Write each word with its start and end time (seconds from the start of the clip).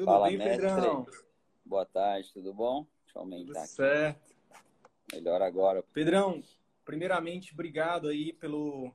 Tudo 0.00 0.12
Fala, 0.12 0.28
bem, 0.28 0.38
mestre. 0.38 0.66
Pedrão? 0.66 1.06
Boa 1.62 1.84
tarde, 1.84 2.32
tudo 2.32 2.54
bom? 2.54 2.86
Deixa 3.04 3.18
eu 3.18 3.22
Tudo 3.22 3.34
aumentar 3.34 3.58
aqui. 3.58 3.68
certo. 3.68 4.34
Melhor 5.12 5.42
agora. 5.42 5.82
Pedrão, 5.92 6.42
primeiramente, 6.86 7.52
obrigado 7.52 8.08
aí 8.08 8.32
pelo, 8.32 8.94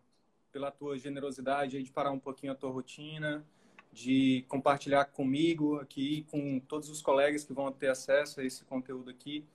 pela 0.52 0.72
tua 0.72 0.98
generosidade 0.98 1.78
aí 1.78 1.84
de 1.84 1.92
parar 1.92 2.10
um 2.10 2.18
pouquinho 2.18 2.54
a 2.54 2.56
tua 2.56 2.72
rotina, 2.72 3.46
de 3.94 4.46
compartilhar 4.48 5.06
comigo 5.06 5.76
aqui, 5.76 6.24
com 6.24 6.60
todos 6.60 6.90
os 6.90 7.04
colegas 7.04 7.44
que 7.44 7.54
vão 7.54 7.72
ter 7.72 7.90
acesso 7.90 8.42
a 8.42 8.44
esse 8.44 8.66
conteúdo 8.66 9.12
aqui, 9.12 9.46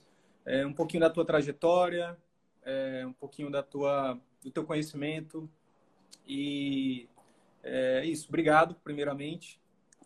é, 0.46 0.64
um 0.64 0.72
pouquinho 0.72 1.00
da 1.00 1.10
tua 1.10 1.24
trajetória, 1.24 2.16
é, 2.62 3.04
um 3.04 3.12
pouquinho 3.12 3.50
da 3.50 3.60
tua, 3.60 4.16
do 4.40 4.52
teu 4.52 4.64
conhecimento 4.64 5.50
e 6.24 7.08
é 7.60 8.04
isso. 8.06 8.28
Obrigado, 8.28 8.76
primeiramente, 8.84 9.59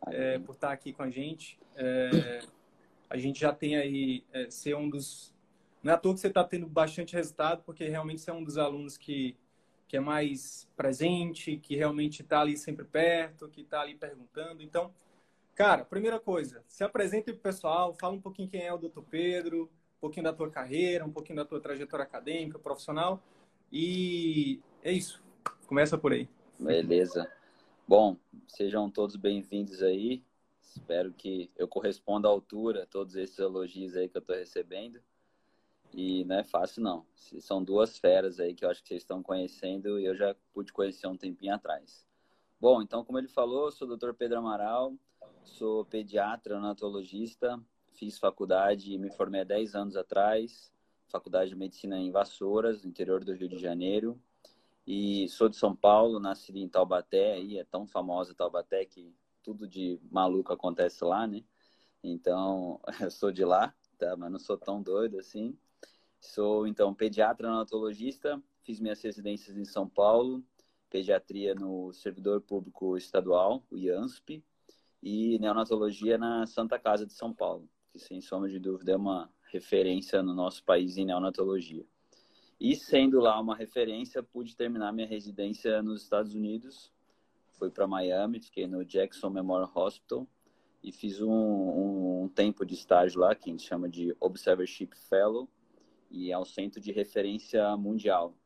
é, 0.08 0.38
por 0.38 0.54
estar 0.54 0.72
aqui 0.72 0.92
com 0.92 1.02
a 1.02 1.10
gente. 1.10 1.58
É, 1.76 2.40
a 3.08 3.16
gente 3.16 3.40
já 3.40 3.52
tem 3.52 3.76
aí 3.76 4.24
é, 4.32 4.50
ser 4.50 4.74
um 4.74 4.88
dos 4.88 5.34
não 5.84 5.92
é 5.92 5.96
à 5.96 5.98
toa 5.98 6.14
que 6.14 6.20
você 6.20 6.28
está 6.28 6.42
tendo 6.42 6.66
bastante 6.66 7.14
resultado, 7.14 7.62
porque 7.62 7.86
realmente 7.86 8.22
você 8.22 8.30
é 8.30 8.32
um 8.32 8.42
dos 8.42 8.56
alunos 8.56 8.96
que, 8.96 9.36
que 9.86 9.98
é 9.98 10.00
mais 10.00 10.66
presente, 10.74 11.58
que 11.58 11.76
realmente 11.76 12.22
está 12.22 12.40
ali 12.40 12.56
sempre 12.56 12.86
perto, 12.86 13.50
que 13.50 13.60
está 13.60 13.82
ali 13.82 13.94
perguntando. 13.94 14.62
Então, 14.62 14.90
cara, 15.54 15.84
primeira 15.84 16.18
coisa, 16.18 16.64
se 16.66 16.82
apresente 16.82 17.24
para 17.24 17.34
o 17.34 17.38
pessoal, 17.38 17.94
fala 18.00 18.14
um 18.14 18.20
pouquinho 18.20 18.48
quem 18.48 18.62
é 18.62 18.72
o 18.72 18.78
Dr. 18.78 19.02
Pedro, 19.10 19.70
um 19.98 20.00
pouquinho 20.00 20.24
da 20.24 20.32
tua 20.32 20.50
carreira, 20.50 21.04
um 21.04 21.12
pouquinho 21.12 21.36
da 21.36 21.44
tua 21.44 21.60
trajetória 21.60 22.02
acadêmica, 22.02 22.58
profissional. 22.58 23.22
E 23.70 24.62
é 24.82 24.90
isso. 24.90 25.22
Começa 25.66 25.98
por 25.98 26.14
aí. 26.14 26.26
Beleza. 26.58 27.30
Bom, 27.86 28.16
sejam 28.48 28.90
todos 28.90 29.14
bem-vindos 29.14 29.82
aí. 29.82 30.24
Espero 30.62 31.12
que 31.12 31.50
eu 31.54 31.68
corresponda 31.68 32.26
à 32.26 32.30
altura 32.30 32.84
a 32.84 32.86
todos 32.86 33.14
esses 33.14 33.38
elogios 33.38 33.94
aí 33.94 34.08
que 34.08 34.16
eu 34.16 34.20
estou 34.20 34.34
recebendo. 34.34 35.02
E 35.92 36.24
não 36.24 36.36
é 36.36 36.42
fácil, 36.42 36.82
não. 36.82 37.04
São 37.14 37.62
duas 37.62 37.98
feras 37.98 38.40
aí 38.40 38.54
que 38.54 38.64
eu 38.64 38.70
acho 38.70 38.82
que 38.82 38.88
vocês 38.88 39.02
estão 39.02 39.22
conhecendo 39.22 40.00
e 40.00 40.06
eu 40.06 40.14
já 40.14 40.34
pude 40.54 40.72
conhecer 40.72 41.06
um 41.08 41.16
tempinho 41.16 41.54
atrás. 41.54 42.06
Bom, 42.58 42.80
então, 42.80 43.04
como 43.04 43.18
ele 43.18 43.28
falou, 43.28 43.66
eu 43.66 43.70
sou 43.70 43.86
o 43.86 43.96
Dr. 43.96 44.14
Pedro 44.14 44.38
Amaral, 44.38 44.94
sou 45.44 45.84
pediatra, 45.84 46.54
neonatologista, 46.54 47.62
fiz 47.92 48.18
faculdade 48.18 48.94
e 48.94 48.98
me 48.98 49.10
formei 49.10 49.42
há 49.42 49.44
10 49.44 49.74
anos 49.74 49.94
atrás, 49.94 50.72
faculdade 51.06 51.50
de 51.50 51.56
medicina 51.56 51.98
em 51.98 52.10
Vassouras, 52.10 52.82
no 52.82 52.88
interior 52.88 53.22
do 53.22 53.34
Rio 53.34 53.48
de 53.48 53.58
Janeiro. 53.58 54.18
E 54.86 55.28
sou 55.28 55.48
de 55.48 55.56
São 55.56 55.74
Paulo, 55.74 56.20
nasci 56.20 56.52
em 56.58 56.68
Taubaté, 56.68 57.40
e 57.40 57.58
é 57.58 57.64
tão 57.64 57.86
famosa 57.86 58.34
Taubaté 58.34 58.84
que 58.84 59.14
tudo 59.42 59.66
de 59.66 59.98
maluco 60.10 60.52
acontece 60.52 61.04
lá, 61.04 61.26
né? 61.26 61.42
Então, 62.02 62.80
eu 63.00 63.10
sou 63.10 63.32
de 63.32 63.44
lá, 63.44 63.74
tá? 63.98 64.16
Mas 64.16 64.30
não 64.30 64.38
sou 64.38 64.58
tão 64.58 64.82
doido 64.82 65.18
assim. 65.18 65.56
Sou, 66.20 66.66
então, 66.66 66.94
pediatra 66.94 67.48
neonatologista, 67.48 68.42
fiz 68.62 68.80
minhas 68.80 69.00
residências 69.02 69.56
em 69.56 69.64
São 69.64 69.88
Paulo, 69.88 70.42
pediatria 70.90 71.54
no 71.54 71.92
Servidor 71.92 72.40
Público 72.40 72.96
Estadual, 72.96 73.64
o 73.70 73.76
IANSP, 73.76 74.42
e 75.02 75.38
neonatologia 75.38 76.16
na 76.16 76.46
Santa 76.46 76.78
Casa 76.78 77.06
de 77.06 77.12
São 77.12 77.32
Paulo, 77.32 77.68
que, 77.90 77.98
sem 77.98 78.20
sombra 78.22 78.48
de 78.48 78.58
dúvida, 78.58 78.92
é 78.92 78.96
uma 78.96 79.30
referência 79.52 80.22
no 80.22 80.34
nosso 80.34 80.64
país 80.64 80.96
em 80.96 81.04
neonatologia. 81.04 81.84
E, 82.60 82.76
sendo 82.76 83.20
lá 83.20 83.40
uma 83.40 83.56
referência, 83.56 84.22
pude 84.22 84.56
terminar 84.56 84.92
minha 84.92 85.06
residência 85.06 85.82
nos 85.82 86.02
Estados 86.02 86.34
Unidos, 86.34 86.92
fui 87.58 87.70
para 87.70 87.86
Miami, 87.86 88.40
fiquei 88.40 88.66
no 88.66 88.84
Jackson 88.84 89.28
Memorial 89.28 89.70
Hospital, 89.74 90.26
e 90.82 90.92
fiz 90.92 91.20
um, 91.20 91.30
um, 91.30 92.22
um 92.24 92.28
tempo 92.28 92.64
de 92.64 92.74
estágio 92.74 93.20
lá, 93.20 93.34
que 93.34 93.50
a 93.50 93.52
gente 93.52 93.66
chama 93.66 93.88
de 93.88 94.14
Observership 94.20 94.94
Fellow, 95.08 95.48
e 96.10 96.30
é 96.30 96.38
um 96.38 96.44
centro 96.44 96.80
de 96.80 96.92
referência 96.92 97.76
mundial, 97.76 98.36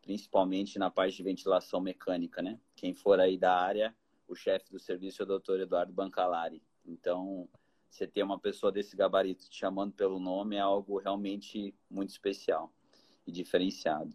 principalmente 0.00 0.78
na 0.78 0.90
parte 0.90 1.16
de 1.16 1.22
ventilação 1.22 1.80
mecânica, 1.80 2.42
né? 2.42 2.58
Quem 2.74 2.92
for 2.92 3.20
aí 3.20 3.38
da 3.38 3.54
área, 3.54 3.94
o 4.26 4.34
chefe 4.34 4.70
do 4.70 4.78
serviço 4.78 5.22
é 5.22 5.26
o 5.26 5.38
Dr. 5.38 5.60
Eduardo 5.60 5.92
Bancalari. 5.92 6.62
Então, 6.84 7.48
você 7.88 8.06
ter 8.06 8.22
uma 8.24 8.40
pessoa 8.40 8.72
desse 8.72 8.96
gabarito 8.96 9.48
te 9.48 9.56
chamando 9.56 9.92
pelo 9.92 10.18
nome 10.18 10.56
é 10.56 10.60
algo 10.60 10.98
realmente 10.98 11.74
muito 11.88 12.10
especial 12.10 12.72
e 13.26 13.32
diferenciado. 13.32 14.14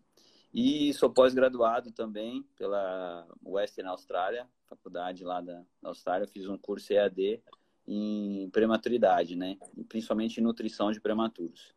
E 0.54 0.94
sou 0.94 1.10
pós-graduado 1.10 1.92
também 1.92 2.44
pela 2.56 3.28
Western 3.46 3.90
Austrália, 3.90 4.48
faculdade 4.66 5.24
lá 5.24 5.42
da 5.42 5.64
Austrália. 5.84 6.28
Fiz 6.28 6.48
um 6.48 6.58
curso 6.58 6.94
EAD 6.94 7.42
em 7.88 8.50
prematuridade, 8.50 9.36
né? 9.36 9.58
Principalmente 9.88 10.40
em 10.40 10.44
nutrição 10.44 10.92
de 10.92 11.00
prematuros. 11.00 11.74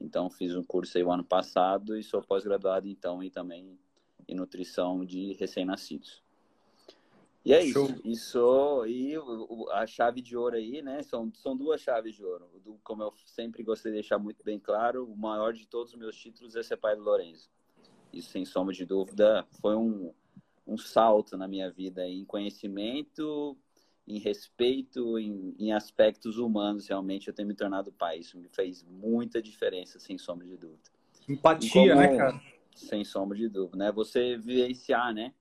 Então, 0.00 0.28
fiz 0.30 0.54
um 0.56 0.64
curso 0.64 0.98
aí 0.98 1.04
o 1.04 1.12
ano 1.12 1.24
passado 1.24 1.96
e 1.96 2.02
sou 2.02 2.22
pós-graduado, 2.22 2.88
então, 2.88 3.22
e 3.22 3.30
também 3.30 3.78
em 4.26 4.34
nutrição 4.34 5.04
de 5.04 5.34
recém-nascidos. 5.34 6.22
E 7.44 7.52
é 7.52 7.66
Show. 7.66 7.86
isso. 7.86 8.00
E, 8.04 8.16
sou, 8.16 8.86
e 8.86 9.14
a 9.72 9.86
chave 9.86 10.20
de 10.20 10.36
ouro 10.36 10.56
aí, 10.56 10.80
né? 10.80 11.02
São, 11.02 11.32
são 11.34 11.56
duas 11.56 11.80
chaves 11.80 12.14
de 12.14 12.24
ouro. 12.24 12.48
Como 12.84 13.02
eu 13.02 13.12
sempre 13.26 13.62
gostei 13.62 13.90
de 13.90 13.98
deixar 13.98 14.18
muito 14.18 14.44
bem 14.44 14.60
claro, 14.60 15.10
o 15.10 15.16
maior 15.16 15.52
de 15.52 15.66
todos 15.66 15.92
os 15.92 15.98
meus 15.98 16.16
títulos 16.16 16.54
é 16.54 16.62
ser 16.62 16.76
pai 16.76 16.94
do 16.94 17.02
Lourenço. 17.02 17.50
Isso, 18.12 18.30
sem 18.30 18.44
sombra 18.44 18.72
de 18.72 18.84
dúvida, 18.84 19.46
foi 19.60 19.74
um, 19.74 20.12
um 20.66 20.76
salto 20.76 21.36
na 21.36 21.48
minha 21.48 21.70
vida 21.70 22.06
em 22.06 22.24
conhecimento, 22.24 23.56
em 24.06 24.18
respeito, 24.18 25.18
em, 25.18 25.54
em, 25.58 25.72
aspectos 25.72 26.38
humanos, 26.38 26.88
realmente 26.88 27.28
eu 27.28 27.34
tenho 27.34 27.48
me 27.48 27.54
tornado 27.54 27.90
pai. 27.90 28.18
Isso 28.18 28.38
me 28.38 28.48
fez 28.48 28.84
muita 28.84 29.42
diferença, 29.42 29.98
sem 29.98 30.16
sombra 30.18 30.46
de 30.46 30.56
dúvida. 30.56 30.90
Empatia, 31.28 31.70
como, 31.72 31.94
né, 31.94 32.16
cara? 32.16 32.40
Sem 32.74 33.04
sombra 33.04 33.36
de 33.36 33.48
dúvida, 33.48 33.78
né? 33.78 33.92
Você 33.92 34.36
vivenciar, 34.36 35.12
né? 35.12 35.34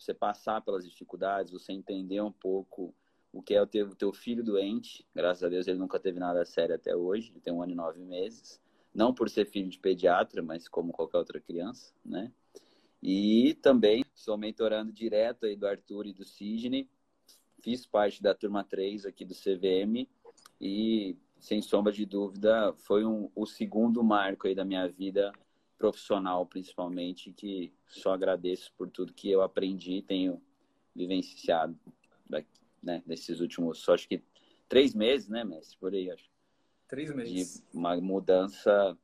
Você 0.00 0.14
passar 0.14 0.62
pelas 0.62 0.88
dificuldades, 0.88 1.52
você 1.52 1.72
entender 1.72 2.22
um 2.22 2.32
pouco 2.32 2.94
o 3.30 3.42
que 3.42 3.54
é 3.54 3.60
o 3.60 3.66
teu, 3.66 3.86
o 3.86 3.94
teu 3.94 4.12
filho 4.14 4.42
doente. 4.42 5.06
Graças 5.14 5.44
a 5.44 5.48
Deus 5.48 5.68
ele 5.68 5.78
nunca 5.78 6.00
teve 6.00 6.18
nada 6.18 6.42
sério 6.46 6.74
até 6.74 6.96
hoje, 6.96 7.30
ele 7.30 7.40
tem 7.40 7.52
um 7.52 7.62
ano 7.62 7.72
e 7.72 7.74
nove 7.74 8.02
meses. 8.02 8.58
Não 8.94 9.12
por 9.12 9.28
ser 9.28 9.44
filho 9.44 9.68
de 9.68 9.78
pediatra, 9.78 10.42
mas 10.42 10.66
como 10.66 10.90
qualquer 10.90 11.18
outra 11.18 11.38
criança, 11.38 11.92
né? 12.02 12.32
E 13.02 13.54
também 13.62 14.02
sou 14.14 14.38
mentorando 14.38 14.90
direto 14.90 15.44
aí 15.44 15.54
do 15.54 15.66
Arthur 15.66 16.06
e 16.06 16.14
do 16.14 16.24
Sidney, 16.24 16.88
fiz 17.60 17.84
parte 17.86 18.22
da 18.22 18.34
turma 18.34 18.64
3 18.64 19.04
aqui 19.04 19.24
do 19.24 19.34
CVM 19.34 20.08
e, 20.58 21.14
sem 21.38 21.60
sombra 21.60 21.92
de 21.92 22.06
dúvida, 22.06 22.72
foi 22.78 23.04
um, 23.04 23.30
o 23.34 23.46
segundo 23.46 24.02
marco 24.02 24.48
aí 24.48 24.54
da 24.54 24.64
minha 24.64 24.88
vida 24.88 25.30
profissional, 25.80 26.44
principalmente, 26.44 27.32
que 27.32 27.72
só 27.88 28.12
agradeço 28.12 28.70
por 28.76 28.90
tudo 28.90 29.14
que 29.14 29.30
eu 29.30 29.40
aprendi 29.40 29.94
e 29.94 30.02
tenho 30.02 30.40
vivenciado 30.94 31.74
né, 32.82 33.02
nesses 33.06 33.40
últimos, 33.40 33.78
só 33.78 33.94
acho 33.94 34.08
que 34.08 34.22
três 34.68 34.94
meses, 34.94 35.28
né, 35.28 35.44
mestre? 35.44 35.78
Por 35.78 35.92
aí, 35.92 36.10
acho. 36.10 36.30
Três 36.86 37.14
meses. 37.14 37.62
De 37.62 37.78
uma 37.78 37.96
mudança, 38.00 38.96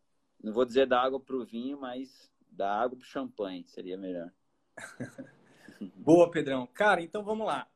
não 0.42 0.52
vou 0.52 0.64
dizer 0.64 0.86
da 0.86 1.00
água 1.00 1.18
para 1.18 1.36
o 1.36 1.44
vinho, 1.44 1.80
mas 1.80 2.30
da 2.50 2.72
água 2.72 2.96
para 2.96 3.04
o 3.04 3.08
champanhe, 3.08 3.64
seria 3.66 3.96
melhor. 3.96 4.30
Boa, 5.96 6.30
Pedrão. 6.30 6.66
Cara, 6.66 7.02
então 7.02 7.24
vamos 7.24 7.46
lá 7.46 7.68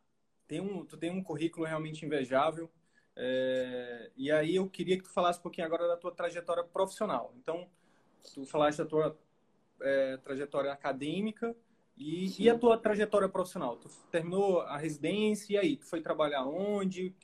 tem 0.51 0.61
um, 0.61 0.85
tu 0.85 0.97
tem 0.97 1.13
um 1.13 1.23
currículo 1.23 1.65
realmente 1.65 2.05
invejável. 2.05 2.69
É, 3.15 4.11
e 4.17 4.33
aí 4.33 4.57
eu 4.57 4.69
queria 4.69 4.97
que 4.97 5.05
tu 5.05 5.13
falasse 5.13 5.39
um 5.39 5.43
pouquinho 5.43 5.65
agora 5.65 5.87
da 5.87 5.97
tua 5.97 6.11
trajetória 6.11 6.65
profissional. 6.65 7.33
Então, 7.37 7.71
tu 8.35 8.45
falaste 8.45 8.79
da 8.79 8.87
tua 8.87 9.19
é, 9.81 10.17
trajetória 10.19 10.73
acadêmica 10.73 11.55
e, 11.97 12.43
e, 12.43 12.49
a 12.49 12.59
tua 12.59 12.79
trajetória 12.79 13.29
profissional. 13.29 13.77
Tu 13.77 13.89
terminou 14.11 14.61
a 14.63 14.79
residência 14.79 15.55
e 15.55 15.59
aí? 15.59 15.77
Tu 15.77 15.87
foi 15.87 16.01
trabalhar 16.01 16.47
onde? 16.47 17.15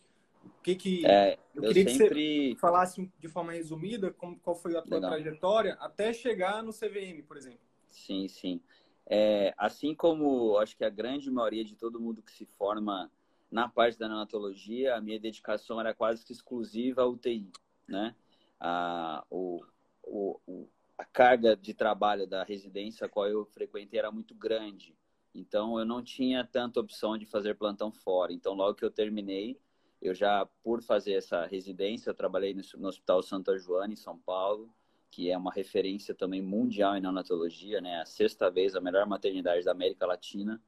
O 0.44 0.62
que 0.62 0.74
que... 0.74 1.06
É, 1.06 1.38
eu, 1.54 1.62
eu 1.62 1.68
queria 1.68 1.88
sempre... 1.88 2.14
que 2.14 2.54
você 2.54 2.60
falasse 2.60 3.10
de 3.18 3.28
forma 3.28 3.52
resumida 3.52 4.12
como, 4.12 4.38
qual 4.38 4.54
foi 4.54 4.76
a 4.76 4.82
tua 4.82 4.96
Legal. 4.96 5.12
trajetória 5.12 5.74
até 5.80 6.12
chegar 6.12 6.62
no 6.62 6.72
CVM, 6.72 7.22
por 7.26 7.36
exemplo. 7.36 7.60
Sim, 7.88 8.28
sim. 8.28 8.60
É, 9.06 9.54
assim 9.56 9.94
como 9.94 10.58
acho 10.58 10.76
que 10.76 10.84
a 10.84 10.90
grande 10.90 11.30
maioria 11.30 11.64
de 11.64 11.76
todo 11.76 12.00
mundo 12.00 12.22
que 12.22 12.32
se 12.32 12.44
forma 12.44 13.10
na 13.50 13.68
parte 13.68 13.98
da 13.98 14.08
neonatologia, 14.08 14.96
a 14.96 15.00
minha 15.00 15.18
dedicação 15.18 15.80
era 15.80 15.94
quase 15.94 16.24
que 16.24 16.32
exclusiva 16.32 17.02
à 17.02 17.06
UTI, 17.06 17.50
né? 17.88 18.14
A, 18.58 19.24
o, 19.30 19.64
o, 20.02 20.68
a 20.98 21.04
carga 21.04 21.56
de 21.56 21.74
trabalho 21.74 22.26
da 22.26 22.42
residência 22.42 23.06
a 23.06 23.08
qual 23.08 23.28
eu 23.28 23.44
frequentei 23.44 23.98
era 23.98 24.10
muito 24.10 24.34
grande, 24.34 24.96
então 25.34 25.78
eu 25.78 25.84
não 25.84 26.02
tinha 26.02 26.44
tanta 26.44 26.80
opção 26.80 27.18
de 27.18 27.26
fazer 27.26 27.54
plantão 27.54 27.92
fora. 27.92 28.32
Então, 28.32 28.54
logo 28.54 28.74
que 28.74 28.84
eu 28.84 28.90
terminei, 28.90 29.60
eu 30.00 30.14
já, 30.14 30.46
por 30.62 30.82
fazer 30.82 31.14
essa 31.14 31.46
residência, 31.46 32.10
eu 32.10 32.14
trabalhei 32.14 32.54
no, 32.54 32.88
Hospital 32.88 33.22
Santa 33.22 33.58
Joana, 33.58 33.92
em 33.92 33.96
São 33.96 34.18
Paulo, 34.18 34.72
que 35.10 35.30
é 35.30 35.36
uma 35.36 35.52
referência 35.52 36.14
também 36.14 36.42
mundial 36.42 36.96
em 36.96 37.00
neonatologia, 37.00 37.80
né? 37.80 38.00
A 38.00 38.06
sexta 38.06 38.50
vez 38.50 38.74
a 38.74 38.80
melhor 38.80 39.06
maternidade 39.06 39.64
da 39.64 39.72
América 39.72 40.06
Latina. 40.06 40.60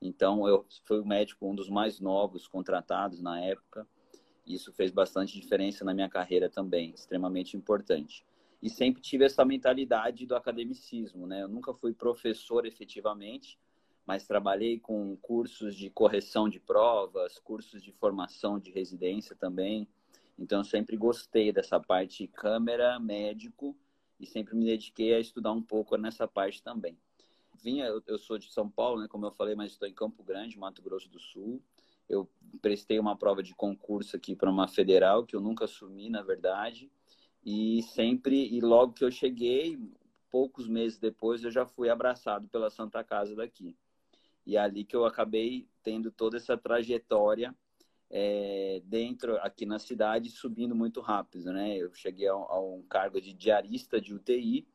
Então, 0.00 0.46
eu 0.48 0.66
fui 0.84 1.00
o 1.00 1.06
médico, 1.06 1.48
um 1.48 1.54
dos 1.54 1.68
mais 1.68 2.00
novos 2.00 2.46
contratados 2.46 3.20
na 3.20 3.40
época. 3.40 3.86
Isso 4.46 4.72
fez 4.72 4.90
bastante 4.90 5.40
diferença 5.40 5.84
na 5.84 5.94
minha 5.94 6.08
carreira 6.08 6.48
também, 6.48 6.90
extremamente 6.90 7.56
importante. 7.56 8.24
E 8.66 8.68
sempre 8.68 9.00
tive 9.00 9.24
essa 9.24 9.44
mentalidade 9.44 10.26
do 10.26 10.34
academicismo, 10.34 11.24
né? 11.24 11.44
Eu 11.44 11.48
nunca 11.48 11.72
fui 11.72 11.94
professor 11.94 12.66
efetivamente, 12.66 13.56
mas 14.04 14.26
trabalhei 14.26 14.80
com 14.80 15.16
cursos 15.18 15.76
de 15.76 15.88
correção 15.88 16.48
de 16.48 16.58
provas, 16.58 17.38
cursos 17.38 17.80
de 17.80 17.92
formação 17.92 18.58
de 18.58 18.72
residência 18.72 19.36
também. 19.36 19.86
Então, 20.36 20.64
sempre 20.64 20.96
gostei 20.96 21.52
dessa 21.52 21.78
parte 21.78 22.26
câmera, 22.26 22.98
médico, 22.98 23.76
e 24.18 24.26
sempre 24.26 24.56
me 24.56 24.64
dediquei 24.64 25.14
a 25.14 25.20
estudar 25.20 25.52
um 25.52 25.62
pouco 25.62 25.96
nessa 25.96 26.26
parte 26.26 26.60
também. 26.60 26.98
Vinha, 27.62 27.84
eu, 28.04 28.18
sou 28.18 28.36
de 28.36 28.52
São 28.52 28.68
Paulo, 28.68 29.00
né, 29.00 29.06
como 29.06 29.26
eu 29.26 29.30
falei, 29.30 29.54
mas 29.54 29.70
estou 29.70 29.86
em 29.86 29.94
Campo 29.94 30.24
Grande, 30.24 30.58
Mato 30.58 30.82
Grosso 30.82 31.08
do 31.08 31.20
Sul. 31.20 31.62
Eu 32.08 32.28
prestei 32.60 32.98
uma 32.98 33.16
prova 33.16 33.44
de 33.44 33.54
concurso 33.54 34.16
aqui 34.16 34.34
para 34.34 34.50
uma 34.50 34.66
federal 34.66 35.24
que 35.24 35.36
eu 35.36 35.40
nunca 35.40 35.66
assumi, 35.66 36.10
na 36.10 36.20
verdade. 36.20 36.90
E 37.48 37.80
sempre, 37.84 38.48
e 38.52 38.60
logo 38.60 38.92
que 38.92 39.04
eu 39.04 39.10
cheguei, 39.12 39.78
poucos 40.28 40.66
meses 40.66 40.98
depois, 40.98 41.44
eu 41.44 41.50
já 41.52 41.64
fui 41.64 41.88
abraçado 41.88 42.48
pela 42.48 42.70
Santa 42.70 43.04
Casa 43.04 43.36
daqui. 43.36 43.76
E 44.44 44.56
é 44.56 44.58
ali 44.58 44.84
que 44.84 44.96
eu 44.96 45.04
acabei 45.04 45.68
tendo 45.80 46.10
toda 46.10 46.38
essa 46.38 46.58
trajetória 46.58 47.54
é, 48.10 48.82
dentro, 48.84 49.36
aqui 49.36 49.64
na 49.64 49.78
cidade, 49.78 50.28
subindo 50.28 50.74
muito 50.74 51.00
rápido, 51.00 51.52
né? 51.52 51.76
Eu 51.76 51.94
cheguei 51.94 52.26
a, 52.26 52.58
um 52.58 52.82
cargo 52.88 53.20
de 53.20 53.32
diarista 53.32 54.00
de 54.00 54.12
UTI. 54.12 54.66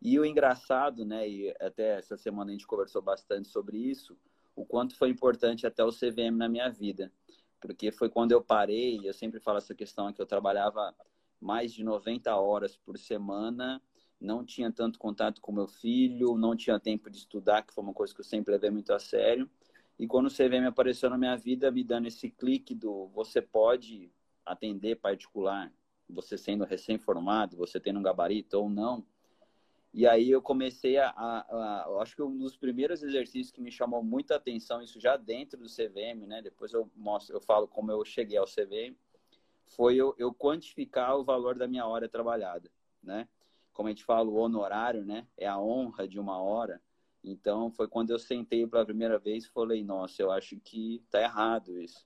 E 0.00 0.18
o 0.18 0.24
engraçado, 0.24 1.04
né? 1.04 1.28
E 1.28 1.54
até 1.60 1.98
essa 1.98 2.16
semana 2.16 2.50
a 2.50 2.52
gente 2.52 2.66
conversou 2.66 3.02
bastante 3.02 3.48
sobre 3.48 3.76
isso, 3.76 4.16
o 4.56 4.64
quanto 4.64 4.96
foi 4.96 5.10
importante 5.10 5.66
até 5.66 5.84
o 5.84 5.92
CVM 5.92 6.38
na 6.38 6.48
minha 6.48 6.70
vida. 6.70 7.12
Porque 7.60 7.92
foi 7.92 8.08
quando 8.08 8.32
eu 8.32 8.42
parei, 8.42 9.06
eu 9.06 9.12
sempre 9.12 9.40
falo 9.40 9.58
essa 9.58 9.74
questão 9.74 10.10
que 10.10 10.22
eu 10.22 10.26
trabalhava 10.26 10.94
mais 11.40 11.72
de 11.72 11.84
90 11.84 12.34
horas 12.36 12.76
por 12.76 12.98
semana 12.98 13.80
não 14.20 14.44
tinha 14.44 14.70
tanto 14.72 14.98
contato 14.98 15.40
com 15.40 15.52
meu 15.52 15.68
filho, 15.68 16.36
não 16.36 16.56
tinha 16.56 16.78
tempo 16.80 17.08
de 17.08 17.18
estudar, 17.18 17.62
que 17.62 17.72
foi 17.72 17.84
uma 17.84 17.94
coisa 17.94 18.12
que 18.12 18.20
eu 18.20 18.24
sempre 18.24 18.52
levei 18.52 18.70
muito 18.70 18.92
a 18.92 18.98
sério. 18.98 19.48
E 19.98 20.06
quando 20.06 20.26
o 20.26 20.30
CVM 20.30 20.66
apareceu 20.66 21.08
na 21.10 21.18
minha 21.18 21.36
vida, 21.36 21.70
me 21.70 21.84
dando 21.84 22.06
esse 22.06 22.30
clique 22.30 22.74
do 22.74 23.06
você 23.08 23.40
pode 23.40 24.12
atender 24.44 24.96
particular, 24.96 25.72
você 26.08 26.38
sendo 26.38 26.64
recém-formado, 26.64 27.56
você 27.56 27.78
tendo 27.78 27.98
um 27.98 28.02
gabarito 28.02 28.58
ou 28.58 28.68
não. 28.68 29.04
E 29.92 30.06
aí 30.06 30.30
eu 30.30 30.42
comecei 30.42 30.98
a, 30.98 31.08
a, 31.08 31.38
a, 31.40 32.02
acho 32.02 32.14
que 32.14 32.22
um 32.22 32.36
dos 32.36 32.56
primeiros 32.56 33.02
exercícios 33.02 33.50
que 33.50 33.60
me 33.60 33.70
chamou 33.70 34.02
muita 34.02 34.36
atenção, 34.36 34.82
isso 34.82 35.00
já 35.00 35.16
dentro 35.16 35.58
do 35.58 35.68
CVM, 35.68 36.26
né? 36.26 36.42
Depois 36.42 36.72
eu 36.72 36.90
mostro, 36.94 37.34
eu 37.36 37.40
falo 37.40 37.66
como 37.66 37.90
eu 37.90 38.04
cheguei 38.04 38.36
ao 38.36 38.46
CVM, 38.46 38.96
foi 39.68 39.96
eu, 39.96 40.14
eu 40.18 40.32
quantificar 40.32 41.16
o 41.16 41.24
valor 41.24 41.56
da 41.56 41.68
minha 41.68 41.86
hora 41.86 42.08
trabalhada, 42.08 42.70
né? 43.02 43.28
como 43.78 43.86
a 43.86 43.92
gente 43.92 44.04
fala, 44.04 44.28
o 44.28 44.34
honorário, 44.34 45.04
né? 45.04 45.24
É 45.36 45.46
a 45.46 45.56
honra 45.56 46.08
de 46.08 46.18
uma 46.18 46.42
hora. 46.42 46.82
Então, 47.22 47.70
foi 47.70 47.86
quando 47.86 48.10
eu 48.10 48.18
sentei 48.18 48.66
pela 48.66 48.84
primeira 48.84 49.20
vez 49.20 49.44
e 49.44 49.50
falei, 49.50 49.84
nossa, 49.84 50.20
eu 50.20 50.32
acho 50.32 50.58
que 50.58 51.00
tá 51.08 51.22
errado 51.22 51.80
isso. 51.80 52.04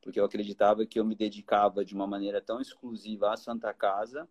Porque 0.00 0.18
eu 0.18 0.24
acreditava 0.24 0.84
que 0.84 0.98
eu 0.98 1.04
me 1.04 1.14
dedicava 1.14 1.84
de 1.84 1.94
uma 1.94 2.08
maneira 2.08 2.40
tão 2.40 2.60
exclusiva 2.60 3.32
à 3.32 3.36
Santa 3.36 3.72
Casa 3.72 4.28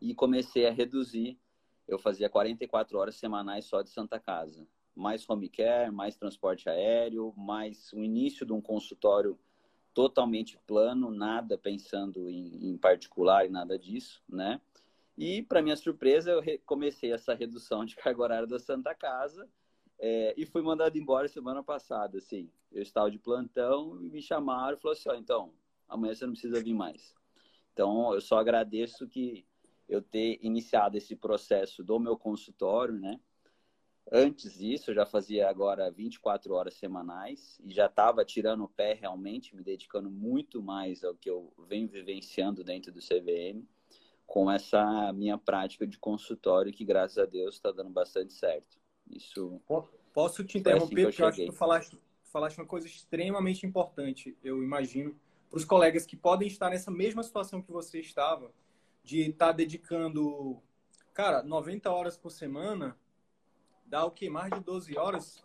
e 0.00 0.14
comecei 0.14 0.66
a 0.66 0.70
reduzir. 0.70 1.38
Eu 1.86 1.98
fazia 1.98 2.30
44 2.30 2.96
horas 2.96 3.16
semanais 3.16 3.66
só 3.66 3.82
de 3.82 3.90
Santa 3.90 4.18
Casa. 4.18 4.66
Mais 4.96 5.28
home 5.28 5.50
care, 5.50 5.90
mais 5.90 6.16
transporte 6.16 6.66
aéreo, 6.66 7.34
mais 7.36 7.92
o 7.92 7.98
início 8.02 8.46
de 8.46 8.54
um 8.54 8.60
consultório 8.62 9.38
totalmente 9.94 10.58
plano, 10.66 11.10
nada 11.10 11.56
pensando 11.56 12.28
em, 12.28 12.70
em 12.70 12.76
particular 12.76 13.46
e 13.46 13.48
nada 13.48 13.78
disso, 13.78 14.22
né? 14.28 14.60
E, 15.16 15.42
para 15.42 15.62
minha 15.62 15.76
surpresa, 15.76 16.32
eu 16.32 16.42
comecei 16.66 17.12
essa 17.12 17.34
redução 17.34 17.84
de 17.84 17.94
carga 17.94 18.20
horária 18.20 18.46
da 18.46 18.58
Santa 18.58 18.92
Casa 18.94 19.48
é, 19.98 20.34
e 20.36 20.44
fui 20.44 20.60
mandado 20.60 20.98
embora 20.98 21.28
semana 21.28 21.62
passada. 21.62 22.18
Assim, 22.18 22.50
eu 22.72 22.82
estava 22.82 23.10
de 23.10 23.18
plantão 23.18 24.02
e 24.02 24.10
me 24.10 24.20
chamaram 24.20 24.76
e 24.76 24.80
falaram 24.80 24.98
assim: 24.98 25.08
oh, 25.08 25.14
então, 25.14 25.54
amanhã 25.88 26.14
você 26.14 26.26
não 26.26 26.32
precisa 26.32 26.60
vir 26.60 26.74
mais. 26.74 27.14
Então, 27.72 28.12
eu 28.12 28.20
só 28.20 28.38
agradeço 28.38 29.06
que 29.06 29.46
eu 29.88 30.02
ter 30.02 30.38
iniciado 30.42 30.96
esse 30.96 31.14
processo 31.14 31.84
do 31.84 31.98
meu 32.00 32.16
consultório, 32.16 32.94
né? 32.94 33.20
Antes 34.12 34.58
disso, 34.58 34.90
eu 34.90 34.94
já 34.94 35.06
fazia 35.06 35.48
agora 35.48 35.90
24 35.90 36.54
horas 36.54 36.74
semanais 36.74 37.58
e 37.64 37.72
já 37.72 37.86
estava 37.86 38.24
tirando 38.24 38.64
o 38.64 38.68
pé 38.68 38.92
realmente, 38.92 39.56
me 39.56 39.62
dedicando 39.62 40.10
muito 40.10 40.62
mais 40.62 41.02
ao 41.02 41.14
que 41.14 41.28
eu 41.28 41.52
venho 41.66 41.88
vivenciando 41.88 42.62
dentro 42.62 42.92
do 42.92 43.00
CVM 43.00 43.66
com 44.26 44.50
essa 44.50 45.12
minha 45.12 45.38
prática 45.38 45.86
de 45.86 45.98
consultório 45.98 46.72
que, 46.72 46.84
graças 46.84 47.18
a 47.18 47.26
Deus, 47.26 47.56
está 47.56 47.70
dando 47.72 47.90
bastante 47.90 48.32
certo. 48.32 48.78
Isso. 49.10 49.60
Posso 50.12 50.44
te 50.44 50.58
interromper, 50.58 50.84
assim 50.84 51.00
eu 51.00 51.08
porque 51.08 51.22
eu 51.22 51.26
acho 51.26 51.38
que 51.38 51.46
tu 51.46 51.52
falaste, 51.52 51.98
falaste 52.24 52.58
uma 52.58 52.66
coisa 52.66 52.86
extremamente 52.86 53.66
importante, 53.66 54.36
eu 54.42 54.62
imagino, 54.62 55.18
para 55.50 55.58
os 55.58 55.64
colegas 55.64 56.06
que 56.06 56.16
podem 56.16 56.48
estar 56.48 56.70
nessa 56.70 56.90
mesma 56.90 57.22
situação 57.22 57.60
que 57.60 57.70
você 57.70 58.00
estava, 58.00 58.52
de 59.02 59.20
estar 59.20 59.46
tá 59.46 59.52
dedicando, 59.52 60.60
cara, 61.12 61.42
90 61.42 61.90
horas 61.90 62.16
por 62.16 62.30
semana, 62.30 62.96
dá 63.86 64.04
o 64.04 64.10
que? 64.10 64.28
Mais 64.28 64.52
de 64.52 64.60
12 64.60 64.96
horas? 64.98 65.42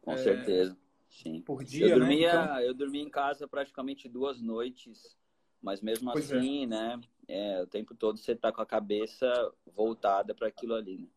Com 0.00 0.12
é, 0.12 0.16
certeza, 0.18 0.76
sim. 1.08 1.40
Por 1.40 1.62
dia, 1.62 1.88
eu 1.88 1.98
dormia, 1.98 2.32
né? 2.32 2.44
Então... 2.44 2.60
Eu 2.60 2.74
dormia 2.74 3.02
em 3.02 3.10
casa 3.10 3.46
praticamente 3.46 4.08
duas 4.08 4.40
noites, 4.40 5.16
mas 5.60 5.80
mesmo 5.80 6.12
pois 6.12 6.30
é. 6.30 6.38
assim, 6.38 6.64
é. 6.64 6.66
né? 6.66 7.00
é, 7.28 7.62
o 7.62 7.66
tempo 7.66 7.94
todo 7.94 8.18
você 8.18 8.34
tá 8.34 8.52
com 8.52 8.60
a 8.60 8.66
cabeça 8.66 9.26
voltada 9.74 10.34
para 10.34 10.48
aquilo 10.48 10.74
ali, 10.74 10.98
né? 10.98 11.08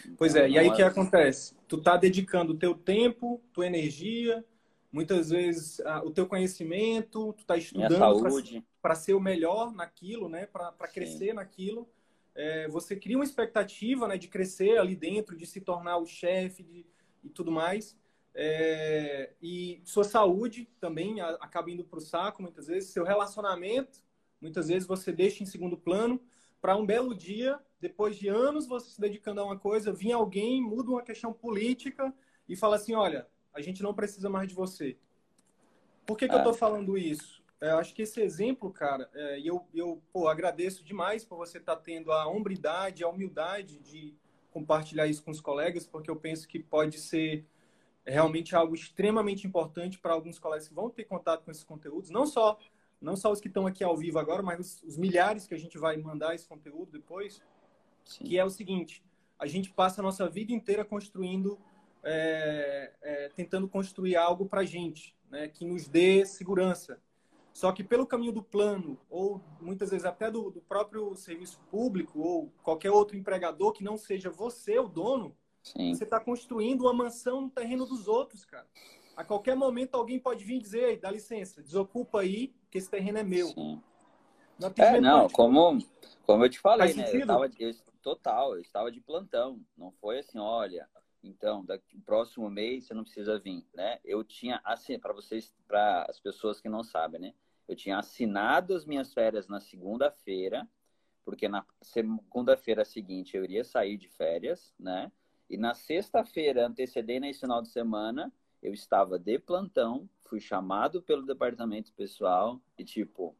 Então, 0.00 0.14
pois 0.16 0.36
é, 0.36 0.48
e 0.48 0.56
aí 0.56 0.68
o 0.68 0.74
que 0.74 0.82
acontece? 0.82 1.56
Tu 1.66 1.82
tá 1.82 1.96
dedicando 1.96 2.52
o 2.52 2.56
teu 2.56 2.72
tempo, 2.72 3.42
tua 3.52 3.66
energia, 3.66 4.44
muitas 4.92 5.30
vezes 5.30 5.80
o 6.04 6.10
teu 6.12 6.24
conhecimento, 6.24 7.32
tu 7.32 7.44
tá 7.44 7.56
estudando 7.56 8.22
para 8.80 8.94
ser 8.94 9.14
o 9.14 9.20
melhor 9.20 9.72
naquilo, 9.72 10.28
né? 10.28 10.46
Para 10.46 10.72
crescer 10.86 11.34
naquilo. 11.34 11.88
É, 12.38 12.68
você 12.68 12.96
cria 12.96 13.18
uma 13.18 13.24
expectativa 13.24 14.08
né, 14.08 14.16
de 14.16 14.28
crescer 14.28 14.78
ali 14.78 14.94
dentro, 14.96 15.36
de 15.36 15.44
se 15.44 15.60
tornar 15.60 15.98
o 15.98 16.06
chefe 16.06 16.86
e 17.22 17.28
tudo 17.28 17.50
mais. 17.50 17.98
É, 18.34 19.32
e 19.42 19.82
sua 19.84 20.04
saúde 20.04 20.70
também 20.80 21.20
acaba 21.20 21.70
indo 21.70 21.84
para 21.84 21.98
o 21.98 22.02
saco 22.02 22.40
muitas 22.40 22.68
vezes, 22.68 22.90
seu 22.90 23.04
relacionamento 23.04 24.00
Muitas 24.40 24.68
vezes 24.68 24.86
você 24.86 25.12
deixa 25.12 25.42
em 25.42 25.46
segundo 25.46 25.76
plano 25.76 26.20
para 26.60 26.76
um 26.76 26.86
belo 26.86 27.14
dia, 27.14 27.58
depois 27.80 28.16
de 28.16 28.28
anos 28.28 28.66
você 28.66 28.90
se 28.90 29.00
dedicando 29.00 29.40
a 29.40 29.44
uma 29.44 29.58
coisa, 29.58 29.92
vir 29.92 30.12
alguém, 30.12 30.62
muda 30.62 30.90
uma 30.90 31.02
questão 31.02 31.32
política 31.32 32.12
e 32.48 32.56
fala 32.56 32.76
assim: 32.76 32.94
olha, 32.94 33.26
a 33.52 33.60
gente 33.60 33.82
não 33.82 33.94
precisa 33.94 34.28
mais 34.28 34.48
de 34.48 34.54
você. 34.54 34.96
Por 36.06 36.16
que, 36.16 36.28
que 36.28 36.34
eu 36.34 36.38
estou 36.38 36.54
falando 36.54 36.96
isso? 36.96 37.37
É, 37.60 37.70
eu 37.70 37.78
acho 37.78 37.94
que 37.94 38.02
esse 38.02 38.20
exemplo, 38.20 38.70
cara, 38.70 39.10
é, 39.14 39.40
eu, 39.40 39.66
eu 39.74 40.02
pô, 40.12 40.28
agradeço 40.28 40.84
demais 40.84 41.24
por 41.24 41.36
você 41.36 41.58
estar 41.58 41.76
tá 41.76 41.82
tendo 41.82 42.12
a 42.12 42.26
hombridade, 42.26 43.02
a 43.02 43.08
humildade 43.08 43.78
de 43.78 44.14
compartilhar 44.50 45.06
isso 45.06 45.22
com 45.22 45.30
os 45.30 45.40
colegas, 45.40 45.86
porque 45.86 46.10
eu 46.10 46.16
penso 46.16 46.46
que 46.46 46.58
pode 46.58 46.98
ser 46.98 47.44
realmente 48.06 48.56
algo 48.56 48.74
extremamente 48.74 49.46
importante 49.46 49.98
para 49.98 50.14
alguns 50.14 50.38
colegas 50.38 50.68
que 50.68 50.74
vão 50.74 50.88
ter 50.88 51.04
contato 51.04 51.44
com 51.44 51.50
esses 51.50 51.64
conteúdos, 51.64 52.10
não 52.10 52.26
só 52.26 52.58
não 53.00 53.16
só 53.16 53.30
os 53.30 53.40
que 53.40 53.46
estão 53.46 53.66
aqui 53.66 53.84
ao 53.84 53.96
vivo 53.96 54.18
agora, 54.18 54.42
mas 54.42 54.58
os, 54.58 54.82
os 54.82 54.96
milhares 54.96 55.46
que 55.46 55.54
a 55.54 55.58
gente 55.58 55.78
vai 55.78 55.96
mandar 55.96 56.34
esse 56.34 56.48
conteúdo 56.48 56.90
depois, 56.90 57.40
Sim. 58.04 58.24
que 58.24 58.38
é 58.38 58.44
o 58.44 58.50
seguinte: 58.50 59.04
a 59.38 59.46
gente 59.46 59.70
passa 59.70 60.00
a 60.00 60.04
nossa 60.04 60.28
vida 60.28 60.52
inteira 60.52 60.84
construindo, 60.84 61.58
é, 62.02 62.92
é, 63.00 63.28
tentando 63.30 63.68
construir 63.68 64.16
algo 64.16 64.46
para 64.46 64.62
a 64.62 64.64
gente, 64.64 65.14
né, 65.30 65.48
que 65.48 65.64
nos 65.64 65.86
dê 65.86 66.26
segurança. 66.26 67.00
Só 67.58 67.72
que 67.72 67.82
pelo 67.82 68.06
caminho 68.06 68.30
do 68.30 68.40
plano, 68.40 68.96
ou 69.10 69.42
muitas 69.60 69.90
vezes 69.90 70.06
até 70.06 70.30
do, 70.30 70.48
do 70.48 70.60
próprio 70.60 71.16
serviço 71.16 71.58
público, 71.68 72.20
ou 72.20 72.52
qualquer 72.62 72.92
outro 72.92 73.16
empregador 73.16 73.72
que 73.72 73.82
não 73.82 73.96
seja 73.96 74.30
você 74.30 74.78
o 74.78 74.86
dono, 74.86 75.36
Sim. 75.60 75.92
você 75.92 76.04
está 76.04 76.20
construindo 76.20 76.82
uma 76.82 76.92
mansão 76.92 77.40
no 77.40 77.50
terreno 77.50 77.84
dos 77.84 78.06
outros, 78.06 78.44
cara. 78.44 78.64
A 79.16 79.24
qualquer 79.24 79.56
momento 79.56 79.96
alguém 79.96 80.20
pode 80.20 80.44
vir 80.44 80.60
dizer, 80.60 81.00
dá 81.00 81.10
licença, 81.10 81.60
desocupa 81.60 82.20
aí, 82.20 82.54
que 82.70 82.78
esse 82.78 82.88
terreno 82.88 83.18
é 83.18 83.24
meu. 83.24 83.48
Sim. 83.48 83.82
É, 84.76 85.00
não, 85.00 85.28
como, 85.28 85.78
como 86.24 86.44
eu 86.44 86.48
te 86.48 86.60
falei, 86.60 86.94
né? 86.94 87.10
Eu 87.12 87.26
tava, 87.26 87.50
eu, 87.58 87.74
total, 88.00 88.54
eu 88.54 88.60
estava 88.60 88.88
de 88.92 89.00
plantão. 89.00 89.60
Não 89.76 89.90
foi 90.00 90.20
assim, 90.20 90.38
olha, 90.38 90.88
então, 91.24 91.64
daqui 91.64 91.98
próximo 91.98 92.48
mês 92.48 92.86
você 92.86 92.94
não 92.94 93.02
precisa 93.02 93.36
vir, 93.36 93.66
né? 93.74 93.98
Eu 94.04 94.22
tinha 94.22 94.60
assim, 94.62 94.96
para 94.96 95.12
vocês, 95.12 95.52
para 95.66 96.06
as 96.08 96.20
pessoas 96.20 96.60
que 96.60 96.68
não 96.68 96.84
sabem, 96.84 97.20
né? 97.20 97.34
Eu 97.68 97.76
tinha 97.76 97.98
assinado 97.98 98.74
as 98.74 98.84
minhas 98.86 99.12
férias 99.12 99.46
na 99.46 99.60
segunda-feira, 99.60 100.66
porque 101.24 101.46
na 101.46 101.64
segunda-feira 101.82 102.84
seguinte 102.84 103.36
eu 103.36 103.44
iria 103.44 103.62
sair 103.62 103.98
de 103.98 104.08
férias, 104.08 104.74
né? 104.78 105.12
E 105.50 105.56
na 105.58 105.74
sexta-feira, 105.74 106.66
antecedendo 106.66 107.26
esse 107.26 107.40
final 107.40 107.60
de 107.62 107.68
semana, 107.68 108.32
Eu 108.60 108.72
estava 108.74 109.18
de 109.18 109.38
plantão, 109.38 110.08
fui 110.24 110.40
chamado 110.40 111.00
pelo 111.00 111.24
departamento 111.24 111.92
pessoal 111.92 112.60
e 112.76 112.84
tipo, 112.84 113.36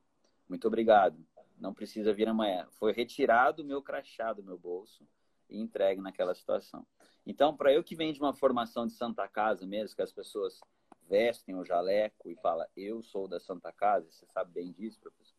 muito 0.49 0.69
obrigado, 0.69 1.19
não 1.59 1.75
precisa 1.75 2.15
vir 2.15 2.29
amanhã. 2.29 2.69
Foi 2.71 2.93
retirado 2.93 3.63
o 3.63 3.67
meu 3.67 3.83
crachá 3.83 4.33
do 4.33 4.45
meu 4.45 4.57
bolso 4.57 5.07
e 5.51 5.61
entregue 5.61 6.01
naquela 6.01 6.35
situação. 6.35 6.87
Então, 7.27 7.57
para 7.57 7.73
eu 7.73 7.83
que 7.83 7.97
venho 7.97 8.13
de 8.13 8.21
uma 8.21 8.33
formação 8.33 8.87
de 8.87 8.93
Santa 8.93 9.27
Casa 9.27 9.67
mesmo, 9.67 9.97
que 9.97 10.03
as 10.03 10.13
pessoas 10.13 10.61
vestem 11.09 11.55
o 11.55 11.65
jaleco 11.65 12.31
e 12.31 12.37
fala 12.37 12.69
eu 12.77 13.03
sou 13.03 13.27
da 13.27 13.41
Santa 13.41 13.73
Casa, 13.73 14.11
você 14.11 14.27
sabe 14.27 14.53
bem 14.53 14.73
disso, 14.73 15.01
professor? 15.01 15.37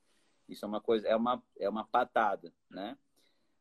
Isso 0.47 0.65
é 0.65 0.67
uma 0.67 0.81
coisa, 0.81 1.07
é 1.07 1.15
uma, 1.15 1.43
é 1.59 1.69
uma 1.69 1.85
patada, 1.85 2.51
né? 2.69 2.97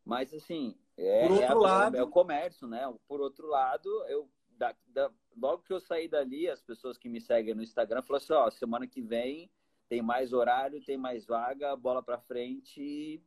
Mas, 0.05 0.33
assim, 0.33 0.75
é, 0.97 1.29
Por 1.29 1.33
outro 1.33 1.47
é, 1.47 1.55
lado... 1.55 1.97
é 1.97 2.03
o 2.03 2.09
comércio, 2.09 2.67
né? 2.67 2.83
Por 3.07 3.21
outro 3.21 3.47
lado, 3.47 3.89
eu 4.07 4.29
da, 4.59 4.75
da, 4.89 5.11
logo 5.37 5.63
que 5.63 5.73
eu 5.73 5.79
saí 5.79 6.09
dali, 6.09 6.49
as 6.49 6.61
pessoas 6.61 6.99
que 6.99 7.09
me 7.09 7.21
seguem 7.21 7.55
no 7.55 7.63
Instagram 7.63 8.03
falaram 8.03 8.25
assim, 8.25 8.33
ó, 8.33 8.51
semana 8.51 8.87
que 8.87 9.01
vem 9.01 9.51
tem 9.89 10.03
mais 10.03 10.33
horário, 10.33 10.85
tem 10.85 10.99
mais 10.99 11.25
vaga, 11.25 11.75
bola 11.77 12.03
para 12.03 12.19
frente 12.19 13.23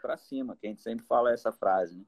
para 0.00 0.16
cima, 0.16 0.56
que 0.56 0.66
a 0.66 0.70
gente 0.70 0.80
sempre 0.80 1.04
fala 1.06 1.32
essa 1.32 1.52
frase, 1.52 1.98
né? 1.98 2.04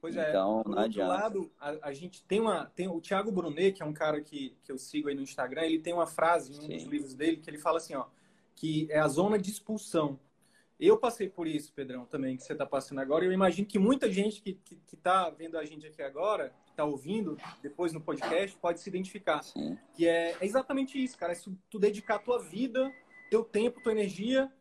Pois 0.00 0.16
é. 0.16 0.28
Então, 0.28 0.62
adianta. 0.76 1.12
lado, 1.12 1.50
a, 1.60 1.88
a, 1.88 1.92
gente 1.92 2.22
tem 2.24 2.40
uma. 2.40 2.66
Tem 2.66 2.88
o 2.88 3.00
Thiago 3.00 3.32
Brunet, 3.32 3.72
que 3.72 3.82
é 3.82 3.86
um 3.86 3.92
cara 3.92 4.20
que, 4.20 4.56
que 4.62 4.70
eu 4.70 4.78
sigo 4.78 5.08
aí 5.08 5.14
no 5.14 5.22
Instagram, 5.22 5.62
ele 5.62 5.80
tem 5.80 5.92
uma 5.92 6.06
frase 6.06 6.52
em 6.52 6.58
um 6.58 6.62
Sim. 6.62 6.74
dos 6.76 6.84
livros 6.84 7.14
dele 7.14 7.38
que 7.38 7.50
ele 7.50 7.58
fala 7.58 7.78
assim, 7.78 7.94
ó, 7.94 8.06
que 8.54 8.86
é 8.90 8.98
a 8.98 9.08
zona 9.08 9.38
de 9.38 9.50
expulsão. 9.50 10.18
Eu 10.78 10.96
passei 10.96 11.28
por 11.28 11.48
isso, 11.48 11.72
Pedrão, 11.72 12.04
também, 12.04 12.36
que 12.36 12.44
você 12.44 12.52
está 12.52 12.64
passando 12.64 13.00
agora. 13.00 13.24
Eu 13.24 13.32
imagino 13.32 13.66
que 13.66 13.80
muita 13.80 14.08
gente 14.08 14.40
que 14.40 14.50
está 14.50 14.62
que, 14.64 14.76
que 14.86 14.96
tá 14.96 15.28
vendo 15.30 15.58
a 15.58 15.64
gente 15.64 15.84
aqui 15.84 16.00
agora, 16.00 16.54
que 16.64 16.70
está 16.70 16.84
ouvindo 16.84 17.36
depois 17.60 17.92
no 17.92 18.00
podcast, 18.00 18.56
pode 18.58 18.80
se 18.80 18.88
identificar. 18.88 19.42
Sim. 19.42 19.76
Que 19.94 20.06
é, 20.06 20.36
é, 20.40 20.44
exatamente 20.46 21.02
isso, 21.02 21.18
cara. 21.18 21.32
É 21.32 21.36
tu 21.68 21.80
dedicar 21.80 22.14
a 22.14 22.20
tua 22.20 22.38
vida, 22.38 22.92
teu 23.28 23.42
tempo, 23.42 23.82
tua 23.82 23.90
energia 23.90 24.52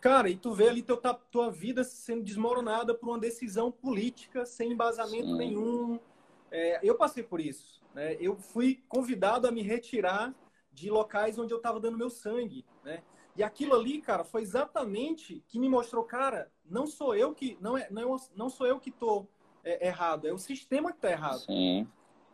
Cara, 0.00 0.30
e 0.30 0.36
tu 0.36 0.52
vê 0.52 0.68
ali 0.68 0.82
teu, 0.82 0.96
tua 1.30 1.50
vida 1.50 1.82
sendo 1.82 2.22
desmoronada 2.22 2.94
por 2.94 3.08
uma 3.08 3.18
decisão 3.18 3.70
política 3.70 4.46
sem 4.46 4.72
embasamento 4.72 5.28
Sim. 5.28 5.36
nenhum. 5.36 6.00
É, 6.50 6.78
eu 6.82 6.94
passei 6.94 7.22
por 7.22 7.40
isso. 7.40 7.82
Né? 7.94 8.16
Eu 8.20 8.36
fui 8.36 8.82
convidado 8.88 9.46
a 9.48 9.50
me 9.50 9.62
retirar 9.62 10.32
de 10.72 10.88
locais 10.88 11.38
onde 11.38 11.52
eu 11.52 11.58
estava 11.58 11.80
dando 11.80 11.98
meu 11.98 12.10
sangue. 12.10 12.64
Né? 12.84 13.02
E 13.36 13.42
aquilo 13.42 13.74
ali, 13.74 14.00
cara, 14.00 14.22
foi 14.24 14.42
exatamente 14.42 15.42
que 15.48 15.58
me 15.58 15.68
mostrou, 15.68 16.04
cara, 16.04 16.50
não 16.64 16.86
sou 16.86 17.14
eu 17.14 17.34
que 17.34 17.58
não 17.60 17.76
é 17.76 17.88
não, 17.90 18.16
não 18.36 18.48
sou 18.48 18.66
eu 18.66 18.78
que 18.78 18.90
tô 18.90 19.26
é, 19.64 19.88
errado, 19.88 20.26
é 20.26 20.32
o 20.32 20.38
sistema 20.38 20.92
que 20.92 20.98
tá 20.98 21.10
errado. 21.10 21.40
Sim. 21.40 21.88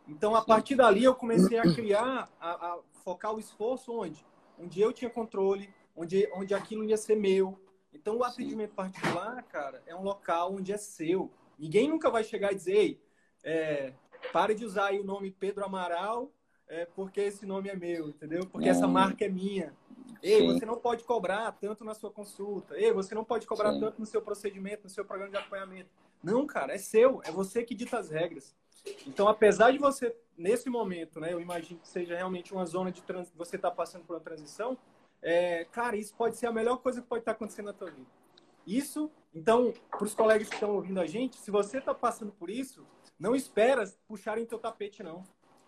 Então 0.07 0.35
a 0.35 0.41
Sim. 0.41 0.47
partir 0.47 0.75
dali 0.75 1.03
eu 1.03 1.15
comecei 1.15 1.57
a 1.57 1.63
criar, 1.63 2.29
a, 2.39 2.51
a 2.51 2.79
focar 3.03 3.33
o 3.33 3.39
esforço 3.39 3.91
onde, 3.91 4.23
onde 4.59 4.79
eu 4.79 4.93
tinha 4.93 5.09
controle, 5.09 5.73
onde, 5.95 6.29
onde 6.33 6.53
aquilo 6.53 6.83
ia 6.83 6.97
ser 6.97 7.15
meu. 7.15 7.59
Então, 7.93 8.17
o 8.17 8.23
atendimento 8.23 8.73
particular, 8.73 9.41
cara, 9.43 9.81
é 9.85 9.95
um 9.95 10.03
local 10.03 10.53
onde 10.53 10.71
é 10.71 10.77
seu. 10.77 11.31
Ninguém 11.57 11.87
nunca 11.87 12.09
vai 12.09 12.23
chegar 12.23 12.51
e 12.51 12.55
dizer, 12.55 12.75
ei, 12.75 13.01
é, 13.43 13.93
pare 14.33 14.53
de 14.53 14.65
usar 14.65 14.93
o 14.93 15.03
nome 15.03 15.31
Pedro 15.31 15.63
Amaral, 15.63 16.31
é, 16.67 16.85
porque 16.85 17.21
esse 17.21 17.45
nome 17.45 17.69
é 17.69 17.75
meu, 17.75 18.09
entendeu? 18.09 18.45
Porque 18.47 18.67
essa 18.67 18.87
marca 18.87 19.23
é 19.23 19.29
minha. 19.29 19.73
Ei, 20.21 20.39
Sim. 20.41 20.53
você 20.53 20.65
não 20.65 20.77
pode 20.77 21.03
cobrar 21.03 21.51
tanto 21.53 21.85
na 21.85 21.93
sua 21.93 22.11
consulta. 22.11 22.75
Ei, 22.77 22.91
você 22.91 23.13
não 23.13 23.23
pode 23.23 23.45
cobrar 23.45 23.73
Sim. 23.73 23.79
tanto 23.79 23.99
no 23.99 24.05
seu 24.05 24.21
procedimento, 24.21 24.83
no 24.83 24.89
seu 24.89 25.05
programa 25.05 25.31
de 25.31 25.37
acompanhamento. 25.37 25.89
Não, 26.23 26.45
cara, 26.45 26.73
é 26.73 26.77
seu. 26.77 27.21
É 27.23 27.31
você 27.31 27.63
que 27.63 27.75
dita 27.75 27.99
as 27.99 28.09
regras. 28.09 28.55
Então, 29.05 29.27
apesar 29.27 29.71
de 29.71 29.77
você, 29.77 30.15
nesse 30.37 30.69
momento, 30.69 31.19
né, 31.19 31.33
eu 31.33 31.39
imagino 31.39 31.79
que 31.79 31.87
seja 31.87 32.15
realmente 32.15 32.53
uma 32.53 32.65
zona 32.65 32.91
de 32.91 33.01
trans... 33.03 33.31
você 33.35 33.55
está 33.55 33.69
passando 33.69 34.03
por 34.05 34.15
uma 34.15 34.19
transição, 34.19 34.77
é, 35.27 35.65
cara, 35.71 35.97
isso 35.97 36.13
pode 36.15 36.37
ser 36.37 36.45
a 36.45 36.51
melhor 36.51 36.77
coisa 36.77 37.01
que 37.01 37.07
pode 37.07 37.23
estar 37.23 37.31
acontecendo 37.31 37.65
na 37.65 37.73
tua 37.73 37.89
vida. 37.89 38.05
Isso, 38.65 39.11
então, 39.33 39.73
para 39.89 40.03
os 40.03 40.13
colegas 40.13 40.47
que 40.47 40.53
estão 40.53 40.75
ouvindo 40.75 40.99
a 40.99 41.07
gente, 41.07 41.37
se 41.37 41.49
você 41.49 41.79
está 41.79 41.95
passando 41.95 42.31
por 42.31 42.47
isso, 42.47 42.85
não 43.19 43.35
espera 43.35 43.83
puxarem 44.07 44.45
teu 44.45 44.59
tapete, 44.59 45.01
não. 45.01 45.23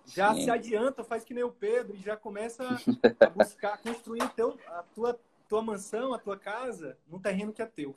Já 0.06 0.32
Sim. 0.36 0.44
se 0.44 0.52
adianta, 0.52 1.04
faz 1.04 1.24
que 1.24 1.34
nem 1.34 1.44
o 1.44 1.52
Pedro 1.52 1.96
e 1.96 2.00
já 2.00 2.16
começa 2.16 2.64
a 3.20 3.30
buscar, 3.32 3.82
construir 3.82 4.22
o 4.22 4.30
teu, 4.30 4.60
a 4.68 4.84
tua, 4.84 5.20
tua 5.50 5.62
mansão, 5.64 6.14
a 6.14 6.20
tua 6.20 6.38
casa, 6.38 6.96
num 7.08 7.20
terreno 7.20 7.52
que 7.52 7.62
é 7.64 7.66
teu. 7.66 7.96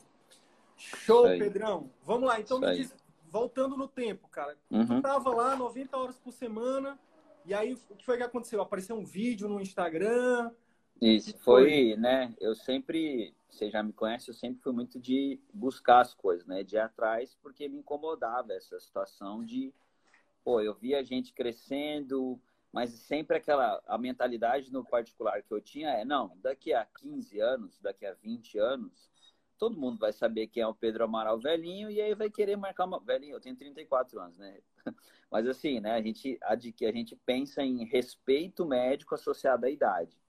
Show, 0.78 1.24
Pedrão. 1.24 1.90
Vamos 2.02 2.26
lá, 2.26 2.40
então 2.40 2.58
me 2.58 2.74
diz, 2.74 2.94
voltando 3.30 3.76
no 3.76 3.86
tempo, 3.86 4.28
cara. 4.28 4.56
Uhum. 4.70 4.86
Tu 4.86 5.02
tava 5.02 5.28
lá 5.28 5.54
90 5.54 5.94
horas 5.94 6.18
por 6.18 6.32
semana, 6.32 6.98
e 7.44 7.52
aí 7.52 7.74
o 7.74 7.96
que 7.96 8.04
foi 8.06 8.16
que 8.16 8.22
aconteceu? 8.22 8.62
Apareceu 8.62 8.96
um 8.96 9.04
vídeo 9.04 9.46
no 9.46 9.60
Instagram, 9.60 10.50
isso, 11.00 11.36
foi, 11.38 11.96
né? 11.96 12.34
Eu 12.38 12.54
sempre, 12.54 13.34
você 13.48 13.70
já 13.70 13.82
me 13.82 13.92
conhece, 13.92 14.28
eu 14.28 14.34
sempre 14.34 14.60
fui 14.62 14.72
muito 14.72 14.98
de 14.98 15.40
buscar 15.52 16.00
as 16.00 16.12
coisas, 16.12 16.46
né? 16.46 16.62
De 16.62 16.76
ir 16.76 16.80
atrás, 16.80 17.36
porque 17.42 17.68
me 17.68 17.78
incomodava 17.78 18.52
essa 18.52 18.78
situação 18.78 19.44
de, 19.44 19.72
pô, 20.44 20.60
eu 20.60 20.74
via 20.74 20.98
a 20.98 21.02
gente 21.02 21.32
crescendo, 21.32 22.38
mas 22.72 22.90
sempre 22.90 23.36
aquela, 23.36 23.82
a 23.86 23.96
mentalidade 23.96 24.72
no 24.72 24.84
particular 24.84 25.42
que 25.42 25.52
eu 25.52 25.60
tinha 25.60 25.90
é, 25.90 26.04
não, 26.04 26.36
daqui 26.42 26.72
a 26.72 26.84
15 26.84 27.40
anos, 27.40 27.78
daqui 27.80 28.04
a 28.04 28.12
20 28.12 28.58
anos, 28.58 29.10
todo 29.58 29.78
mundo 29.78 29.98
vai 29.98 30.12
saber 30.12 30.48
quem 30.48 30.62
é 30.62 30.66
o 30.66 30.74
Pedro 30.74 31.04
Amaral 31.04 31.38
velhinho 31.38 31.90
e 31.90 32.00
aí 32.00 32.14
vai 32.14 32.30
querer 32.30 32.56
marcar 32.56 32.84
uma 32.84 33.00
velhinho. 33.00 33.36
Eu 33.36 33.40
tenho 33.40 33.56
34 33.56 34.20
anos, 34.20 34.38
né? 34.38 34.58
Mas 35.30 35.46
assim, 35.46 35.80
né? 35.80 35.92
A 35.92 36.02
gente 36.02 36.38
a, 36.42 36.54
a 36.54 36.92
gente 36.92 37.16
pensa 37.26 37.62
em 37.62 37.84
respeito 37.84 38.66
médico 38.66 39.14
associado 39.14 39.66
à 39.66 39.70
idade. 39.70 40.19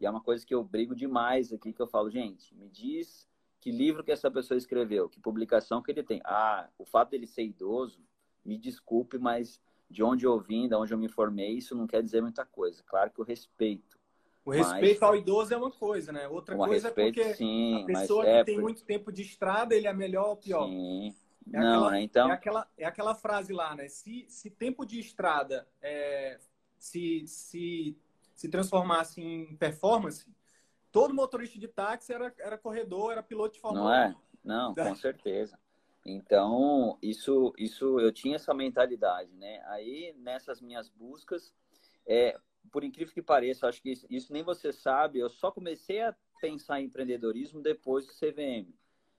E 0.00 0.06
é 0.06 0.10
uma 0.10 0.20
coisa 0.20 0.46
que 0.46 0.54
eu 0.54 0.62
brigo 0.62 0.94
demais 0.94 1.52
aqui, 1.52 1.72
que 1.72 1.82
eu 1.82 1.86
falo, 1.86 2.10
gente, 2.10 2.54
me 2.54 2.68
diz 2.68 3.28
que 3.60 3.70
livro 3.70 4.04
que 4.04 4.12
essa 4.12 4.30
pessoa 4.30 4.56
escreveu, 4.56 5.08
que 5.08 5.20
publicação 5.20 5.82
que 5.82 5.90
ele 5.90 6.02
tem. 6.02 6.20
Ah, 6.24 6.68
o 6.78 6.84
fato 6.84 7.10
dele 7.10 7.26
ser 7.26 7.42
idoso, 7.42 8.00
me 8.44 8.56
desculpe, 8.56 9.18
mas 9.18 9.60
de 9.90 10.02
onde 10.02 10.24
eu 10.24 10.38
vim, 10.38 10.68
de 10.68 10.74
onde 10.74 10.92
eu 10.92 10.98
me 10.98 11.08
formei, 11.08 11.52
isso 11.52 11.74
não 11.74 11.86
quer 11.86 12.02
dizer 12.02 12.20
muita 12.20 12.44
coisa. 12.44 12.82
Claro 12.86 13.10
que 13.10 13.20
eu 13.20 13.24
respeito. 13.24 13.98
O 14.44 14.50
respeito 14.50 15.00
mas... 15.00 15.02
ao 15.02 15.16
idoso 15.16 15.52
é 15.52 15.56
uma 15.56 15.70
coisa, 15.70 16.12
né? 16.12 16.28
Outra 16.28 16.56
coisa 16.56 16.88
respeito, 16.88 17.20
é 17.20 17.24
porque 17.24 17.34
sim, 17.36 17.82
a 17.82 17.86
pessoa 17.86 18.24
que 18.24 18.30
é 18.30 18.44
tem 18.44 18.54
por... 18.54 18.62
muito 18.62 18.84
tempo 18.84 19.12
de 19.12 19.22
estrada, 19.22 19.74
ele 19.74 19.86
é 19.86 19.92
melhor 19.92 20.28
ou 20.28 20.36
pior. 20.36 20.66
Sim. 20.66 21.14
É 21.52 21.58
não, 21.58 21.68
aquela, 21.68 21.90
né? 21.90 22.02
Então... 22.02 22.30
É 22.30 22.32
aquela, 22.32 22.68
é 22.78 22.84
aquela 22.84 23.14
frase 23.14 23.52
lá, 23.52 23.74
né? 23.74 23.88
Se, 23.88 24.26
se 24.28 24.50
tempo 24.50 24.86
de 24.86 25.00
estrada 25.00 25.66
é, 25.82 26.38
se, 26.78 27.26
se 27.26 27.96
se 28.38 28.48
transformasse 28.48 29.20
em 29.20 29.56
performance, 29.56 30.24
todo 30.92 31.12
motorista 31.12 31.58
de 31.58 31.66
táxi 31.66 32.12
era, 32.12 32.32
era 32.38 32.56
corredor, 32.56 33.10
era 33.10 33.20
piloto 33.20 33.54
de 33.54 33.60
Fórmula 33.60 33.84
Não 33.84 33.92
é? 33.92 34.16
Não, 34.44 34.74
com 34.76 34.94
certeza. 34.94 35.58
Então, 36.06 36.96
isso, 37.02 37.52
isso 37.58 37.98
eu 37.98 38.12
tinha 38.12 38.36
essa 38.36 38.54
mentalidade, 38.54 39.34
né? 39.34 39.60
Aí, 39.66 40.14
nessas 40.18 40.60
minhas 40.60 40.88
buscas, 40.88 41.52
é, 42.06 42.38
por 42.70 42.84
incrível 42.84 43.12
que 43.12 43.20
pareça, 43.20 43.66
acho 43.66 43.82
que 43.82 43.90
isso, 43.90 44.06
isso, 44.08 44.32
nem 44.32 44.44
você 44.44 44.72
sabe, 44.72 45.18
eu 45.18 45.28
só 45.28 45.50
comecei 45.50 46.00
a 46.00 46.14
pensar 46.40 46.80
em 46.80 46.84
empreendedorismo 46.84 47.60
depois 47.60 48.06
do 48.06 48.12
CVM. 48.12 48.72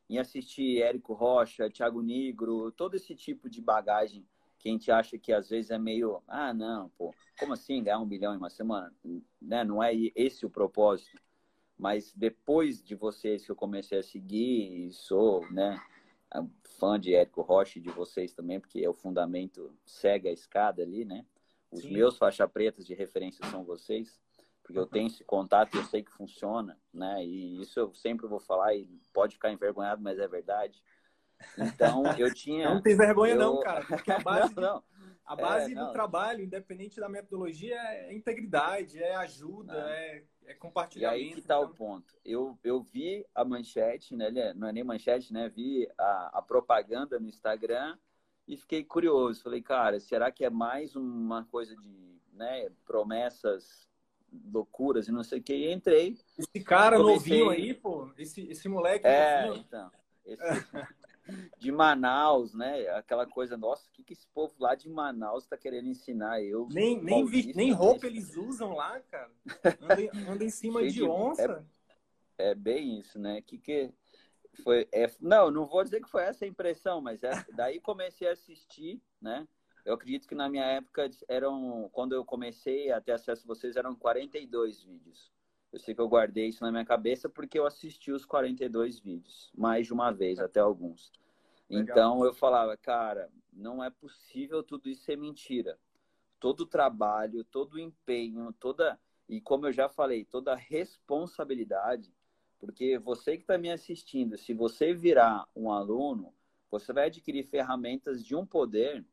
Em 0.09 0.17
assistir 0.17 0.81
Érico 0.81 1.13
Rocha, 1.13 1.69
Thiago 1.69 2.01
Negro, 2.01 2.71
todo 2.71 2.95
esse 2.95 3.13
tipo 3.13 3.49
de 3.49 3.61
bagagem 3.61 4.25
que 4.59 4.67
a 4.67 4.71
gente 4.71 4.91
acha 4.91 5.17
que 5.17 5.31
às 5.31 5.49
vezes 5.49 5.71
é 5.71 5.79
meio, 5.79 6.21
ah, 6.27 6.53
não, 6.53 6.89
pô, 6.89 7.15
como 7.39 7.53
assim 7.53 7.81
ganhar 7.81 7.99
um 7.99 8.05
bilhão 8.05 8.33
em 8.33 8.37
uma 8.37 8.49
semana? 8.49 8.93
Né? 9.41 9.63
Não 9.63 9.81
é 9.81 9.91
esse 10.15 10.45
o 10.45 10.49
propósito. 10.49 11.17
Mas 11.77 12.13
depois 12.13 12.83
de 12.83 12.93
vocês 12.93 13.45
que 13.45 13.51
eu 13.51 13.55
comecei 13.55 13.99
a 13.99 14.03
seguir, 14.03 14.87
e 14.87 14.91
sou, 14.91 15.49
né, 15.49 15.81
fã 16.77 16.99
de 16.99 17.15
Érico 17.15 17.41
Rocha 17.41 17.79
e 17.79 17.81
de 17.81 17.89
vocês 17.89 18.33
também, 18.33 18.59
porque 18.59 18.83
é 18.83 18.89
o 18.89 18.93
fundamento, 18.93 19.73
segue 19.85 20.27
a 20.27 20.33
escada 20.33 20.83
ali, 20.83 21.05
né? 21.05 21.25
Os 21.71 21.81
Sim. 21.81 21.93
meus 21.93 22.17
faixa 22.17 22.47
pretas 22.47 22.85
de 22.85 22.93
referência 22.93 23.45
são 23.49 23.63
vocês, 23.63 24.19
porque 24.61 24.77
eu 24.77 24.85
tenho 24.85 25.07
esse 25.07 25.23
contato 25.23 25.73
e 25.75 25.77
eu 25.77 25.85
sei 25.85 26.03
que 26.03 26.11
funciona, 26.11 26.77
né? 26.93 27.25
E 27.25 27.61
isso 27.61 27.79
eu 27.79 27.93
sempre 27.93 28.27
vou 28.27 28.39
falar 28.39 28.75
e 28.75 28.85
pode 29.13 29.35
ficar 29.35 29.51
envergonhado, 29.51 30.01
mas 30.01 30.19
é 30.19 30.27
verdade. 30.27 30.83
Então, 31.57 32.03
eu 32.17 32.33
tinha. 32.33 32.73
Não 32.73 32.81
tem 32.81 32.95
vergonha, 32.95 33.33
eu... 33.33 33.39
não, 33.39 33.59
cara, 33.59 33.85
porque 33.85 34.11
a 34.11 34.19
base, 34.19 34.55
não, 34.55 34.61
não. 34.61 34.83
A 35.25 35.35
base 35.35 35.73
é, 35.73 35.75
do 35.75 35.91
trabalho, 35.91 36.43
independente 36.43 36.99
da 36.99 37.07
metodologia, 37.07 37.75
é 37.75 38.13
integridade, 38.13 38.97
é 38.97 39.15
ajuda, 39.15 39.73
é, 39.91 40.23
é 40.47 40.53
compartilhamento. 40.55 41.21
E 41.21 41.27
aí 41.27 41.35
que 41.35 41.41
tá 41.41 41.57
então... 41.57 41.69
o 41.69 41.75
ponto. 41.75 42.17
Eu, 42.25 42.57
eu 42.63 42.81
vi 42.81 43.23
a 43.35 43.45
manchete, 43.45 44.15
né? 44.15 44.31
Não 44.55 44.67
é 44.67 44.71
nem 44.71 44.83
manchete, 44.83 45.31
né? 45.31 45.47
Vi 45.47 45.87
a, 45.99 46.39
a 46.39 46.41
propaganda 46.41 47.19
no 47.19 47.29
Instagram 47.29 47.95
e 48.47 48.57
fiquei 48.57 48.83
curioso. 48.83 49.43
Falei, 49.43 49.61
cara, 49.61 49.99
será 49.99 50.31
que 50.31 50.43
é 50.43 50.49
mais 50.49 50.95
uma 50.95 51.45
coisa 51.45 51.75
de 51.75 52.19
né, 52.33 52.67
promessas 52.83 53.87
loucuras 54.51 55.07
e 55.07 55.11
não 55.11 55.23
sei 55.23 55.39
o 55.39 55.43
que. 55.43 55.53
E 55.53 55.71
entrei. 55.71 56.17
Esse 56.37 56.63
cara 56.63 56.97
comecei... 56.97 57.43
novinho 57.43 57.49
aí, 57.49 57.73
pô, 57.73 58.09
esse, 58.17 58.47
esse 58.49 58.67
moleque 58.67 59.05
é, 59.05 59.45
novinho. 59.45 59.65
então. 59.67 59.91
Esse, 60.25 60.41
de 61.57 61.71
Manaus, 61.71 62.53
né? 62.53 62.87
Aquela 62.89 63.25
coisa, 63.25 63.57
nossa, 63.57 63.87
o 63.87 63.91
que, 63.91 64.03
que 64.03 64.13
esse 64.13 64.27
povo 64.27 64.53
lá 64.59 64.75
de 64.75 64.89
Manaus 64.89 65.43
está 65.43 65.57
querendo 65.57 65.87
ensinar 65.87 66.41
eu? 66.41 66.67
Nem, 66.71 67.01
nem, 67.01 67.25
vi, 67.25 67.53
nem 67.55 67.71
roupa 67.71 68.07
eles 68.07 68.35
usam 68.35 68.73
lá, 68.73 68.99
cara. 69.01 69.31
Anda, 69.81 70.31
anda 70.31 70.43
em 70.43 70.49
cima 70.49 70.81
de, 70.83 70.91
de, 70.91 71.03
onça. 71.03 71.65
É, 72.37 72.51
é, 72.51 72.55
bem 72.55 72.99
isso, 72.99 73.19
né? 73.19 73.41
Que 73.41 73.57
que 73.57 73.91
foi? 74.63 74.87
É, 74.91 75.11
não, 75.19 75.51
não 75.51 75.65
vou 75.65 75.83
dizer 75.83 76.01
que 76.01 76.09
foi 76.09 76.23
essa 76.23 76.45
a 76.45 76.47
impressão, 76.47 77.01
mas 77.01 77.23
é, 77.23 77.31
daí 77.53 77.79
comecei 77.79 78.27
a 78.27 78.33
assistir, 78.33 79.01
né? 79.21 79.47
Eu 79.85 79.93
acredito 79.93 80.27
que 80.27 80.35
na 80.35 80.49
minha 80.49 80.65
época 80.65 81.09
eram, 81.27 81.89
quando 81.91 82.13
eu 82.13 82.23
comecei 82.23 82.91
a 82.91 83.01
ter 83.01 83.13
acesso 83.13 83.43
a 83.43 83.47
vocês, 83.47 83.75
eram 83.75 83.95
42 83.95 84.83
vídeos. 84.83 85.31
Eu 85.71 85.79
sei 85.79 85.93
que 85.93 86.01
eu 86.01 86.07
guardei 86.07 86.47
isso 86.47 86.63
na 86.63 86.71
minha 86.71 86.85
cabeça 86.85 87.29
porque 87.29 87.57
eu 87.57 87.65
assisti 87.65 88.11
os 88.11 88.25
42 88.25 88.99
vídeos, 88.99 89.51
mais 89.55 89.85
de 89.87 89.93
uma 89.93 90.11
vez, 90.11 90.39
até 90.39 90.59
alguns. 90.59 91.11
Então 91.69 92.25
eu 92.25 92.33
falava, 92.33 92.75
cara, 92.75 93.29
não 93.53 93.83
é 93.83 93.89
possível 93.89 94.63
tudo 94.63 94.89
isso 94.89 95.03
ser 95.03 95.17
mentira. 95.17 95.77
Todo 96.39 96.61
o 96.61 96.65
trabalho, 96.65 97.43
todo 97.43 97.73
o 97.75 97.79
empenho, 97.79 98.51
toda. 98.53 98.99
E 99.27 99.39
como 99.39 99.67
eu 99.67 99.73
já 99.73 99.87
falei, 99.87 100.25
toda 100.25 100.53
a 100.53 100.55
responsabilidade, 100.55 102.11
porque 102.57 102.97
você 102.97 103.37
que 103.37 103.43
está 103.43 103.57
me 103.57 103.69
assistindo, 103.69 104.37
se 104.37 104.53
você 104.53 104.93
virar 104.93 105.47
um 105.55 105.71
aluno, 105.71 106.33
você 106.71 106.91
vai 106.91 107.07
adquirir 107.07 107.43
ferramentas 107.43 108.25
de 108.25 108.35
um 108.35 108.45
poder 108.45 109.05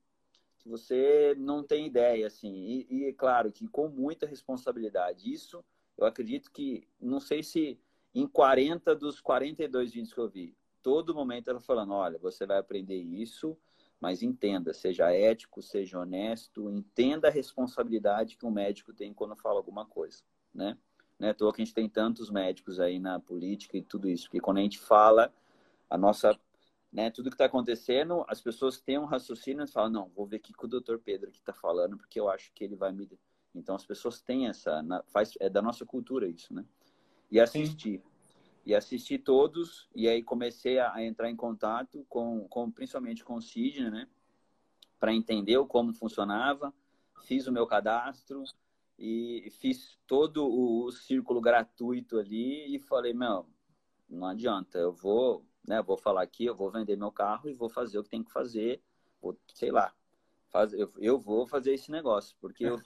que 0.59 0.69
você 0.69 1.35
não 1.39 1.63
tem 1.63 1.87
ideia, 1.87 2.27
assim. 2.27 2.55
E, 2.55 2.87
e 2.91 3.05
é 3.05 3.13
claro 3.13 3.53
que 3.53 3.69
com 3.69 3.89
muita 3.89 4.27
responsabilidade. 4.27 5.31
Isso 5.31 5.65
eu 5.97 6.07
acredito 6.07 6.51
que, 6.51 6.89
não 7.01 7.21
sei 7.21 7.43
se 7.43 7.79
em 8.15 8.27
40 8.27 8.95
dos 8.95 9.21
42 9.21 9.93
vídeos 9.93 10.13
que 10.13 10.21
eu 10.21 10.29
vi, 10.29 10.57
todo 10.87 11.13
momento 11.13 11.51
ela 11.51 11.59
falando: 11.59 11.95
olha, 11.95 12.17
você 12.17 12.47
vai 12.47 12.59
aprender 12.59 12.95
isso, 12.95 13.59
mas 14.01 14.23
entenda, 14.23 14.73
seja 14.73 15.13
ético, 15.13 15.61
seja 15.61 15.99
honesto, 15.99 16.71
entenda 16.71 17.27
a 17.27 17.31
responsabilidade 17.31 18.37
que 18.37 18.47
um 18.47 18.53
médico 18.53 18.95
tem 18.95 19.13
quando 19.13 19.35
fala 19.35 19.57
alguma 19.57 19.85
coisa, 19.85 20.23
né? 20.55 20.79
É 21.19 21.31
à 21.31 21.35
toa 21.35 21.53
que 21.53 21.61
a 21.61 21.65
gente 21.65 21.75
tem 21.75 21.89
tantos 21.89 22.31
médicos 22.31 22.79
aí 22.79 23.01
na 23.01 23.19
política 23.19 23.77
e 23.77 23.83
tudo 23.83 24.09
isso, 24.09 24.27
porque 24.27 24.39
quando 24.39 24.59
a 24.59 24.61
gente 24.61 24.79
fala, 24.79 25.35
a 25.91 25.99
nossa, 25.99 26.39
né, 26.93 27.11
tudo 27.11 27.31
que 27.31 27.35
está 27.35 27.47
acontecendo, 27.47 28.25
as 28.29 28.41
pessoas 28.41 28.81
têm 28.81 28.97
um 28.97 29.07
raciocínio 29.07 29.65
e 29.65 29.67
falam, 29.67 29.91
não, 29.91 30.09
vou 30.11 30.25
ver 30.25 30.37
o 30.37 30.41
que 30.41 30.53
o 30.57 30.69
doutor 30.69 31.01
Pedro 31.01 31.33
que 31.33 31.39
está 31.39 31.53
falando, 31.53 31.97
porque 31.97 32.21
eu 32.21 32.29
acho 32.29 32.53
que 32.53 32.63
ele 32.63 32.77
vai 32.77 32.93
me 32.93 33.09
então 33.53 33.75
as 33.75 33.85
pessoas 33.85 34.21
têm 34.21 34.47
essa, 34.47 34.85
faz 35.09 35.33
é 35.41 35.49
da 35.49 35.61
nossa 35.61 35.85
cultura 35.85 36.29
isso, 36.29 36.55
né? 36.55 36.65
E 37.29 37.41
assistir. 37.41 37.99
Sim. 37.99 38.16
E 38.67 38.75
assisti 38.75 39.17
todos 39.17 39.89
e 39.95 40.09
aí 40.09 40.23
comecei 40.23 40.79
a, 40.81 41.03
entrar 41.03 41.31
em 41.31 41.37
contato 41.37 42.05
com, 42.09 42.47
com 42.49 42.71
principalmente 42.71 43.25
com 43.25 43.37
o 43.37 43.41
Sidney, 43.41 43.91
né? 43.91 44.09
Para 44.99 45.15
entender 45.15 45.65
como 45.67 45.95
funcionava. 45.95 46.75
Fiz 47.23 47.47
o 47.47 47.53
meu 47.53 47.67
cadastro 47.67 48.43
e 48.99 49.49
fiz 49.61 49.99
todo 50.07 50.47
o, 50.47 50.85
o 50.85 50.93
círculo 50.93 51.41
gratuito 51.41 52.19
ali 52.19 52.75
e 52.75 52.79
falei, 52.81 53.15
meu, 53.15 53.47
não 54.09 54.27
adianta, 54.27 54.79
eu 54.79 54.93
vou, 54.93 55.45
né, 55.67 55.83
vou 55.83 55.97
falar 55.97 56.23
aqui, 56.23 56.45
eu 56.45 56.55
vou 56.55 56.71
vender 56.71 56.97
meu 56.97 57.13
carro 57.13 57.49
e 57.49 57.55
vou 57.55 57.69
fazer 57.69 57.99
o 57.99 58.05
que 58.05 58.11
tem 58.11 58.25
que 58.25 58.33
fazer, 58.33 58.83
vou, 59.21 59.39
sei 59.55 59.71
lá, 59.71 59.95
fazer, 60.49 60.81
eu, 60.81 60.93
eu 60.99 61.19
vou 61.19 61.47
fazer 61.47 61.73
esse 61.75 61.91
negócio, 61.91 62.37
porque 62.41 62.65
eu, 62.65 62.81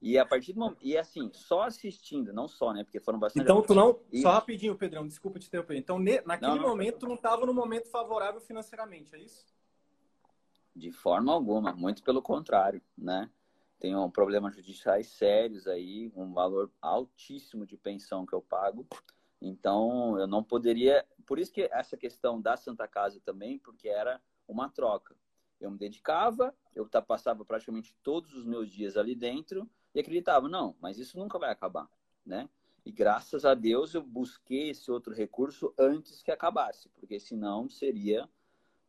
e 0.00 0.18
a 0.18 0.24
partir 0.24 0.52
do 0.54 0.60
momento. 0.60 0.78
E 0.80 0.96
assim, 0.96 1.30
só 1.34 1.62
assistindo, 1.62 2.32
não 2.32 2.48
só, 2.48 2.72
né? 2.72 2.82
Porque 2.82 2.98
foram 2.98 3.18
bastante. 3.18 3.42
Então, 3.42 3.60
tu 3.62 3.74
não. 3.74 4.00
E... 4.10 4.22
Só 4.22 4.30
rapidinho, 4.30 4.74
Pedrão, 4.74 5.06
desculpa 5.06 5.38
te 5.38 5.46
interromper. 5.46 5.76
Então, 5.76 5.98
naquele 5.98 6.52
não, 6.52 6.62
não, 6.62 6.68
momento, 6.68 7.00
tu 7.00 7.06
não 7.06 7.16
estava 7.16 7.44
no 7.44 7.52
momento 7.52 7.88
favorável 7.88 8.40
financeiramente, 8.40 9.14
é 9.14 9.18
isso? 9.18 9.44
De 10.74 10.90
forma 10.90 11.32
alguma, 11.32 11.74
muito 11.74 12.02
pelo 12.02 12.22
contrário, 12.22 12.80
né? 12.96 13.30
Tenho 13.78 14.08
problemas 14.10 14.54
judiciais 14.54 15.08
sérios 15.08 15.66
aí, 15.66 16.10
um 16.14 16.32
valor 16.32 16.70
altíssimo 16.80 17.66
de 17.66 17.76
pensão 17.76 18.24
que 18.24 18.34
eu 18.34 18.40
pago. 18.40 18.86
Então, 19.40 20.18
eu 20.18 20.26
não 20.26 20.42
poderia. 20.42 21.04
Por 21.26 21.38
isso 21.38 21.52
que 21.52 21.62
essa 21.72 21.96
questão 21.96 22.40
da 22.40 22.56
Santa 22.56 22.86
Casa 22.88 23.20
também, 23.24 23.58
porque 23.58 23.88
era 23.88 24.20
uma 24.46 24.68
troca. 24.68 25.14
Eu 25.60 25.70
me 25.70 25.78
dedicava, 25.78 26.54
eu 26.74 26.88
passava 27.06 27.44
praticamente 27.44 27.94
todos 28.02 28.34
os 28.34 28.46
meus 28.46 28.70
dias 28.70 28.96
ali 28.96 29.14
dentro 29.14 29.68
e 29.94 30.00
acreditava, 30.00 30.48
não, 30.48 30.76
mas 30.80 30.98
isso 30.98 31.18
nunca 31.18 31.38
vai 31.38 31.50
acabar, 31.50 31.88
né? 32.24 32.48
E 32.84 32.90
graças 32.90 33.44
a 33.44 33.54
Deus 33.54 33.94
eu 33.94 34.02
busquei 34.02 34.70
esse 34.70 34.90
outro 34.90 35.12
recurso 35.14 35.72
antes 35.78 36.22
que 36.22 36.30
acabasse, 36.30 36.88
porque 36.90 37.20
senão 37.20 37.68
seria, 37.68 38.28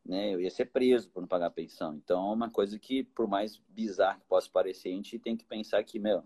né, 0.06 0.34
eu 0.34 0.40
ia 0.40 0.50
ser 0.50 0.66
preso 0.66 1.10
por 1.10 1.22
não 1.22 1.28
pagar 1.28 1.52
pensão. 1.52 1.96
Então, 1.96 2.32
é 2.32 2.34
uma 2.34 2.50
coisa 2.50 2.80
que, 2.80 3.04
por 3.04 3.28
mais 3.28 3.58
bizarro 3.70 4.22
que 4.22 4.26
possa 4.28 4.50
parecer, 4.50 4.90
a 4.90 4.96
gente 4.96 5.20
tem 5.20 5.36
que 5.36 5.46
pensar 5.46 5.84
que, 5.84 6.00
meu, 6.00 6.24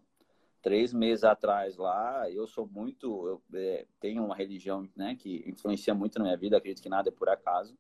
três 0.62 0.94
meses 0.94 1.24
atrás 1.24 1.76
lá, 1.78 2.30
eu 2.30 2.46
sou 2.46 2.68
muito, 2.68 3.28
eu 3.28 3.42
é, 3.54 3.86
tenho 4.00 4.24
uma 4.24 4.36
religião, 4.36 4.88
né, 4.96 5.16
que 5.16 5.44
influencia 5.48 5.94
muito 5.94 6.20
na 6.20 6.26
minha 6.26 6.38
vida, 6.38 6.58
acredito 6.58 6.84
que 6.84 6.90
nada 6.90 7.10
é 7.10 7.12
por 7.12 7.30
acaso. 7.30 7.78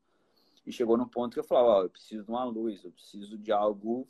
E 0.66 0.72
chegou 0.72 0.98
no 0.98 1.08
ponto 1.08 1.34
que 1.34 1.40
eu 1.40 1.44
falava, 1.44 1.68
ó, 1.68 1.84
eu 1.84 1.90
preciso 1.90 2.24
de 2.24 2.30
uma 2.32 2.44
luz, 2.44 2.84
eu 2.84 2.92
preciso 2.92 3.38
de 3.38 3.52
algo 3.52 4.08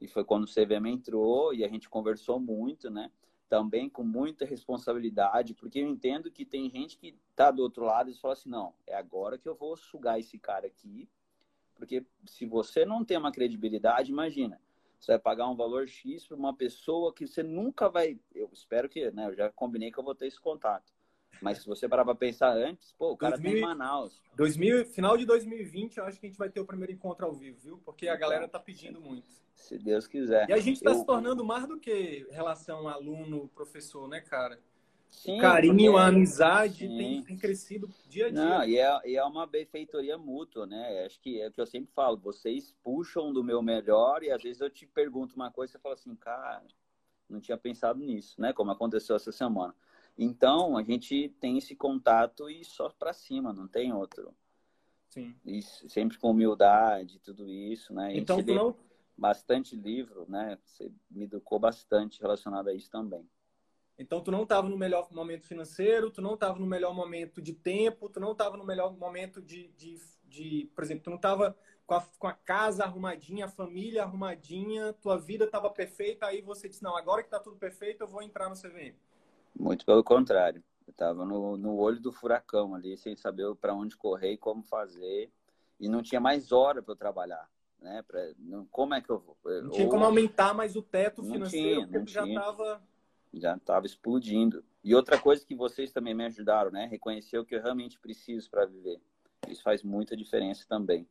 e 0.00 0.06
foi 0.06 0.24
quando 0.24 0.44
o 0.44 0.52
CVM 0.52 0.86
entrou 0.86 1.52
e 1.52 1.64
a 1.64 1.68
gente 1.68 1.88
conversou 1.88 2.38
muito, 2.38 2.90
né? 2.90 3.10
Também 3.48 3.88
com 3.88 4.04
muita 4.04 4.44
responsabilidade, 4.44 5.54
porque 5.54 5.78
eu 5.78 5.88
entendo 5.88 6.30
que 6.30 6.44
tem 6.44 6.70
gente 6.70 6.98
que 6.98 7.16
tá 7.34 7.50
do 7.50 7.62
outro 7.62 7.84
lado 7.84 8.10
e 8.10 8.14
fala 8.14 8.34
assim: 8.34 8.50
não, 8.50 8.74
é 8.86 8.94
agora 8.94 9.38
que 9.38 9.48
eu 9.48 9.54
vou 9.54 9.76
sugar 9.76 10.18
esse 10.18 10.38
cara 10.38 10.66
aqui, 10.66 11.08
porque 11.74 12.04
se 12.26 12.44
você 12.44 12.84
não 12.84 13.04
tem 13.04 13.16
uma 13.16 13.32
credibilidade, 13.32 14.10
imagina, 14.10 14.60
você 15.00 15.12
vai 15.12 15.18
pagar 15.18 15.48
um 15.48 15.56
valor 15.56 15.88
X 15.88 16.26
para 16.26 16.36
uma 16.36 16.54
pessoa 16.54 17.12
que 17.14 17.26
você 17.26 17.42
nunca 17.42 17.88
vai. 17.88 18.18
Eu 18.34 18.50
espero 18.52 18.88
que, 18.88 19.10
né? 19.12 19.28
Eu 19.28 19.34
já 19.34 19.50
combinei 19.50 19.90
que 19.90 19.98
eu 19.98 20.04
vou 20.04 20.14
ter 20.14 20.26
esse 20.26 20.40
contato. 20.40 20.92
Mas 21.40 21.58
se 21.58 21.66
você 21.66 21.88
parar 21.88 22.04
para 22.04 22.14
pensar 22.14 22.56
antes, 22.56 22.92
pô, 22.92 23.12
o 23.12 23.16
cara 23.16 23.36
2000, 23.36 23.52
tem 23.52 23.62
Manaus. 23.62 24.22
2000, 24.36 24.86
final 24.86 25.16
de 25.16 25.24
2020, 25.24 25.98
eu 25.98 26.04
acho 26.04 26.18
que 26.18 26.26
a 26.26 26.28
gente 26.28 26.38
vai 26.38 26.50
ter 26.50 26.60
o 26.60 26.66
primeiro 26.66 26.92
encontro 26.92 27.26
ao 27.26 27.32
vivo, 27.32 27.58
viu? 27.60 27.78
Porque 27.84 28.08
a 28.08 28.16
galera 28.16 28.48
tá 28.48 28.58
pedindo 28.58 29.00
muito. 29.00 29.28
Se 29.54 29.78
Deus 29.78 30.06
quiser. 30.06 30.48
E 30.48 30.52
a 30.52 30.58
gente 30.58 30.76
está 30.76 30.90
eu... 30.90 30.96
se 30.96 31.06
tornando 31.06 31.44
mais 31.44 31.66
do 31.66 31.78
que 31.78 32.26
relação 32.30 32.88
aluno-professor, 32.88 34.08
né, 34.08 34.20
cara? 34.20 34.58
Sim, 35.10 35.38
o 35.38 35.40
carinho, 35.40 35.96
a 35.96 36.06
amizade 36.06 36.86
tem, 36.86 37.22
tem, 37.22 37.36
crescido 37.36 37.88
dia 38.08 38.26
a 38.26 38.30
dia. 38.30 38.44
Não, 38.44 38.64
e 38.64 38.78
é, 38.78 39.00
e 39.06 39.16
é 39.16 39.24
uma 39.24 39.46
benfeitoria 39.46 40.18
mútua, 40.18 40.66
né? 40.66 41.04
Acho 41.06 41.18
que 41.20 41.40
é 41.40 41.48
o 41.48 41.52
que 41.52 41.60
eu 41.60 41.66
sempre 41.66 41.90
falo, 41.92 42.18
vocês 42.18 42.74
puxam 42.84 43.32
do 43.32 43.42
meu 43.42 43.62
melhor 43.62 44.22
e 44.22 44.30
às 44.30 44.42
vezes 44.42 44.60
eu 44.60 44.70
te 44.70 44.86
pergunto 44.86 45.34
uma 45.34 45.50
coisa 45.50 45.70
e 45.70 45.72
você 45.72 45.78
fala 45.78 45.94
assim, 45.94 46.14
cara, 46.14 46.62
não 47.28 47.40
tinha 47.40 47.56
pensado 47.56 47.98
nisso, 47.98 48.40
né? 48.40 48.52
Como 48.52 48.70
aconteceu 48.70 49.16
essa 49.16 49.32
semana. 49.32 49.74
Então, 50.18 50.76
a 50.76 50.82
gente 50.82 51.28
tem 51.40 51.58
esse 51.58 51.76
contato 51.76 52.50
e 52.50 52.64
só 52.64 52.88
para 52.88 53.12
cima, 53.12 53.52
não 53.52 53.68
tem 53.68 53.92
outro. 53.92 54.34
Sim. 55.08 55.34
E 55.46 55.62
sempre 55.62 56.18
com 56.18 56.32
humildade, 56.32 57.20
tudo 57.20 57.48
isso, 57.48 57.94
né? 57.94 58.16
então, 58.16 58.42
tu 58.42 58.52
não... 58.52 58.76
bastante 59.16 59.76
livro, 59.76 60.26
né? 60.28 60.58
Você 60.64 60.90
me 61.08 61.24
educou 61.24 61.60
bastante 61.60 62.20
relacionado 62.20 62.68
a 62.68 62.74
isso 62.74 62.90
também. 62.90 63.24
Então, 63.96 64.20
tu 64.20 64.30
não 64.30 64.42
estava 64.42 64.68
no 64.68 64.76
melhor 64.76 65.08
momento 65.12 65.46
financeiro, 65.46 66.10
tu 66.10 66.20
não 66.20 66.34
estava 66.34 66.58
no 66.58 66.66
melhor 66.66 66.92
momento 66.92 67.40
de 67.40 67.52
tempo, 67.52 68.08
tu 68.08 68.18
não 68.18 68.32
estava 68.32 68.56
no 68.56 68.64
melhor 68.64 68.96
momento 68.96 69.40
de, 69.40 69.68
de, 69.68 70.00
de, 70.24 70.70
por 70.74 70.82
exemplo, 70.82 71.04
tu 71.04 71.10
não 71.10 71.16
estava 71.16 71.56
com 71.86 71.94
a, 71.94 72.02
com 72.18 72.26
a 72.26 72.32
casa 72.32 72.84
arrumadinha, 72.84 73.46
a 73.46 73.48
família 73.48 74.02
arrumadinha, 74.02 74.92
tua 74.94 75.16
vida 75.16 75.46
estava 75.46 75.70
perfeita, 75.70 76.26
aí 76.26 76.42
você 76.42 76.68
disse, 76.68 76.82
não, 76.82 76.96
agora 76.96 77.22
que 77.22 77.28
está 77.28 77.40
tudo 77.40 77.56
perfeito, 77.56 78.02
eu 78.02 78.08
vou 78.08 78.22
entrar 78.22 78.48
no 78.48 78.54
CVM. 78.54 78.94
Muito 79.58 79.84
pelo 79.84 80.02
contrário. 80.02 80.62
Eu 80.86 80.90
estava 80.90 81.24
no, 81.24 81.56
no 81.56 81.76
olho 81.76 82.00
do 82.00 82.12
furacão 82.12 82.74
ali, 82.74 82.96
sem 82.96 83.14
saber 83.14 83.54
para 83.56 83.74
onde 83.74 83.96
correr 83.96 84.32
e 84.32 84.38
como 84.38 84.62
fazer. 84.62 85.30
E 85.78 85.88
não 85.88 86.02
tinha 86.02 86.20
mais 86.20 86.50
hora 86.50 86.82
para 86.82 86.92
eu 86.92 86.96
trabalhar. 86.96 87.48
Né? 87.80 88.02
Pra, 88.02 88.32
não, 88.38 88.66
como 88.66 88.94
é 88.94 89.00
que 89.00 89.10
eu 89.10 89.18
vou? 89.18 89.36
Não 89.44 89.70
tinha 89.70 89.84
Ou... 89.84 89.90
como 89.90 90.04
aumentar 90.04 90.52
mais 90.54 90.74
o 90.74 90.82
teto 90.82 91.22
financeiro, 91.22 91.82
não 91.82 91.86
tinha, 91.86 91.98
não 92.00 92.06
já 92.06 92.26
estava. 92.26 92.82
Já 93.32 93.56
estava 93.56 93.86
explodindo. 93.86 94.64
E 94.82 94.94
outra 94.94 95.18
coisa 95.18 95.44
que 95.44 95.54
vocês 95.54 95.92
também 95.92 96.14
me 96.14 96.24
ajudaram, 96.24 96.70
né? 96.70 96.86
Reconhecer 96.86 97.38
o 97.38 97.44
que 97.44 97.54
eu 97.54 97.62
realmente 97.62 97.98
preciso 98.00 98.50
para 98.50 98.64
viver. 98.64 99.00
Isso 99.46 99.62
faz 99.62 99.82
muita 99.82 100.16
diferença 100.16 100.64
também. 100.68 101.06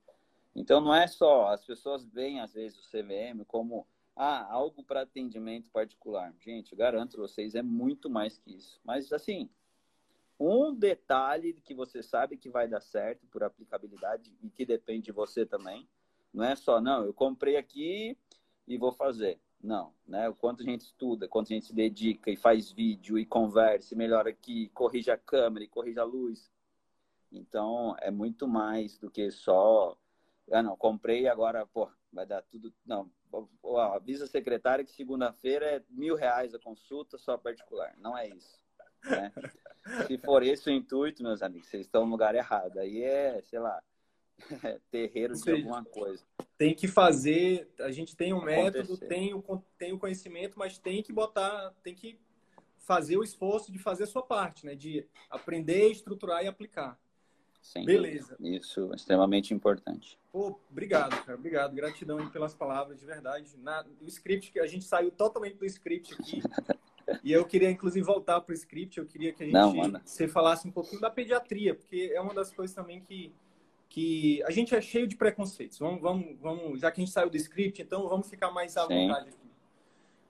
Então 0.56 0.82
não 0.82 0.94
é 0.94 1.06
só, 1.06 1.50
as 1.50 1.64
pessoas 1.64 2.04
veem 2.04 2.42
às 2.42 2.54
vezes 2.54 2.80
o 2.80 2.90
CVM 2.90 3.46
como 3.48 3.88
ah, 4.20 4.52
algo 4.52 4.84
para 4.84 5.02
atendimento 5.02 5.70
particular. 5.70 6.34
Gente, 6.40 6.76
garanto 6.76 7.18
vocês, 7.18 7.54
é 7.54 7.62
muito 7.62 8.10
mais 8.10 8.40
que 8.40 8.56
isso. 8.56 8.82
Mas, 8.84 9.14
assim, 9.14 9.48
um 10.40 10.74
detalhe 10.74 11.54
que 11.54 11.76
você 11.76 12.02
sabe 12.02 12.36
que 12.36 12.50
vai 12.50 12.68
dar 12.68 12.82
certo 12.82 13.28
por 13.28 13.44
aplicabilidade 13.44 14.36
e 14.42 14.50
que 14.50 14.66
depende 14.66 15.06
de 15.06 15.12
você 15.12 15.46
também. 15.46 15.88
Não 16.34 16.44
é 16.44 16.56
só, 16.56 16.82
não, 16.82 17.06
eu 17.06 17.14
comprei 17.14 17.58
aqui 17.58 18.18
e 18.68 18.76
vou 18.76 18.92
fazer. 18.92 19.40
Não, 19.62 19.94
né? 20.08 20.28
O 20.30 20.36
quanto 20.36 20.62
a 20.62 20.66
gente 20.66 20.82
estuda, 20.82 21.28
quanto 21.28 21.52
a 21.52 21.56
gente 21.56 21.68
se 21.68 21.74
dedica 21.74 22.32
e 22.32 22.36
faz 22.36 22.72
vídeo 22.72 23.20
e 23.20 23.26
conversa, 23.26 23.94
e 23.94 23.98
melhora 23.98 24.30
aqui, 24.30 24.70
corrige 24.70 25.12
a 25.12 25.18
câmera 25.18 25.64
e 25.64 25.68
corrige 25.68 26.00
a 26.00 26.04
luz. 26.04 26.52
Então, 27.32 27.96
é 28.00 28.10
muito 28.10 28.48
mais 28.48 28.98
do 28.98 29.12
que 29.12 29.30
só. 29.30 29.96
Ah, 30.52 30.64
não, 30.64 30.76
comprei 30.76 31.28
agora, 31.28 31.68
pô, 31.68 31.88
vai 32.12 32.26
dar 32.26 32.42
tudo. 32.42 32.74
Não, 32.86 33.12
avisa 33.94 34.26
a 34.26 34.28
secretária 34.28 34.86
que 34.86 34.92
segunda-feira 34.92 35.66
é 35.66 35.84
mil 35.90 36.16
reais 36.16 36.54
a 36.54 36.60
consulta 36.60 37.18
só 37.18 37.38
particular. 37.38 37.96
Não 37.98 38.18
é 38.18 38.30
isso. 38.30 38.60
Né? 39.04 39.32
Se 40.08 40.18
for 40.18 40.44
esse 40.44 40.70
o 40.70 40.74
intuito, 40.74 41.24
meus 41.24 41.42
amigos, 41.42 41.70
vocês 41.70 41.86
estão 41.86 42.06
no 42.06 42.12
lugar 42.12 42.36
errado. 42.36 42.78
Aí 42.80 43.02
é, 43.02 43.42
sei 43.42 43.60
lá, 43.60 43.82
terreiro 44.92 45.34
de 45.34 45.52
alguma 45.52 45.84
coisa. 45.86 46.24
Tem 46.58 46.74
que 46.74 46.88
fazer, 46.88 47.70
a 47.80 47.92
gente 47.92 48.16
tem 48.16 48.34
um 48.34 48.44
método, 48.44 48.98
tem 48.98 49.34
o, 49.34 49.64
tem 49.78 49.94
o 49.94 50.00
conhecimento, 50.00 50.58
mas 50.58 50.78
tem 50.78 51.04
que 51.04 51.14
botar, 51.14 51.74
tem 51.84 51.94
que 51.94 52.20
fazer 52.80 53.18
o 53.18 53.24
esforço 53.24 53.72
de 53.72 53.78
fazer 53.78 54.06
a 54.06 54.08
sua 54.08 54.24
parte, 54.24 54.66
né? 54.66 54.74
De 54.76 55.08
aprender, 55.30 55.90
estruturar 55.90 56.44
e 56.44 56.48
aplicar. 56.48 57.00
Sem 57.62 57.86
Beleza. 57.86 58.36
Dúvida. 58.40 58.58
Isso 58.58 58.92
é 58.94 58.96
extremamente 58.96 59.54
importante. 59.54 60.18
Pô, 60.32 60.60
obrigado, 60.70 61.22
cara. 61.24 61.38
Obrigado. 61.38 61.76
Gratidão 61.76 62.30
pelas 62.30 62.54
palavras, 62.54 63.00
de 63.00 63.06
verdade. 63.06 63.58
Na, 63.58 63.86
o 64.02 64.08
script, 64.08 64.52
que 64.52 64.60
a 64.60 64.68
gente 64.68 64.86
saiu 64.86 65.12
totalmente 65.12 65.58
do 65.58 65.66
script 65.66 66.14
aqui. 66.14 66.42
e 67.24 67.32
eu 67.32 67.46
queria, 67.46 67.70
inclusive, 67.70 68.06
voltar 68.06 68.40
para 68.42 68.52
o 68.52 68.56
script. 68.56 68.98
Eu 68.98 69.06
queria 69.06 69.34
que 69.34 69.44
a 69.44 69.46
gente 69.46 69.54
Não, 69.54 69.74
você 70.06 70.28
falasse 70.28 70.68
um 70.68 70.72
pouquinho 70.72 71.02
da 71.02 71.10
pediatria, 71.10 71.76
porque 71.76 72.12
é 72.14 72.22
uma 72.22 72.34
das 72.34 72.54
coisas 72.54 72.76
também 72.76 73.02
que, 73.02 73.34
que 73.90 74.42
a 74.44 74.52
gente 74.52 74.74
é 74.74 74.82
cheio 74.82 75.08
de 75.08 75.16
preconceitos. 75.18 75.80
Vamos, 75.80 76.02
vamos, 76.02 76.40
vamos, 76.40 76.80
já 76.80 76.92
que 76.92 77.02
a 77.02 77.04
gente 77.04 77.14
saiu 77.14 77.30
do 77.30 77.38
script, 77.38 77.82
então 77.82 78.08
vamos 78.08 78.30
ficar 78.30 78.52
mais 78.52 78.78
à 78.78 78.86
Sim. 78.88 79.08
vontade 79.08 79.30
aqui 79.30 79.47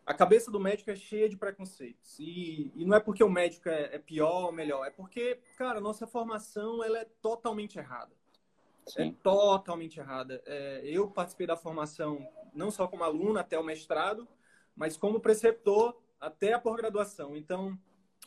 a 0.08 0.14
cabeça 0.14 0.50
do 0.50 0.58
médico 0.58 0.90
é 0.90 0.96
cheia 0.96 1.28
de 1.28 1.36
preconceitos. 1.36 2.18
E, 2.18 2.72
e 2.74 2.86
não 2.86 2.96
é 2.96 3.00
porque 3.00 3.22
o 3.22 3.30
médico 3.30 3.68
é, 3.68 3.96
é, 3.96 4.00
pior 4.00 4.46
ou 4.46 4.52
melhor, 4.54 4.86
é 4.88 4.90
porque, 4.90 5.38
cara, 5.58 5.82
nossa 5.82 6.08
formação 6.08 6.82
ela 6.82 7.00
é 7.00 7.06
totalmente 7.22 7.78
errada. 7.78 8.16
É 8.88 8.92
Sim. 8.92 9.10
É 9.10 9.22
totalmente 9.22 10.00
errada. 10.00 10.42
É, 10.46 10.82
eu 10.86 11.12
participei 11.12 11.46
da 11.46 11.58
formação 11.58 12.26
não 12.54 12.72
só 12.72 12.88
como 12.88 13.04
aluno 13.04 13.38
até 13.38 13.60
o 13.60 13.64
mestrado, 13.64 14.26
mas 14.74 14.96
como 14.96 15.20
preceptor 15.20 16.02
até 16.22 16.54
a 16.54 16.60
pós-graduação. 16.60 17.36
Então, 17.36 17.78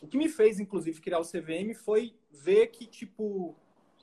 o 0.03 0.07
que 0.07 0.19
me 0.19 0.29
fez, 0.29 0.61
inclusive, 0.61 1.01
criar 1.01 1.19
o 1.19 1.25
CVM 1.25 1.75
foi 1.75 2.14
ver 2.31 2.66
que, 2.66 2.87
tipo, 2.87 3.57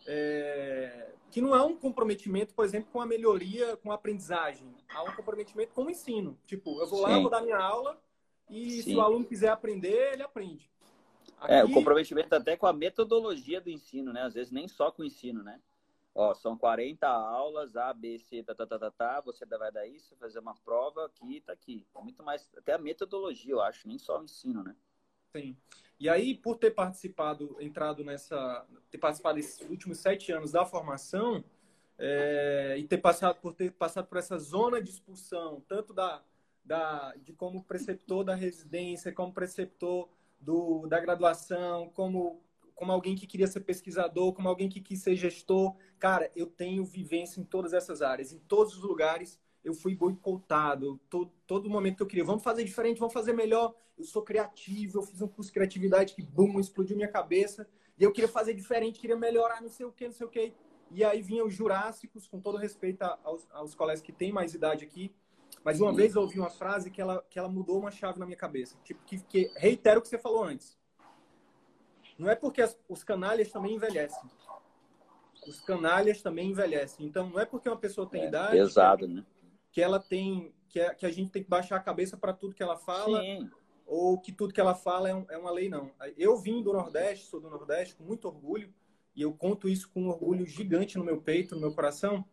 é, 0.07 1.13
que 1.29 1.41
não 1.41 1.55
é 1.55 1.61
um 1.61 1.75
comprometimento, 1.75 2.53
por 2.53 2.63
exemplo, 2.63 2.89
com 2.91 3.01
a 3.01 3.05
melhoria, 3.05 3.75
com 3.77 3.91
a 3.91 3.95
aprendizagem. 3.95 4.73
Há 4.89 5.03
um 5.03 5.13
comprometimento 5.13 5.73
com 5.73 5.83
o 5.83 5.89
ensino. 5.89 6.39
Tipo, 6.45 6.81
eu 6.81 6.87
vou 6.87 7.01
lá, 7.01 7.13
Sim. 7.13 7.21
vou 7.21 7.29
dar 7.29 7.41
minha 7.41 7.59
aula 7.59 8.01
e 8.49 8.81
Sim. 8.81 8.91
se 8.91 8.95
o 8.95 9.01
aluno 9.01 9.25
quiser 9.25 9.49
aprender, 9.49 10.13
ele 10.13 10.23
aprende. 10.23 10.71
Aqui... 11.39 11.53
É, 11.53 11.63
o 11.63 11.71
comprometimento 11.71 12.33
até 12.33 12.55
com 12.55 12.65
a 12.65 12.73
metodologia 12.73 13.61
do 13.61 13.69
ensino, 13.69 14.13
né? 14.13 14.23
Às 14.23 14.33
vezes 14.33 14.51
nem 14.51 14.67
só 14.67 14.89
com 14.89 15.01
o 15.01 15.05
ensino, 15.05 15.43
né? 15.43 15.59
Ó, 16.15 16.33
são 16.33 16.57
40 16.57 17.07
aulas, 17.07 17.75
A, 17.75 17.93
B, 17.93 18.17
C, 18.17 18.41
tá, 18.41 18.55
tá, 18.55 18.65
tá, 18.65 18.79
tá, 18.79 18.89
tá, 18.89 19.21
você 19.21 19.45
vai 19.45 19.71
dar 19.71 19.85
isso, 19.85 20.15
fazer 20.15 20.39
uma 20.39 20.55
prova 20.55 21.05
aqui, 21.05 21.41
tá 21.41 21.53
aqui. 21.53 21.85
Muito 22.01 22.23
mais, 22.23 22.49
até 22.57 22.73
a 22.73 22.79
metodologia, 22.79 23.51
eu 23.51 23.61
acho, 23.61 23.87
nem 23.87 23.99
só 23.99 24.19
o 24.19 24.23
ensino, 24.23 24.63
né? 24.63 24.75
Sim. 25.31 25.55
E 25.99 26.07
aí, 26.07 26.35
por 26.35 26.57
ter 26.57 26.71
participado, 26.71 27.57
entrado 27.59 28.03
nessa, 28.03 28.65
ter 28.91 28.97
participado 28.97 29.37
desses 29.37 29.67
últimos 29.69 29.97
sete 29.99 30.31
anos 30.31 30.51
da 30.51 30.65
formação 30.65 31.43
é, 31.97 32.75
e 32.77 32.83
ter 32.83 32.99
passado 32.99 33.39
por 33.41 33.53
ter 33.53 33.71
passado 33.71 34.07
por 34.07 34.17
essa 34.17 34.37
zona 34.37 34.81
de 34.81 34.91
expulsão, 34.91 35.63
tanto 35.67 35.93
da, 35.93 36.23
da 36.63 37.15
de 37.15 37.33
como 37.33 37.63
preceptor 37.63 38.23
da 38.23 38.35
residência, 38.35 39.11
como 39.11 39.33
preceptor 39.33 40.07
do, 40.39 40.85
da 40.87 40.99
graduação, 40.99 41.89
como 41.89 42.41
como 42.75 42.91
alguém 42.91 43.15
que 43.15 43.25
queria 43.25 43.47
ser 43.47 43.61
pesquisador, 43.61 44.31
como 44.33 44.47
alguém 44.47 44.69
que 44.69 44.79
quis 44.79 45.01
ser 45.01 45.15
gestor, 45.15 45.75
cara, 45.97 46.31
eu 46.35 46.45
tenho 46.45 46.85
vivência 46.85 47.41
em 47.41 47.43
todas 47.43 47.73
essas 47.73 48.03
áreas, 48.03 48.31
em 48.31 48.37
todos 48.37 48.77
os 48.77 48.83
lugares 48.83 49.39
eu 49.67 49.73
fui 49.73 49.93
boicotado. 49.93 50.99
Todo, 51.09 51.31
todo 51.45 51.69
momento 51.69 51.97
que 51.97 52.03
eu 52.03 52.07
queria, 52.07 52.23
vamos 52.23 52.41
fazer 52.41 52.63
diferente, 52.63 52.99
vamos 52.99 53.13
fazer 53.13 53.33
melhor. 53.33 53.75
Eu 53.97 54.05
sou 54.05 54.21
criativo, 54.21 54.99
eu 54.99 55.03
fiz 55.03 55.21
um 55.21 55.27
curso 55.27 55.49
de 55.49 55.53
criatividade 55.53 56.15
que, 56.15 56.21
bum, 56.21 56.59
explodiu 56.59 56.95
minha 56.95 57.09
cabeça. 57.09 57.67
E 57.99 58.03
eu 58.03 58.11
queria 58.13 58.29
fazer 58.29 58.53
diferente, 58.53 58.99
queria 58.99 59.17
melhorar, 59.17 59.61
não 59.61 59.69
sei 59.69 59.85
o 59.85 59.91
que, 59.91 60.05
não 60.05 60.13
sei 60.13 60.25
o 60.25 60.29
que. 60.29 60.53
E 60.89 61.03
aí 61.03 61.21
vinham 61.21 61.47
os 61.47 61.53
jurássicos, 61.53 62.27
com 62.27 62.39
todo 62.39 62.57
respeito 62.57 63.01
aos, 63.23 63.45
aos 63.51 63.75
colegas 63.75 64.01
que 64.01 64.13
têm 64.13 64.31
mais 64.31 64.53
idade 64.53 64.85
aqui. 64.85 65.13
Mas 65.63 65.81
uma 65.81 65.91
Sim. 65.91 65.97
vez 65.97 66.15
eu 66.15 66.21
ouvi 66.21 66.39
uma 66.39 66.49
frase 66.49 66.89
que 66.89 67.01
ela, 67.01 67.21
que 67.29 67.37
ela 67.37 67.49
mudou 67.49 67.77
uma 67.77 67.91
chave 67.91 68.19
na 68.19 68.25
minha 68.25 68.37
cabeça. 68.37 68.77
Tipo, 68.85 69.03
que, 69.03 69.19
que 69.19 69.51
reitero 69.57 69.99
o 69.99 70.01
que 70.01 70.07
você 70.07 70.17
falou 70.17 70.45
antes. 70.45 70.77
Não 72.17 72.29
é 72.29 72.35
porque 72.35 72.61
as, 72.61 72.79
os 72.87 73.03
canalhas 73.03 73.51
também 73.51 73.75
envelhecem. 73.75 74.29
Os 75.45 75.59
canalhas 75.59 76.21
também 76.21 76.51
envelhecem. 76.51 77.05
Então, 77.05 77.29
não 77.29 77.39
é 77.39 77.45
porque 77.45 77.67
uma 77.67 77.77
pessoa 77.77 78.07
tem 78.07 78.23
é, 78.23 78.27
idade. 78.27 78.51
Pesado, 78.51 79.07
né? 79.07 79.25
Que 79.77 79.81
ela 79.83 79.99
tem 79.99 80.51
que, 80.69 80.79
é, 80.79 80.91
que 80.95 81.05
a 81.05 81.11
gente 81.11 81.29
tem 81.29 81.43
que 81.43 81.49
baixar 81.49 81.75
a 81.75 81.79
cabeça 81.79 82.17
para 82.17 82.33
tudo 82.33 82.55
que 82.55 82.63
ela 82.63 82.75
fala 82.75 83.21
Sim. 83.21 83.47
ou 83.85 84.19
que 84.19 84.31
tudo 84.31 84.51
que 84.51 84.59
ela 84.59 84.73
fala 84.73 85.07
é, 85.07 85.13
um, 85.13 85.23
é, 85.29 85.37
uma 85.37 85.51
lei 85.51 85.69
não. 85.69 85.91
Eu 86.17 86.35
vim 86.35 86.63
do 86.63 86.73
Nordeste, 86.73 87.27
sou 87.27 87.39
do 87.39 87.47
Nordeste 87.47 87.93
com 87.93 88.03
muito 88.03 88.27
orgulho 88.27 88.73
e 89.15 89.21
eu 89.21 89.31
conto 89.35 89.69
isso 89.69 89.87
com 89.91 90.01
um 90.01 90.09
orgulho 90.09 90.47
gigante 90.47 90.97
no 90.97 91.03
meu 91.03 91.21
peito, 91.21 91.53
no 91.53 91.61
meu 91.61 91.75
coração. 91.75 92.25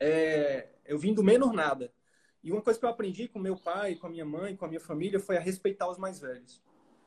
É, 0.00 0.70
eu 0.86 0.98
vim 0.98 1.12
do 1.12 1.22
menos 1.22 1.52
nada. 1.52 1.92
E 2.42 2.50
uma 2.50 2.62
coisa 2.62 2.78
que 2.78 2.86
eu 2.86 2.90
aprendi 2.90 3.28
com 3.28 3.38
meu 3.38 3.58
pai, 3.58 3.94
com 3.94 4.06
a 4.06 4.10
minha 4.10 4.24
mãe, 4.24 4.56
com 4.56 4.64
a 4.64 4.68
minha 4.68 4.80
família 4.80 5.20
foi 5.20 5.36
a 5.36 5.40
respeitar 5.40 5.90
os 5.90 5.98
mais 5.98 6.20
velhos. 6.20 6.62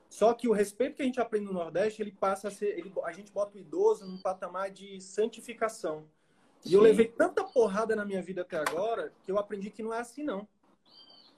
Só 0.07 0.31
que 0.35 0.47
o 0.47 0.53
respeito 0.53 0.97
que 0.97 1.01
a 1.01 1.05
gente 1.05 1.19
aprende 1.19 1.45
no 1.47 1.53
Nordeste, 1.53 2.03
ele 2.03 2.11
passa 2.11 2.49
a 2.49 2.51
ser, 2.51 2.77
ele, 2.77 2.93
a 3.03 3.11
gente 3.11 3.31
bota 3.31 3.57
o 3.57 3.59
idoso 3.59 4.05
num 4.05 4.21
patamar 4.21 4.69
de 4.69 5.01
santificação. 5.01 6.07
E 6.65 6.73
eu 6.73 6.81
levei 6.81 7.07
tanta 7.07 7.43
porrada 7.43 7.95
na 7.95 8.03
minha 8.03 8.21
vida 8.21 8.41
até 8.41 8.57
agora 8.57 9.13
que 9.23 9.31
eu 9.31 9.37
aprendi 9.37 9.69
que 9.69 9.83
não 9.83 9.93
é 9.93 9.99
assim, 9.99 10.23
não. 10.23 10.47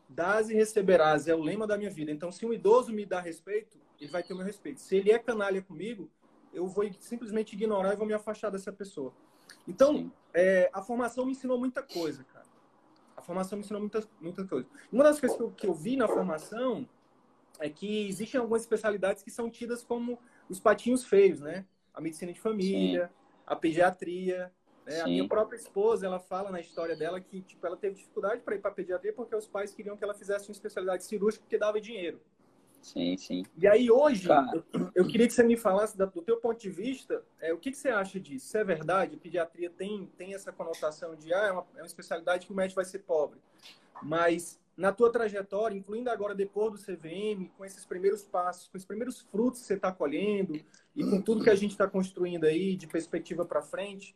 Dás 0.07 0.49
e 0.49 0.53
receberás 0.53 1.27
é 1.27 1.35
o 1.35 1.41
lema 1.41 1.67
da 1.67 1.77
minha 1.77 1.89
vida. 1.89 2.11
Então, 2.11 2.31
se 2.31 2.45
um 2.45 2.53
idoso 2.53 2.93
me 2.93 3.05
dá 3.05 3.19
respeito, 3.19 3.77
ele 3.99 4.09
vai 4.09 4.23
ter 4.23 4.33
o 4.33 4.37
meu 4.37 4.45
respeito. 4.45 4.79
Se 4.79 4.95
ele 4.95 5.11
é 5.11 5.19
canalha 5.19 5.61
comigo, 5.61 6.09
eu 6.53 6.65
vou 6.65 6.89
simplesmente 6.99 7.53
ignorar 7.53 7.93
e 7.93 7.97
vou 7.97 8.07
me 8.07 8.13
afastar 8.13 8.49
dessa 8.49 8.71
pessoa. 8.71 9.13
Então, 9.67 10.11
é, 10.33 10.69
a 10.71 10.81
formação 10.81 11.25
me 11.25 11.33
ensinou 11.33 11.59
muita 11.59 11.83
coisa, 11.83 12.23
cara. 12.23 12.45
A 13.17 13.21
formação 13.21 13.57
me 13.57 13.65
ensinou 13.65 13.81
muita, 13.81 14.07
muita 14.21 14.45
coisa. 14.45 14.67
Uma 14.91 15.03
das 15.03 15.19
coisas 15.19 15.37
que 15.37 15.43
eu, 15.43 15.51
que 15.51 15.67
eu 15.67 15.73
vi 15.73 15.97
na 15.97 16.07
formação 16.07 16.87
é 17.59 17.69
que 17.69 18.07
existem 18.07 18.39
algumas 18.39 18.61
especialidades 18.61 19.23
que 19.23 19.31
são 19.31 19.49
tidas 19.49 19.83
como 19.83 20.19
os 20.47 20.59
patinhos 20.59 21.03
feios, 21.03 21.41
né? 21.41 21.65
A 21.93 21.99
medicina 21.99 22.31
de 22.31 22.39
família, 22.39 23.07
Sim. 23.07 23.13
a 23.45 23.55
pediatria, 23.55 24.53
né? 24.87 25.01
A 25.01 25.05
minha 25.05 25.27
própria 25.27 25.57
esposa, 25.57 26.05
ela 26.05 26.17
fala 26.17 26.49
na 26.49 26.61
história 26.61 26.95
dela 26.95 27.19
que 27.19 27.41
tipo, 27.41 27.67
ela 27.67 27.75
teve 27.75 27.95
dificuldade 27.95 28.41
para 28.41 28.55
ir 28.55 28.59
para 28.59 28.71
pediatria 28.71 29.11
porque 29.11 29.35
os 29.35 29.45
pais 29.45 29.73
queriam 29.73 29.97
que 29.97 30.03
ela 30.03 30.13
fizesse 30.13 30.47
uma 30.47 30.53
especialidade 30.53 31.03
cirúrgica 31.03 31.43
porque 31.43 31.57
dava 31.57 31.81
dinheiro. 31.81 32.21
Sim, 32.81 33.17
sim. 33.17 33.43
E 33.57 33.67
aí 33.67 33.91
hoje, 33.91 34.29
eu, 34.29 34.91
eu, 34.95 35.07
queria 35.07 35.27
que 35.27 35.33
você 35.33 35.43
me 35.43 35.57
falasse 35.57 35.97
do 35.97 36.21
teu 36.21 36.37
ponto 36.37 36.57
de 36.57 36.69
vista, 36.69 37.21
é, 37.41 37.51
o 37.53 37.57
que, 37.57 37.71
que 37.71 37.77
você 37.77 37.89
acha 37.89 38.17
disso? 38.17 38.47
Se 38.47 38.57
é 38.57 38.63
verdade, 38.63 39.15
a 39.15 39.19
pediatria 39.19 39.69
tem, 39.69 40.09
tem 40.17 40.33
essa 40.33 40.53
conotação 40.53 41.13
de, 41.15 41.33
ah, 41.33 41.47
é 41.47 41.51
uma, 41.51 41.65
é 41.75 41.81
uma 41.81 41.85
especialidade 41.85 42.45
que 42.45 42.53
o 42.53 42.55
médico 42.55 42.77
vai 42.77 42.85
ser 42.85 42.99
pobre. 42.99 43.39
Mas 44.01 44.57
na 44.77 44.93
tua 44.93 45.11
trajetória, 45.11 45.75
incluindo 45.75 46.09
agora 46.09 46.33
depois 46.33 46.71
do 46.71 46.77
CVM, 46.77 47.49
com 47.57 47.65
esses 47.65 47.83
primeiros 47.83 48.23
passos, 48.23 48.69
com 48.69 48.77
os 48.77 48.85
primeiros 48.85 49.19
frutos 49.19 49.59
que 49.59 49.67
você 49.67 49.73
está 49.73 49.91
colhendo 49.91 50.61
e 50.95 51.03
com 51.03 51.21
tudo 51.21 51.43
que 51.43 51.49
a 51.49 51.55
gente 51.55 51.71
está 51.71 51.89
construindo 51.89 52.45
aí 52.45 52.77
de 52.77 52.87
perspectiva 52.87 53.43
para 53.43 53.61
frente, 53.61 54.15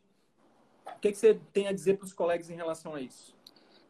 o 0.86 1.00
que, 1.00 1.12
que 1.12 1.18
você 1.18 1.36
tem 1.54 1.68
a 1.68 1.74
dizer 1.74 1.98
para 1.98 2.06
os 2.06 2.14
colegas 2.14 2.50
em 2.50 2.56
relação 2.56 2.96
a 2.96 3.02
isso? 3.02 3.36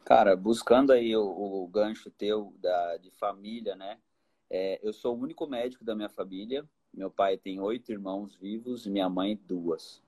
Cara, 0.04 0.36
buscando 0.36 0.92
aí 0.92 1.16
o, 1.16 1.22
o 1.22 1.68
gancho 1.68 2.10
teu 2.10 2.52
da, 2.58 2.96
de 2.96 3.10
família, 3.10 3.76
né? 3.76 3.98
É, 4.50 4.80
eu 4.82 4.92
sou 4.92 5.16
o 5.16 5.20
único 5.20 5.46
médico 5.46 5.84
da 5.84 5.94
minha 5.94 6.08
família. 6.08 6.68
Meu 6.92 7.10
pai 7.10 7.38
tem 7.38 7.60
oito 7.60 7.90
irmãos 7.90 8.34
vivos 8.36 8.84
e 8.84 8.90
minha 8.90 9.08
mãe 9.08 9.40
duas. 9.46 10.02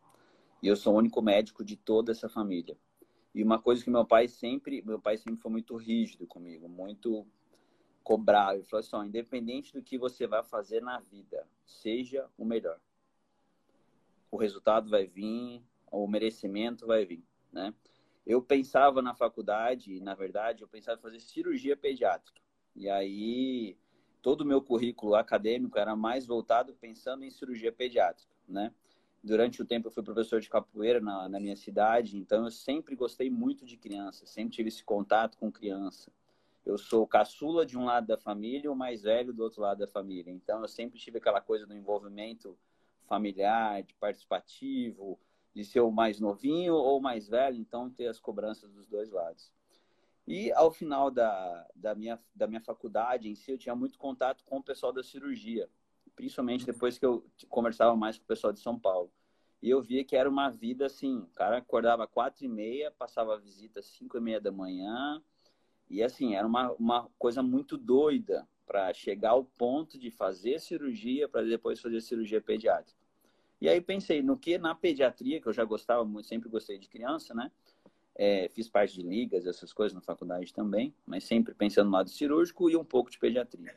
E 0.62 0.68
eu 0.68 0.76
sou 0.76 0.94
o 0.94 0.98
único 0.98 1.22
médico 1.22 1.64
de 1.64 1.76
toda 1.76 2.12
essa 2.12 2.28
família. 2.28 2.76
E 3.34 3.42
uma 3.42 3.58
coisa 3.58 3.82
que 3.82 3.90
meu 3.90 4.04
pai 4.04 4.28
sempre, 4.28 4.82
meu 4.82 5.00
pai 5.00 5.16
sempre 5.16 5.40
foi 5.40 5.50
muito 5.50 5.76
rígido 5.76 6.26
comigo, 6.26 6.68
muito 6.68 7.26
cobrado. 8.02 8.58
Ele 8.58 8.64
falou 8.64 8.80
assim: 8.80 9.08
independente 9.08 9.72
do 9.72 9.82
que 9.82 9.96
você 9.96 10.26
vai 10.26 10.42
fazer 10.42 10.82
na 10.82 11.00
vida, 11.00 11.46
seja 11.64 12.28
o 12.36 12.44
melhor. 12.44 12.78
O 14.30 14.36
resultado 14.36 14.90
vai 14.90 15.06
vir, 15.06 15.62
o 16.02 16.08
merecimento 16.08 16.86
vai 16.86 17.04
vir, 17.04 17.24
né? 17.52 17.72
Eu 18.26 18.40
pensava 18.40 19.02
na 19.02 19.14
faculdade, 19.14 20.00
na 20.00 20.14
verdade, 20.14 20.62
eu 20.62 20.68
pensava 20.68 20.98
em 20.98 21.02
fazer 21.02 21.20
cirurgia 21.20 21.76
pediátrica. 21.76 22.40
E 22.74 22.88
aí, 22.88 23.76
todo 24.22 24.40
o 24.40 24.46
meu 24.46 24.62
currículo 24.62 25.14
acadêmico 25.14 25.78
era 25.78 25.94
mais 25.94 26.26
voltado 26.26 26.74
pensando 26.74 27.24
em 27.24 27.30
cirurgia 27.30 27.70
pediátrica, 27.70 28.34
né? 28.48 28.72
Durante 29.22 29.62
o 29.62 29.64
tempo 29.64 29.88
eu 29.88 29.90
fui 29.90 30.02
professor 30.02 30.40
de 30.40 30.50
capoeira 30.50 31.00
na, 31.00 31.28
na 31.28 31.40
minha 31.40 31.56
cidade, 31.56 32.18
então 32.18 32.44
eu 32.44 32.50
sempre 32.50 32.94
gostei 32.94 33.30
muito 33.30 33.64
de 33.64 33.76
criança, 33.76 34.26
sempre 34.26 34.54
tive 34.54 34.68
esse 34.68 34.84
contato 34.84 35.38
com 35.38 35.50
criança. 35.50 36.12
Eu 36.64 36.78
sou 36.78 37.06
caçula 37.06 37.64
de 37.64 37.76
um 37.76 37.84
lado 37.84 38.06
da 38.06 38.16
família 38.18 38.66
e 38.66 38.68
o 38.68 38.74
mais 38.74 39.02
velho 39.02 39.32
do 39.32 39.42
outro 39.42 39.62
lado 39.62 39.78
da 39.78 39.86
família. 39.86 40.30
Então 40.30 40.60
eu 40.62 40.68
sempre 40.68 40.98
tive 40.98 41.18
aquela 41.18 41.40
coisa 41.40 41.66
do 41.66 41.74
envolvimento 41.74 42.58
familiar, 43.06 43.82
de 43.82 43.94
participativo, 43.94 45.18
de 45.54 45.64
ser 45.64 45.80
o 45.80 45.90
mais 45.90 46.18
novinho 46.18 46.74
ou 46.74 47.00
mais 47.00 47.28
velho, 47.28 47.56
então 47.56 47.88
ter 47.88 48.08
as 48.08 48.18
cobranças 48.18 48.72
dos 48.72 48.86
dois 48.86 49.10
lados. 49.10 49.52
E 50.26 50.50
ao 50.52 50.70
final 50.70 51.10
da, 51.10 51.66
da, 51.74 51.94
minha, 51.94 52.18
da 52.34 52.46
minha 52.46 52.60
faculdade 52.60 53.28
em 53.28 53.34
si, 53.34 53.52
eu 53.52 53.58
tinha 53.58 53.74
muito 53.74 53.98
contato 53.98 54.42
com 54.44 54.58
o 54.58 54.62
pessoal 54.62 54.92
da 54.92 55.02
cirurgia, 55.02 55.68
principalmente 56.16 56.66
depois 56.66 56.98
que 56.98 57.04
eu 57.04 57.24
conversava 57.48 57.94
mais 57.94 58.18
com 58.18 58.24
o 58.24 58.26
pessoal 58.26 58.52
de 58.52 58.60
São 58.60 58.78
Paulo. 58.78 59.12
E 59.62 59.70
eu 59.70 59.80
via 59.80 60.04
que 60.04 60.16
era 60.16 60.28
uma 60.28 60.50
vida 60.50 60.86
assim, 60.86 61.18
o 61.18 61.28
cara 61.34 61.58
acordava 61.58 62.06
quatro 62.06 62.44
e 62.44 62.48
meia, 62.48 62.90
passava 62.90 63.34
a 63.34 63.38
visita 63.38 63.80
às 63.80 63.86
cinco 63.86 64.16
e 64.16 64.20
meia 64.20 64.40
da 64.40 64.50
manhã, 64.50 65.22
e 65.88 66.02
assim, 66.02 66.34
era 66.34 66.46
uma, 66.46 66.72
uma 66.72 67.08
coisa 67.18 67.42
muito 67.42 67.76
doida 67.76 68.48
para 68.66 68.92
chegar 68.94 69.30
ao 69.30 69.44
ponto 69.44 69.98
de 69.98 70.10
fazer 70.10 70.58
cirurgia 70.58 71.28
para 71.28 71.42
depois 71.42 71.80
fazer 71.80 72.00
cirurgia 72.00 72.40
pediátrica. 72.40 73.03
E 73.64 73.68
aí 73.70 73.80
pensei 73.80 74.22
no 74.22 74.36
que 74.36 74.58
na 74.58 74.74
pediatria, 74.74 75.40
que 75.40 75.46
eu 75.46 75.52
já 75.54 75.64
gostava 75.64 76.04
muito, 76.04 76.28
sempre 76.28 76.50
gostei 76.50 76.78
de 76.78 76.86
criança, 76.86 77.32
né? 77.32 77.50
É, 78.14 78.46
fiz 78.50 78.68
parte 78.68 78.92
de 78.92 79.02
ligas, 79.02 79.46
essas 79.46 79.72
coisas 79.72 79.94
na 79.94 80.02
faculdade 80.02 80.52
também, 80.52 80.94
mas 81.06 81.24
sempre 81.24 81.54
pensando 81.54 81.86
no 81.86 81.96
lado 81.96 82.10
cirúrgico 82.10 82.68
e 82.68 82.76
um 82.76 82.84
pouco 82.84 83.10
de 83.10 83.18
pediatria. 83.18 83.74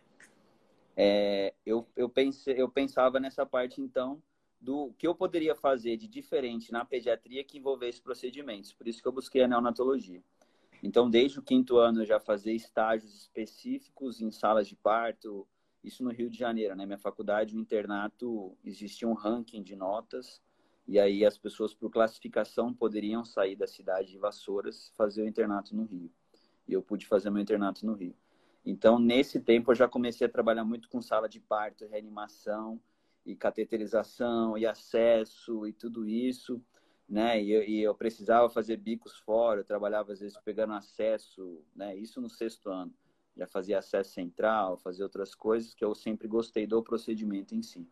É, 0.93 1.53
eu, 1.65 1.87
eu, 1.95 2.09
pensei, 2.09 2.61
eu 2.61 2.67
pensava 2.67 3.17
nessa 3.17 3.45
parte, 3.45 3.79
então, 3.79 4.21
do 4.59 4.93
que 4.97 5.07
eu 5.07 5.15
poderia 5.15 5.55
fazer 5.55 5.95
de 5.95 6.05
diferente 6.05 6.69
na 6.69 6.83
pediatria 6.83 7.41
que 7.41 7.57
envolvesse 7.57 8.01
procedimentos. 8.01 8.73
Por 8.73 8.89
isso 8.89 9.01
que 9.01 9.07
eu 9.07 9.13
busquei 9.13 9.43
a 9.43 9.47
neonatologia. 9.47 10.21
Então, 10.83 11.09
desde 11.09 11.39
o 11.39 11.41
quinto 11.41 11.77
ano, 11.77 12.01
eu 12.01 12.05
já 12.05 12.19
fazia 12.19 12.51
estágios 12.51 13.15
específicos 13.15 14.19
em 14.19 14.31
salas 14.31 14.67
de 14.67 14.75
parto, 14.75 15.47
isso 15.87 16.03
no 16.03 16.11
Rio 16.11 16.29
de 16.29 16.37
Janeiro, 16.37 16.75
né? 16.75 16.85
Minha 16.85 16.97
faculdade, 16.97 17.55
o 17.55 17.59
internato, 17.59 18.55
existia 18.63 19.07
um 19.07 19.13
ranking 19.13 19.63
de 19.63 19.75
notas, 19.75 20.41
e 20.87 20.99
aí 20.99 21.25
as 21.25 21.37
pessoas, 21.37 21.73
por 21.73 21.89
classificação, 21.89 22.73
poderiam 22.73 23.25
sair 23.25 23.55
da 23.55 23.67
cidade 23.67 24.11
de 24.11 24.17
Vassouras 24.17 24.93
fazer 24.95 25.23
o 25.23 25.27
internato 25.27 25.75
no 25.75 25.85
Rio. 25.85 26.11
E 26.67 26.73
eu 26.73 26.81
pude 26.81 27.05
fazer 27.05 27.29
meu 27.29 27.41
internato 27.41 27.85
no 27.85 27.93
Rio. 27.93 28.15
Então, 28.65 28.99
nesse 28.99 29.39
tempo, 29.39 29.71
eu 29.71 29.75
já 29.75 29.87
comecei 29.87 30.27
a 30.27 30.29
trabalhar 30.29 30.63
muito 30.63 30.89
com 30.89 31.01
sala 31.01 31.27
de 31.27 31.39
parto, 31.39 31.87
reanimação, 31.87 32.79
e 33.25 33.35
cateterização, 33.35 34.57
e 34.57 34.65
acesso, 34.65 35.67
e 35.67 35.73
tudo 35.73 36.07
isso 36.07 36.61
né? 37.07 37.41
E 37.41 37.51
eu, 37.51 37.63
e 37.63 37.81
eu, 37.81 37.95
precisava 37.95 38.49
fazer 38.49 38.77
bicos 38.77 39.17
fora, 39.19 39.61
eu 39.61 39.65
trabalhava 39.65 40.11
às 40.11 40.19
vezes 40.19 40.37
pegando 40.43 40.73
acesso, 40.73 41.63
né? 41.75 41.95
Isso 41.95 42.19
no 42.19 42.29
sexto 42.29 42.69
ano. 42.69 42.93
Já 43.37 43.45
fazia 43.45 43.79
acesso 43.79 44.11
central, 44.11 44.77
fazia 44.77 45.05
outras 45.05 45.35
coisas 45.35 45.73
que 45.73 45.85
eu 45.85 45.93
sempre 45.93 46.27
gostei 46.27 46.65
do 46.65 46.81
procedimento 46.81 47.53
em 47.53 47.61
si. 47.61 47.87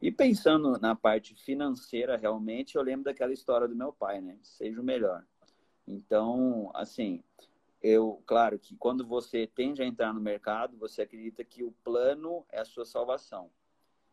E 0.00 0.12
pensando 0.12 0.78
na 0.78 0.94
parte 0.94 1.34
financeira, 1.34 2.16
realmente, 2.16 2.76
eu 2.76 2.82
lembro 2.82 3.04
daquela 3.04 3.32
história 3.32 3.66
do 3.66 3.74
meu 3.74 3.92
pai, 3.92 4.20
né? 4.20 4.38
Seja 4.42 4.80
o 4.80 4.84
melhor. 4.84 5.24
Então, 5.88 6.70
assim, 6.74 7.22
eu, 7.82 8.22
claro 8.26 8.58
que 8.58 8.76
quando 8.76 9.06
você 9.06 9.46
tende 9.46 9.82
a 9.82 9.86
entrar 9.86 10.12
no 10.12 10.20
mercado, 10.20 10.76
você 10.76 11.02
acredita 11.02 11.42
que 11.44 11.62
o 11.62 11.72
plano 11.82 12.44
é 12.50 12.60
a 12.60 12.64
sua 12.64 12.84
salvação. 12.84 13.50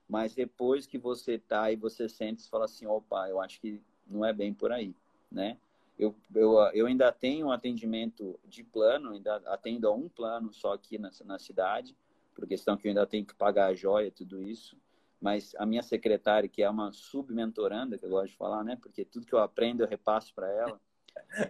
Mas 0.08 0.34
depois 0.34 0.86
que 0.86 0.98
você 0.98 1.38
tá 1.38 1.72
e 1.72 1.76
você 1.76 2.08
sente, 2.08 2.42
você 2.42 2.50
fala 2.50 2.66
assim, 2.66 2.86
opa, 2.86 3.28
eu 3.28 3.42
acho 3.42 3.60
que 3.60 3.82
não 4.08 4.24
é 4.24 4.32
bem 4.32 4.54
por 4.54 4.72
aí, 4.72 4.96
né? 5.32 5.58
Eu, 5.98 6.16
eu, 6.34 6.58
eu 6.74 6.86
ainda 6.88 7.12
tenho 7.12 7.48
um 7.48 7.52
atendimento 7.52 8.40
de 8.46 8.64
plano, 8.64 9.12
ainda 9.12 9.36
atendo 9.46 9.88
a 9.88 9.94
um 9.94 10.10
plano 10.10 10.52
só 10.52 10.74
aqui 10.74 10.98
na, 10.98 11.12
na 11.26 11.38
cidade, 11.38 11.96
por 12.34 12.48
questão 12.48 12.76
que 12.76 12.88
eu 12.88 12.90
ainda 12.90 13.06
tenho 13.06 13.26
que 13.26 13.36
pagar 13.36 13.68
a 13.68 13.74
joia, 13.76 14.12
tudo 14.12 14.42
isso. 14.42 14.76
Mas 15.22 15.54
a 15.56 15.66
minha 15.66 15.84
secretária, 15.84 16.50
que 16.50 16.64
é 16.64 16.70
uma 16.70 16.92
submentoranda, 16.92 17.98
que 17.98 18.06
eu 18.06 18.10
gosto 18.10 18.32
de 18.32 18.38
falar, 18.38 18.64
né? 18.64 18.76
Porque 18.76 19.06
tudo 19.06 19.26
que 19.26 19.34
eu 19.34 19.40
aprendo 19.40 19.84
eu 19.84 19.88
repasso 19.88 20.34
para 20.34 20.52
ela. 20.52 20.82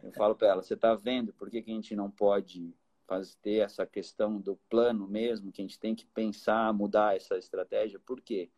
Eu 0.04 0.12
falo 0.12 0.36
para 0.36 0.50
ela, 0.50 0.62
você 0.62 0.74
está 0.74 0.94
vendo 0.94 1.34
por 1.34 1.50
que, 1.50 1.62
que 1.62 1.72
a 1.72 1.74
gente 1.74 1.96
não 1.96 2.12
pode 2.12 2.76
fazer 3.08 3.36
ter 3.42 3.60
essa 3.60 3.86
questão 3.86 4.40
do 4.40 4.58
plano 4.70 5.08
mesmo, 5.08 5.52
que 5.52 5.62
a 5.62 5.66
gente 5.66 5.80
tem 5.80 5.96
que 5.96 6.06
pensar, 6.06 6.72
mudar 6.74 7.16
essa 7.16 7.38
estratégia? 7.38 8.00
Por 8.00 8.22
quê? 8.22 8.50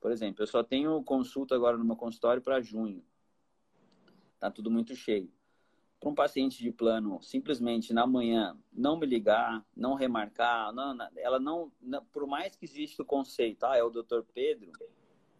Por 0.00 0.10
exemplo, 0.10 0.42
eu 0.42 0.46
só 0.46 0.62
tenho 0.62 1.02
consulta 1.02 1.54
agora 1.54 1.76
no 1.76 1.84
meu 1.84 1.96
consultório 1.96 2.40
para 2.40 2.60
junho 2.60 3.04
está 4.42 4.50
tudo 4.50 4.72
muito 4.72 4.96
cheio. 4.96 5.30
Para 6.00 6.10
um 6.10 6.14
paciente 6.16 6.58
de 6.58 6.72
plano, 6.72 7.22
simplesmente 7.22 7.92
na 7.92 8.04
manhã 8.04 8.58
não 8.72 8.98
me 8.98 9.06
ligar, 9.06 9.64
não 9.76 9.94
remarcar, 9.94 10.72
não, 10.72 10.98
ela 11.16 11.38
não, 11.38 11.70
não, 11.80 12.04
por 12.06 12.26
mais 12.26 12.56
que 12.56 12.64
exista 12.64 13.04
o 13.04 13.06
conceito, 13.06 13.64
ah, 13.64 13.76
é 13.76 13.84
o 13.84 13.90
doutor 13.90 14.26
Pedro, 14.34 14.72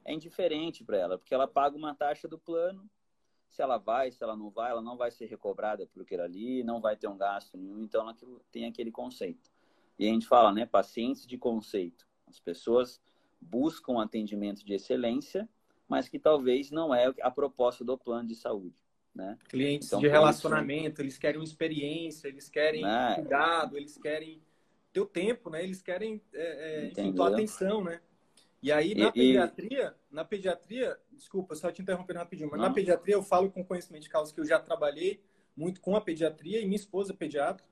é 0.04 0.14
indiferente 0.14 0.84
para 0.84 0.96
ela, 0.96 1.18
porque 1.18 1.34
ela 1.34 1.48
paga 1.48 1.76
uma 1.76 1.96
taxa 1.96 2.28
do 2.28 2.38
plano, 2.38 2.88
se 3.48 3.60
ela 3.60 3.76
vai, 3.76 4.12
se 4.12 4.22
ela 4.22 4.36
não 4.36 4.50
vai, 4.50 4.70
ela 4.70 4.80
não 4.80 4.96
vai 4.96 5.10
ser 5.10 5.26
recobrada 5.26 5.84
por 5.84 6.02
aquilo 6.02 6.22
ali, 6.22 6.62
não 6.62 6.80
vai 6.80 6.96
ter 6.96 7.08
um 7.08 7.18
gasto 7.18 7.58
nenhum, 7.58 7.82
então 7.82 8.02
ela 8.02 8.16
tem 8.52 8.66
aquele 8.66 8.92
conceito. 8.92 9.50
E 9.98 10.06
a 10.06 10.12
gente 10.12 10.28
fala, 10.28 10.52
né, 10.52 10.64
pacientes 10.64 11.26
de 11.26 11.36
conceito. 11.36 12.06
As 12.26 12.38
pessoas 12.38 13.02
buscam 13.40 14.00
atendimento 14.00 14.64
de 14.64 14.72
excelência, 14.72 15.48
mas 15.88 16.08
que 16.08 16.18
talvez 16.20 16.70
não 16.70 16.94
é 16.94 17.12
a 17.20 17.30
proposta 17.30 17.84
do 17.84 17.98
plano 17.98 18.28
de 18.28 18.36
saúde. 18.36 18.81
Né? 19.14 19.38
Clientes 19.48 19.88
então, 19.88 20.00
de 20.00 20.08
relacionamento, 20.08 20.94
isso... 20.94 21.02
eles 21.02 21.18
querem 21.18 21.38
uma 21.38 21.44
experiência, 21.44 22.28
eles 22.28 22.48
querem 22.48 22.82
né? 22.82 23.14
cuidado, 23.16 23.76
eles 23.76 23.98
querem 23.98 24.42
teu 24.92 25.04
tempo, 25.04 25.50
né? 25.50 25.62
Eles 25.62 25.82
querem 25.82 26.20
é, 26.32 26.84
é, 26.84 26.86
enfim, 26.86 27.12
tua 27.12 27.28
atenção, 27.28 27.84
né? 27.84 28.00
E 28.62 28.70
aí 28.70 28.94
na 28.94 29.08
e, 29.08 29.12
pediatria, 29.12 29.94
e... 30.10 30.14
na 30.14 30.24
pediatria, 30.24 30.98
desculpa, 31.10 31.54
só 31.54 31.70
te 31.70 31.82
interrompendo 31.82 32.20
rapidinho, 32.20 32.48
mas 32.50 32.60
Não. 32.60 32.68
na 32.68 32.74
pediatria 32.74 33.14
eu 33.14 33.22
falo 33.22 33.50
com 33.50 33.64
conhecimento 33.64 34.04
de 34.04 34.08
causa 34.08 34.32
que 34.32 34.40
eu 34.40 34.46
já 34.46 34.58
trabalhei 34.58 35.20
muito 35.56 35.80
com 35.80 35.96
a 35.96 36.00
pediatria 36.00 36.60
e 36.60 36.64
minha 36.64 36.76
esposa 36.76 37.12
é 37.12 37.16
pediatra. 37.16 37.66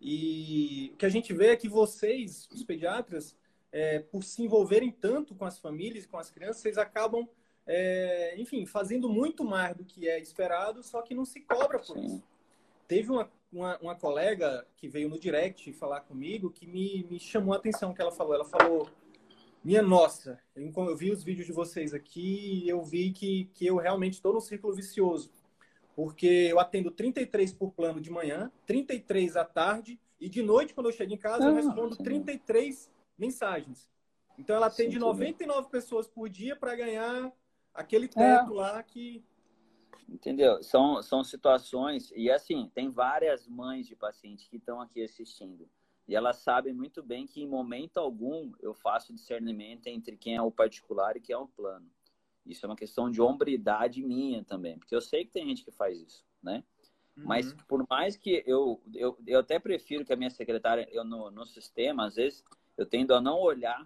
E 0.00 0.90
o 0.94 0.96
que 0.96 1.06
a 1.06 1.08
gente 1.08 1.32
vê 1.32 1.48
é 1.48 1.56
que 1.56 1.68
vocês, 1.68 2.48
os 2.52 2.62
pediatras, 2.62 3.36
é, 3.72 3.98
por 3.98 4.22
se 4.22 4.42
envolverem 4.42 4.90
tanto 4.90 5.34
com 5.34 5.44
as 5.44 5.58
famílias 5.58 6.04
e 6.04 6.08
com 6.08 6.18
as 6.18 6.30
crianças, 6.30 6.62
vocês 6.62 6.78
acabam 6.78 7.28
é, 7.66 8.34
enfim, 8.38 8.64
fazendo 8.64 9.08
muito 9.08 9.44
mais 9.44 9.76
do 9.76 9.84
que 9.84 10.08
é 10.08 10.20
esperado, 10.20 10.82
só 10.82 11.02
que 11.02 11.14
não 11.14 11.24
se 11.24 11.40
cobra 11.40 11.78
por 11.78 11.96
Sim. 11.96 12.06
isso. 12.06 12.22
Teve 12.86 13.10
uma, 13.10 13.28
uma, 13.52 13.78
uma, 13.78 13.94
colega 13.96 14.64
que 14.76 14.88
veio 14.88 15.08
no 15.08 15.18
direct 15.18 15.72
falar 15.72 16.02
comigo 16.02 16.50
que 16.50 16.66
me, 16.66 17.04
me 17.10 17.18
chamou 17.18 17.52
a 17.52 17.56
atenção 17.56 17.92
que 17.92 18.00
ela 18.00 18.12
falou. 18.12 18.34
Ela 18.34 18.44
falou, 18.44 18.88
minha 19.64 19.82
nossa, 19.82 20.38
eu, 20.54 20.72
eu 20.76 20.96
vi 20.96 21.10
os 21.10 21.24
vídeos 21.24 21.46
de 21.46 21.52
vocês 21.52 21.92
aqui 21.92 22.62
e 22.62 22.68
eu 22.68 22.84
vi 22.84 23.10
que, 23.10 23.50
que 23.52 23.66
eu 23.66 23.76
realmente 23.76 24.14
estou 24.14 24.32
no 24.32 24.40
círculo 24.40 24.72
vicioso. 24.72 25.32
Porque 25.96 26.26
eu 26.26 26.60
atendo 26.60 26.90
33 26.92 27.52
por 27.52 27.72
plano 27.72 28.00
de 28.00 28.10
manhã, 28.10 28.52
33 28.66 29.36
à 29.36 29.44
tarde, 29.44 29.98
e 30.20 30.28
de 30.28 30.42
noite, 30.42 30.72
quando 30.72 30.88
eu 30.88 30.92
chego 30.92 31.12
em 31.12 31.18
casa, 31.18 31.46
eu 31.46 31.54
respondo 31.54 31.96
33 31.96 32.90
mensagens. 33.18 33.88
Então 34.38 34.54
ela 34.54 34.66
atende 34.66 34.98
99 34.98 35.68
pessoas 35.68 36.06
por 36.06 36.28
dia 36.28 36.54
para 36.54 36.76
ganhar 36.76 37.32
aquele 37.76 38.06
é. 38.06 38.08
teto 38.08 38.52
é. 38.52 38.54
lá 38.54 38.82
que. 38.82 39.24
Entendeu? 40.08 40.62
São, 40.62 41.02
são 41.02 41.24
situações, 41.24 42.12
e 42.14 42.30
assim, 42.30 42.70
tem 42.72 42.88
várias 42.88 43.48
mães 43.48 43.88
de 43.88 43.96
pacientes 43.96 44.46
que 44.46 44.56
estão 44.56 44.80
aqui 44.80 45.02
assistindo. 45.02 45.68
E 46.06 46.14
elas 46.14 46.36
sabem 46.36 46.72
muito 46.72 47.02
bem 47.02 47.26
que 47.26 47.42
em 47.42 47.48
momento 47.48 47.98
algum 47.98 48.52
eu 48.60 48.72
faço 48.72 49.12
discernimento 49.12 49.88
entre 49.88 50.16
quem 50.16 50.36
é 50.36 50.42
o 50.42 50.52
particular 50.52 51.16
e 51.16 51.20
quem 51.20 51.34
é 51.34 51.38
o 51.38 51.48
plano. 51.48 51.90
Isso 52.44 52.64
é 52.64 52.68
uma 52.68 52.76
questão 52.76 53.10
de 53.10 53.20
hombridade 53.20 54.00
minha 54.04 54.44
também, 54.44 54.78
porque 54.78 54.94
eu 54.94 55.00
sei 55.00 55.24
que 55.24 55.32
tem 55.32 55.48
gente 55.48 55.64
que 55.64 55.72
faz 55.72 56.00
isso, 56.00 56.24
né? 56.40 56.62
Uhum. 57.16 57.24
Mas 57.24 57.52
por 57.66 57.84
mais 57.88 58.16
que 58.16 58.44
eu, 58.46 58.80
eu, 58.94 59.18
eu 59.26 59.40
até 59.40 59.58
prefiro 59.58 60.04
que 60.04 60.12
a 60.12 60.16
minha 60.16 60.30
secretária, 60.30 60.88
eu 60.92 61.04
no, 61.04 61.30
no 61.32 61.44
sistema, 61.44 62.06
às 62.06 62.14
vezes, 62.14 62.44
eu 62.76 62.86
tendo 62.86 63.12
a 63.12 63.20
não 63.20 63.40
olhar 63.40 63.84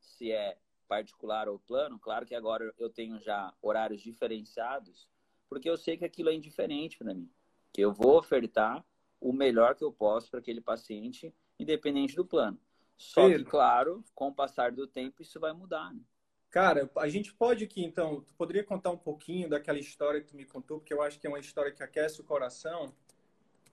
se 0.00 0.32
é 0.32 0.58
particular 0.90 1.48
ou 1.48 1.56
plano, 1.56 2.00
claro 2.00 2.26
que 2.26 2.34
agora 2.34 2.74
eu 2.76 2.90
tenho 2.90 3.20
já 3.20 3.54
horários 3.62 4.02
diferenciados, 4.02 5.08
porque 5.48 5.70
eu 5.70 5.76
sei 5.76 5.96
que 5.96 6.04
aquilo 6.04 6.30
é 6.30 6.34
indiferente 6.34 6.98
para 6.98 7.14
mim, 7.14 7.30
que 7.72 7.80
eu 7.80 7.92
vou 7.92 8.18
ofertar 8.18 8.84
o 9.20 9.32
melhor 9.32 9.76
que 9.76 9.84
eu 9.84 9.92
posso 9.92 10.28
para 10.28 10.40
aquele 10.40 10.60
paciente, 10.60 11.32
independente 11.60 12.16
do 12.16 12.26
plano. 12.26 12.58
Só 12.96 13.28
Pedro. 13.28 13.44
que, 13.44 13.50
claro, 13.52 14.04
com 14.12 14.28
o 14.28 14.34
passar 14.34 14.72
do 14.72 14.84
tempo, 14.84 15.22
isso 15.22 15.38
vai 15.38 15.52
mudar. 15.52 15.94
Né? 15.94 16.00
Cara, 16.50 16.90
a 16.96 17.08
gente 17.08 17.32
pode 17.32 17.62
aqui, 17.62 17.84
então, 17.84 18.22
tu 18.22 18.34
poderia 18.34 18.64
contar 18.64 18.90
um 18.90 18.98
pouquinho 18.98 19.48
daquela 19.48 19.78
história 19.78 20.20
que 20.20 20.26
tu 20.26 20.36
me 20.36 20.44
contou, 20.44 20.80
porque 20.80 20.92
eu 20.92 21.00
acho 21.02 21.20
que 21.20 21.26
é 21.26 21.30
uma 21.30 21.38
história 21.38 21.70
que 21.70 21.84
aquece 21.84 22.20
o 22.20 22.24
coração, 22.24 22.92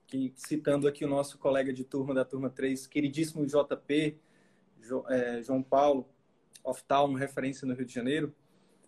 que 0.06 0.32
citando 0.36 0.86
aqui 0.86 1.04
o 1.04 1.08
nosso 1.08 1.36
colega 1.36 1.72
de 1.72 1.82
turma 1.82 2.14
da 2.14 2.24
turma 2.24 2.48
3, 2.48 2.86
queridíssimo 2.86 3.44
JP, 3.44 4.20
é, 5.08 5.42
João 5.42 5.62
Paulo, 5.62 6.08
Town, 6.82 7.14
referência 7.14 7.66
no 7.66 7.74
Rio 7.74 7.86
de 7.86 7.92
Janeiro. 7.92 8.34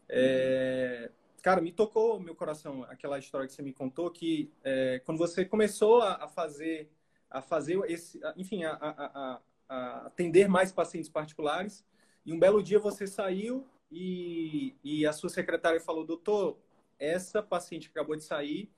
É, 0.09 1.11
cara, 1.43 1.61
me 1.61 1.73
tocou 1.73 2.21
meu 2.21 2.35
coração 2.35 2.85
aquela 2.85 3.19
história 3.19 3.47
que 3.47 3.53
você 3.53 3.63
me 3.63 3.73
contou 3.73 4.11
que 4.11 4.53
é, 4.65 5.01
quando 5.05 5.19
você 5.19 5.45
começou 5.45 6.03
a, 6.03 6.25
a, 6.25 6.29
fazer 6.29 6.91
a 7.31 7.41
fazer 7.41 7.79
esse, 7.89 8.21
enfim, 8.37 8.65
a, 8.65 8.73
a, 8.73 9.41
a, 9.69 10.07
atender 10.07 10.49
mais 10.49 10.73
pacientes 10.73 11.09
particulares 11.09 11.85
e 12.27 12.33
um 12.33 12.39
belo 12.39 12.63
dia 12.63 12.79
você 12.79 13.07
saiu 13.07 13.67
e, 13.91 14.75
e 14.83 15.07
a 15.07 15.13
sua 15.13 15.31
secretária 15.31 15.81
falou, 15.81 16.05
doutor, 16.05 16.59
essa 16.99 17.43
paciente 17.43 17.89
que 17.89 17.99
acabou 17.99 18.17
de 18.17 18.25
sair 18.25 18.69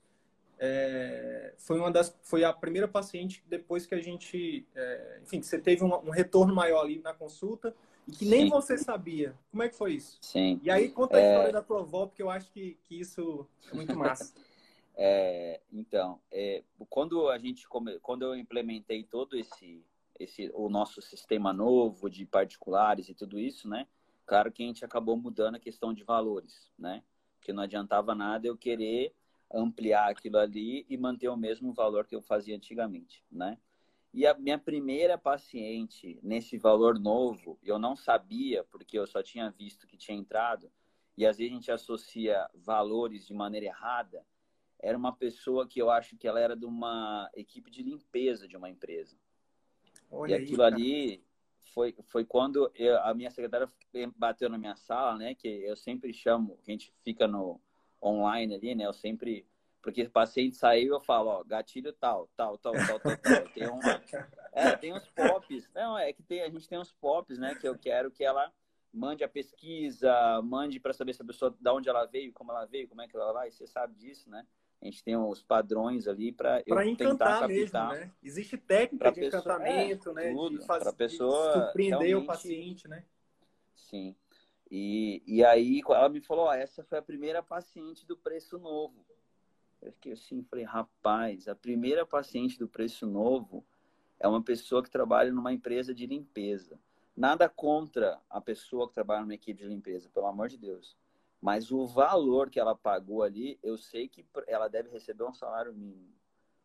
é, 0.58 1.54
foi 1.58 1.78
uma 1.78 1.90
das 1.90 2.16
foi 2.22 2.44
a 2.44 2.52
primeira 2.52 2.86
paciente 2.86 3.42
depois 3.48 3.84
que 3.84 3.94
a 3.94 4.00
gente 4.00 4.64
é, 4.76 5.18
enfim 5.22 5.40
que 5.40 5.46
você 5.46 5.58
teve 5.58 5.82
um, 5.82 5.92
um, 5.92 6.10
retorno 6.10 6.54
maior 6.54 6.82
ali 6.82 7.00
na 7.00 7.12
consulta 7.12 7.74
e 8.06 8.12
que 8.12 8.24
Sim. 8.24 8.30
nem 8.30 8.48
você 8.48 8.76
sabia 8.76 9.34
como 9.50 9.62
é 9.62 9.68
que 9.68 9.76
foi 9.76 9.94
isso 9.94 10.18
Sim. 10.20 10.60
e 10.62 10.70
aí 10.70 10.88
conta 10.90 11.16
a 11.16 11.20
é... 11.20 11.30
história 11.30 11.52
da 11.52 11.62
tua 11.62 11.80
avó 11.80 12.06
porque 12.06 12.22
eu 12.22 12.30
acho 12.30 12.50
que, 12.50 12.78
que 12.84 13.00
isso 13.00 13.46
é 13.70 13.74
muito 13.74 13.96
massa 13.96 14.34
é, 14.96 15.60
então 15.72 16.20
é, 16.30 16.62
quando 16.88 17.28
a 17.28 17.38
gente 17.38 17.66
quando 18.02 18.22
eu 18.22 18.36
implementei 18.36 19.04
todo 19.04 19.36
esse 19.36 19.84
esse 20.18 20.50
o 20.54 20.68
nosso 20.68 21.00
sistema 21.00 21.52
novo 21.52 22.10
de 22.10 22.26
particulares 22.26 23.08
e 23.08 23.14
tudo 23.14 23.38
isso 23.38 23.68
né 23.68 23.86
claro 24.26 24.52
que 24.52 24.62
a 24.62 24.66
gente 24.66 24.84
acabou 24.84 25.16
mudando 25.16 25.56
a 25.56 25.60
questão 25.60 25.92
de 25.92 26.04
valores 26.04 26.70
né 26.78 27.02
porque 27.36 27.52
não 27.52 27.62
adiantava 27.62 28.14
nada 28.14 28.46
eu 28.46 28.56
querer 28.56 29.14
ampliar 29.52 30.10
aquilo 30.10 30.38
ali 30.38 30.86
e 30.88 30.96
manter 30.96 31.28
o 31.28 31.36
mesmo 31.36 31.72
valor 31.72 32.06
que 32.06 32.16
eu 32.16 32.22
fazia 32.22 32.56
antigamente, 32.56 33.22
né? 33.30 33.58
E 34.12 34.26
a 34.26 34.34
minha 34.34 34.58
primeira 34.58 35.16
paciente 35.16 36.18
nesse 36.22 36.58
valor 36.58 36.98
novo, 36.98 37.58
eu 37.62 37.78
não 37.78 37.96
sabia, 37.96 38.62
porque 38.64 38.98
eu 38.98 39.06
só 39.06 39.22
tinha 39.22 39.50
visto 39.50 39.86
que 39.86 39.96
tinha 39.96 40.16
entrado, 40.16 40.70
e 41.16 41.26
às 41.26 41.38
vezes 41.38 41.52
a 41.52 41.54
gente 41.54 41.70
associa 41.70 42.48
valores 42.54 43.26
de 43.26 43.34
maneira 43.34 43.66
errada, 43.66 44.24
era 44.78 44.98
uma 44.98 45.14
pessoa 45.14 45.66
que 45.66 45.80
eu 45.80 45.90
acho 45.90 46.16
que 46.16 46.26
ela 46.26 46.40
era 46.40 46.56
de 46.56 46.66
uma 46.66 47.30
equipe 47.34 47.70
de 47.70 47.82
limpeza 47.82 48.48
de 48.48 48.56
uma 48.56 48.68
empresa. 48.68 49.16
Olha 50.10 50.32
e 50.32 50.34
aquilo 50.34 50.62
aí, 50.62 50.72
ali 50.72 51.24
foi, 51.72 51.94
foi 52.08 52.24
quando 52.24 52.70
eu, 52.74 52.98
a 53.02 53.14
minha 53.14 53.30
secretária 53.30 53.68
bateu 54.16 54.50
na 54.50 54.58
minha 54.58 54.76
sala, 54.76 55.16
né? 55.16 55.34
Que 55.34 55.48
eu 55.48 55.76
sempre 55.76 56.12
chamo, 56.12 56.58
que 56.62 56.70
a 56.70 56.74
gente 56.74 56.92
fica 57.04 57.26
no, 57.28 57.60
online 58.02 58.54
ali, 58.54 58.74
né? 58.74 58.84
Eu 58.84 58.92
sempre. 58.92 59.46
Porque 59.82 60.02
o 60.02 60.10
paciente 60.10 60.56
saiu, 60.56 60.94
eu 60.94 61.00
falo, 61.00 61.30
ó, 61.30 61.44
gatilho 61.44 61.92
tal, 61.92 62.28
tal, 62.36 62.56
tal, 62.56 62.72
tal, 62.72 63.00
tal, 63.00 63.16
tal. 63.18 63.48
Tem 63.52 63.68
uma. 63.68 63.82
É, 64.54 64.76
tem 64.76 64.92
uns 64.92 65.08
pops. 65.08 65.66
Não, 65.74 65.96
é 65.96 66.12
que 66.12 66.22
tem, 66.22 66.42
a 66.42 66.50
gente 66.50 66.68
tem 66.68 66.78
uns 66.78 66.92
pops, 66.92 67.38
né? 67.38 67.54
Que 67.54 67.66
eu 67.66 67.78
quero 67.78 68.10
que 68.10 68.22
ela 68.22 68.52
mande 68.92 69.24
a 69.24 69.28
pesquisa, 69.28 70.42
mande 70.42 70.78
para 70.78 70.92
saber 70.92 71.14
se 71.14 71.22
a 71.22 71.24
pessoa, 71.24 71.56
da 71.58 71.72
onde 71.72 71.88
ela 71.88 72.04
veio, 72.04 72.34
como 72.34 72.52
ela 72.52 72.66
veio, 72.66 72.86
como 72.86 73.00
é 73.00 73.08
que 73.08 73.16
ela 73.16 73.32
vai, 73.32 73.50
você 73.50 73.66
sabe 73.66 73.94
disso, 73.94 74.28
né? 74.28 74.46
A 74.82 74.84
gente 74.84 75.02
tem 75.02 75.16
os 75.16 75.42
padrões 75.42 76.06
ali 76.06 76.32
para 76.32 76.62
eu 76.66 76.82
encantar 76.82 77.40
tentar 77.40 77.48
mesmo, 77.48 77.78
né? 77.78 78.12
Existe 78.22 78.58
técnica 78.58 79.10
de 79.10 79.20
pessoa, 79.20 79.40
encantamento, 79.40 80.10
é, 80.10 80.14
né? 80.14 80.32
Tudo, 80.32 80.66
para 80.66 80.92
pessoa 80.92 81.52
surpreender 81.52 82.18
o 82.18 82.26
paciente, 82.26 82.86
né? 82.86 83.04
Sim. 83.74 84.14
E, 84.70 85.22
e 85.26 85.44
aí 85.44 85.80
ela 85.88 86.08
me 86.10 86.20
falou, 86.20 86.46
ó, 86.46 86.52
essa 86.52 86.84
foi 86.84 86.98
a 86.98 87.02
primeira 87.02 87.42
paciente 87.42 88.06
do 88.06 88.18
preço 88.18 88.58
novo. 88.58 89.06
Eu 89.82 89.92
fiquei 89.92 90.12
assim, 90.12 90.42
falei, 90.44 90.64
rapaz, 90.64 91.48
a 91.48 91.54
primeira 91.54 92.06
paciente 92.06 92.58
do 92.58 92.68
preço 92.68 93.04
novo 93.04 93.64
é 94.18 94.28
uma 94.28 94.40
pessoa 94.40 94.82
que 94.82 94.90
trabalha 94.90 95.32
numa 95.32 95.52
empresa 95.52 95.92
de 95.92 96.06
limpeza. 96.06 96.78
Nada 97.16 97.48
contra 97.48 98.20
a 98.30 98.40
pessoa 98.40 98.88
que 98.88 98.94
trabalha 98.94 99.22
numa 99.22 99.34
equipe 99.34 99.60
de 99.60 99.68
limpeza, 99.68 100.08
pelo 100.08 100.26
amor 100.26 100.48
de 100.48 100.56
Deus. 100.56 100.96
Mas 101.40 101.72
o 101.72 101.84
valor 101.84 102.48
que 102.48 102.60
ela 102.60 102.76
pagou 102.76 103.24
ali, 103.24 103.58
eu 103.62 103.76
sei 103.76 104.08
que 104.08 104.24
ela 104.46 104.68
deve 104.68 104.88
receber 104.88 105.24
um 105.24 105.34
salário 105.34 105.74
mínimo. 105.74 106.14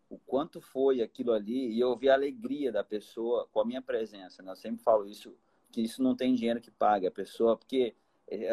O 0.07 0.19
quanto 0.19 0.61
foi 0.61 1.01
aquilo 1.01 1.33
ali, 1.33 1.73
e 1.73 1.79
eu 1.79 1.95
vi 1.97 2.09
a 2.09 2.13
alegria 2.13 2.71
da 2.71 2.83
pessoa 2.83 3.47
com 3.51 3.59
a 3.59 3.65
minha 3.65 3.81
presença. 3.81 4.43
Né? 4.43 4.51
Eu 4.51 4.55
sempre 4.55 4.83
falo 4.83 5.07
isso 5.07 5.35
que 5.71 5.81
isso 5.81 6.01
não 6.01 6.15
tem 6.15 6.35
dinheiro 6.35 6.61
que 6.61 6.71
pague 6.71 7.07
a 7.07 7.11
pessoa, 7.11 7.57
porque 7.57 7.95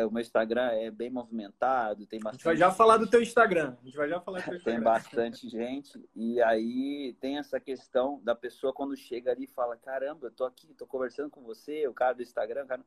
o 0.07 0.11
meu 0.11 0.21
Instagram 0.21 0.71
é 0.71 0.91
bem 0.91 1.11
movimentado, 1.11 2.07
tem 2.07 2.21
bastante. 2.21 2.35
A 2.35 2.39
gente 2.39 2.45
vai 2.45 2.57
já 2.57 2.71
falar 2.71 2.97
do 2.97 3.09
teu 3.09 3.21
Instagram. 3.21 3.77
A 3.81 3.85
gente 3.85 3.97
vai 3.97 4.09
já 4.09 4.21
falar 4.21 4.39
do 4.39 4.45
teu 4.45 4.55
Instagram. 4.57 4.75
tem 4.75 4.85
bastante 4.85 5.49
gente 5.49 6.09
e 6.15 6.41
aí 6.43 7.17
tem 7.21 7.39
essa 7.39 7.59
questão 7.59 8.21
da 8.23 8.35
pessoa 8.35 8.73
quando 8.73 8.97
chega 8.97 9.33
ali 9.33 9.45
e 9.45 9.49
fala: 9.49 9.77
"Caramba, 9.77 10.29
eu 10.29 10.31
tô 10.31 10.45
aqui, 10.45 10.73
tô 10.75 10.87
conversando 10.87 11.31
com 11.31 11.43
você, 11.43 11.89
o 11.89 11.95
cara 11.95 12.15
do 12.15 12.23
Instagram, 12.23 12.67
cara... 12.67 12.85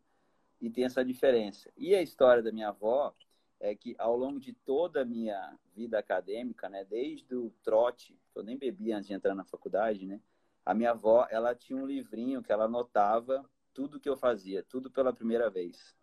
e 0.62 0.70
tem 0.70 0.86
essa 0.86 1.04
diferença. 1.04 1.70
E 1.76 1.94
a 1.94 2.02
história 2.02 2.42
da 2.42 2.52
minha 2.52 2.70
avó 2.70 3.14
é 3.60 3.76
que 3.76 3.96
ao 3.98 4.16
longo 4.16 4.40
de 4.40 4.54
toda 4.54 5.02
a 5.02 5.06
minha 5.06 5.58
vida 5.76 5.98
acadêmica, 6.00 6.70
né, 6.70 6.86
desde 6.86 7.36
o 7.36 7.52
trote, 7.64 8.18
que 8.32 8.40
eu 8.40 8.44
nem 8.44 8.58
bebia 8.58 8.98
antes 8.98 9.08
de 9.08 9.14
entrar 9.14 9.36
na 9.36 9.44
faculdade, 9.44 10.06
né? 10.06 10.22
A 10.66 10.74
minha 10.74 10.92
avó, 10.92 11.28
ela 11.30 11.56
tinha 11.56 11.78
um 11.78 11.86
livrinho 11.86 12.44
que 12.44 12.52
ela 12.52 12.66
anotava 12.66 13.50
tudo 13.74 14.00
que 14.00 14.10
eu 14.10 14.18
fazia, 14.18 14.64
tudo 14.64 14.92
pela 14.92 15.14
primeira 15.14 15.50
vez. 15.50 15.96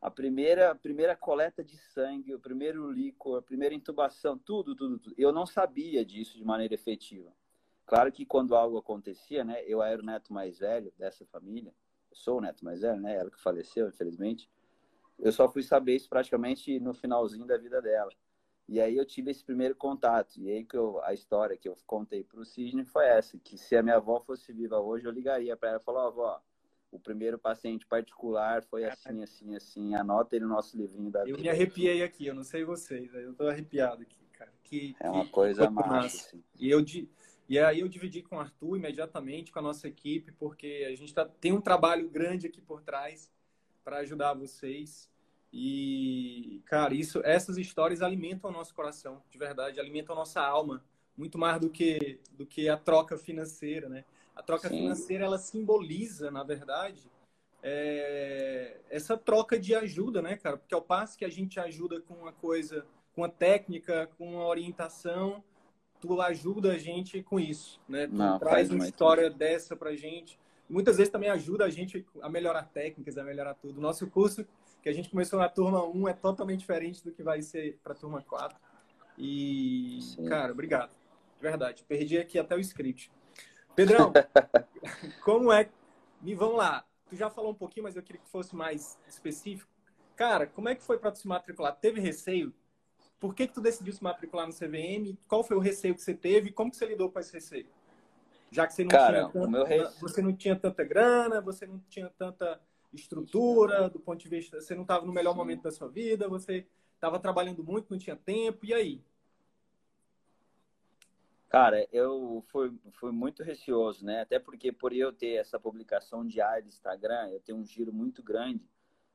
A 0.00 0.10
primeira, 0.10 0.70
a 0.70 0.74
primeira 0.74 1.16
coleta 1.16 1.64
de 1.64 1.76
sangue, 1.76 2.34
o 2.34 2.38
primeiro 2.38 2.90
líquor, 2.90 3.38
a 3.38 3.42
primeira 3.42 3.74
intubação, 3.74 4.38
tudo, 4.38 4.74
tudo, 4.76 4.98
tudo. 4.98 5.14
Eu 5.18 5.32
não 5.32 5.46
sabia 5.46 6.04
disso 6.04 6.36
de 6.36 6.44
maneira 6.44 6.74
efetiva. 6.74 7.32
Claro 7.86 8.12
que 8.12 8.26
quando 8.26 8.54
algo 8.54 8.76
acontecia, 8.78 9.44
né, 9.44 9.62
eu 9.64 9.82
era 9.82 10.02
o 10.02 10.04
neto 10.04 10.32
mais 10.32 10.58
velho 10.58 10.92
dessa 10.98 11.24
família, 11.26 11.72
eu 12.10 12.16
sou 12.16 12.38
o 12.38 12.40
neto 12.40 12.64
mais 12.64 12.80
velho, 12.80 13.00
né, 13.00 13.16
ela 13.16 13.30
que 13.30 13.40
faleceu, 13.40 13.88
infelizmente. 13.88 14.50
Eu 15.18 15.32
só 15.32 15.48
fui 15.48 15.62
saber 15.62 15.96
isso 15.96 16.08
praticamente 16.08 16.78
no 16.78 16.92
finalzinho 16.92 17.46
da 17.46 17.56
vida 17.56 17.80
dela. 17.80 18.12
E 18.68 18.80
aí 18.80 18.96
eu 18.96 19.06
tive 19.06 19.30
esse 19.30 19.44
primeiro 19.44 19.76
contato. 19.76 20.36
E 20.38 20.50
aí 20.50 20.64
que 20.64 20.76
eu, 20.76 21.00
a 21.04 21.14
história 21.14 21.56
que 21.56 21.68
eu 21.68 21.76
contei 21.86 22.24
para 22.24 22.40
o 22.40 22.44
Cisne 22.44 22.84
foi 22.84 23.06
essa, 23.06 23.38
que 23.38 23.56
se 23.56 23.76
a 23.76 23.82
minha 23.82 23.96
avó 23.96 24.20
fosse 24.20 24.52
viva 24.52 24.78
hoje, 24.80 25.06
eu 25.06 25.12
ligaria 25.12 25.56
para 25.56 25.70
ela 25.70 25.78
e 25.78 25.84
falar, 25.84 26.04
oh, 26.04 26.08
avó, 26.08 26.42
o 26.90 26.98
primeiro 26.98 27.38
paciente 27.38 27.86
particular 27.86 28.62
foi 28.64 28.84
assim, 28.84 29.22
assim, 29.22 29.54
assim. 29.54 29.94
Anota 29.94 30.36
ele 30.36 30.44
no 30.44 30.54
nosso 30.54 30.76
livrinho 30.76 31.10
da 31.10 31.24
vida. 31.24 31.36
Eu 31.36 31.42
me 31.42 31.48
arrepiei 31.48 32.02
aqui, 32.02 32.26
eu 32.26 32.34
não 32.34 32.44
sei 32.44 32.64
vocês, 32.64 33.12
eu 33.14 33.34
tô 33.34 33.48
arrepiado 33.48 34.02
aqui, 34.02 34.18
cara. 34.32 34.52
Que, 34.62 34.96
é 35.00 35.10
uma 35.10 35.24
que, 35.24 35.30
coisa 35.30 35.70
massa. 35.70 36.28
Assim. 36.28 36.42
E, 36.58 36.70
eu, 36.70 36.84
e 37.48 37.58
aí 37.58 37.80
eu 37.80 37.88
dividi 37.88 38.22
com 38.22 38.36
o 38.36 38.40
Arthur 38.40 38.76
imediatamente, 38.76 39.52
com 39.52 39.58
a 39.58 39.62
nossa 39.62 39.86
equipe, 39.86 40.32
porque 40.32 40.86
a 40.88 40.94
gente 40.96 41.12
tá, 41.12 41.24
tem 41.24 41.52
um 41.52 41.60
trabalho 41.60 42.08
grande 42.08 42.46
aqui 42.46 42.60
por 42.60 42.82
trás 42.82 43.30
para 43.84 43.98
ajudar 43.98 44.34
vocês. 44.34 45.08
E, 45.52 46.60
cara, 46.66 46.92
isso, 46.94 47.20
essas 47.24 47.56
histórias 47.56 48.02
alimentam 48.02 48.50
o 48.50 48.52
nosso 48.52 48.74
coração, 48.74 49.22
de 49.30 49.38
verdade, 49.38 49.78
alimentam 49.80 50.14
a 50.14 50.18
nossa 50.18 50.40
alma, 50.40 50.84
muito 51.16 51.38
mais 51.38 51.60
do 51.60 51.70
que, 51.70 52.20
do 52.32 52.44
que 52.44 52.68
a 52.68 52.76
troca 52.76 53.16
financeira, 53.16 53.88
né? 53.88 54.04
A 54.36 54.42
troca 54.42 54.68
Sim. 54.68 54.76
financeira 54.78 55.24
ela 55.24 55.38
simboliza, 55.38 56.30
na 56.30 56.44
verdade, 56.44 57.10
é, 57.62 58.76
essa 58.90 59.16
troca 59.16 59.58
de 59.58 59.74
ajuda, 59.74 60.20
né, 60.20 60.36
cara? 60.36 60.58
Porque 60.58 60.74
ao 60.74 60.82
passo 60.82 61.16
que 61.18 61.24
a 61.24 61.28
gente 61.28 61.58
ajuda 61.58 62.00
com 62.02 62.14
uma 62.14 62.32
coisa, 62.32 62.86
com 63.14 63.22
uma 63.22 63.28
técnica, 63.30 64.08
com 64.18 64.34
uma 64.34 64.46
orientação, 64.46 65.42
tu 66.00 66.20
ajuda 66.20 66.72
a 66.72 66.78
gente 66.78 67.22
com 67.22 67.40
isso, 67.40 67.80
né? 67.88 68.06
Tu 68.06 68.14
Não, 68.14 68.38
traz 68.38 68.70
uma 68.70 68.86
história 68.86 69.24
tempo. 69.24 69.38
dessa 69.38 69.74
pra 69.74 69.96
gente. 69.96 70.38
Muitas 70.68 70.98
vezes 70.98 71.10
também 71.10 71.30
ajuda 71.30 71.64
a 71.64 71.70
gente 71.70 72.06
a 72.20 72.28
melhorar 72.28 72.64
técnicas, 72.64 73.16
a 73.16 73.24
melhorar 73.24 73.54
tudo. 73.54 73.78
O 73.78 73.80
nosso 73.80 74.06
curso 74.08 74.46
que 74.82 74.88
a 74.88 74.92
gente 74.92 75.08
começou 75.08 75.38
na 75.38 75.48
turma 75.48 75.82
1 75.84 76.08
é 76.08 76.12
totalmente 76.12 76.60
diferente 76.60 77.02
do 77.02 77.10
que 77.10 77.22
vai 77.22 77.40
ser 77.40 77.78
para 77.82 77.92
a 77.94 77.96
turma 77.96 78.22
4. 78.22 78.56
E, 79.18 79.98
Sim. 80.02 80.26
cara, 80.26 80.52
obrigado. 80.52 80.90
De 80.90 81.42
verdade. 81.42 81.84
Perdi 81.88 82.18
aqui 82.18 82.38
até 82.38 82.54
o 82.54 82.60
script. 82.60 83.10
Pedrão, 83.76 84.12
como 85.22 85.52
é. 85.52 85.68
Me 86.22 86.34
vamos 86.34 86.56
lá. 86.56 86.84
Tu 87.08 87.14
já 87.14 87.30
falou 87.30 87.52
um 87.52 87.54
pouquinho, 87.54 87.84
mas 87.84 87.94
eu 87.94 88.02
queria 88.02 88.20
que 88.20 88.28
fosse 88.28 88.56
mais 88.56 88.98
específico. 89.06 89.70
Cara, 90.16 90.46
como 90.46 90.68
é 90.68 90.74
que 90.74 90.82
foi 90.82 90.98
para 90.98 91.12
tu 91.12 91.18
se 91.18 91.28
matricular? 91.28 91.76
Teve 91.76 92.00
receio? 92.00 92.52
Por 93.20 93.34
que, 93.34 93.46
que 93.46 93.54
tu 93.54 93.60
decidiu 93.60 93.92
se 93.92 94.02
matricular 94.02 94.46
no 94.46 94.52
CVM? 94.52 95.16
Qual 95.28 95.44
foi 95.44 95.56
o 95.56 95.60
receio 95.60 95.94
que 95.94 96.00
você 96.00 96.14
teve? 96.14 96.50
Como 96.50 96.70
que 96.70 96.76
você 96.76 96.86
lidou 96.86 97.10
com 97.10 97.20
esse 97.20 97.32
receio? 97.32 97.66
Já 98.50 98.66
que 98.66 98.72
você 98.72 98.82
não, 98.82 98.88
Cara, 98.88 99.28
tinha, 99.28 99.44
tanta, 99.44 99.64
receio... 99.64 100.00
você 100.00 100.22
não 100.22 100.32
tinha 100.32 100.56
tanta 100.56 100.84
grana, 100.84 101.40
você 101.40 101.66
não 101.66 101.78
tinha 101.88 102.10
tanta 102.18 102.60
estrutura, 102.92 103.90
do 103.90 104.00
ponto 104.00 104.18
de 104.18 104.28
vista, 104.28 104.60
você 104.60 104.74
não 104.74 104.82
estava 104.82 105.04
no 105.04 105.12
melhor 105.12 105.34
momento 105.34 105.62
da 105.62 105.70
sua 105.70 105.88
vida, 105.88 106.28
você 106.28 106.66
estava 106.94 107.18
trabalhando 107.18 107.62
muito, 107.62 107.90
não 107.90 107.98
tinha 107.98 108.16
tempo, 108.16 108.64
e 108.64 108.72
aí? 108.72 109.02
Cara, 111.48 111.86
eu 111.92 112.42
fui, 112.48 112.76
fui 112.92 113.12
muito 113.12 113.42
receoso, 113.42 114.04
né? 114.04 114.22
Até 114.22 114.38
porque 114.38 114.72
por 114.72 114.92
eu 114.92 115.12
ter 115.12 115.34
essa 115.34 115.58
publicação 115.60 116.26
diária 116.26 116.62
do 116.62 116.68
Instagram, 116.68 117.30
eu 117.30 117.40
tenho 117.40 117.58
um 117.58 117.64
giro 117.64 117.92
muito 117.92 118.22
grande. 118.22 118.68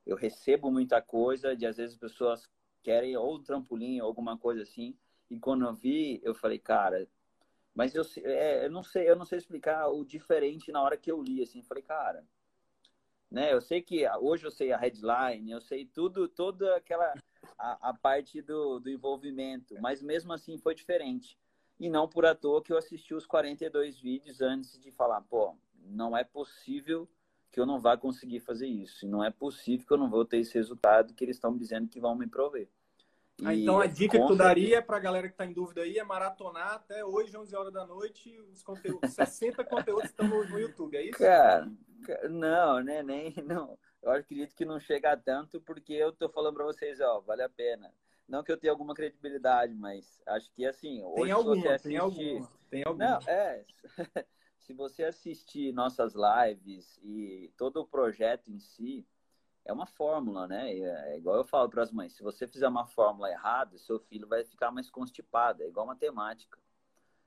Eu 0.06 0.16
recebo 0.16 0.72
muita 0.72 1.02
coisa 1.02 1.56
de 1.56 1.66
às 1.66 1.78
vezes 1.78 1.94
as 1.94 2.00
pessoas 2.00 2.50
querem 2.82 3.16
ou 3.18 3.40
trampolim 3.40 4.00
ou 4.00 4.08
alguma 4.08 4.38
coisa 4.38 4.64
assim. 4.64 4.98
E 5.30 5.38
quando 5.40 5.66
eu 5.66 5.74
vi, 5.74 6.20
eu 6.24 6.34
falei, 6.34 6.58
cara, 6.58 7.08
mas 7.76 7.96
eu, 7.96 8.04
é, 8.24 8.66
eu 8.66 8.72
não 8.72 8.84
sei, 8.84 9.10
eu 9.10 9.16
não 9.16 9.26
sei 9.26 9.38
explicar 9.38 9.88
o 9.90 10.04
diferente 10.06 10.72
na 10.72 10.82
hora 10.82 10.98
que 10.98 11.12
eu 11.12 11.22
li 11.22 11.42
assim. 11.42 11.62
Falei, 11.64 11.84
cara, 11.84 12.26
né? 13.30 13.54
Eu 13.54 13.62
sei 13.62 13.82
que 13.82 14.08
hoje 14.20 14.46
eu 14.46 14.52
sei 14.52 14.72
a 14.72 14.78
headline, 14.78 15.52
eu 15.52 15.62
sei 15.62 15.86
tudo, 15.86 16.28
toda 16.28 16.76
aquela 16.76 17.14
a, 17.58 17.90
a 17.90 17.94
parte 17.94 18.42
do, 18.42 18.80
do 18.80 18.90
envolvimento, 18.90 19.76
mas 19.82 20.02
mesmo 20.02 20.34
assim 20.34 20.58
foi 20.58 20.74
diferente. 20.76 21.38
E 21.82 21.90
não 21.90 22.08
por 22.08 22.28
à 22.28 22.36
toa 22.36 22.62
que 22.62 22.72
eu 22.72 22.78
assisti 22.78 23.16
os 23.16 23.26
42 23.26 24.00
vídeos 24.00 24.40
antes 24.40 24.80
de 24.80 24.92
falar, 24.92 25.20
pô, 25.22 25.56
não 25.84 26.16
é 26.16 26.24
possível 26.24 27.10
que 27.50 27.60
eu 27.60 27.66
não 27.66 27.80
vá 27.80 27.98
conseguir 27.98 28.40
fazer 28.40 28.68
isso. 28.68 29.04
E 29.04 29.10
não 29.10 29.24
é 29.24 29.32
possível 29.32 29.88
que 29.88 29.92
eu 29.92 29.98
não 29.98 30.08
vou 30.08 30.24
ter 30.24 30.38
esse 30.38 30.54
resultado 30.54 31.12
que 31.16 31.26
eles 31.26 31.38
estão 31.38 31.58
dizendo 31.58 31.90
que 31.90 32.00
vão 32.00 32.16
me 32.16 32.28
prover. 32.28 32.70
Ah, 33.44 33.56
então 33.56 33.80
a 33.80 33.88
dica 33.88 34.20
que 34.20 34.28
tu 34.28 34.36
daria 34.36 34.80
para 34.80 34.98
a 34.98 35.00
galera 35.00 35.28
que 35.28 35.34
está 35.34 35.44
em 35.44 35.54
dúvida 35.54 35.82
aí 35.82 35.98
é 35.98 36.04
maratonar 36.04 36.74
até 36.74 37.04
hoje, 37.04 37.36
11 37.36 37.56
horas 37.56 37.74
da 37.74 37.84
noite, 37.84 38.40
os 38.52 38.62
conteúdos, 38.62 39.14
60 39.14 39.64
conteúdos 39.64 40.06
estão 40.06 40.28
no, 40.28 40.48
no, 40.48 40.60
YouTube, 40.60 40.96
é 40.96 41.06
isso? 41.08 41.18
Cara, 41.18 41.68
não, 42.30 42.84
né, 42.84 43.02
nem, 43.02 43.34
não. 43.44 43.76
Eu 44.04 44.12
acredito 44.12 44.56
que 44.56 44.66
não 44.66 44.80
chega 44.80 45.14
a 45.14 45.18
tanto 45.18 45.60
porque 45.60 45.94
eu 45.94 46.12
tô 46.12 46.30
falando 46.30 46.58
para 46.58 46.66
vocês, 46.66 47.02
ó, 47.02 47.22
vale 47.22 47.42
a 47.42 47.50
pena. 47.50 47.92
Não 48.32 48.44
que 48.44 48.52
eu 48.52 48.58
tenha 48.58 48.72
alguma 48.72 48.94
credibilidade, 48.94 49.76
mas 49.76 50.22
acho 50.26 50.50
que 50.54 50.66
assim, 50.66 51.04
hoje 51.04 51.24
tem 51.24 51.32
alguma, 51.32 51.74
assistir... 51.74 51.90
tem 51.90 51.98
alguma, 51.98 52.52
tem 52.70 52.84
alguma. 52.86 53.06
Não, 53.10 53.20
é, 53.28 53.66
se 54.58 54.74
você 54.74 55.04
assistir 55.04 55.74
nossas 55.74 56.14
lives 56.16 56.98
e 57.04 57.52
todo 57.58 57.82
o 57.82 57.86
projeto 57.86 58.50
em 58.50 58.58
si, 58.58 59.06
é 59.66 59.74
uma 59.74 59.86
fórmula, 59.86 60.48
né? 60.48 60.72
É 60.72 61.18
igual 61.18 61.36
eu 61.36 61.44
falo 61.44 61.70
para 61.70 61.84
as 61.84 61.92
mães, 61.92 62.14
se 62.14 62.24
você 62.24 62.48
fizer 62.48 62.70
uma 62.70 62.86
fórmula 62.86 63.30
errada, 63.30 63.78
seu 63.78 64.00
filho 64.00 64.30
vai 64.30 64.46
ficar 64.46 64.72
mais 64.72 64.90
constipado, 64.90 65.62
é 65.62 65.68
igual 65.68 65.86
matemática. 65.86 66.58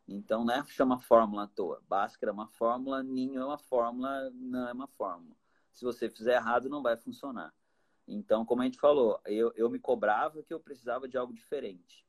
Então, 0.08 0.42
não 0.42 0.54
é 0.54 0.64
chama 0.64 0.98
fórmula 0.98 1.44
à 1.44 1.46
toa. 1.46 1.82
Bhaskara 1.86 2.30
é 2.30 2.32
uma 2.32 2.48
fórmula, 2.48 3.02
ninho 3.02 3.42
é 3.42 3.44
uma 3.44 3.58
fórmula, 3.58 4.30
não 4.30 4.68
é 4.68 4.72
uma 4.72 4.88
fórmula. 4.88 5.36
Se 5.70 5.84
você 5.84 6.08
fizer 6.08 6.36
errado, 6.36 6.70
não 6.70 6.82
vai 6.82 6.96
funcionar. 6.96 7.52
Então, 8.06 8.44
como 8.44 8.62
a 8.62 8.64
gente 8.64 8.78
falou, 8.78 9.20
eu, 9.24 9.52
eu 9.56 9.70
me 9.70 9.78
cobrava 9.78 10.42
que 10.42 10.52
eu 10.52 10.60
precisava 10.60 11.08
de 11.08 11.16
algo 11.16 11.32
diferente. 11.32 12.06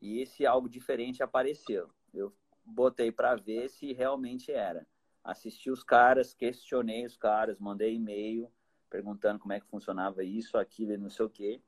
E 0.00 0.20
esse 0.20 0.46
algo 0.46 0.68
diferente 0.68 1.22
apareceu. 1.22 1.90
Eu 2.12 2.34
botei 2.64 3.10
para 3.12 3.36
ver 3.36 3.68
se 3.68 3.92
realmente 3.92 4.50
era. 4.50 4.86
Assisti 5.22 5.70
os 5.70 5.82
caras, 5.82 6.34
questionei 6.34 7.04
os 7.04 7.16
caras, 7.16 7.58
mandei 7.58 7.94
e-mail 7.94 8.50
perguntando 8.88 9.38
como 9.38 9.52
é 9.52 9.60
que 9.60 9.66
funcionava 9.66 10.24
isso, 10.24 10.56
aquilo 10.56 10.92
e 10.92 10.96
não 10.96 11.10
sei 11.10 11.26
o 11.26 11.30
quê. 11.30 11.60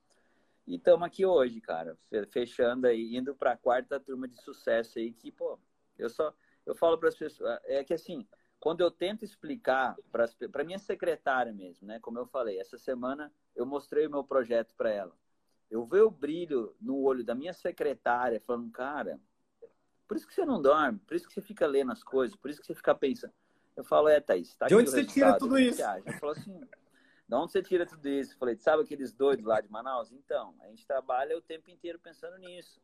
E 0.66 0.77
estamos 0.77 1.07
aqui 1.07 1.27
hoje, 1.27 1.61
cara, 1.61 1.99
fechando 2.31 2.87
aí, 2.87 3.16
indo 3.16 3.35
para 3.35 3.53
a 3.53 3.57
quarta 3.57 4.01
turma 4.01 4.29
de 4.29 4.41
sucesso 4.41 4.99
aí, 4.99 5.12
que, 5.12 5.31
pô, 5.31 5.59
eu 5.99 6.09
só, 6.09 6.35
eu 6.64 6.75
falo 6.75 6.97
para 6.99 7.09
as 7.09 7.16
pessoas, 7.16 7.59
é 7.64 7.83
que 7.85 7.93
assim, 7.93 8.27
quando 8.61 8.82
eu 8.82 8.90
tento 8.90 9.24
explicar 9.24 9.96
para 10.12 10.64
minha 10.64 10.78
secretária 10.78 11.52
mesmo, 11.52 11.88
né, 11.88 11.98
como 11.98 12.18
eu 12.18 12.26
falei, 12.26 12.61
essa 12.61 12.76
semana 12.76 13.32
eu 13.56 13.64
mostrei 13.64 14.06
o 14.06 14.11
meu 14.11 14.22
projeto 14.22 14.74
para 14.76 14.90
ela. 14.90 15.16
Eu 15.70 15.86
vejo 15.86 16.06
o 16.06 16.11
brilho 16.11 16.76
no 16.80 17.00
olho 17.00 17.24
da 17.24 17.34
minha 17.34 17.54
secretária, 17.54 18.40
falando, 18.40 18.70
cara, 18.70 19.18
por 20.06 20.16
isso 20.16 20.26
que 20.26 20.34
você 20.34 20.44
não 20.44 20.61
dorme, 20.61 20.98
por 20.98 21.14
isso 21.14 21.26
que 21.26 21.32
você 21.32 21.40
fica 21.40 21.66
lendo 21.66 21.90
as 21.90 22.04
coisas, 22.04 22.36
por 22.36 22.50
isso 22.50 22.61
que 22.61 22.66
você 22.66 22.74
fica 22.74 22.94
pensando. 22.94 23.32
Eu 23.76 23.84
falo, 23.84 24.08
é, 24.08 24.20
Thaís, 24.20 24.54
tá 24.54 24.66
De 24.66 24.74
onde 24.74 24.90
você 24.90 25.04
tira 25.04 25.38
tudo 25.38 25.58
isso? 25.58 25.80
Eu 25.80 26.12
falo 26.18 26.32
assim, 26.32 26.61
de 26.61 27.34
onde 27.34 27.52
você 27.52 27.62
tira 27.62 27.86
tudo 27.86 28.08
isso? 28.08 28.34
Eu 28.34 28.38
falei, 28.38 28.56
sabe 28.56 28.82
aqueles 28.82 29.12
doidos 29.12 29.46
lá 29.46 29.61
de 29.61 29.70
Manaus? 29.70 30.12
Então, 30.12 30.54
a 30.61 30.66
gente 30.66 30.84
trabalha 30.84 31.38
o 31.38 31.40
tempo 31.40 31.70
inteiro 31.70 31.98
pensando 31.98 32.36
nisso. 32.36 32.82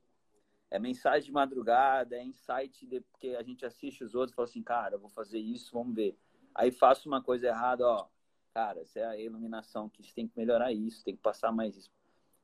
É 0.77 0.79
mensagem 0.79 1.27
de 1.27 1.33
madrugada, 1.33 2.17
é 2.17 2.23
insight 2.23 2.87
de, 2.87 3.01
porque 3.01 3.29
a 3.31 3.43
gente 3.43 3.65
assiste 3.65 4.05
os 4.05 4.15
outros 4.15 4.33
e 4.33 4.37
fala 4.37 4.49
assim, 4.49 4.63
cara, 4.63 4.95
eu 4.95 4.99
vou 4.99 5.09
fazer 5.09 5.39
isso, 5.39 5.73
vamos 5.73 5.95
ver. 5.95 6.17
Aí 6.55 6.71
faço 6.71 7.09
uma 7.09 7.23
coisa 7.23 7.47
errada, 7.47 7.87
ó, 7.87 8.07
cara, 8.53 8.81
essa 8.81 9.01
é 9.01 9.07
a 9.07 9.19
iluminação 9.19 9.89
que 9.89 10.03
você 10.03 10.13
tem 10.15 10.29
que 10.29 10.37
melhorar 10.37 10.73
isso, 10.73 11.03
tem 11.03 11.17
que 11.17 11.23
passar 11.23 11.51
mais 11.51 11.77
isso. 11.77 11.91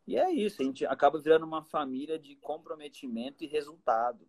E 0.06 0.16
é 0.16 0.30
isso, 0.30 0.62
a 0.62 0.64
gente 0.64 0.86
acaba 0.86 1.20
virando 1.20 1.44
uma 1.44 1.62
família 1.62 2.18
de 2.18 2.34
comprometimento 2.36 3.44
e 3.44 3.46
resultado. 3.46 4.26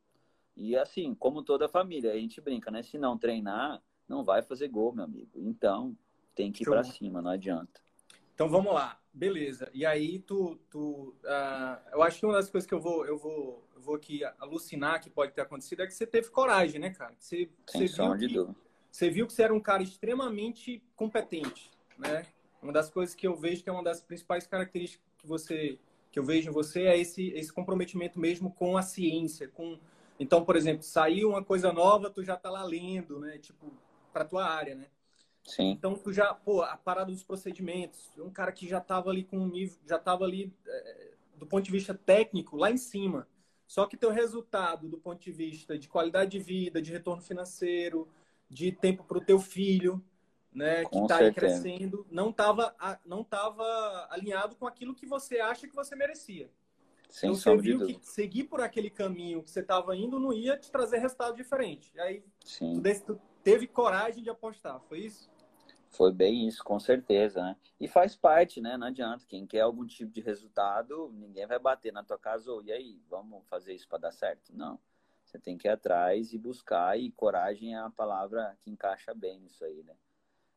E 0.56 0.76
assim, 0.76 1.16
como 1.16 1.42
toda 1.42 1.68
família, 1.68 2.12
a 2.12 2.18
gente 2.18 2.40
brinca, 2.40 2.70
né? 2.70 2.84
Se 2.84 2.98
não 2.98 3.18
treinar, 3.18 3.82
não 4.08 4.24
vai 4.24 4.42
fazer 4.42 4.68
gol, 4.68 4.94
meu 4.94 5.06
amigo. 5.06 5.32
Então, 5.42 5.98
tem 6.36 6.52
que 6.52 6.64
ir 6.64 6.66
para 6.66 6.84
cima, 6.84 7.22
não 7.22 7.32
adianta. 7.32 7.82
Então 8.34 8.50
vamos 8.50 8.74
lá, 8.74 9.00
beleza. 9.14 9.70
E 9.74 9.86
aí 9.86 10.20
tu, 10.20 10.60
tu 10.70 11.16
uh, 11.24 11.90
eu 11.92 12.02
acho 12.02 12.20
que 12.20 12.26
uma 12.26 12.36
das 12.36 12.50
coisas 12.50 12.68
que 12.68 12.74
eu 12.74 12.82
vou, 12.82 13.06
eu 13.06 13.18
vou, 13.18 13.64
eu 13.76 13.82
vou 13.82 13.96
aqui 13.96 14.22
alucinar 14.40 15.02
que 15.02 15.10
pode 15.10 15.34
ter 15.34 15.42
acontecido 15.42 15.84
é 15.84 15.88
que 15.88 15.94
você 15.94 16.08
teve 16.08 16.30
coragem, 16.30 16.80
né, 16.80 16.90
cara? 16.90 17.14
Você, 17.20 17.50
Sem 17.70 17.88
você 17.88 18.04
viu 18.18 18.46
que, 18.46 18.56
você 18.92 19.10
viu 19.10 19.28
que 19.28 19.34
você 19.34 19.44
era 19.44 19.54
um 19.54 19.60
cara 19.60 19.84
extremamente 19.84 20.82
competente, 20.96 21.70
né? 21.98 22.26
Uma 22.62 22.74
das 22.74 22.90
coisas 22.90 23.14
que 23.14 23.28
eu 23.28 23.36
vejo 23.36 23.64
que 23.64 23.70
é 23.70 23.74
uma 23.74 23.84
das 23.84 24.02
principais 24.02 24.48
características 24.48 25.06
que 25.18 25.28
você, 25.28 25.78
que 26.12 26.18
eu 26.18 26.24
vejo 26.24 26.50
em 26.50 26.54
você 26.54 26.84
é 26.84 26.98
esse, 26.98 27.30
esse 27.30 27.52
comprometimento 27.52 28.20
mesmo 28.20 28.52
com 28.52 28.78
a 28.78 28.82
ciência, 28.82 29.48
com 29.48 29.78
então, 30.20 30.46
por 30.46 30.56
exemplo, 30.56 30.84
saiu 30.84 31.30
uma 31.30 31.44
coisa 31.44 31.74
nova, 31.74 32.10
tu 32.10 32.24
já 32.24 32.38
tá 32.38 32.50
lá 32.50 32.64
lendo, 32.64 33.20
né? 33.20 33.38
Tipo, 33.40 33.72
para 34.12 34.24
tua 34.24 34.46
área, 34.46 34.76
né? 34.76 34.88
Sim. 35.46 35.72
Então, 35.72 35.94
tu 35.96 36.14
já, 36.14 36.34
pô, 36.34 36.62
a 36.62 36.78
parada 36.78 37.12
dos 37.12 37.24
procedimentos, 37.24 38.12
um 38.18 38.30
cara 38.30 38.52
que 38.52 38.68
já 38.68 38.78
estava 38.78 39.10
ali 39.10 39.24
com 39.24 39.38
um 39.38 39.48
nível, 39.48 39.78
já 39.86 39.98
estava 39.98 40.24
ali 40.24 40.54
é, 40.66 41.12
do 41.36 41.46
ponto 41.46 41.64
de 41.64 41.72
vista 41.72 41.94
técnico 41.94 42.56
lá 42.56 42.72
em 42.72 42.78
cima. 42.78 43.28
Só 43.68 43.86
que 43.86 43.98
teu 43.98 44.12
resultado 44.12 44.88
do 44.88 44.98
ponto 44.98 45.22
de 45.22 45.32
vista 45.32 45.78
de 45.78 45.88
qualidade 45.88 46.32
de 46.32 46.40
vida, 46.40 46.82
de 46.82 46.92
retorno 46.92 47.22
financeiro, 47.22 48.08
de 48.50 48.72
tempo 48.72 49.04
para 49.04 49.18
o 49.18 49.26
teu 49.26 49.40
filho, 49.40 50.04
né, 50.54 50.86
que 50.86 50.98
está 50.98 51.18
aí 51.18 51.34
crescendo, 51.34 52.06
não 52.12 52.30
estava 52.30 52.76
não 53.04 53.24
tava 53.24 54.08
alinhado 54.12 54.56
com 54.56 54.68
aquilo 54.68 54.94
que 54.94 55.06
você 55.06 55.40
acha 55.40 55.68
que 55.68 55.76
você 55.76 55.96
merecia. 55.96 56.50
Sem 57.10 57.30
então, 57.30 57.40
você 57.40 57.58
viu 57.58 57.86
que 57.86 58.00
seguir 58.02 58.46
por 58.46 58.62
aquele 58.62 58.90
caminho 58.90 59.44
que 59.44 59.52
você 59.52 59.60
estava 59.60 59.96
indo 59.96 60.20
não 60.20 60.34
ia 60.34 60.58
te 60.58 60.72
trazer 60.72 60.98
resultado 60.98 61.36
diferente. 61.36 61.92
E 61.96 62.00
aí. 62.00 62.24
Tu, 62.82 63.06
tu 63.06 63.22
teve 63.44 63.68
coragem 63.68 64.24
de 64.24 64.30
apostar, 64.30 64.80
foi 64.88 65.00
isso? 65.02 65.30
Foi 65.94 66.12
bem 66.12 66.48
isso, 66.48 66.64
com 66.64 66.80
certeza, 66.80 67.42
né? 67.42 67.56
E 67.80 67.88
faz 67.88 68.16
parte, 68.16 68.60
né? 68.60 68.78
Não 68.78 68.88
adianta. 68.88 69.26
Quem 69.28 69.46
quer 69.46 69.62
algum 69.62 69.86
tipo 69.86 70.12
de 70.12 70.22
resultado, 70.22 71.12
ninguém 71.14 71.46
vai 71.46 71.60
bater 71.60 71.94
na 71.94 72.04
tua 72.04 72.18
casa 72.18 72.52
ou, 72.52 72.64
e 72.64 72.72
aí, 72.72 73.00
vamos 73.08 73.46
fazer 73.48 73.74
isso 73.74 73.88
para 73.88 74.00
dar 74.00 74.12
certo? 74.12 74.52
Não. 74.56 74.80
Você 75.24 75.40
tem 75.40 75.58
que 75.58 75.68
ir 75.68 75.72
atrás 75.72 76.34
e 76.34 76.38
buscar, 76.38 77.00
e 77.00 77.12
coragem 77.12 77.76
é 77.76 77.80
a 77.80 77.90
palavra 77.90 78.58
que 78.62 78.72
encaixa 78.72 79.14
bem 79.14 79.40
nisso 79.40 79.64
aí, 79.64 79.84
né? 79.84 79.94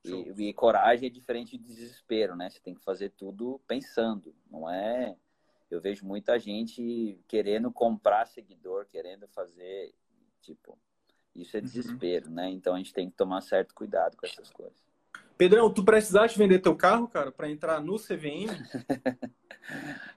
E, 0.05 0.49
e, 0.49 0.55
coragem 0.55 1.09
é 1.09 1.11
diferente 1.11 1.59
de 1.59 1.65
desespero, 1.65 2.37
né? 2.37 2.49
Você 2.49 2.61
tem 2.61 2.75
que 2.75 2.83
fazer 2.83 3.11
tudo 3.11 3.61
pensando, 3.67 4.35
não 4.51 4.71
é? 4.71 5.17
Eu 5.71 5.81
vejo 5.81 6.07
muita 6.07 6.39
gente 6.39 7.21
querendo 7.27 7.73
comprar 7.73 8.27
seguidor, 8.27 8.87
querendo 8.87 9.27
fazer, 9.29 9.93
tipo, 10.41 10.79
isso 11.35 11.57
é 11.57 11.61
uhum. 11.61 11.67
desespero, 11.67 12.29
uhum. 12.29 12.35
né? 12.35 12.51
Então 12.51 12.75
a 12.75 12.79
gente 12.79 12.93
tem 12.93 13.11
que 13.11 13.17
tomar 13.17 13.41
certo 13.41 13.75
cuidado 13.75 14.17
com 14.17 14.27
essas 14.27 14.49
coisas. 14.51 14.86
Pedrão, 15.37 15.73
tu 15.73 15.85
precisaste 15.85 16.39
vender 16.39 16.61
teu 16.61 16.75
carro, 16.75 17.07
cara, 17.07 17.31
para 17.31 17.51
entrar 17.51 17.79
no 17.83 17.99
CVM? 17.99 18.49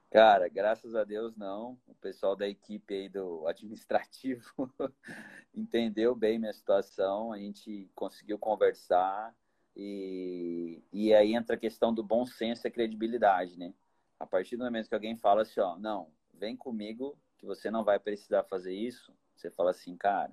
cara, 0.09 0.47
graças 0.47 0.95
a 0.95 1.03
Deus 1.03 1.35
não. 1.35 1.77
O 1.85 1.93
pessoal 1.95 2.37
da 2.37 2.47
equipe 2.47 2.93
aí 2.93 3.09
do 3.09 3.45
administrativo 3.45 4.49
entendeu 5.53 6.15
bem 6.15 6.39
minha 6.39 6.53
situação. 6.53 7.33
A 7.33 7.37
gente 7.37 7.91
conseguiu 7.93 8.39
conversar 8.39 9.35
e, 9.75 10.81
e 10.93 11.13
aí 11.13 11.35
entra 11.35 11.57
a 11.57 11.59
questão 11.59 11.93
do 11.93 12.01
bom 12.01 12.25
senso 12.25 12.65
e 12.65 12.71
credibilidade, 12.71 13.59
né? 13.59 13.73
A 14.17 14.25
partir 14.25 14.55
do 14.55 14.63
momento 14.63 14.87
que 14.87 14.95
alguém 14.95 15.17
fala 15.17 15.41
assim, 15.41 15.59
ó, 15.59 15.77
não, 15.77 16.09
vem 16.33 16.55
comigo 16.55 17.17
que 17.37 17.45
você 17.45 17.69
não 17.69 17.83
vai 17.83 17.99
precisar 17.99 18.43
fazer 18.43 18.73
isso, 18.73 19.13
você 19.35 19.51
fala 19.51 19.71
assim, 19.71 19.97
cara, 19.97 20.31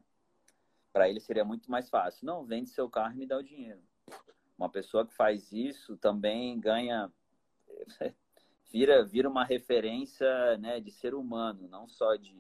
para 0.93 1.09
ele 1.09 1.19
seria 1.19 1.45
muito 1.45 1.69
mais 1.69 1.91
fácil. 1.91 2.25
Não, 2.25 2.45
vende 2.45 2.71
seu 2.71 2.89
carro 2.89 3.15
e 3.15 3.19
me 3.19 3.27
dá 3.27 3.37
o 3.37 3.43
dinheiro. 3.43 3.83
Uma 4.59 4.69
pessoa 4.71 5.07
que 5.07 5.15
faz 5.15 5.53
isso 5.53 5.97
também 5.97 6.59
ganha 6.59 7.13
vira 8.73 9.05
vira 9.05 9.29
uma 9.29 9.45
referência, 9.45 10.57
né, 10.59 10.81
de 10.81 10.91
ser 10.91 11.15
humano, 11.15 11.69
não 11.69 11.89
só 11.89 12.17
de, 12.17 12.35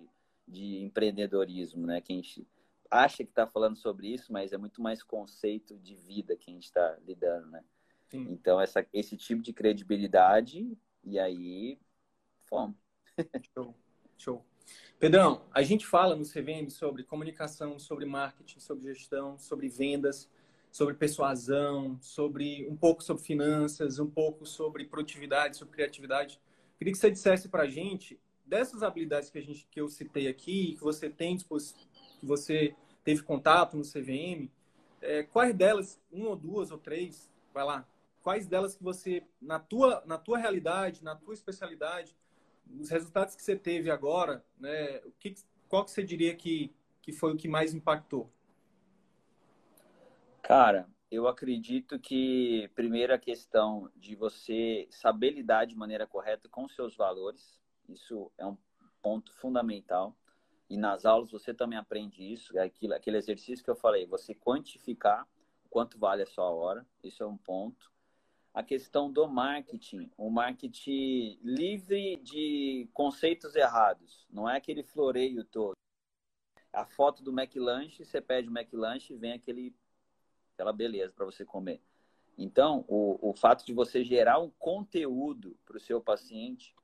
de 0.46 0.82
empreendedorismo, 0.82 1.86
né, 1.86 2.00
que 2.00 2.12
a 2.12 2.16
gente 2.16 2.46
acha 2.90 3.18
que 3.18 3.30
está 3.30 3.46
falando 3.46 3.76
sobre 3.76 4.08
isso, 4.08 4.32
mas 4.32 4.52
é 4.52 4.58
muito 4.58 4.80
mais 4.80 5.02
conceito 5.02 5.78
de 5.78 5.94
vida 5.94 6.36
que 6.36 6.50
a 6.50 6.54
gente 6.54 6.64
está 6.64 6.96
lidando, 7.04 7.48
né? 7.48 7.64
Sim. 8.08 8.28
Então 8.30 8.60
essa 8.60 8.86
esse 8.92 9.16
tipo 9.16 9.42
de 9.42 9.52
credibilidade 9.52 10.76
e 11.04 11.18
aí 11.18 11.78
fomos. 12.44 12.76
Show, 13.52 13.74
show. 14.16 14.44
Pedrão, 14.98 15.44
a 15.52 15.62
gente 15.62 15.86
fala 15.86 16.16
no 16.16 16.24
CVM 16.24 16.70
sobre 16.70 17.04
comunicação, 17.04 17.78
sobre 17.78 18.04
marketing, 18.04 18.60
sobre 18.60 18.84
gestão, 18.84 19.38
sobre 19.38 19.68
vendas 19.68 20.28
sobre 20.76 20.92
persuasão, 20.92 21.98
sobre 22.02 22.68
um 22.68 22.76
pouco 22.76 23.02
sobre 23.02 23.22
finanças, 23.22 23.98
um 23.98 24.10
pouco 24.10 24.44
sobre 24.44 24.84
produtividade, 24.84 25.56
sobre 25.56 25.72
criatividade. 25.72 26.38
Queria 26.76 26.92
que 26.92 26.98
você 26.98 27.10
dissesse 27.10 27.48
para 27.48 27.62
a 27.62 27.66
gente 27.66 28.20
dessas 28.44 28.82
habilidades 28.82 29.30
que 29.30 29.38
a 29.38 29.42
gente 29.42 29.66
que 29.70 29.80
eu 29.80 29.88
citei 29.88 30.28
aqui, 30.28 30.74
que 30.74 30.82
você 30.82 31.08
tem 31.08 31.38
que 31.38 31.46
você 32.22 32.74
teve 33.02 33.22
contato 33.22 33.74
no 33.74 33.84
CVM, 33.84 34.50
é, 35.00 35.22
quais 35.22 35.54
delas, 35.54 35.98
uma 36.12 36.28
ou 36.28 36.36
duas 36.36 36.70
ou 36.70 36.76
três, 36.76 37.32
vai 37.54 37.64
lá, 37.64 37.88
quais 38.22 38.46
delas 38.46 38.76
que 38.76 38.84
você 38.84 39.22
na 39.40 39.58
tua 39.58 40.02
na 40.04 40.18
tua 40.18 40.36
realidade, 40.36 41.02
na 41.02 41.16
tua 41.16 41.32
especialidade, 41.32 42.14
os 42.78 42.90
resultados 42.90 43.34
que 43.34 43.42
você 43.42 43.56
teve 43.56 43.90
agora, 43.90 44.44
né, 44.60 45.00
o 45.06 45.12
que 45.12 45.36
qual 45.70 45.86
que 45.86 45.90
você 45.90 46.02
diria 46.02 46.36
que 46.36 46.70
que 47.00 47.12
foi 47.12 47.32
o 47.32 47.36
que 47.36 47.48
mais 47.48 47.72
impactou? 47.72 48.30
Cara, 50.46 50.88
eu 51.10 51.26
acredito 51.26 51.98
que, 51.98 52.70
primeiro, 52.72 53.12
a 53.12 53.18
questão 53.18 53.90
de 53.96 54.14
você 54.14 54.86
saber 54.92 55.30
lidar 55.30 55.64
de 55.64 55.74
maneira 55.74 56.06
correta 56.06 56.48
com 56.48 56.68
seus 56.68 56.94
valores, 56.94 57.60
isso 57.88 58.30
é 58.38 58.46
um 58.46 58.56
ponto 59.02 59.32
fundamental. 59.32 60.16
E 60.70 60.76
nas 60.76 61.04
aulas 61.04 61.32
você 61.32 61.52
também 61.52 61.76
aprende 61.76 62.22
isso, 62.22 62.56
é 62.56 62.62
aquilo, 62.62 62.94
aquele 62.94 63.16
exercício 63.16 63.64
que 63.64 63.70
eu 63.72 63.74
falei, 63.74 64.06
você 64.06 64.36
quantificar 64.36 65.26
quanto 65.68 65.98
vale 65.98 66.22
a 66.22 66.26
sua 66.26 66.48
hora, 66.48 66.86
isso 67.02 67.24
é 67.24 67.26
um 67.26 67.36
ponto. 67.36 67.90
A 68.54 68.62
questão 68.62 69.10
do 69.10 69.26
marketing, 69.26 70.12
o 70.16 70.30
marketing 70.30 71.40
livre 71.42 72.20
de 72.22 72.88
conceitos 72.94 73.56
errados, 73.56 74.24
não 74.30 74.48
é 74.48 74.58
aquele 74.58 74.84
floreio 74.84 75.44
todo. 75.44 75.74
A 76.72 76.84
foto 76.84 77.20
do 77.24 77.32
McLanche, 77.32 78.04
você 78.04 78.20
pede 78.20 78.48
o 78.48 78.56
McLanche 78.56 79.12
e 79.12 79.16
vem 79.16 79.32
aquele, 79.32 79.74
aquela 80.56 80.72
beleza 80.72 81.12
para 81.12 81.26
você 81.26 81.44
comer. 81.44 81.82
Então, 82.38 82.84
o, 82.88 83.30
o 83.30 83.34
fato 83.34 83.64
de 83.64 83.72
você 83.72 84.02
gerar 84.02 84.38
um 84.38 84.50
conteúdo 84.58 85.56
para 85.64 85.76
o 85.76 85.80
seu 85.80 86.00
paciente, 86.00 86.74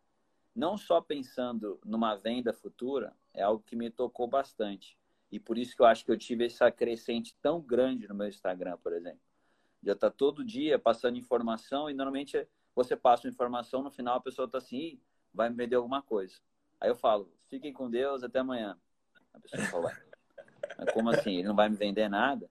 não 0.54 0.76
só 0.76 1.00
pensando 1.00 1.80
numa 1.84 2.14
venda 2.14 2.52
futura, 2.52 3.14
é 3.34 3.42
algo 3.42 3.62
que 3.62 3.74
me 3.74 3.90
tocou 3.90 4.26
bastante. 4.26 4.96
E 5.30 5.40
por 5.40 5.56
isso 5.56 5.74
que 5.74 5.82
eu 5.82 5.86
acho 5.86 6.04
que 6.04 6.12
eu 6.12 6.18
tive 6.18 6.44
essa 6.46 6.70
crescente 6.70 7.34
tão 7.40 7.60
grande 7.60 8.06
no 8.06 8.14
meu 8.14 8.28
Instagram, 8.28 8.76
por 8.78 8.92
exemplo. 8.92 9.20
Já 9.82 9.92
está 9.92 10.10
todo 10.10 10.44
dia 10.44 10.78
passando 10.78 11.18
informação 11.18 11.90
e 11.90 11.94
normalmente 11.94 12.46
você 12.74 12.94
passa 12.94 13.26
uma 13.26 13.32
informação, 13.32 13.82
no 13.82 13.90
final 13.90 14.16
a 14.16 14.20
pessoa 14.20 14.46
está 14.46 14.58
assim, 14.58 15.00
vai 15.32 15.48
me 15.48 15.56
vender 15.56 15.76
alguma 15.76 16.02
coisa. 16.02 16.36
Aí 16.80 16.88
eu 16.90 16.94
falo, 16.94 17.32
fiquem 17.48 17.72
com 17.72 17.90
Deus, 17.90 18.22
até 18.22 18.38
amanhã. 18.38 18.78
A 19.32 19.40
pessoa 19.40 19.62
fala, 19.64 19.92
como 20.92 21.10
assim? 21.10 21.38
Ele 21.38 21.48
não 21.48 21.56
vai 21.56 21.68
me 21.68 21.76
vender 21.76 22.08
nada, 22.08 22.50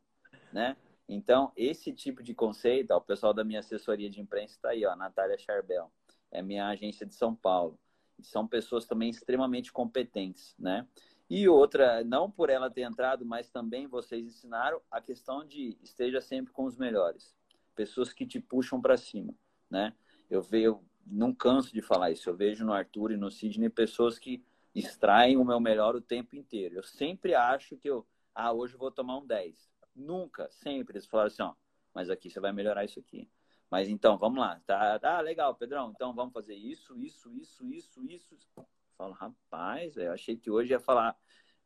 né? 0.52 0.76
Então, 1.14 1.52
esse 1.58 1.92
tipo 1.92 2.24
de 2.24 2.34
conceito, 2.34 2.92
ó, 2.92 2.98
o 2.98 3.02
pessoal 3.02 3.34
da 3.34 3.44
minha 3.44 3.60
assessoria 3.60 4.10
de 4.10 4.22
imprensa 4.22 4.56
está 4.56 4.70
aí, 4.70 4.86
ó, 4.86 4.92
a 4.92 4.96
Natália 4.96 5.38
Charbel, 5.38 5.92
é 6.32 6.42
minha 6.42 6.66
agência 6.70 7.06
de 7.06 7.14
São 7.14 7.36
Paulo. 7.36 7.78
São 8.22 8.48
pessoas 8.48 8.86
também 8.86 9.10
extremamente 9.10 9.74
competentes, 9.74 10.56
né? 10.58 10.88
E 11.30 11.50
outra, 11.50 12.02
não 12.06 12.32
por 12.32 12.50
ela 12.50 12.70
ter 12.70 12.84
entrado, 12.84 13.26
mas 13.26 13.50
também 13.50 13.88
vocês 13.88 14.26
ensinaram 14.26 14.82
a 14.90 15.02
questão 15.02 15.46
de 15.46 15.78
esteja 15.84 16.22
sempre 16.22 16.54
com 16.54 16.64
os 16.64 16.78
melhores. 16.78 17.36
Pessoas 17.76 18.14
que 18.14 18.26
te 18.26 18.40
puxam 18.40 18.82
para 18.82 18.96
cima, 18.96 19.36
né? 19.70 19.94
Eu 20.30 20.42
vejo, 20.42 20.80
não 21.06 21.34
canso 21.34 21.74
de 21.74 21.82
falar 21.82 22.12
isso, 22.12 22.30
eu 22.30 22.38
vejo 22.38 22.64
no 22.64 22.72
Arthur 22.72 23.12
e 23.12 23.18
no 23.18 23.30
Sidney 23.30 23.70
pessoas 23.70 24.18
que 24.18 24.42
extraem 24.74 25.36
o 25.36 25.44
meu 25.44 25.60
melhor 25.60 25.94
o 25.94 26.00
tempo 26.00 26.38
inteiro. 26.38 26.76
Eu 26.76 26.84
sempre 26.84 27.36
acho 27.36 27.76
que 27.76 27.90
eu, 27.90 28.08
ah, 28.34 28.54
hoje 28.54 28.76
eu 28.76 28.80
vou 28.80 28.92
tomar 28.92 29.18
um 29.18 29.26
10. 29.26 29.72
Nunca, 29.96 30.50
sempre. 30.52 30.98
Eles 30.98 31.08
falaram 31.08 31.28
assim, 31.28 31.44
ó, 31.44 31.54
mas 31.94 32.10
aqui 32.10 32.30
você 32.30 32.40
vai 32.40 32.52
melhorar 32.52 32.86
isso 32.86 33.00
aqui. 33.00 33.30
Mas 33.70 33.88
então, 33.88 34.18
vamos 34.18 34.40
lá. 34.40 34.62
Tá, 34.66 35.00
tá 35.00 35.22
legal, 35.22 35.56
Pedrão. 35.56 35.92
Então 35.96 36.14
vamos 36.14 36.34
fazer 36.34 36.56
isso, 36.56 36.98
isso, 37.00 37.34
isso, 37.34 37.66
isso, 37.72 38.04
isso. 38.04 38.36
Eu 38.58 38.66
falo, 38.98 39.14
rapaz, 39.14 39.96
eu 39.96 40.12
achei 40.12 40.36
que 40.36 40.52
hoje 40.52 40.74
ia 40.74 40.80
falar 40.80 41.18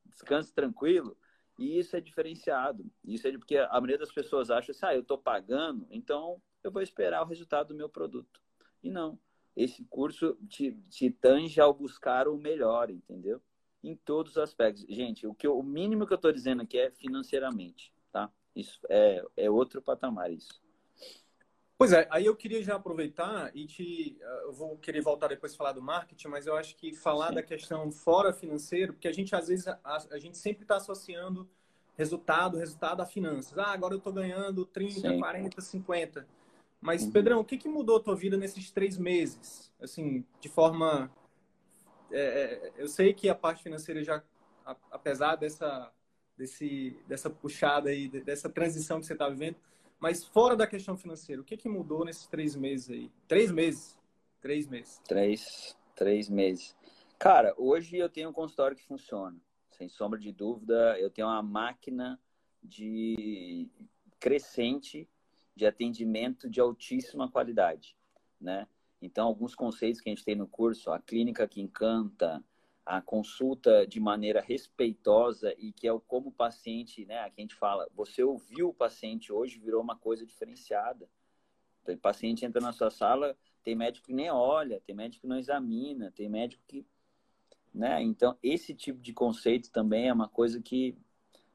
descanse 0.05 0.53
tranquilo. 0.53 1.17
E 1.57 1.79
isso 1.79 1.95
é 1.95 2.01
diferenciado. 2.01 2.85
Isso 3.03 3.27
é 3.27 3.31
porque 3.31 3.57
a 3.57 3.69
maioria 3.71 3.97
das 3.97 4.11
pessoas 4.11 4.51
acha 4.51 4.71
assim, 4.71 4.85
ah, 4.85 4.93
eu 4.93 5.01
estou 5.01 5.17
pagando, 5.17 5.87
então 5.89 6.41
eu 6.63 6.71
vou 6.71 6.81
esperar 6.81 7.23
o 7.23 7.27
resultado 7.27 7.69
do 7.69 7.75
meu 7.75 7.89
produto. 7.89 8.41
E 8.83 8.89
não. 8.89 9.17
Esse 9.55 9.85
curso 9.85 10.37
te, 10.49 10.73
te 10.89 11.09
tange 11.09 11.61
ao 11.61 11.73
buscar 11.73 12.27
o 12.27 12.37
melhor, 12.37 12.89
entendeu? 12.89 13.41
Em 13.81 13.95
todos 13.95 14.33
os 14.33 14.37
aspectos. 14.37 14.85
Gente, 14.89 15.25
o, 15.25 15.33
que 15.33 15.47
eu, 15.47 15.57
o 15.57 15.63
mínimo 15.63 16.05
que 16.05 16.11
eu 16.11 16.17
estou 16.17 16.31
dizendo 16.31 16.61
aqui 16.61 16.77
é 16.77 16.91
financeiramente? 16.91 17.94
Isso 18.55 18.79
é, 18.89 19.23
é 19.35 19.49
outro 19.49 19.81
patamar, 19.81 20.31
isso. 20.31 20.63
Pois 21.77 21.91
é, 21.91 22.07
aí 22.09 22.25
eu 22.25 22.35
queria 22.35 22.63
já 22.63 22.75
aproveitar 22.75 23.51
e 23.53 23.65
te. 23.67 24.17
Eu 24.43 24.53
vou 24.53 24.77
querer 24.77 25.01
voltar 25.01 25.27
depois 25.27 25.55
falar 25.55 25.73
do 25.73 25.81
marketing, 25.81 26.29
mas 26.29 26.47
eu 26.47 26.55
acho 26.55 26.75
que 26.77 26.93
falar 26.93 27.29
Sim. 27.29 27.35
da 27.35 27.43
questão 27.43 27.91
fora 27.91 28.31
financeiro, 28.31 28.93
porque 28.93 29.09
a 29.09 29.11
gente 29.11 29.35
às 29.35 29.49
vezes 29.49 29.67
a, 29.67 29.79
a 29.83 30.17
gente 30.17 30.37
sempre 30.37 30.63
está 30.63 30.77
associando 30.77 31.49
resultado, 31.97 32.57
resultado 32.57 33.01
a 33.01 33.05
finanças. 33.05 33.57
Ah, 33.57 33.71
agora 33.71 33.93
eu 33.93 33.97
estou 33.97 34.13
ganhando 34.13 34.65
30, 34.65 35.01
Sim. 35.01 35.19
40, 35.19 35.61
50. 35.61 36.27
Mas, 36.79 37.03
uhum. 37.03 37.11
Pedrão, 37.11 37.39
o 37.39 37.45
que, 37.45 37.57
que 37.57 37.67
mudou 37.67 37.97
a 37.97 37.99
tua 37.99 38.15
vida 38.15 38.37
nesses 38.37 38.71
três 38.71 38.97
meses? 38.97 39.73
Assim, 39.81 40.23
de 40.39 40.47
forma. 40.47 41.11
É, 42.11 42.21
é 42.21 42.73
eu 42.77 42.87
sei 42.87 43.13
que 43.13 43.27
a 43.27 43.35
parte 43.35 43.63
financeira 43.63 44.03
já, 44.03 44.23
apesar 44.91 45.35
dessa, 45.35 45.91
desse, 46.37 46.97
dessa 47.07 47.29
puxada 47.29 47.89
aí, 47.89 48.07
dessa 48.07 48.49
transição 48.49 48.99
que 48.99 49.05
você 49.05 49.13
está 49.13 49.29
vivendo, 49.29 49.57
mas 49.99 50.25
fora 50.25 50.55
da 50.55 50.67
questão 50.67 50.97
financeira, 50.97 51.41
o 51.41 51.45
que, 51.45 51.57
que 51.57 51.69
mudou 51.69 52.05
nesses 52.05 52.27
três 52.27 52.55
meses 52.55 52.89
aí? 52.89 53.11
Três 53.27 53.51
meses? 53.51 53.97
Três 54.41 54.67
meses. 54.67 55.01
Três, 55.07 55.77
três 55.95 56.29
meses. 56.29 56.75
Cara, 57.17 57.53
hoje 57.57 57.97
eu 57.97 58.09
tenho 58.09 58.29
um 58.29 58.33
consultório 58.33 58.75
que 58.75 58.83
funciona. 58.83 59.37
Sem 59.71 59.89
sombra 59.89 60.19
de 60.19 60.31
dúvida, 60.31 60.99
eu 60.99 61.09
tenho 61.09 61.27
uma 61.27 61.41
máquina 61.41 62.19
de 62.63 63.69
crescente 64.19 65.09
de 65.55 65.65
atendimento 65.65 66.49
de 66.49 66.59
altíssima 66.59 67.29
qualidade, 67.29 67.97
né? 68.39 68.67
Então, 69.01 69.27
alguns 69.27 69.55
conceitos 69.55 70.01
que 70.01 70.09
a 70.09 70.13
gente 70.13 70.25
tem 70.25 70.35
no 70.35 70.47
curso, 70.47 70.91
a 70.91 70.99
clínica 70.99 71.47
que 71.47 71.61
encanta, 71.61 72.43
a 72.85 73.01
consulta 73.01 73.87
de 73.87 73.99
maneira 73.99 74.39
respeitosa 74.39 75.53
e 75.57 75.71
que 75.71 75.87
é 75.87 75.91
o 75.91 75.99
como 75.99 76.29
o 76.29 76.31
paciente, 76.31 77.03
né, 77.05 77.19
aqui 77.21 77.41
a 77.41 77.41
gente 77.41 77.55
fala, 77.55 77.89
você 77.95 78.23
ouviu 78.23 78.69
o 78.69 78.73
paciente 78.73 79.33
hoje 79.33 79.57
virou 79.57 79.81
uma 79.81 79.95
coisa 79.95 80.25
diferenciada. 80.25 81.09
O 81.87 81.97
paciente 81.97 82.45
entra 82.45 82.61
na 82.61 82.71
sua 82.71 82.91
sala, 82.91 83.35
tem 83.63 83.75
médico 83.75 84.07
que 84.07 84.13
nem 84.13 84.29
olha, 84.29 84.79
tem 84.81 84.95
médico 84.95 85.21
que 85.21 85.27
não 85.27 85.37
examina, 85.37 86.11
tem 86.11 86.29
médico 86.29 86.63
que, 86.67 86.85
né? 87.73 88.01
Então, 88.01 88.37
esse 88.41 88.73
tipo 88.73 88.99
de 89.01 89.13
conceito 89.13 89.71
também 89.71 90.07
é 90.07 90.13
uma 90.13 90.27
coisa 90.27 90.61
que 90.61 90.97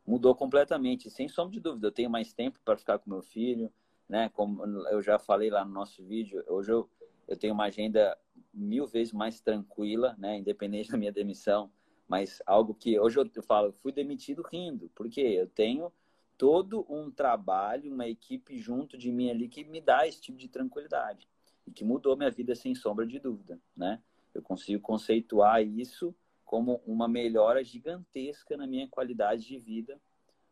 mudou 0.06 0.34
completamente, 0.34 1.10
sem 1.10 1.28
sombra 1.28 1.52
de 1.52 1.60
dúvida. 1.60 1.88
Eu 1.88 1.92
tenho 1.92 2.10
mais 2.10 2.32
tempo 2.32 2.58
para 2.64 2.76
ficar 2.76 2.98
com 2.98 3.10
meu 3.10 3.22
filho, 3.22 3.72
né? 4.08 4.28
Como 4.30 4.64
eu 4.88 5.00
já 5.02 5.18
falei 5.18 5.50
lá 5.50 5.64
no 5.64 5.72
nosso 5.72 6.04
vídeo, 6.04 6.44
hoje 6.48 6.72
eu, 6.72 6.88
eu 7.26 7.36
tenho 7.36 7.54
uma 7.54 7.64
agenda 7.64 8.16
mil 8.52 8.86
vezes 8.86 9.12
mais 9.12 9.40
tranquila, 9.40 10.14
né? 10.18 10.38
Independente 10.38 10.90
da 10.90 10.98
minha 10.98 11.12
demissão, 11.12 11.70
mas 12.08 12.42
algo 12.44 12.74
que 12.74 12.98
hoje 12.98 13.18
eu 13.18 13.42
falo, 13.42 13.72
fui 13.72 13.92
demitido 13.92 14.42
rindo, 14.42 14.90
porque 14.94 15.20
eu 15.20 15.46
tenho 15.46 15.92
todo 16.36 16.86
um 16.88 17.10
trabalho, 17.10 17.92
uma 17.92 18.08
equipe 18.08 18.58
junto 18.58 18.96
de 18.96 19.12
mim 19.12 19.30
ali 19.30 19.48
que 19.48 19.62
me 19.62 19.80
dá 19.80 20.06
esse 20.06 20.20
tipo 20.20 20.38
de 20.38 20.48
tranquilidade 20.48 21.28
e 21.66 21.70
que 21.70 21.84
mudou 21.84 22.16
minha 22.16 22.30
vida 22.30 22.54
sem 22.54 22.74
sombra 22.74 23.06
de 23.06 23.18
dúvida, 23.18 23.60
né? 23.76 24.02
Eu 24.34 24.42
consigo 24.42 24.80
conceituar 24.80 25.62
isso 25.62 26.14
como 26.44 26.82
uma 26.86 27.06
melhora 27.06 27.62
gigantesca 27.62 28.56
na 28.56 28.66
minha 28.66 28.88
qualidade 28.88 29.44
de 29.44 29.58
vida, 29.58 30.00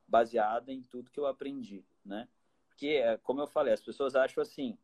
baseada 0.07 0.73
em 0.73 0.83
tudo 0.83 1.11
que 1.11 1.19
eu 1.19 1.27
aprendi, 1.27 1.85
né? 2.05 2.29
Porque, 2.69 3.03
como 3.25 3.41
eu 3.41 3.47
falei, 3.47 3.73
as 3.73 3.83
pessoas 3.83 4.15
acham 4.15 4.41
assim, 4.41 4.79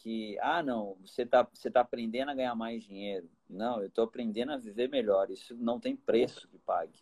que, 0.00 0.38
ah, 0.40 0.62
não, 0.62 0.96
você 1.04 1.22
está 1.22 1.42
você 1.42 1.70
tá 1.70 1.80
aprendendo 1.82 2.30
a 2.30 2.34
ganhar 2.34 2.54
mais 2.54 2.82
dinheiro. 2.82 3.30
Não, 3.48 3.80
eu 3.80 3.88
estou 3.88 4.04
aprendendo 4.04 4.52
a 4.52 4.56
viver 4.56 4.88
melhor. 4.88 5.30
Isso 5.30 5.54
não 5.54 5.78
tem 5.78 5.94
preço 5.94 6.48
que 6.48 6.58
pague, 6.58 6.98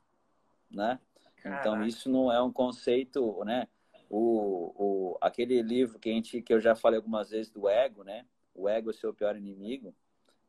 né? 0.68 0.99
Então, 1.38 1.42
Caraca. 1.42 1.68
Então, 1.68 1.86
isso 1.86 2.11
não 2.11 2.32
é 2.32 2.42
um 2.42 2.53
conceito, 2.53 3.44
né? 3.44 3.68
O, 4.11 4.72
o, 4.74 5.18
aquele 5.20 5.62
livro 5.62 5.99
que, 5.99 6.11
a 6.11 6.12
gente, 6.12 6.42
que 6.42 6.53
eu 6.53 6.61
já 6.61 6.74
falei 6.74 6.96
algumas 6.96 7.30
vezes 7.30 7.53
do 7.53 7.68
ego, 7.68 8.03
né? 8.03 8.26
O 8.53 8.68
ego 8.68 8.90
é 8.90 8.92
o 8.92 8.96
seu 8.96 9.14
pior 9.14 9.36
inimigo. 9.36 9.94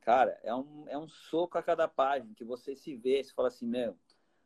Cara, 0.02 0.40
é 0.42 0.56
um, 0.56 0.86
é 0.88 0.98
um 0.98 1.08
soco 1.08 1.58
a 1.58 1.62
cada 1.62 1.88
página 1.88 2.34
que 2.34 2.44
você 2.44 2.76
se 2.76 2.96
vê, 2.96 3.24
você 3.24 3.32
fala 3.32 3.50
assim, 3.50 3.68
meu, 3.68 3.96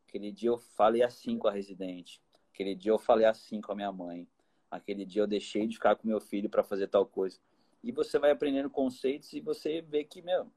aquele 0.06 0.30
dia 0.30 0.50
eu 0.50 0.58
falei 0.58 1.04
assim 1.04 1.38
com 1.38 1.48
a 1.48 1.52
residente, 1.52 2.22
aquele 2.54 2.76
dia 2.76 2.92
eu 2.92 3.00
falei 3.00 3.26
assim 3.26 3.62
com 3.62 3.72
a 3.72 3.76
minha 3.76 3.92
mãe, 3.92 4.28
aquele 4.70 5.06
dia 5.06 5.22
eu 5.22 5.28
deixei 5.28 5.68
de 5.68 5.76
ficar 5.76 5.96
com 5.96 6.08
meu 6.08 6.20
filho 6.20 6.50
para 6.50 6.64
fazer 6.64 6.88
tal 6.88 7.06
coisa 7.06 7.40
e 7.84 7.92
você 7.92 8.18
vai 8.18 8.32
aprendendo 8.32 8.70
conceitos 8.70 9.34
e 9.34 9.42
você 9.42 9.82
vê 9.82 10.04
que, 10.04 10.22
meu, 10.22 10.50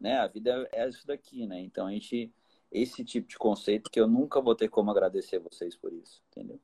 né, 0.00 0.18
a 0.18 0.26
vida 0.26 0.68
é 0.72 0.88
isso 0.88 1.06
daqui, 1.06 1.46
né? 1.46 1.60
Então 1.60 1.86
a 1.86 1.92
gente 1.92 2.32
esse 2.70 3.04
tipo 3.04 3.28
de 3.28 3.36
conceito 3.36 3.90
que 3.90 4.00
eu 4.00 4.06
nunca 4.06 4.40
vou 4.40 4.54
ter 4.54 4.68
como 4.68 4.90
agradecer 4.90 5.38
vocês 5.38 5.76
por 5.76 5.92
isso, 5.92 6.22
entendeu? 6.30 6.58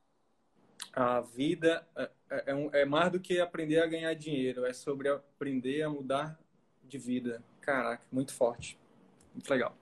A 0.93 1.21
vida 1.21 1.87
é, 1.95 2.11
é, 2.31 2.53
é, 2.53 2.81
é 2.81 2.85
mais 2.87 3.13
do 3.13 3.21
que 3.21 3.39
aprender 3.39 3.81
a 3.83 3.87
ganhar 3.87 4.15
dinheiro, 4.15 4.65
é 4.65 4.73
sobre 4.73 5.09
aprender 5.11 5.83
a 5.83 5.91
mudar 5.91 6.41
de 6.83 6.97
vida. 6.97 7.45
Caraca, 7.61 8.03
muito 8.11 8.33
forte. 8.33 8.79
Muito 9.35 9.51
legal. 9.51 9.77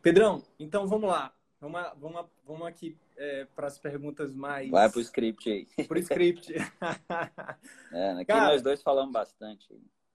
Pedrão, 0.00 0.44
então 0.58 0.86
vamos 0.86 1.10
lá. 1.10 1.34
Vamos, 1.60 1.80
vamos, 1.98 2.26
vamos 2.46 2.66
aqui 2.68 2.96
é, 3.16 3.46
para 3.54 3.66
as 3.66 3.78
perguntas 3.78 4.34
mais. 4.34 4.70
Vai 4.70 4.90
para 4.90 4.98
o 4.98 5.02
script 5.02 5.50
aí. 5.50 5.66
Para 5.88 5.96
o 5.96 6.00
script. 6.00 6.52
é, 7.92 8.10
aqui 8.12 8.24
Cara, 8.26 8.52
nós 8.52 8.62
dois 8.62 8.82
falamos 8.82 9.12
bastante. 9.12 9.66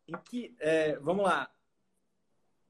Em 0.07 0.17
que, 0.25 0.55
é, 0.59 0.97
vamos 0.97 1.23
lá. 1.23 1.49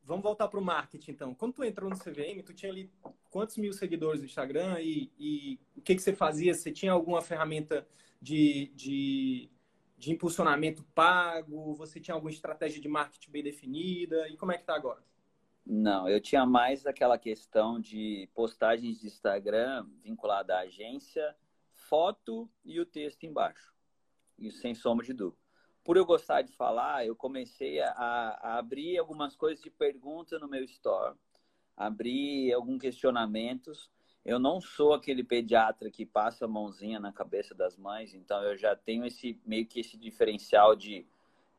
Vamos 0.04 0.24
voltar 0.24 0.48
para 0.48 0.60
o 0.60 0.64
marketing, 0.64 1.12
então. 1.12 1.36
Quando 1.36 1.54
tu 1.54 1.64
entrou 1.64 1.90
no 1.90 1.98
CVM, 1.98 2.42
tu 2.44 2.54
tinha 2.54 2.72
ali 2.72 2.92
quantos 3.30 3.58
mil 3.58 3.72
seguidores 3.74 4.22
no 4.22 4.26
Instagram 4.26 4.80
e, 4.82 5.12
e 5.20 5.60
o 5.76 5.82
que, 5.82 5.96
que 5.96 6.02
você 6.02 6.16
fazia? 6.16 6.54
Você 6.54 6.72
tinha 6.72 6.92
alguma 6.92 7.22
ferramenta 7.22 7.88
de, 8.20 8.72
de 8.76 9.52
de 10.00 10.12
impulsionamento 10.12 10.84
pago? 10.96 11.76
Você 11.76 12.00
tinha 12.00 12.16
alguma 12.16 12.32
estratégia 12.32 12.82
de 12.82 12.88
marketing 12.88 13.32
bem 13.32 13.44
definida? 13.44 14.30
E 14.30 14.38
como 14.38 14.54
é 14.54 14.56
que 14.56 14.64
está 14.64 14.74
agora? 14.74 15.04
Não, 15.72 16.10
eu 16.10 16.20
tinha 16.20 16.48
mais 16.48 16.88
aquela 16.88 17.16
questão 17.16 17.80
de 17.80 18.28
postagens 18.34 19.00
de 19.00 19.06
Instagram 19.06 19.86
vinculada 20.02 20.56
à 20.56 20.62
agência, 20.62 21.36
foto 21.74 22.50
e 22.66 22.80
o 22.80 22.86
texto 22.88 23.24
embaixo. 23.28 23.72
Isso 24.40 24.58
sem 24.62 24.74
sombra 24.74 25.06
de 25.06 25.14
dúvida. 25.14 25.40
Por 25.84 25.96
eu 25.96 26.08
gostar 26.08 26.42
de 26.42 26.52
falar, 26.54 27.06
eu 27.06 27.16
comecei 27.16 27.80
a, 27.82 27.92
a 27.92 28.58
abrir 28.58 28.98
algumas 28.98 29.36
coisas 29.36 29.64
de 29.64 29.70
pergunta 29.70 30.40
no 30.40 30.48
meu 30.48 30.64
store, 30.64 31.16
abrir 31.78 32.52
alguns 32.52 32.82
questionamentos. 32.82 33.92
Eu 34.26 34.40
não 34.40 34.60
sou 34.60 34.96
aquele 34.96 35.24
pediatra 35.24 35.92
que 35.92 36.04
passa 36.04 36.46
a 36.46 36.48
mãozinha 36.48 37.00
na 37.00 37.14
cabeça 37.14 37.54
das 37.54 37.78
mães, 37.78 38.16
então 38.16 38.42
eu 38.42 38.58
já 38.58 38.76
tenho 38.76 39.06
esse 39.06 39.40
meio 39.46 39.68
que 39.68 39.82
esse 39.82 39.96
diferencial 39.98 40.76
de 40.76 41.06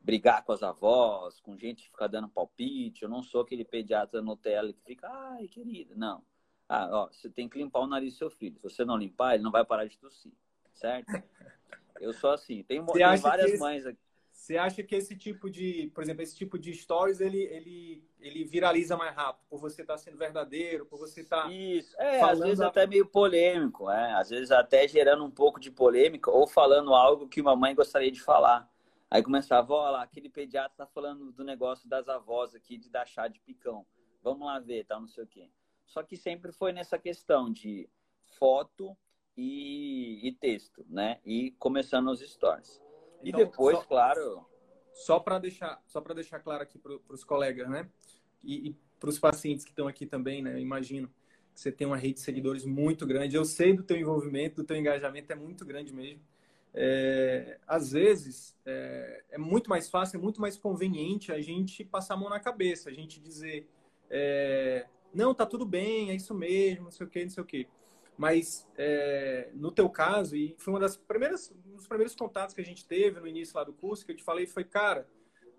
brigar 0.01 0.43
com 0.43 0.51
as 0.51 0.63
avós, 0.63 1.39
com 1.39 1.57
gente 1.57 1.83
que 1.83 1.91
fica 1.91 2.09
dando 2.09 2.27
palpite. 2.27 3.03
Eu 3.03 3.09
não 3.09 3.21
sou 3.21 3.41
aquele 3.41 3.63
pediatra 3.63 4.21
Nutella 4.21 4.73
que 4.73 4.81
fica, 4.81 5.07
ai, 5.09 5.47
querida. 5.47 5.93
Não. 5.95 6.23
Ah, 6.67 6.89
ó, 6.91 7.07
você 7.07 7.29
tem 7.29 7.47
que 7.47 7.57
limpar 7.57 7.81
o 7.81 7.87
nariz 7.87 8.13
do 8.13 8.17
seu 8.17 8.29
filho. 8.29 8.57
Se 8.57 8.63
você 8.63 8.85
não 8.85 8.97
limpar, 8.97 9.35
ele 9.35 9.43
não 9.43 9.51
vai 9.51 9.65
parar 9.65 9.85
de 9.85 9.97
tossir. 9.97 10.33
Certo? 10.73 11.07
Eu 11.99 12.13
sou 12.13 12.31
assim. 12.31 12.63
Tem, 12.63 12.83
tem 12.83 13.17
várias 13.17 13.59
mães 13.59 13.85
aqui. 13.85 13.99
Você 14.31 14.57
acha 14.57 14.81
que 14.81 14.95
esse 14.95 15.15
tipo 15.15 15.51
de, 15.51 15.91
por 15.93 16.01
exemplo, 16.01 16.23
esse 16.23 16.35
tipo 16.35 16.57
de 16.57 16.73
stories 16.73 17.21
ele, 17.21 17.43
ele, 17.43 18.03
ele 18.19 18.43
viraliza 18.43 18.97
mais 18.97 19.13
rápido 19.15 19.45
por 19.47 19.59
você 19.59 19.81
estar 19.81 19.93
tá 19.93 19.97
sendo 19.99 20.17
verdadeiro, 20.17 20.85
por 20.85 20.97
você 20.97 21.21
estar 21.21 21.43
tá 21.43 21.51
Isso, 21.51 21.95
é, 22.01 22.21
às 22.21 22.39
vezes 22.39 22.59
a... 22.59 22.67
até 22.67 22.87
meio 22.87 23.05
polêmico, 23.05 23.87
é, 23.87 24.13
às 24.13 24.31
vezes 24.31 24.49
até 24.49 24.87
gerando 24.87 25.23
um 25.23 25.29
pouco 25.29 25.59
de 25.59 25.69
polêmica 25.69 26.31
ou 26.31 26.47
falando 26.47 26.95
algo 26.95 27.27
que 27.27 27.39
uma 27.39 27.55
mãe 27.55 27.75
gostaria 27.75 28.11
de 28.11 28.19
falar. 28.19 28.70
Aí 29.11 29.21
começava, 29.21 29.73
ó 29.73 29.89
lá, 29.89 30.03
aquele 30.03 30.29
pediatra 30.29 30.85
tá 30.85 30.87
falando 30.87 31.33
do 31.33 31.43
negócio 31.43 31.87
das 31.89 32.07
avós 32.07 32.55
aqui 32.55 32.77
de 32.77 32.89
dar 32.89 33.05
chá 33.05 33.27
de 33.27 33.41
picão. 33.41 33.85
Vamos 34.23 34.47
lá 34.47 34.57
ver, 34.57 34.85
tal, 34.85 35.01
não 35.01 35.07
sei 35.09 35.25
o 35.25 35.27
quê. 35.27 35.49
Só 35.85 36.01
que 36.01 36.15
sempre 36.15 36.53
foi 36.53 36.71
nessa 36.71 36.97
questão 36.97 37.51
de 37.51 37.89
foto 38.39 38.97
e, 39.35 40.25
e 40.25 40.31
texto, 40.31 40.85
né? 40.87 41.19
E 41.25 41.51
começando 41.59 42.07
os 42.07 42.21
stories. 42.21 42.81
Então, 43.21 43.41
e 43.41 43.45
depois, 43.45 43.75
só, 43.75 43.83
claro. 43.83 44.45
Só 44.93 45.19
para 45.19 45.39
deixar, 45.39 45.83
só 45.85 45.99
para 45.99 46.13
deixar 46.13 46.39
claro 46.39 46.63
aqui 46.63 46.79
para 46.79 46.97
os 47.09 47.25
colegas, 47.25 47.69
né? 47.69 47.89
E, 48.41 48.69
e 48.69 48.73
para 48.97 49.09
os 49.09 49.19
pacientes 49.19 49.65
que 49.65 49.71
estão 49.71 49.89
aqui 49.89 50.05
também, 50.05 50.41
né? 50.41 50.53
Eu 50.53 50.59
imagino 50.59 51.09
que 51.53 51.59
você 51.59 51.69
tem 51.69 51.85
uma 51.85 51.97
rede 51.97 52.13
de 52.13 52.19
seguidores 52.21 52.63
muito 52.63 53.05
grande. 53.05 53.35
Eu 53.35 53.43
sei 53.43 53.73
do 53.73 53.83
teu 53.83 53.97
envolvimento, 53.97 54.61
do 54.61 54.63
teu 54.63 54.77
engajamento 54.77 55.33
é 55.33 55.35
muito 55.35 55.65
grande 55.65 55.93
mesmo 55.93 56.30
é, 56.73 57.59
às 57.67 57.91
vezes 57.91 58.57
é, 58.65 59.23
é, 59.31 59.37
muito 59.37 59.69
mais 59.69 59.89
fácil, 59.89 60.17
é 60.17 60.21
muito 60.21 60.39
mais 60.39 60.57
conveniente 60.57 61.31
a 61.31 61.41
gente 61.41 61.83
passar 61.83 62.13
a 62.13 62.17
mão 62.17 62.29
na 62.29 62.39
cabeça, 62.39 62.89
a 62.89 62.93
gente 62.93 63.19
dizer 63.19 63.67
é, 64.09 64.85
não, 65.13 65.33
tá 65.33 65.45
tudo 65.45 65.65
bem, 65.65 66.09
é 66.09 66.15
isso 66.15 66.33
mesmo, 66.33 66.85
não 66.85 66.91
sei 66.91 67.05
o 67.05 67.09
que, 67.09 67.23
não 67.23 67.29
sei 67.29 67.43
o 67.43 67.45
que. 67.45 67.67
Mas 68.17 68.67
é, 68.77 69.49
no 69.53 69.71
teu 69.71 69.89
caso, 69.89 70.35
e 70.35 70.55
foi 70.57 70.73
uma 70.73 70.79
das 70.79 70.95
primeiras, 70.95 71.51
um 71.65 71.75
dos 71.75 71.87
primeiros 71.87 72.15
contatos 72.15 72.53
que 72.53 72.61
a 72.61 72.65
gente 72.65 72.85
teve 72.85 73.19
no 73.19 73.27
início 73.27 73.55
lá 73.55 73.63
do 73.63 73.73
curso, 73.73 74.05
que 74.05 74.11
eu 74.11 74.15
te 74.15 74.23
falei, 74.23 74.45
foi, 74.45 74.63
cara, 74.63 75.07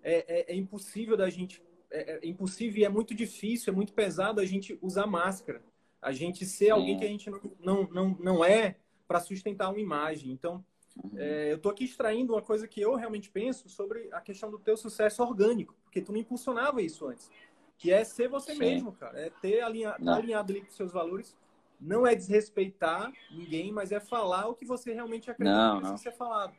é, 0.01 0.51
é, 0.51 0.53
é 0.53 0.55
impossível 0.55 1.15
da 1.15 1.29
gente, 1.29 1.61
é, 1.91 2.13
é, 2.13 2.27
impossível 2.27 2.81
e 2.81 2.85
é 2.85 2.89
muito 2.89 3.13
difícil, 3.13 3.71
é 3.71 3.75
muito 3.75 3.93
pesado 3.93 4.39
a 4.39 4.45
gente 4.45 4.77
usar 4.81 5.05
máscara, 5.05 5.63
a 6.01 6.11
gente 6.11 6.45
ser 6.45 6.65
Sim. 6.65 6.71
alguém 6.71 6.97
que 6.97 7.05
a 7.05 7.07
gente 7.07 7.29
não, 7.29 7.41
não, 7.59 7.83
não, 7.87 8.09
não 8.19 8.45
é 8.45 8.77
para 9.07 9.19
sustentar 9.19 9.69
uma 9.69 9.79
imagem. 9.79 10.31
Então, 10.31 10.65
Uhum. 11.01 11.11
É, 11.17 11.51
eu 11.51 11.55
estou 11.57 11.71
aqui 11.71 11.85
extraindo 11.85 12.33
uma 12.33 12.41
coisa 12.41 12.67
que 12.67 12.79
eu 12.79 12.95
realmente 12.95 13.29
penso 13.29 13.67
sobre 13.67 14.09
a 14.11 14.21
questão 14.21 14.49
do 14.51 14.59
teu 14.59 14.77
sucesso 14.77 15.23
orgânico, 15.23 15.75
porque 15.83 16.01
tu 16.01 16.11
não 16.11 16.19
impulsionava 16.19 16.81
isso 16.81 17.07
antes. 17.07 17.31
Que 17.77 17.91
é 17.91 18.03
ser 18.03 18.27
você 18.27 18.53
Sim. 18.53 18.59
mesmo, 18.59 18.91
cara. 18.93 19.19
É 19.19 19.29
ter 19.29 19.61
alinha, 19.61 19.93
tá 19.93 20.15
alinhado 20.15 20.51
ali 20.51 20.61
com 20.61 20.71
seus 20.71 20.91
valores. 20.91 21.35
Não 21.81 22.05
é 22.05 22.15
desrespeitar 22.15 23.11
ninguém, 23.31 23.71
mas 23.71 23.91
é 23.91 23.99
falar 23.99 24.47
o 24.47 24.53
que 24.53 24.65
você 24.65 24.93
realmente 24.93 25.29
acredita 25.29 25.57
não, 25.57 25.75
que 25.75 25.79
precisa 25.79 26.11
ser 26.11 26.17
falado. 26.17 26.55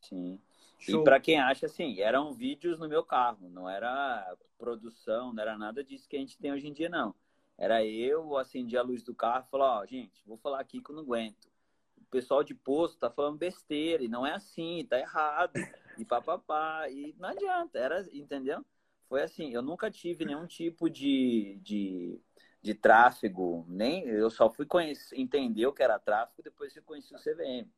Sim. 0.00 0.40
Show. 0.78 1.02
E 1.02 1.04
para 1.04 1.20
quem 1.20 1.38
acha, 1.38 1.66
assim, 1.66 2.00
eram 2.00 2.32
vídeos 2.32 2.78
no 2.78 2.88
meu 2.88 3.04
carro, 3.04 3.50
não 3.50 3.68
era 3.68 4.34
produção, 4.56 5.34
não 5.34 5.42
era 5.42 5.58
nada 5.58 5.84
disso 5.84 6.08
que 6.08 6.16
a 6.16 6.20
gente 6.20 6.38
tem 6.38 6.52
hoje 6.52 6.68
em 6.68 6.72
dia, 6.72 6.88
não. 6.88 7.14
Era 7.58 7.84
eu, 7.84 8.38
acendi 8.38 8.78
a 8.78 8.82
luz 8.82 9.02
do 9.02 9.14
carro 9.14 9.44
e 9.46 9.50
falei, 9.50 9.66
ó, 9.66 9.80
oh, 9.82 9.86
gente, 9.86 10.22
vou 10.24 10.38
falar 10.38 10.60
aqui 10.60 10.80
que 10.80 10.90
eu 10.90 10.94
não 10.94 11.02
aguento 11.02 11.49
pessoal 12.10 12.42
de 12.42 12.54
posto 12.54 12.98
tá 12.98 13.10
falando 13.10 13.38
besteira, 13.38 14.02
e 14.02 14.08
não 14.08 14.26
é 14.26 14.32
assim, 14.32 14.86
tá 14.88 14.98
errado, 14.98 15.52
e 15.96 16.04
papapá, 16.04 16.88
e 16.88 17.14
não 17.18 17.28
adianta, 17.28 17.78
era, 17.78 18.06
entendeu? 18.12 18.64
Foi 19.08 19.22
assim, 19.22 19.50
eu 19.50 19.62
nunca 19.62 19.90
tive 19.90 20.24
nenhum 20.24 20.46
tipo 20.46 20.88
de, 20.88 21.58
de, 21.62 22.20
de 22.62 22.74
tráfego, 22.74 23.64
nem, 23.68 24.04
eu 24.04 24.30
só 24.30 24.50
fui 24.50 24.66
conhecer, 24.66 25.18
entender 25.18 25.66
o 25.66 25.72
que 25.72 25.82
era 25.82 25.98
tráfego 25.98 26.42
depois 26.42 26.72
que 26.72 26.78
eu 26.78 26.84
conheci 26.84 27.14
o 27.14 27.18
CVM. 27.18 27.68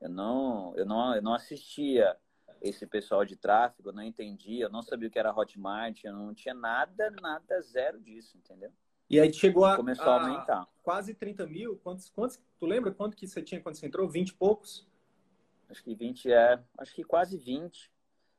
Eu 0.00 0.08
não, 0.08 0.74
eu 0.76 0.86
não, 0.86 1.14
eu 1.14 1.22
não 1.22 1.34
assistia 1.34 2.16
esse 2.60 2.86
pessoal 2.86 3.24
de 3.24 3.36
tráfego, 3.36 3.88
eu 3.88 3.92
não 3.92 4.02
entendia, 4.02 4.64
eu 4.64 4.70
não 4.70 4.82
sabia 4.82 5.08
o 5.08 5.10
que 5.10 5.18
era 5.18 5.34
Hotmart, 5.34 6.04
eu 6.04 6.12
não 6.12 6.34
tinha 6.34 6.54
nada, 6.54 7.10
nada, 7.10 7.60
zero 7.62 8.00
disso, 8.00 8.36
entendeu? 8.36 8.72
E 9.10 9.18
aí 9.18 9.32
chegou 9.32 9.64
a, 9.64 9.76
começou 9.76 10.06
a, 10.06 10.22
aumentar. 10.22 10.68
quase 10.84 11.12
30 11.12 11.44
mil. 11.44 11.76
Quantos, 11.78 12.08
quantos, 12.10 12.40
tu 12.60 12.64
lembra 12.64 12.92
quanto 12.92 13.16
que 13.16 13.26
você 13.26 13.42
tinha 13.42 13.60
quando 13.60 13.74
você 13.74 13.86
entrou? 13.86 14.08
20 14.08 14.28
e 14.28 14.34
poucos? 14.34 14.88
Acho 15.68 15.82
que 15.82 15.96
20 15.96 16.30
é. 16.30 16.62
Acho 16.78 16.94
que 16.94 17.02
quase 17.02 17.36
20. 17.36 17.90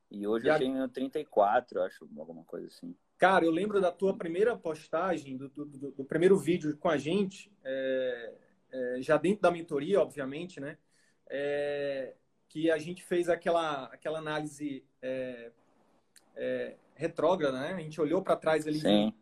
E 0.10 0.26
hoje 0.26 0.46
e 0.46 0.50
eu 0.50 0.54
a... 0.54 0.58
tenho 0.58 0.88
34, 0.88 1.82
acho, 1.82 2.08
alguma 2.18 2.46
coisa 2.46 2.68
assim. 2.68 2.96
Cara, 3.18 3.44
eu 3.44 3.52
lembro 3.52 3.82
da 3.82 3.92
tua 3.92 4.18
primeira 4.18 4.56
postagem, 4.58 5.36
do, 5.36 5.50
do, 5.50 5.66
do, 5.66 5.92
do 5.92 6.06
primeiro 6.06 6.38
vídeo 6.38 6.76
com 6.78 6.90
a 6.90 6.98
gente, 6.98 7.52
é, 7.64 8.34
é, 8.72 9.02
já 9.02 9.18
dentro 9.18 9.42
da 9.42 9.52
mentoria, 9.52 10.00
obviamente, 10.00 10.62
né? 10.62 10.78
É, 11.30 12.16
que 12.48 12.72
a 12.72 12.78
gente 12.78 13.04
fez 13.04 13.28
aquela, 13.30 13.86
aquela 13.86 14.20
análise 14.20 14.86
é, 15.02 15.52
é, 16.36 16.76
retrógrada, 16.96 17.60
né? 17.60 17.74
A 17.74 17.80
gente 17.80 18.00
olhou 18.00 18.22
para 18.22 18.38
trás 18.38 18.66
ali. 18.66 18.80
Sim 18.80 19.14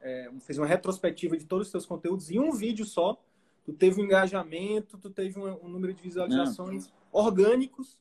é, 0.00 0.30
fez 0.40 0.58
uma 0.58 0.66
retrospectiva 0.66 1.36
de 1.36 1.46
todos 1.46 1.66
os 1.66 1.70
seus 1.70 1.86
conteúdos 1.86 2.30
em 2.30 2.38
um 2.38 2.52
vídeo 2.52 2.84
só. 2.84 3.20
Tu 3.64 3.72
teve 3.72 4.00
um 4.00 4.04
engajamento, 4.04 4.98
tu 4.98 5.10
teve 5.10 5.38
um, 5.38 5.64
um 5.64 5.68
número 5.68 5.92
de 5.92 6.02
visualizações 6.02 6.86
não. 6.86 6.94
orgânicos, 7.12 7.98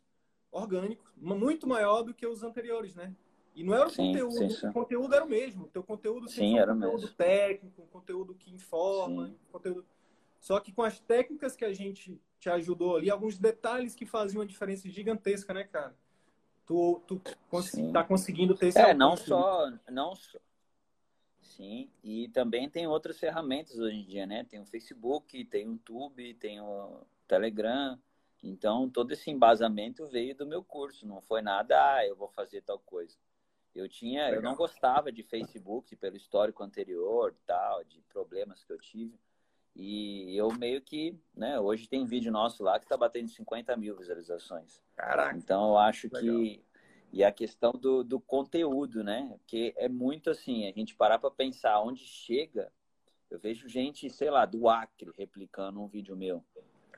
orgânicos, 0.51 1.11
muito 1.17 1.67
maior 1.67 2.01
do 2.03 2.13
que 2.13 2.25
os 2.25 2.43
anteriores, 2.43 2.95
né? 2.95 3.13
E 3.55 3.63
não 3.63 3.73
era 3.73 3.87
o 3.87 3.89
sim, 3.89 4.07
conteúdo, 4.07 4.51
sim, 4.51 4.67
o 4.67 4.73
conteúdo 4.73 5.13
era 5.13 5.25
o 5.25 5.29
mesmo. 5.29 5.65
O 5.65 5.67
teu 5.67 5.83
conteúdo 5.83 6.29
sim, 6.29 6.57
era 6.57 6.71
um 6.71 6.75
conteúdo 6.75 7.01
mesmo. 7.01 7.15
técnico, 7.15 7.81
um 7.81 7.87
conteúdo 7.87 8.33
que 8.35 8.53
informa, 8.53 9.27
sim. 9.27 9.35
conteúdo. 9.51 9.85
Só 10.39 10.59
que 10.59 10.71
com 10.71 10.81
as 10.81 10.99
técnicas 10.99 11.55
que 11.55 11.65
a 11.65 11.73
gente 11.73 12.19
te 12.39 12.49
ajudou 12.49 12.95
ali, 12.95 13.09
alguns 13.09 13.37
detalhes 13.37 13.93
que 13.93 14.05
faziam 14.05 14.39
uma 14.39 14.47
diferença 14.47 14.87
gigantesca, 14.89 15.53
né, 15.53 15.65
cara? 15.65 15.93
Tu, 16.65 17.01
tu 17.05 17.21
cons 17.49 17.71
tá 17.91 18.03
conseguindo 18.03 18.55
ter 18.55 18.67
esse 18.67 18.79
É, 18.79 18.93
não 18.93 19.17
só, 19.17 19.69
não 19.89 20.15
só, 20.15 20.37
Sim, 21.41 21.89
e 22.03 22.27
também 22.29 22.69
tem 22.69 22.87
outras 22.87 23.19
ferramentas 23.19 23.77
hoje 23.77 23.97
em 23.97 24.05
dia, 24.05 24.25
né? 24.25 24.43
Tem 24.43 24.59
o 24.59 24.65
Facebook, 24.65 25.43
tem 25.45 25.67
o 25.67 25.71
YouTube, 25.73 26.33
tem 26.35 26.61
o 26.61 27.01
Telegram. 27.27 27.99
Então, 28.41 28.89
todo 28.89 29.11
esse 29.11 29.29
embasamento 29.29 30.07
veio 30.07 30.35
do 30.35 30.45
meu 30.45 30.63
curso, 30.63 31.05
não 31.05 31.21
foi 31.21 31.41
nada, 31.41 31.95
ah, 31.95 32.05
eu 32.05 32.15
vou 32.15 32.29
fazer 32.29 32.61
tal 32.61 32.79
coisa. 32.79 33.17
Eu 33.75 33.87
tinha, 33.87 34.25
Legal. 34.25 34.35
eu 34.35 34.41
não 34.41 34.55
gostava 34.55 35.11
de 35.11 35.23
Facebook 35.23 35.95
pelo 35.95 36.15
histórico 36.15 36.63
anterior, 36.63 37.35
tal, 37.45 37.83
de 37.83 38.01
problemas 38.03 38.63
que 38.63 38.71
eu 38.71 38.79
tive. 38.79 39.19
E 39.75 40.35
eu 40.35 40.51
meio 40.51 40.81
que, 40.81 41.17
né, 41.33 41.59
hoje 41.59 41.87
tem 41.87 42.05
vídeo 42.05 42.31
nosso 42.31 42.63
lá 42.63 42.79
que 42.79 42.87
tá 42.87 42.97
batendo 42.97 43.29
50 43.29 43.77
mil 43.77 43.95
visualizações. 43.95 44.81
Caraca. 44.95 45.37
Então 45.37 45.69
eu 45.69 45.77
acho 45.77 46.09
Legal. 46.11 46.21
que 46.21 46.63
e 47.11 47.23
a 47.23 47.31
questão 47.31 47.71
do, 47.71 48.03
do 48.03 48.19
conteúdo, 48.19 49.03
né? 49.03 49.35
Porque 49.39 49.73
é 49.77 49.89
muito 49.89 50.29
assim, 50.29 50.67
a 50.67 50.71
gente 50.71 50.95
parar 50.95 51.19
para 51.19 51.31
pensar 51.31 51.81
onde 51.81 52.05
chega. 52.05 52.71
Eu 53.29 53.39
vejo 53.39 53.67
gente, 53.67 54.09
sei 54.09 54.29
lá, 54.29 54.45
do 54.45 54.69
Acre 54.69 55.11
replicando 55.17 55.81
um 55.81 55.87
vídeo 55.87 56.15
meu. 56.15 56.43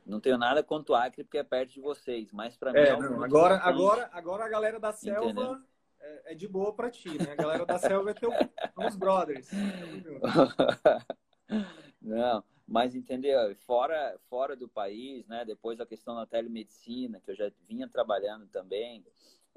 Não 0.06 0.20
tenho 0.20 0.38
nada 0.38 0.64
contra 0.64 0.94
o 0.94 0.96
Acre 0.96 1.24
porque 1.24 1.38
é 1.38 1.44
perto 1.44 1.74
de 1.74 1.82
vocês, 1.82 2.32
mas 2.32 2.58
para 2.58 2.74
mim 2.74 2.80
é, 2.80 2.90
é 2.90 2.98
não, 2.98 3.24
agora, 3.24 3.58
agora, 3.58 4.10
agora 4.12 4.46
a 4.46 4.50
galera 4.50 4.80
da 4.80 4.92
selva 4.92 5.64
é, 6.00 6.32
é, 6.32 6.36
de 6.36 6.48
boa 6.48 6.74
para 6.74 6.90
ti, 6.90 7.10
né? 7.10 7.32
A 7.32 7.36
galera 7.36 7.66
da 7.66 7.78
selva 7.78 8.12
é 8.12 8.14
teu, 8.14 8.32
os 8.76 8.96
brothers. 8.96 9.50
Não, 12.02 12.44
mas 12.68 12.96
entendeu? 12.96 13.56
Fora, 13.58 14.18
fora 14.28 14.56
do 14.56 14.68
país, 14.68 15.28
né? 15.28 15.46
Depois 15.46 15.80
a 15.80 15.86
questão 15.86 16.16
da 16.16 16.26
telemedicina, 16.26 17.20
que 17.20 17.30
eu 17.30 17.36
já 17.36 17.52
vinha 17.68 17.88
trabalhando 17.88 18.48
também 18.48 19.06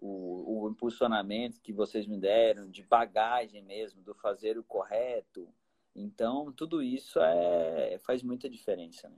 o, 0.05 0.65
o 0.65 0.71
impulsionamento 0.71 1.61
que 1.63 1.73
vocês 1.73 2.07
me 2.07 2.19
deram, 2.19 2.69
de 2.69 2.83
bagagem 2.83 3.63
mesmo, 3.63 4.03
do 4.03 4.15
fazer 4.15 4.59
o 4.59 4.63
correto. 4.63 5.49
Então, 5.97 6.53
tudo 6.53 6.83
isso 6.83 7.19
é, 7.21 7.99
faz 8.05 8.23
muita 8.23 8.51
diferença. 8.51 9.09
Né? 9.09 9.17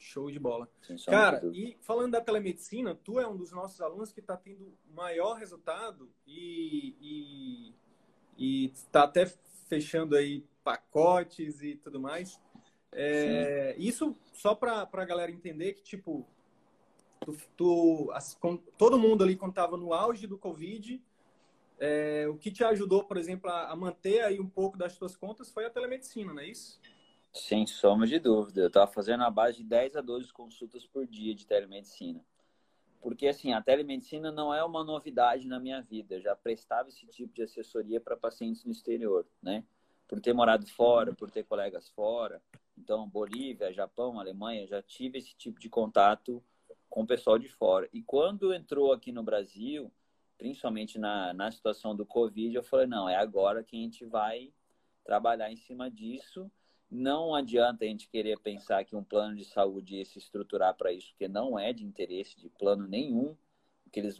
Show 0.00 0.32
de 0.32 0.40
bola. 0.40 0.68
Cara, 1.06 1.40
e 1.52 1.76
falando 1.80 2.12
da 2.12 2.20
telemedicina, 2.20 2.98
tu 3.04 3.20
é 3.20 3.28
um 3.28 3.36
dos 3.36 3.52
nossos 3.52 3.80
alunos 3.80 4.12
que 4.12 4.18
está 4.18 4.36
tendo 4.36 4.76
maior 4.92 5.34
resultado 5.34 6.10
e 6.26 7.72
está 8.36 9.04
até 9.04 9.26
fechando 9.68 10.16
aí 10.16 10.44
pacotes 10.64 11.62
e 11.62 11.76
tudo 11.76 12.00
mais. 12.00 12.40
É, 12.90 13.76
isso 13.78 14.16
só 14.32 14.54
para 14.54 14.88
a 14.92 15.04
galera 15.04 15.30
entender 15.30 15.74
que, 15.74 15.82
tipo, 15.82 16.26
tu, 17.24 17.36
tu 17.56 18.10
as, 18.12 18.34
com, 18.34 18.56
todo 18.56 18.98
mundo 18.98 19.24
ali 19.24 19.34
estava 19.34 19.76
no 19.76 19.92
auge 19.92 20.26
do 20.26 20.36
Covid, 20.36 21.02
é, 21.78 22.26
o 22.28 22.36
que 22.36 22.50
te 22.50 22.62
ajudou, 22.62 23.04
por 23.04 23.16
exemplo, 23.16 23.50
a, 23.50 23.70
a, 23.70 23.76
manter 23.76 24.22
aí 24.22 24.38
um 24.38 24.48
pouco 24.48 24.76
das 24.76 24.96
tuas 24.96 25.16
contas 25.16 25.50
foi 25.50 25.64
a 25.64 25.70
telemedicina, 25.70 26.32
não 26.32 26.40
é 26.40 26.48
isso? 26.48 26.78
Sem 27.32 27.66
sombra 27.66 28.06
de 28.06 28.18
dúvida. 28.18 28.60
Eu 28.60 28.68
estava 28.68 28.90
fazendo 28.90 29.24
a 29.24 29.30
base 29.30 29.58
de 29.58 29.64
10 29.64 29.96
a 29.96 30.00
12 30.00 30.32
consultas 30.32 30.86
por 30.86 31.04
dia 31.06 31.34
de 31.34 31.46
telemedicina. 31.46 32.24
Porque, 33.00 33.26
assim, 33.26 33.52
a 33.52 33.60
telemedicina 33.60 34.30
não 34.30 34.54
é 34.54 34.62
uma 34.64 34.84
novidade 34.84 35.48
na 35.48 35.58
minha 35.58 35.82
vida. 35.82 36.14
Eu 36.14 36.20
já 36.20 36.36
prestava 36.36 36.88
esse 36.88 37.06
tipo 37.06 37.34
de 37.34 37.42
assessoria 37.42 38.00
para 38.00 38.16
pacientes 38.16 38.64
no 38.64 38.70
exterior, 38.70 39.26
né? 39.42 39.64
Por 40.06 40.20
ter 40.20 40.32
morado 40.32 40.66
fora, 40.66 41.12
por 41.12 41.30
ter 41.30 41.42
colegas 41.42 41.88
fora. 41.88 42.40
Então, 42.78 43.08
Bolívia, 43.08 43.72
Japão, 43.72 44.20
Alemanha, 44.20 44.66
já 44.66 44.80
tive 44.80 45.18
esse 45.18 45.34
tipo 45.34 45.58
de 45.58 45.68
contato 45.68 46.42
com 46.94 47.02
o 47.02 47.06
pessoal 47.06 47.36
de 47.36 47.48
fora. 47.48 47.88
E 47.92 48.00
quando 48.00 48.54
entrou 48.54 48.92
aqui 48.92 49.10
no 49.10 49.24
Brasil, 49.24 49.92
principalmente 50.38 50.96
na, 50.96 51.34
na 51.34 51.50
situação 51.50 51.96
do 51.96 52.06
Covid, 52.06 52.54
eu 52.54 52.62
falei, 52.62 52.86
não, 52.86 53.08
é 53.08 53.16
agora 53.16 53.64
que 53.64 53.74
a 53.76 53.80
gente 53.80 54.04
vai 54.04 54.52
trabalhar 55.04 55.50
em 55.50 55.56
cima 55.56 55.90
disso 55.90 56.48
não 56.94 57.34
adianta 57.34 57.84
a 57.84 57.88
gente 57.88 58.08
querer 58.08 58.38
pensar 58.38 58.84
que 58.84 58.94
um 58.94 59.02
plano 59.02 59.34
de 59.34 59.44
saúde 59.44 59.96
ia 59.96 60.04
se 60.04 60.18
estruturar 60.18 60.76
para 60.76 60.92
isso, 60.92 61.08
porque 61.10 61.26
não 61.26 61.58
é 61.58 61.72
de 61.72 61.84
interesse 61.84 62.36
de 62.40 62.48
plano 62.48 62.86
nenhum. 62.86 63.36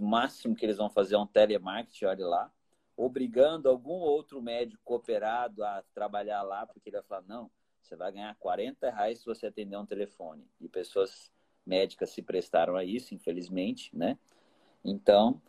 O 0.00 0.04
máximo 0.04 0.56
que 0.56 0.66
eles 0.66 0.78
vão 0.78 0.90
fazer 0.90 1.14
é 1.14 1.18
um 1.18 1.26
telemarketing, 1.26 2.06
olha 2.06 2.26
lá, 2.26 2.52
obrigando 2.96 3.68
algum 3.68 3.92
outro 4.00 4.42
médico 4.42 4.82
cooperado 4.84 5.62
a 5.62 5.84
trabalhar 5.94 6.42
lá, 6.42 6.66
porque 6.66 6.88
ele 6.88 6.96
vai 6.96 7.06
falar, 7.06 7.22
não, 7.22 7.48
você 7.80 7.94
vai 7.94 8.10
ganhar 8.10 8.34
40 8.36 8.90
reais 8.90 9.20
se 9.20 9.24
você 9.24 9.46
atender 9.46 9.76
um 9.76 9.86
telefone. 9.86 10.48
E 10.60 10.68
pessoas 10.68 11.30
médicas 11.66 12.10
se 12.10 12.22
prestaram 12.22 12.76
a 12.76 12.84
isso, 12.84 13.14
infelizmente, 13.14 13.94
né? 13.96 14.18
Então, 14.84 15.40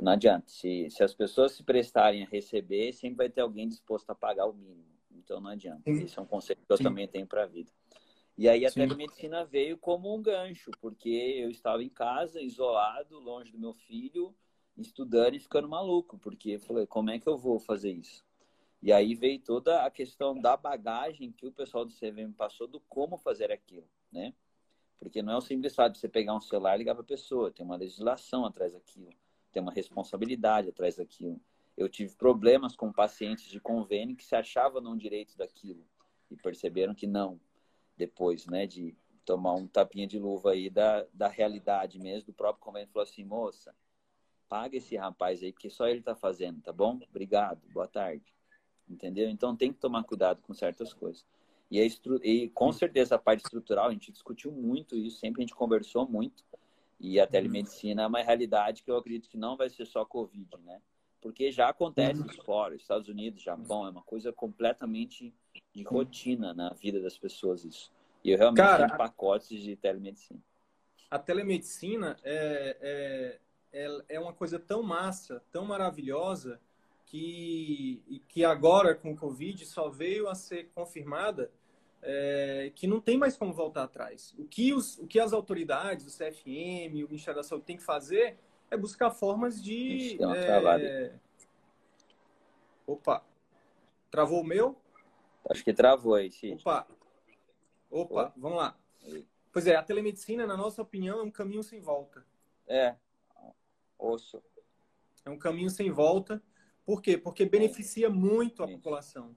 não 0.00 0.12
adianta. 0.12 0.48
Se, 0.48 0.88
se 0.90 1.02
as 1.02 1.14
pessoas 1.14 1.52
se 1.52 1.62
prestarem 1.62 2.22
a 2.22 2.26
receber, 2.26 2.92
sempre 2.92 3.16
vai 3.16 3.30
ter 3.30 3.40
alguém 3.40 3.68
disposto 3.68 4.10
a 4.10 4.14
pagar 4.14 4.46
o 4.46 4.52
mínimo. 4.52 4.96
Então 5.10 5.40
não 5.40 5.50
adianta. 5.50 5.82
Sim. 5.84 6.04
Esse 6.04 6.18
é 6.18 6.22
um 6.22 6.26
conceito 6.26 6.64
que 6.64 6.72
eu 6.72 6.76
Sim. 6.76 6.84
também 6.84 7.08
tenho 7.08 7.26
para 7.26 7.44
a 7.44 7.46
vida. 7.46 7.70
E 8.38 8.48
aí 8.48 8.66
a 8.66 8.70
telemedicina 8.70 9.44
veio 9.44 9.78
como 9.78 10.14
um 10.14 10.20
gancho, 10.20 10.70
porque 10.80 11.08
eu 11.08 11.50
estava 11.50 11.82
em 11.82 11.88
casa, 11.88 12.40
isolado, 12.40 13.18
longe 13.18 13.50
do 13.50 13.58
meu 13.58 13.72
filho, 13.72 14.34
estudando 14.76 15.34
e 15.34 15.40
ficando 15.40 15.66
maluco, 15.66 16.18
porque 16.18 16.50
eu 16.50 16.60
falei, 16.60 16.86
como 16.86 17.10
é 17.10 17.18
que 17.18 17.26
eu 17.26 17.38
vou 17.38 17.58
fazer 17.58 17.92
isso? 17.92 18.24
E 18.82 18.92
aí 18.92 19.14
veio 19.14 19.40
toda 19.40 19.84
a 19.84 19.90
questão 19.90 20.38
da 20.38 20.54
bagagem 20.54 21.32
que 21.32 21.46
o 21.46 21.52
pessoal 21.52 21.86
do 21.86 21.94
CVM 21.94 22.32
passou 22.36 22.68
do 22.68 22.78
como 22.80 23.16
fazer 23.16 23.50
aquilo, 23.50 23.88
né? 24.12 24.34
Porque 24.98 25.22
não 25.22 25.34
é 25.34 25.36
o 25.36 25.40
simples 25.40 25.74
fato 25.74 25.94
de 25.94 25.98
você 25.98 26.08
pegar 26.08 26.34
um 26.34 26.40
celular 26.40 26.74
e 26.74 26.78
ligar 26.78 26.94
para 26.94 27.02
a 27.02 27.06
pessoa, 27.06 27.50
tem 27.50 27.64
uma 27.64 27.76
legislação 27.76 28.44
atrás 28.44 28.72
daquilo, 28.72 29.12
tem 29.52 29.62
uma 29.62 29.72
responsabilidade 29.72 30.68
atrás 30.68 30.96
daquilo. 30.96 31.40
Eu 31.76 31.88
tive 31.88 32.14
problemas 32.16 32.74
com 32.74 32.92
pacientes 32.92 33.46
de 33.46 33.60
convênio 33.60 34.16
que 34.16 34.24
se 34.24 34.34
achavam 34.34 34.80
não 34.80 34.96
direito 34.96 35.36
daquilo 35.36 35.86
e 36.30 36.36
perceberam 36.36 36.94
que 36.94 37.06
não, 37.06 37.38
depois, 37.96 38.46
né, 38.46 38.66
de 38.66 38.96
tomar 39.24 39.54
um 39.54 39.66
tapinha 39.66 40.06
de 40.06 40.18
luva 40.18 40.52
aí 40.52 40.70
da, 40.70 41.06
da 41.12 41.28
realidade 41.28 41.98
mesmo, 41.98 42.28
do 42.28 42.32
próprio 42.32 42.64
convênio 42.64 42.88
falou 42.88 43.02
assim, 43.02 43.24
moça, 43.24 43.74
paga 44.48 44.76
esse 44.76 44.96
rapaz 44.96 45.42
aí, 45.42 45.52
porque 45.52 45.68
só 45.68 45.88
ele 45.88 46.00
tá 46.00 46.14
fazendo, 46.14 46.62
tá 46.62 46.72
bom? 46.72 46.98
Obrigado, 47.10 47.60
boa 47.72 47.88
tarde. 47.88 48.24
Entendeu? 48.88 49.28
Então 49.28 49.56
tem 49.56 49.72
que 49.72 49.78
tomar 49.80 50.04
cuidado 50.04 50.40
com 50.42 50.54
certas 50.54 50.94
coisas. 50.94 51.26
E, 51.70 51.80
estru... 51.84 52.20
e 52.22 52.48
com 52.50 52.70
certeza 52.72 53.16
a 53.16 53.18
parte 53.18 53.44
estrutural, 53.44 53.88
a 53.88 53.92
gente 53.92 54.12
discutiu 54.12 54.52
muito 54.52 54.96
isso, 54.96 55.18
sempre 55.18 55.42
a 55.42 55.44
gente 55.44 55.54
conversou 55.54 56.08
muito. 56.08 56.44
E 56.98 57.20
a 57.20 57.26
telemedicina 57.26 58.02
é 58.02 58.06
uma 58.06 58.22
realidade 58.22 58.82
que 58.82 58.90
eu 58.90 58.96
acredito 58.96 59.28
que 59.28 59.36
não 59.36 59.56
vai 59.56 59.68
ser 59.68 59.84
só 59.84 60.04
Covid, 60.04 60.48
né? 60.64 60.80
porque 61.26 61.50
já 61.50 61.68
acontece 61.68 62.22
uhum. 62.22 62.44
fora, 62.44 62.76
Estados 62.76 63.08
Unidos, 63.08 63.42
Japão, 63.42 63.84
é 63.84 63.90
uma 63.90 64.02
coisa 64.02 64.32
completamente 64.32 65.34
de 65.74 65.82
rotina 65.82 66.54
na 66.54 66.70
vida 66.70 67.00
das 67.00 67.18
pessoas 67.18 67.64
isso. 67.64 67.90
E 68.22 68.30
eu 68.30 68.38
realmente 68.38 68.58
Cara, 68.58 68.86
tenho 68.86 68.96
pacotes 68.96 69.60
de 69.60 69.74
telemedicina. 69.74 70.40
A 71.10 71.18
telemedicina 71.18 72.16
é, 72.22 73.40
é, 73.72 73.84
é, 73.84 74.04
é, 74.10 74.20
uma 74.20 74.32
coisa 74.32 74.56
tão 74.58 74.84
massa, 74.84 75.42
tão 75.50 75.64
maravilhosa, 75.64 76.60
que, 77.06 78.22
que 78.28 78.44
agora 78.44 78.94
com 78.94 79.12
o 79.12 79.16
Covid 79.16 79.64
só 79.64 79.88
veio 79.88 80.28
a 80.28 80.34
ser 80.34 80.70
confirmada 80.74 81.50
é, 82.02 82.70
que 82.74 82.86
não 82.86 83.00
tem 83.00 83.16
mais 83.16 83.36
como 83.36 83.52
voltar 83.52 83.84
atrás. 83.84 84.34
O 84.38 84.44
que, 84.44 84.74
os, 84.74 84.98
o 84.98 85.06
que 85.06 85.18
as 85.18 85.32
autoridades, 85.32 86.06
o 86.06 86.18
CFM, 86.18 87.04
o 87.04 87.08
Ministério 87.08 87.40
da 87.40 87.42
Saúde 87.42 87.64
tem 87.64 87.76
que 87.76 87.82
fazer 87.82 88.38
é 88.70 88.76
buscar 88.76 89.10
formas 89.10 89.62
de. 89.62 90.18
É... 90.36 91.14
Opa! 92.86 93.24
Travou 94.10 94.40
o 94.40 94.44
meu? 94.44 94.76
Acho 95.48 95.64
que 95.64 95.72
travou 95.72 96.14
aí, 96.14 96.30
sim. 96.30 96.54
Opa! 96.54 96.86
Opa, 97.90 98.32
vamos 98.36 98.58
lá. 98.58 98.76
Pois 99.52 99.66
é, 99.66 99.76
a 99.76 99.82
telemedicina, 99.82 100.46
na 100.46 100.56
nossa 100.56 100.82
opinião, 100.82 101.20
é 101.20 101.22
um 101.22 101.30
caminho 101.30 101.62
sem 101.62 101.80
volta. 101.80 102.24
É. 102.66 102.96
Osso. 103.98 104.42
É 105.24 105.30
um 105.30 105.38
caminho 105.38 105.70
sem 105.70 105.90
volta. 105.90 106.42
Por 106.86 107.02
quê? 107.02 107.18
Porque 107.18 107.44
beneficia 107.44 108.08
muito 108.08 108.62
a 108.62 108.68
população. 108.68 109.36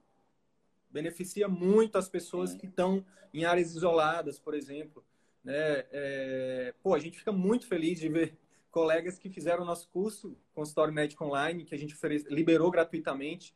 Beneficia 0.88 1.48
muito 1.48 1.98
as 1.98 2.08
pessoas 2.08 2.54
que 2.54 2.66
estão 2.66 3.04
em 3.34 3.44
áreas 3.44 3.74
isoladas, 3.74 4.38
por 4.38 4.54
exemplo. 4.54 5.04
Né? 5.42 5.84
É... 5.90 6.74
Pô, 6.80 6.94
a 6.94 6.98
gente 7.00 7.18
fica 7.18 7.32
muito 7.32 7.66
feliz 7.66 7.98
de 7.98 8.08
ver 8.08 8.38
colegas 8.70 9.18
que 9.18 9.28
fizeram 9.28 9.64
o 9.64 9.66
nosso 9.66 9.88
curso 9.88 10.36
consultório 10.54 10.94
médico 10.94 11.24
online, 11.24 11.64
que 11.64 11.74
a 11.74 11.78
gente 11.78 11.96
liberou 12.28 12.70
gratuitamente, 12.70 13.52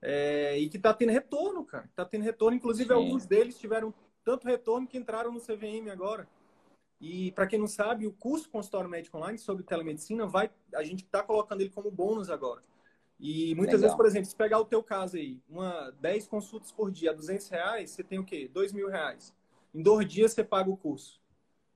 é, 0.00 0.56
e 0.58 0.68
que 0.68 0.76
está 0.76 0.94
tendo 0.94 1.10
retorno, 1.10 1.64
cara. 1.64 1.84
Está 1.86 2.04
tendo 2.04 2.22
retorno. 2.22 2.56
Inclusive, 2.56 2.88
Sim. 2.88 2.94
alguns 2.94 3.26
deles 3.26 3.58
tiveram 3.58 3.92
tanto 4.24 4.46
retorno 4.46 4.86
que 4.86 4.96
entraram 4.96 5.32
no 5.32 5.40
CVM 5.40 5.90
agora. 5.90 6.28
E 7.00 7.32
para 7.32 7.48
quem 7.48 7.58
não 7.58 7.66
sabe, 7.66 8.06
o 8.06 8.12
curso 8.12 8.48
consultório 8.48 8.88
médico 8.88 9.16
online 9.16 9.36
sobre 9.36 9.64
telemedicina 9.64 10.26
vai, 10.26 10.48
a 10.72 10.84
gente 10.84 11.02
está 11.02 11.22
colocando 11.22 11.60
ele 11.60 11.70
como 11.70 11.90
bônus 11.90 12.30
agora. 12.30 12.62
E 13.22 13.54
muitas 13.54 13.80
Legal. 13.80 13.82
vezes, 13.82 13.96
por 13.96 14.06
exemplo, 14.06 14.28
se 14.28 14.34
pegar 14.34 14.58
o 14.58 14.64
teu 14.64 14.82
caso 14.82 15.16
aí, 15.16 15.40
uma 15.48 15.92
10 16.00 16.26
consultas 16.26 16.72
por 16.72 16.90
dia, 16.90 17.12
a 17.12 17.14
200 17.14 17.48
reais, 17.48 17.90
você 17.90 18.02
tem 18.02 18.18
o 18.18 18.24
quê? 18.24 18.50
2 18.52 18.72
mil 18.72 18.88
reais. 18.88 19.32
Em 19.72 19.80
dois 19.80 20.08
dias 20.08 20.32
você 20.32 20.42
paga 20.42 20.68
o 20.68 20.76
curso. 20.76 21.20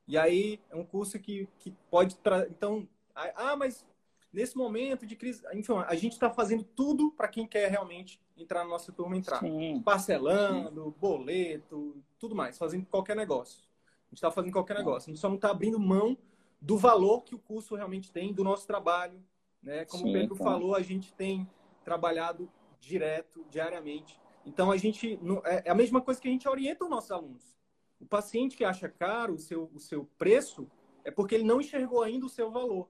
E 0.09 0.19
aí 0.19 0.61
é 0.69 0.75
um 0.75 0.85
curso 0.85 1.21
que, 1.21 1.49
que 1.61 1.71
pode. 1.89 2.17
Tra... 2.17 2.47
Então, 2.49 2.89
ah, 3.15 3.57
mas 3.57 3.87
nesse 4.33 4.57
momento 4.57 5.07
de 5.07 5.17
crise. 5.17 5.43
Enfim, 5.55 5.73
a 5.87 5.95
gente 5.95 6.13
está 6.13 6.31
fazendo 6.31 6.63
tudo 6.63 7.13
para 7.13 7.29
quem 7.29 7.47
quer 7.47 7.71
realmente 7.71 8.21
entrar 8.37 8.65
na 8.65 8.71
nossa 8.71 8.93
turma 8.93 9.17
entrar. 9.17 9.41
Sim. 9.41 9.81
Parcelando, 9.83 10.95
boleto, 11.01 11.97
tudo 12.19 12.35
mais, 12.35 12.59
fazendo 12.59 12.85
qualquer 12.87 13.17
negócio. 13.17 13.61
A 13.61 14.09
gente 14.11 14.19
está 14.19 14.31
fazendo 14.31 14.53
qualquer 14.53 14.77
negócio. 14.77 15.09
A 15.09 15.11
gente 15.13 15.21
só 15.21 15.29
não 15.29 15.37
está 15.37 15.51
abrindo 15.51 15.79
mão 15.79 16.19
do 16.61 16.77
valor 16.77 17.23
que 17.23 17.35
o 17.35 17.39
curso 17.39 17.75
realmente 17.77 18.11
tem, 18.11 18.33
do 18.33 18.45
nosso 18.45 18.67
trabalho. 18.67 19.23
Né? 19.67 19.85
Como 19.85 20.05
Sim, 20.05 20.11
o 20.11 20.13
Pedro 20.13 20.37
falou, 20.37 20.77
a 20.77 20.81
gente 20.81 21.13
tem 21.13 21.47
trabalhado 21.85 22.49
direto, 22.79 23.45
diariamente. 23.51 24.17
Então, 24.45 24.71
a 24.71 24.77
gente. 24.77 25.19
É, 25.45 25.65
é 25.67 25.71
a 25.73 25.75
mesma 25.75 26.01
coisa 26.01 26.21
que 26.21 26.29
a 26.29 26.31
gente 26.31 26.49
orienta 26.49 26.85
os 26.85 26.91
nossos 26.91 27.11
alunos. 27.11 27.57
O 28.01 28.07
paciente 28.07 28.57
que 28.57 28.65
acha 28.65 28.89
caro 28.89 29.35
o 29.35 29.39
seu, 29.39 29.69
o 29.75 29.81
seu 29.81 30.09
preço 30.17 30.71
é 31.03 31.11
porque 31.11 31.35
ele 31.35 31.43
não 31.43 31.61
enxergou 31.61 32.01
ainda 32.01 32.27
o 32.27 32.29
seu 32.29 32.49
valor. 32.49 32.89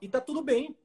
E 0.00 0.06
está 0.06 0.20
tudo 0.20 0.40
bem. 0.40 0.76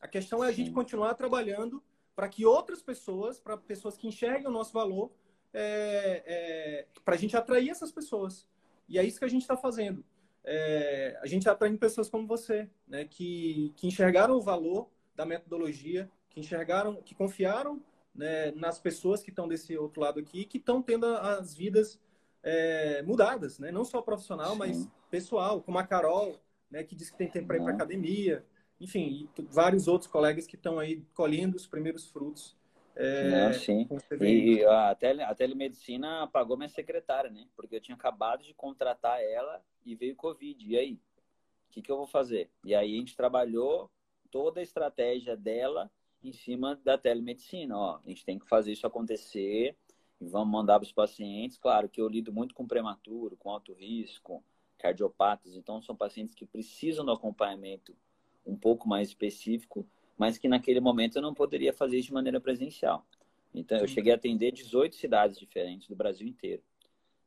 A 0.00 0.06
questão 0.06 0.44
é 0.44 0.48
a 0.48 0.52
gente 0.52 0.70
continuar 0.70 1.14
trabalhando 1.14 1.82
para 2.14 2.28
que 2.28 2.46
outras 2.46 2.82
pessoas, 2.82 3.40
para 3.40 3.56
pessoas 3.56 3.96
que 3.96 4.06
enxerguem 4.06 4.46
o 4.46 4.52
nosso 4.52 4.72
valor, 4.72 5.10
é, 5.52 6.22
é, 6.24 6.86
para 7.04 7.14
a 7.16 7.18
gente 7.18 7.36
atrair 7.36 7.70
essas 7.70 7.90
pessoas. 7.90 8.46
E 8.88 8.96
é 8.96 9.04
isso 9.04 9.18
que 9.18 9.24
a 9.24 9.28
gente 9.28 9.42
está 9.42 9.56
fazendo. 9.56 10.04
É, 10.44 11.18
a 11.22 11.26
gente 11.26 11.42
está 11.42 11.52
atraindo 11.52 11.78
pessoas 11.78 12.08
como 12.08 12.26
você, 12.26 12.68
né, 12.86 13.04
que, 13.04 13.72
que 13.76 13.86
enxergaram 13.86 14.34
o 14.36 14.40
valor 14.40 14.88
da 15.14 15.24
metodologia, 15.24 16.10
que 16.30 16.40
enxergaram, 16.40 16.96
que 16.96 17.14
confiaram 17.14 17.80
né, 18.14 18.50
nas 18.52 18.78
pessoas 18.78 19.22
que 19.22 19.30
estão 19.30 19.46
desse 19.46 19.76
outro 19.76 20.00
lado 20.00 20.18
aqui, 20.18 20.44
que 20.44 20.58
estão 20.58 20.82
tendo 20.82 21.06
as 21.06 21.54
vidas 21.54 22.00
é, 22.42 23.02
mudadas, 23.02 23.58
né? 23.58 23.70
Não 23.70 23.84
só 23.84 24.02
profissional, 24.02 24.52
Sim. 24.52 24.58
mas 24.58 24.88
pessoal, 25.10 25.62
como 25.62 25.78
a 25.78 25.86
Carol, 25.86 26.40
né, 26.70 26.82
que 26.82 26.96
diz 26.96 27.10
que 27.10 27.18
tem 27.18 27.30
tempo 27.30 27.46
para 27.46 27.56
ir 27.56 27.62
para 27.62 27.74
academia, 27.74 28.44
enfim, 28.80 29.28
vários 29.50 29.86
outros 29.86 30.10
colegas 30.10 30.46
que 30.46 30.56
estão 30.56 30.78
aí 30.78 31.04
colhendo 31.14 31.56
os 31.56 31.66
primeiros 31.66 32.10
frutos 32.10 32.56
É, 32.94 33.30
Não, 33.30 33.52
sim. 33.52 33.88
E 34.20 34.64
a, 34.64 34.94
tele, 34.94 35.22
a 35.22 35.34
telemedicina 35.34 36.26
pagou 36.26 36.56
minha 36.56 36.68
secretária, 36.68 37.30
né? 37.30 37.46
Porque 37.56 37.76
eu 37.76 37.80
tinha 37.80 37.94
acabado 37.94 38.42
de 38.42 38.54
contratar 38.54 39.22
ela 39.22 39.62
e 39.84 39.94
veio 39.94 40.16
Covid. 40.16 40.64
E 40.66 40.76
aí? 40.76 40.94
O 40.94 41.72
que, 41.72 41.82
que 41.82 41.90
eu 41.90 41.96
vou 41.96 42.06
fazer? 42.06 42.50
E 42.64 42.74
aí 42.74 42.94
a 42.94 42.98
gente 42.98 43.16
trabalhou 43.16 43.90
toda 44.30 44.60
a 44.60 44.62
estratégia 44.62 45.36
dela 45.36 45.90
em 46.22 46.32
cima 46.32 46.78
da 46.84 46.98
telemedicina. 46.98 47.76
Ó, 47.76 47.96
a 48.04 48.08
gente 48.08 48.24
tem 48.24 48.38
que 48.38 48.46
fazer 48.46 48.72
isso 48.72 48.86
acontecer 48.86 49.76
e 50.20 50.26
vamos 50.26 50.52
mandar 50.52 50.78
para 50.78 50.86
os 50.86 50.92
pacientes. 50.92 51.56
Claro 51.56 51.88
que 51.88 52.00
eu 52.00 52.08
lido 52.08 52.32
muito 52.32 52.54
com 52.54 52.66
prematuro, 52.66 53.36
com 53.36 53.50
alto 53.50 53.72
risco, 53.72 54.44
cardiopatas. 54.78 55.54
Então, 55.54 55.80
são 55.80 55.96
pacientes 55.96 56.34
que 56.34 56.44
precisam 56.44 57.04
do 57.04 57.12
acompanhamento 57.12 57.96
um 58.44 58.56
pouco 58.56 58.88
mais 58.88 59.08
específico 59.08 59.86
mas 60.16 60.38
que 60.38 60.48
naquele 60.48 60.80
momento 60.80 61.16
eu 61.16 61.22
não 61.22 61.34
poderia 61.34 61.72
fazer 61.72 61.98
isso 61.98 62.08
de 62.08 62.14
maneira 62.14 62.40
presencial. 62.40 63.06
Então, 63.54 63.78
eu 63.78 63.86
cheguei 63.86 64.12
a 64.12 64.16
atender 64.16 64.52
18 64.52 64.96
cidades 64.96 65.38
diferentes 65.38 65.88
do 65.88 65.94
Brasil 65.94 66.26
inteiro. 66.26 66.62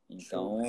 Então, 0.08 0.60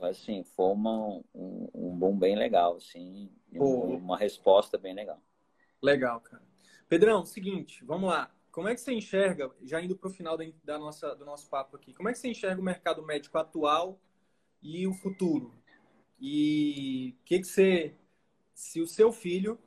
assim, 0.00 0.42
foi 0.42 0.72
uma, 0.72 1.20
um, 1.34 1.68
um 1.74 1.96
boom 1.96 2.18
bem 2.18 2.36
legal, 2.36 2.76
assim, 2.76 3.30
uma 3.52 4.16
resposta 4.16 4.78
bem 4.78 4.94
legal. 4.94 5.20
Legal, 5.82 6.20
cara. 6.20 6.42
Pedrão, 6.88 7.24
seguinte, 7.24 7.84
vamos 7.84 8.10
lá. 8.10 8.34
Como 8.50 8.68
é 8.68 8.74
que 8.74 8.80
você 8.80 8.92
enxerga, 8.92 9.50
já 9.62 9.80
indo 9.80 9.96
para 9.96 10.08
o 10.08 10.12
final 10.12 10.36
da 10.64 10.78
nossa, 10.78 11.14
do 11.14 11.24
nosso 11.24 11.48
papo 11.48 11.76
aqui, 11.76 11.94
como 11.94 12.08
é 12.08 12.12
que 12.12 12.18
você 12.18 12.28
enxerga 12.28 12.60
o 12.60 12.64
mercado 12.64 13.04
médico 13.04 13.38
atual 13.38 14.00
e 14.60 14.86
o 14.86 14.92
futuro? 14.92 15.54
E 16.20 17.14
o 17.20 17.24
que, 17.24 17.38
que 17.38 17.46
você, 17.46 17.94
se 18.52 18.80
o 18.80 18.86
seu 18.88 19.12
filho 19.12 19.58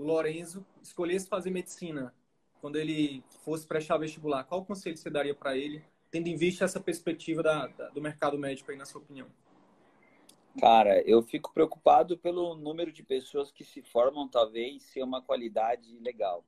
Lorenzo 0.00 0.66
escolhesse 0.82 1.28
fazer 1.28 1.50
medicina 1.50 2.14
quando 2.60 2.76
ele 2.76 3.24
fosse 3.42 3.66
prestar 3.66 3.96
vestibular, 3.98 4.44
qual 4.44 4.64
conselho 4.64 4.96
você 4.96 5.08
daria 5.08 5.34
para 5.34 5.56
ele, 5.56 5.82
tendo 6.10 6.28
em 6.28 6.36
vista 6.36 6.64
essa 6.64 6.78
perspectiva 6.78 7.42
da, 7.42 7.66
da, 7.68 7.88
do 7.88 8.02
mercado 8.02 8.38
médico 8.38 8.70
aí, 8.70 8.76
na 8.76 8.84
sua 8.84 9.00
opinião? 9.00 9.28
Cara, 10.58 11.00
eu 11.02 11.22
fico 11.22 11.52
preocupado 11.54 12.18
pelo 12.18 12.54
número 12.54 12.92
de 12.92 13.02
pessoas 13.02 13.50
que 13.50 13.64
se 13.64 13.82
formam, 13.82 14.28
talvez, 14.28 14.82
ser 14.82 15.02
uma 15.02 15.22
qualidade 15.22 15.96
legal. 16.00 16.44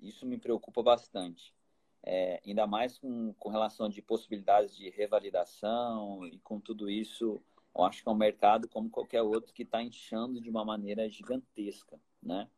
Isso 0.00 0.26
me 0.26 0.38
preocupa 0.38 0.82
bastante. 0.82 1.54
É, 2.02 2.40
ainda 2.46 2.66
mais 2.66 2.98
com, 2.98 3.34
com 3.34 3.50
relação 3.50 3.88
de 3.88 4.00
possibilidades 4.00 4.74
de 4.74 4.88
revalidação 4.88 6.26
e 6.26 6.38
com 6.38 6.58
tudo 6.58 6.88
isso, 6.88 7.42
eu 7.80 7.86
acho 7.86 8.02
que 8.02 8.08
é 8.08 8.12
um 8.12 8.16
mercado 8.16 8.68
como 8.68 8.90
qualquer 8.90 9.22
outro 9.22 9.52
que 9.52 9.62
está 9.62 9.82
inchando 9.82 10.40
de 10.40 10.48
uma 10.48 10.64
maneira 10.64 11.08
gigantesca 11.08 11.98
né? 12.22 12.48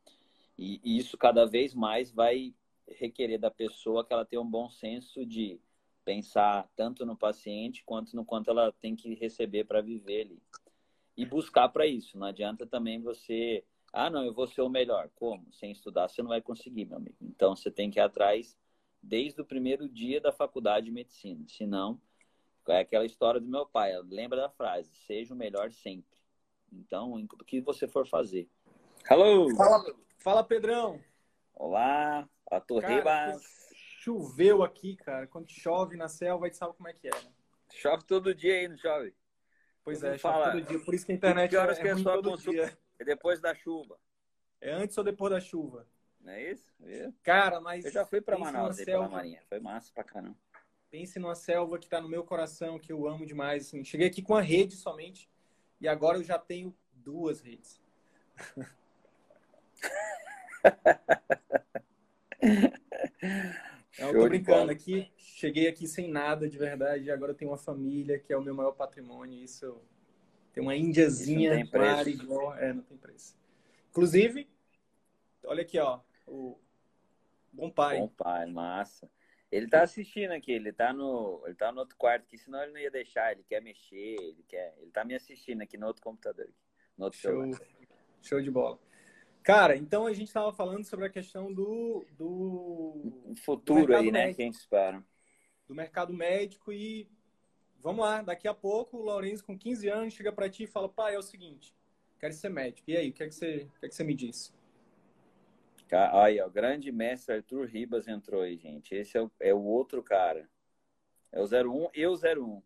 E, 0.59 0.81
e 0.85 0.99
isso 0.99 1.17
cada 1.17 1.47
vez 1.47 1.75
mais 1.75 2.11
vai 2.11 2.55
requerer 2.89 3.39
da 3.39 3.51
pessoa 3.51 4.05
que 4.05 4.13
ela 4.13 4.25
tenha 4.25 4.43
um 4.43 4.51
bom 4.51 4.69
senso 4.69 5.25
de 5.25 5.61
pensar 6.05 6.69
tanto 6.77 7.07
no 7.07 7.17
paciente 7.17 7.85
quanto 7.85 8.15
no 8.15 8.25
quanto 8.25 8.51
ela 8.51 8.73
tem 8.73 8.95
que 8.95 9.15
receber 9.15 9.65
para 9.65 9.81
viver 9.81 10.23
ali. 10.23 10.43
E 11.17 11.25
buscar 11.25 11.69
para 11.69 11.87
isso. 11.87 12.19
Não 12.19 12.27
adianta 12.27 12.67
também 12.67 13.01
você, 13.01 13.65
ah, 13.93 14.11
não, 14.11 14.25
eu 14.25 14.33
vou 14.33 14.47
ser 14.47 14.63
o 14.63 14.69
melhor. 14.69 15.11
Como? 15.15 15.47
Sem 15.53 15.71
estudar 15.71 16.09
você 16.09 16.23
não 16.23 16.31
vai 16.31 16.43
conseguir, 16.43 16.87
meu 16.87 16.97
amigo. 16.97 17.17
Então 17.21 17.55
você 17.55 17.71
tem 17.71 17.91
que 17.91 17.99
ir 17.99 18.03
atrás 18.03 18.57
desde 19.03 19.41
o 19.41 19.45
primeiro 19.45 19.89
dia 19.89 20.21
da 20.21 20.33
faculdade 20.33 20.87
de 20.87 20.93
medicina. 20.93 21.45
Senão, 21.49 22.01
é 22.69 22.81
aquela 22.81 23.05
história 23.05 23.41
do 23.41 23.49
meu 23.49 23.67
pai. 23.67 23.93
Lembra 24.09 24.41
da 24.41 24.51
frase: 24.51 24.91
seja 25.07 25.35
o 25.35 25.37
melhor 25.37 25.73
sempre. 25.73 26.21
Então, 26.73 27.15
o 27.15 27.45
que 27.45 27.61
você 27.61 27.87
for 27.87 28.07
fazer. 28.07 28.49
Hello! 29.11 29.55
Fala, 29.57 29.95
fala 30.19 30.45
Pedrão! 30.45 31.01
Olá, 31.55 32.29
a 32.51 32.61
Torrebas! 32.61 33.43
Choveu 33.75 34.63
aqui, 34.63 34.97
cara. 34.97 35.27
Quando 35.27 35.51
chove 35.51 35.97
na 35.97 36.09
selva, 36.09 36.47
a 36.47 36.49
gente 36.49 36.57
sabe 36.57 36.75
como 36.75 36.89
é 36.89 36.93
que 36.93 37.09
é, 37.09 37.11
né? 37.11 37.33
Chove 37.71 38.05
todo 38.05 38.35
dia 38.35 38.55
aí, 38.55 38.69
não 38.69 38.77
chove? 38.77 39.15
Pois 39.85 40.03
é, 40.03 40.19
fala. 40.19 40.53
todo 40.53 40.63
dia. 40.63 40.79
Por 40.81 40.95
isso 40.95 41.05
que 41.05 41.13
a 41.13 41.15
internet 41.15 41.51
que 41.51 41.57
horas 41.57 41.79
é, 41.79 41.83
que 41.83 41.89
é 41.89 41.95
todo 41.95 42.31
consulta? 42.31 42.51
dia. 42.51 42.79
É 42.99 43.05
depois 43.05 43.41
da 43.41 43.55
chuva. 43.55 43.99
É 44.61 44.73
antes 44.73 44.97
ou 44.97 45.05
depois 45.05 45.33
da 45.33 45.41
chuva? 45.41 45.87
Não 46.21 46.33
é 46.33 46.53
isso? 46.53 46.73
É. 46.83 47.13
Cara, 47.23 47.61
mas. 47.61 47.85
Eu 47.85 47.91
já 47.91 48.05
fui 48.05 48.21
pra 48.21 48.39
Manaus, 48.39 48.77
selva... 48.77 48.91
pela 48.91 49.09
Marinha. 49.09 49.43
Foi 49.49 49.59
massa 49.59 49.91
pra 49.93 50.05
caramba. 50.05 50.37
Pense 50.93 51.19
numa 51.19 51.35
selva 51.35 51.79
que 51.79 51.89
tá 51.89 52.03
no 52.03 52.09
meu 52.09 52.23
coração, 52.23 52.79
que 52.79 52.93
eu 52.93 53.09
amo 53.09 53.25
demais. 53.25 53.67
Assim. 53.67 53.83
Cheguei 53.83 54.09
aqui 54.09 54.21
com 54.21 54.35
a 54.35 54.43
rede 54.43 54.77
somente. 54.77 55.27
E 55.81 55.89
agora 55.89 56.19
eu 56.19 56.23
já 56.23 56.39
tenho 56.39 56.77
duas 56.93 57.41
redes. 57.41 57.81
Eu 63.99 64.13
tô 64.13 64.29
brincando 64.29 64.73
aqui, 64.73 65.13
cheguei 65.17 65.69
aqui 65.69 65.87
sem 65.87 66.09
nada 66.09 66.49
de 66.49 66.59
verdade, 66.59 67.11
agora 67.11 67.33
eu 67.33 67.37
tenho 67.37 67.51
uma 67.51 67.59
família 67.59 68.19
que 68.19 68.33
é 68.33 68.37
o 68.37 68.43
meu 68.43 68.55
maior 68.55 68.73
patrimônio, 68.73 69.39
isso 69.41 69.81
tem 70.53 70.63
uma 70.63 70.75
índiazinha 70.75 71.65
mar 71.73 72.09
igual, 72.09 72.57
é, 72.57 72.73
não 72.73 72.83
tem 72.83 72.97
preço. 72.97 73.37
Inclusive, 73.91 74.49
olha 75.45 75.63
aqui, 75.63 75.79
ó, 75.79 76.01
o 76.27 76.59
Bom 77.53 77.71
Pai. 77.71 77.99
Bom 77.99 78.09
Pai, 78.09 78.47
massa. 78.47 79.09
Ele 79.53 79.69
tá 79.69 79.83
assistindo 79.83 80.31
aqui, 80.31 80.51
ele 80.51 80.73
tá 80.73 80.95
no, 80.95 81.43
ele 81.45 81.55
tá 81.55 81.71
no 81.71 81.81
outro 81.81 81.95
quarto 81.99 82.23
aqui, 82.23 82.39
senão 82.39 82.63
ele 82.63 82.73
não 82.73 82.81
ia 82.81 82.91
deixar, 82.91 83.33
ele 83.33 83.45
quer 83.47 83.61
mexer, 83.61 84.17
ele 84.19 84.43
quer, 84.49 84.75
ele 84.81 84.91
tá 84.91 85.05
me 85.05 85.15
assistindo 85.15 85.61
aqui 85.61 85.77
no 85.77 85.87
outro 85.87 86.03
computador, 86.03 86.49
no 86.97 87.05
outro 87.05 87.21
Show. 87.21 87.33
Celular. 87.33 87.61
Show 88.23 88.41
de 88.41 88.51
bola. 88.51 88.79
Cara, 89.43 89.77
então 89.77 90.07
a 90.07 90.13
gente 90.15 90.29
estava 90.29 90.51
falando 90.55 90.85
sobre 90.85 91.05
a 91.05 91.11
questão 91.11 91.53
do, 91.53 92.03
do 92.17 93.35
futuro 93.45 93.89
do 93.89 93.95
aí, 93.95 94.11
né? 94.11 94.21
Médico, 94.21 94.37
que 94.37 94.43
a 94.43 94.47
gente 94.47 94.55
espera. 94.55 95.05
Do 95.69 95.75
mercado 95.75 96.15
médico 96.15 96.73
e 96.73 97.07
vamos 97.79 98.07
lá, 98.07 98.23
daqui 98.23 98.49
a 98.49 98.55
pouco 98.55 98.97
o 98.97 99.03
Lourenço 99.03 99.45
com 99.45 99.59
15 99.59 99.87
anos 99.87 100.15
chega 100.15 100.33
para 100.33 100.49
ti 100.49 100.63
e 100.63 100.67
fala: 100.67 100.89
"Pai, 100.89 101.15
é 101.15 101.19
o 101.19 101.23
seguinte, 101.23 101.75
quero 102.19 102.33
ser 102.33 102.49
médico". 102.49 102.91
E 102.91 102.97
aí, 102.97 103.11
o 103.11 103.13
que 103.13 103.23
é 103.23 103.29
que 103.29 103.35
você, 103.35 103.69
o 103.77 103.81
que 103.81 103.87
é 103.87 103.89
que 103.91 103.95
você 103.95 104.05
me 104.05 104.15
diz? 104.15 104.55
Aí, 105.95 106.41
ó, 106.41 106.49
grande 106.49 106.91
mestre 106.91 107.37
Arthur 107.37 107.67
Ribas 107.67 108.09
entrou 108.09 108.43
aí, 108.43 108.57
gente. 108.57 108.95
Esse 108.95 109.17
é 109.17 109.23
o, 109.23 109.31
é 109.41 109.53
o 109.53 109.63
outro 109.63 110.03
cara. 110.03 110.49
É 111.31 111.41
o 111.41 111.45
01 111.45 111.91
e 111.95 112.07
o 112.07 112.15
01. 112.15 112.63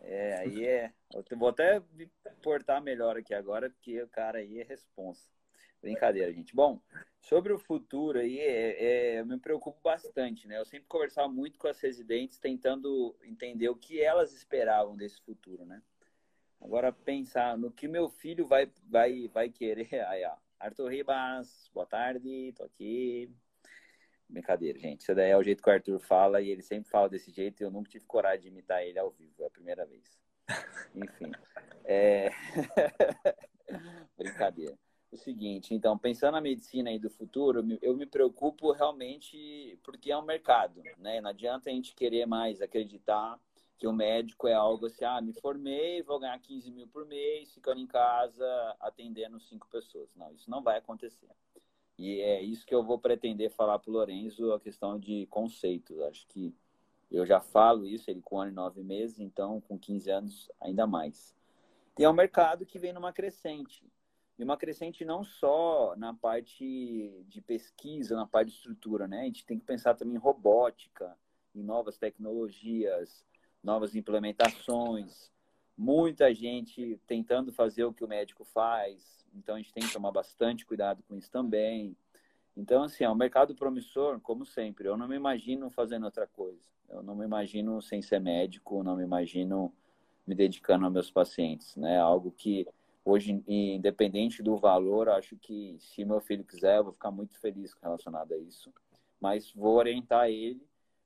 É, 0.00 0.34
aí 0.38 0.66
é. 0.66 0.92
Eu 1.14 1.38
vou 1.38 1.48
até 1.48 1.80
me 1.92 2.10
portar 2.42 2.82
melhor 2.82 3.16
aqui 3.16 3.32
agora, 3.32 3.70
porque 3.70 4.02
o 4.02 4.08
cara 4.08 4.38
aí 4.38 4.60
é 4.60 4.64
responsa. 4.64 5.28
Brincadeira, 5.80 6.32
gente. 6.32 6.54
Bom, 6.54 6.80
sobre 7.20 7.52
o 7.52 7.58
futuro 7.58 8.18
aí, 8.18 8.38
é, 8.38 8.84
é, 8.84 9.20
eu 9.20 9.26
me 9.26 9.38
preocupo 9.38 9.78
bastante, 9.82 10.48
né? 10.48 10.58
Eu 10.58 10.64
sempre 10.64 10.86
conversava 10.88 11.28
muito 11.28 11.58
com 11.58 11.68
as 11.68 11.78
residentes, 11.80 12.38
tentando 12.38 13.14
entender 13.22 13.68
o 13.68 13.76
que 13.76 14.00
elas 14.00 14.32
esperavam 14.32 14.96
desse 14.96 15.20
futuro, 15.20 15.64
né? 15.64 15.82
Agora, 16.60 16.90
pensar 16.90 17.58
no 17.58 17.70
que 17.70 17.86
meu 17.86 18.08
filho 18.08 18.46
vai, 18.46 18.70
vai, 18.88 19.28
vai 19.28 19.50
querer. 19.50 19.88
Aí, 20.08 20.24
ó. 20.24 20.43
Arthur 20.58 20.88
Ribas, 20.88 21.70
boa 21.72 21.86
tarde, 21.86 22.52
tô 22.56 22.64
aqui. 22.64 23.30
Brincadeira, 24.28 24.78
gente. 24.78 25.02
Isso 25.02 25.14
daí 25.14 25.30
é 25.30 25.36
o 25.36 25.42
jeito 25.42 25.62
que 25.62 25.68
o 25.68 25.72
Arthur 25.72 26.00
fala 26.00 26.40
e 26.40 26.48
ele 26.48 26.62
sempre 26.62 26.90
fala 26.90 27.08
desse 27.08 27.30
jeito 27.30 27.62
e 27.62 27.64
eu 27.64 27.70
nunca 27.70 27.90
tive 27.90 28.04
coragem 28.06 28.42
de 28.42 28.48
imitar 28.48 28.82
ele 28.82 28.98
ao 28.98 29.10
vivo, 29.10 29.42
é 29.42 29.46
a 29.46 29.50
primeira 29.50 29.84
vez. 29.84 30.18
Enfim. 30.94 31.32
É... 31.84 32.30
Brincadeira. 34.16 34.78
O 35.12 35.16
seguinte, 35.16 35.72
então, 35.72 35.96
pensando 35.96 36.32
na 36.32 36.40
medicina 36.40 36.90
aí 36.90 36.98
do 36.98 37.08
futuro, 37.08 37.64
eu 37.80 37.96
me 37.96 38.04
preocupo 38.04 38.72
realmente 38.72 39.78
porque 39.84 40.10
é 40.10 40.16
um 40.18 40.24
mercado, 40.24 40.82
né? 40.98 41.20
Não 41.20 41.30
adianta 41.30 41.70
a 41.70 41.72
gente 41.72 41.94
querer 41.94 42.26
mais 42.26 42.60
acreditar 42.60 43.38
que 43.78 43.86
o 43.86 43.92
médico 43.92 44.46
é 44.46 44.54
algo 44.54 44.86
assim, 44.86 45.04
ah, 45.04 45.20
me 45.20 45.32
formei, 45.32 46.02
vou 46.02 46.18
ganhar 46.18 46.38
15 46.38 46.70
mil 46.70 46.86
por 46.86 47.04
mês, 47.06 47.52
ficando 47.52 47.80
em 47.80 47.86
casa, 47.86 48.76
atendendo 48.80 49.40
cinco 49.40 49.68
pessoas. 49.68 50.08
Não, 50.14 50.32
isso 50.32 50.50
não 50.50 50.62
vai 50.62 50.78
acontecer. 50.78 51.28
E 51.98 52.20
é 52.20 52.42
isso 52.42 52.66
que 52.66 52.74
eu 52.74 52.82
vou 52.82 52.98
pretender 52.98 53.50
falar 53.50 53.78
para 53.78 53.90
o 53.90 53.94
Lorenzo, 53.94 54.52
a 54.52 54.60
questão 54.60 54.98
de 54.98 55.26
conceitos. 55.26 56.00
Acho 56.00 56.26
que 56.28 56.54
eu 57.10 57.24
já 57.24 57.40
falo 57.40 57.86
isso, 57.86 58.10
ele 58.10 58.20
com 58.20 58.36
um 58.36 58.40
ano 58.40 58.50
e 58.50 58.54
nove 58.54 58.82
meses, 58.82 59.20
então 59.20 59.60
com 59.60 59.78
15 59.78 60.10
anos 60.10 60.50
ainda 60.60 60.86
mais. 60.86 61.34
E 61.98 62.02
é 62.02 62.10
um 62.10 62.14
mercado 62.14 62.66
que 62.66 62.78
vem 62.78 62.92
numa 62.92 63.12
crescente. 63.12 63.86
E 64.36 64.42
uma 64.42 64.56
crescente 64.56 65.04
não 65.04 65.22
só 65.22 65.94
na 65.96 66.12
parte 66.12 67.24
de 67.28 67.40
pesquisa, 67.40 68.16
na 68.16 68.26
parte 68.26 68.48
de 68.48 68.56
estrutura, 68.56 69.06
né? 69.06 69.20
A 69.20 69.24
gente 69.24 69.46
tem 69.46 69.58
que 69.58 69.64
pensar 69.64 69.94
também 69.94 70.16
em 70.16 70.18
robótica, 70.18 71.16
em 71.54 71.62
novas 71.62 71.96
tecnologias, 71.96 73.24
novas 73.64 73.96
implementações. 73.96 75.32
Muita 75.76 76.32
gente 76.32 77.00
tentando 77.06 77.52
fazer 77.52 77.84
o 77.84 77.92
que 77.92 78.04
o 78.04 78.08
médico 78.08 78.44
faz, 78.44 79.26
então 79.34 79.56
a 79.56 79.58
gente 79.58 79.72
tem 79.72 79.84
que 79.84 79.92
tomar 79.92 80.12
bastante 80.12 80.64
cuidado 80.64 81.02
com 81.08 81.16
isso 81.16 81.30
também. 81.30 81.96
Então, 82.56 82.84
assim, 82.84 83.02
é 83.02 83.10
um 83.10 83.16
mercado 83.16 83.54
promissor, 83.54 84.20
como 84.20 84.46
sempre. 84.46 84.86
Eu 84.86 84.96
não 84.96 85.08
me 85.08 85.16
imagino 85.16 85.68
fazendo 85.70 86.04
outra 86.04 86.26
coisa. 86.26 86.62
Eu 86.88 87.02
não 87.02 87.16
me 87.16 87.24
imagino 87.24 87.82
sem 87.82 88.00
ser 88.00 88.20
médico, 88.20 88.84
não 88.84 88.94
me 88.96 89.02
imagino 89.02 89.72
me 90.24 90.34
dedicando 90.34 90.84
aos 90.84 90.94
meus 90.94 91.10
pacientes, 91.10 91.74
né? 91.74 91.98
Algo 91.98 92.30
que 92.30 92.66
hoje, 93.04 93.42
independente 93.48 94.42
do 94.42 94.56
valor, 94.56 95.08
acho 95.08 95.36
que 95.36 95.76
se 95.80 96.04
meu 96.04 96.20
filho 96.20 96.44
quiser, 96.44 96.78
eu 96.78 96.84
vou 96.84 96.92
ficar 96.92 97.10
muito 97.10 97.38
feliz 97.40 97.74
relacionado 97.82 98.32
a 98.32 98.38
isso. 98.38 98.72
mas 99.20 99.50
vou 99.52 99.76
orientar 99.76 100.28
ele, 100.28 100.62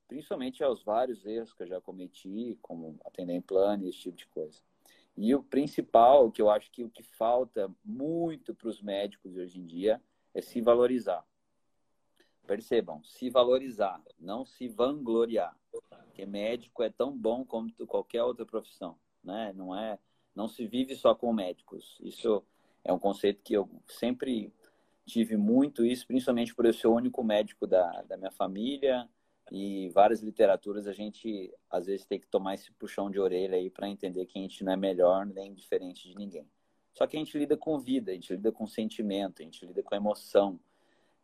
principalmente 0.09 0.63
aos 0.63 0.83
vários 0.83 1.23
erros 1.23 1.53
que 1.53 1.61
eu 1.63 1.67
já 1.67 1.79
cometi, 1.79 2.57
como 2.63 2.99
atender 3.05 3.33
em 3.33 3.41
plano 3.41 3.85
e 3.85 3.89
esse 3.89 3.99
tipo 3.99 4.17
de 4.17 4.27
coisa. 4.27 4.59
E 5.15 5.33
o 5.35 5.43
principal, 5.43 6.31
que 6.31 6.41
eu 6.41 6.49
acho 6.49 6.71
que 6.71 6.83
o 6.83 6.89
que 6.89 7.03
falta 7.03 7.71
muito 7.85 8.55
para 8.55 8.67
os 8.67 8.81
médicos 8.81 9.37
hoje 9.37 9.59
em 9.59 9.65
dia 9.65 10.01
é 10.33 10.41
se 10.41 10.59
valorizar. 10.61 11.23
Percebam, 12.47 13.03
se 13.03 13.29
valorizar, 13.29 14.01
não 14.19 14.43
se 14.43 14.67
vangloriar. 14.67 15.55
Porque 15.69 16.25
médico 16.25 16.81
é 16.81 16.89
tão 16.89 17.15
bom 17.15 17.45
como 17.45 17.71
qualquer 17.85 18.23
outra 18.23 18.45
profissão, 18.45 18.97
né? 19.23 19.53
Não 19.53 19.77
é, 19.77 19.99
não 20.33 20.47
se 20.47 20.65
vive 20.65 20.95
só 20.95 21.13
com 21.13 21.31
médicos. 21.31 21.99
Isso 22.01 22.43
é 22.83 22.91
um 22.91 22.97
conceito 22.97 23.43
que 23.43 23.53
eu 23.53 23.69
sempre 23.87 24.51
tive 25.05 25.37
muito 25.37 25.85
isso, 25.85 26.07
principalmente 26.07 26.55
por 26.55 26.65
eu 26.65 26.73
ser 26.73 26.87
o 26.87 26.95
único 26.95 27.23
médico 27.23 27.67
da, 27.67 28.01
da 28.03 28.17
minha 28.17 28.31
família 28.31 29.07
e 29.51 29.89
várias 29.89 30.21
literaturas 30.21 30.87
a 30.87 30.93
gente 30.93 31.53
às 31.69 31.87
vezes 31.87 32.05
tem 32.05 32.19
que 32.19 32.27
tomar 32.27 32.53
esse 32.53 32.71
puxão 32.73 33.09
de 33.09 33.19
orelha 33.19 33.57
aí 33.57 33.69
para 33.69 33.89
entender 33.89 34.25
que 34.25 34.37
a 34.37 34.41
gente 34.41 34.63
não 34.63 34.73
é 34.73 34.75
melhor 34.75 35.25
nem 35.25 35.53
diferente 35.53 36.07
de 36.07 36.15
ninguém. 36.15 36.47
Só 36.93 37.07
que 37.07 37.15
a 37.15 37.19
gente 37.19 37.37
lida 37.37 37.57
com 37.57 37.79
vida, 37.79 38.11
a 38.11 38.13
gente 38.13 38.33
lida 38.33 38.51
com 38.51 38.67
sentimento, 38.67 39.41
a 39.41 39.45
gente 39.45 39.65
lida 39.65 39.81
com 39.81 39.95
emoção, 39.95 40.59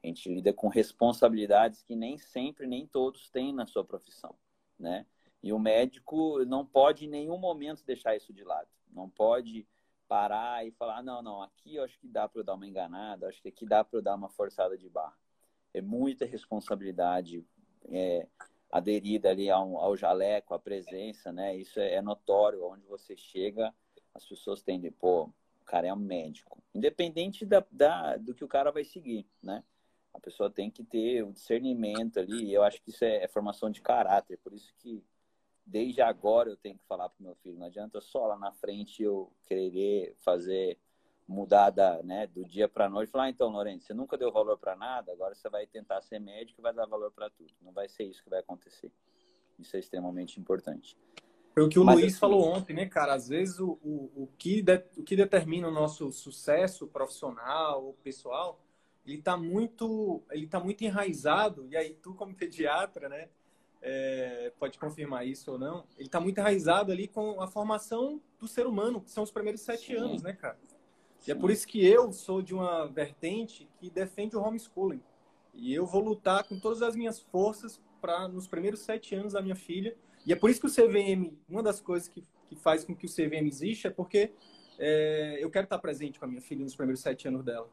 a 0.04 0.08
gente 0.08 0.30
lida 0.30 0.54
com 0.54 0.68
responsabilidades 0.68 1.84
que 1.84 1.96
nem 1.96 2.18
sempre, 2.18 2.68
nem 2.68 2.88
todos 2.88 3.30
têm 3.30 3.54
na 3.54 3.66
sua 3.66 3.84
profissão, 3.84 4.36
né? 4.80 5.06
E 5.44 5.54
o 5.54 5.60
médico 5.60 6.44
não 6.46 6.66
pode 6.66 7.06
em 7.06 7.10
nenhum 7.10 7.38
momento 7.38 7.84
deixar 7.86 8.16
isso 8.16 8.34
de 8.34 8.44
lado. 8.44 8.68
Não 8.92 9.08
pode 9.10 9.68
parar 10.08 10.66
e 10.66 10.72
falar, 10.72 11.04
não, 11.04 11.22
não, 11.22 11.42
aqui 11.42 11.76
eu 11.76 11.84
acho 11.84 12.00
que 12.00 12.08
dá 12.08 12.28
para 12.28 12.40
eu 12.40 12.44
dar 12.44 12.56
uma 12.56 12.66
enganada, 12.66 13.28
acho 13.28 13.42
que 13.42 13.50
aqui 13.50 13.66
dá 13.66 13.84
para 13.84 14.00
eu 14.00 14.02
dar 14.02 14.16
uma 14.16 14.30
forçada 14.30 14.78
de 14.78 14.90
barra. 14.90 15.18
É 15.74 15.82
muita 15.82 16.26
responsabilidade 16.26 17.46
é, 17.90 18.28
aderida 18.72 19.30
ali 19.30 19.50
ao, 19.50 19.78
ao 19.78 19.96
jaleco, 19.96 20.54
à 20.54 20.60
presença, 20.60 21.32
né? 21.32 21.56
Isso 21.56 21.80
é, 21.80 21.96
é 21.96 22.02
notório. 22.02 22.66
Onde 22.66 22.86
você 22.86 23.16
chega, 23.16 23.74
as 24.14 24.26
pessoas 24.26 24.62
tendem, 24.62 24.92
pô, 24.92 25.24
o 25.62 25.66
cara 25.66 25.88
é 25.88 25.94
um 25.94 25.98
médico. 25.98 26.62
Independente 26.74 27.46
da, 27.46 27.66
da, 27.72 28.18
do 28.18 28.34
que 28.34 28.44
o 28.44 28.48
cara 28.48 28.72
vai 28.72 28.84
seguir, 28.84 29.28
né? 29.42 29.64
A 30.14 30.20
pessoa 30.20 30.50
tem 30.50 30.72
que 30.72 30.84
ter 30.84 31.24
o 31.24 31.34
discernimento 31.34 32.20
ali. 32.20 32.46
E 32.46 32.54
eu 32.54 32.64
acho 32.64 32.82
que 32.82 32.90
isso 32.90 33.04
é, 33.04 33.24
é 33.24 33.28
formação 33.28 33.70
de 33.70 33.82
caráter. 33.82 34.38
Por 34.38 34.54
isso 34.54 34.74
que 34.78 35.04
desde 35.66 36.02
agora 36.02 36.50
eu 36.50 36.56
tenho 36.56 36.78
que 36.78 36.86
falar 36.86 37.10
para 37.10 37.24
meu 37.24 37.36
filho. 37.36 37.58
Não 37.58 37.68
adianta 37.68 38.00
só 38.00 38.28
lá 38.28 38.38
na 38.38 38.52
frente 38.52 39.04
eu 39.04 39.32
querer 39.44 40.16
fazer 40.20 40.78
mudar 41.28 41.72
da, 41.72 42.04
né, 42.04 42.28
do 42.28 42.46
dia 42.46 42.68
para 42.68 42.86
a 42.86 42.90
noite. 42.90 43.12
Falar, 43.12 43.26
ah, 43.26 43.30
então, 43.30 43.50
Lourenço, 43.50 43.88
você 43.88 43.94
nunca 43.94 44.18
deu 44.18 44.32
valor 44.32 44.58
para 44.58 44.76
nada, 44.76 45.12
agora 45.12 45.34
você 45.34 45.50
vai 45.50 45.66
tentar 45.66 46.02
ser 46.02 46.20
médico 46.20 46.62
e 46.62 46.64
vai 46.64 46.74
dar 46.74 46.86
valor 46.86 47.12
para 47.12 47.30
tudo. 47.30 47.52
Não 47.62 47.72
vai 47.72 47.90
ser 47.90 48.04
isso 48.04 48.24
que 48.24 48.30
vai 48.30 48.40
acontecer. 48.40 48.92
Isso 49.58 49.76
é 49.76 49.80
extremamente 49.80 50.40
importante. 50.40 50.98
Foi 51.54 51.64
o 51.64 51.70
que 51.70 51.80
o 51.80 51.86
Mas, 51.86 51.96
Luiz 51.96 52.14
assim, 52.14 52.20
falou 52.20 52.44
ontem, 52.46 52.74
né, 52.74 52.86
cara? 52.86 53.14
Às 53.14 53.30
vezes 53.30 53.60
o, 53.60 53.80
o, 53.82 54.24
o, 54.24 54.30
que 54.38 54.62
de, 54.62 54.84
o 54.98 55.04
que 55.04 55.16
determina 55.16 55.68
o 55.68 55.72
nosso 55.72 56.12
sucesso 56.12 56.86
profissional 56.88 57.86
ou 57.86 57.94
pessoal, 57.94 58.62
ele 59.06 59.20
está 59.20 59.38
muito, 59.38 60.22
ele 60.32 60.48
tá 60.48 60.60
muito 60.60 60.84
enraizado, 60.84 61.66
e 61.68 61.78
aí 61.78 61.94
tu 61.94 62.14
como 62.14 62.36
pediatra, 62.36 63.08
né, 63.08 63.30
é, 63.82 64.52
pode 64.60 64.78
confirmar 64.78 65.26
isso 65.26 65.52
ou 65.52 65.58
não, 65.58 65.86
ele 65.96 66.08
está 66.08 66.20
muito 66.20 66.40
enraizado 66.40 66.92
ali 66.92 67.08
com 67.08 67.42
a 67.42 67.48
formação 67.48 68.22
do 68.38 68.48
ser 68.48 68.68
humano, 68.68 69.00
que 69.00 69.12
são 69.12 69.24
os 69.24 69.32
primeiros 69.32 69.62
sete 69.62 69.94
Sim. 69.94 69.96
anos, 69.96 70.22
né, 70.22 70.34
cara? 70.34 70.58
E 71.28 71.32
é 71.32 71.36
por 71.36 71.50
isso 71.50 71.68
que 71.68 71.86
eu 71.86 72.12
sou 72.12 72.42
de 72.42 72.54
uma 72.54 72.86
vertente 72.88 73.68
que 73.80 73.90
defende 73.90 74.36
o 74.36 74.42
homeschooling. 74.42 75.02
E 75.54 75.74
eu 75.74 75.86
vou 75.86 76.04
lutar 76.04 76.44
com 76.44 76.60
todas 76.60 76.82
as 76.82 76.96
minhas 76.96 77.20
forças 77.20 77.82
para, 78.00 78.28
nos 78.28 78.48
primeiros 78.48 78.82
sete 78.82 79.16
anos 79.16 79.34
da 79.34 79.42
minha 79.42 79.56
filha. 79.56 79.96
E 80.26 80.34
é 80.34 80.36
por 80.36 80.50
isso 80.50 80.60
que 80.60 80.68
o 80.68 80.70
CVM, 80.70 81.34
uma 81.50 81.64
das 81.64 81.80
coisas 81.80 82.08
que, 82.08 82.24
que 82.48 82.56
faz 82.56 82.84
com 82.84 82.96
que 82.96 83.06
o 83.06 83.10
CVM 83.10 83.48
exista 83.48 83.88
é 83.88 83.92
porque 83.92 84.32
é, 84.78 85.38
eu 85.40 85.50
quero 85.50 85.64
estar 85.64 85.80
presente 85.80 86.20
com 86.20 86.26
a 86.26 86.28
minha 86.28 86.42
filha 86.42 86.64
nos 86.64 86.76
primeiros 86.76 87.02
sete 87.02 87.28
anos 87.28 87.44
dela. 87.44 87.70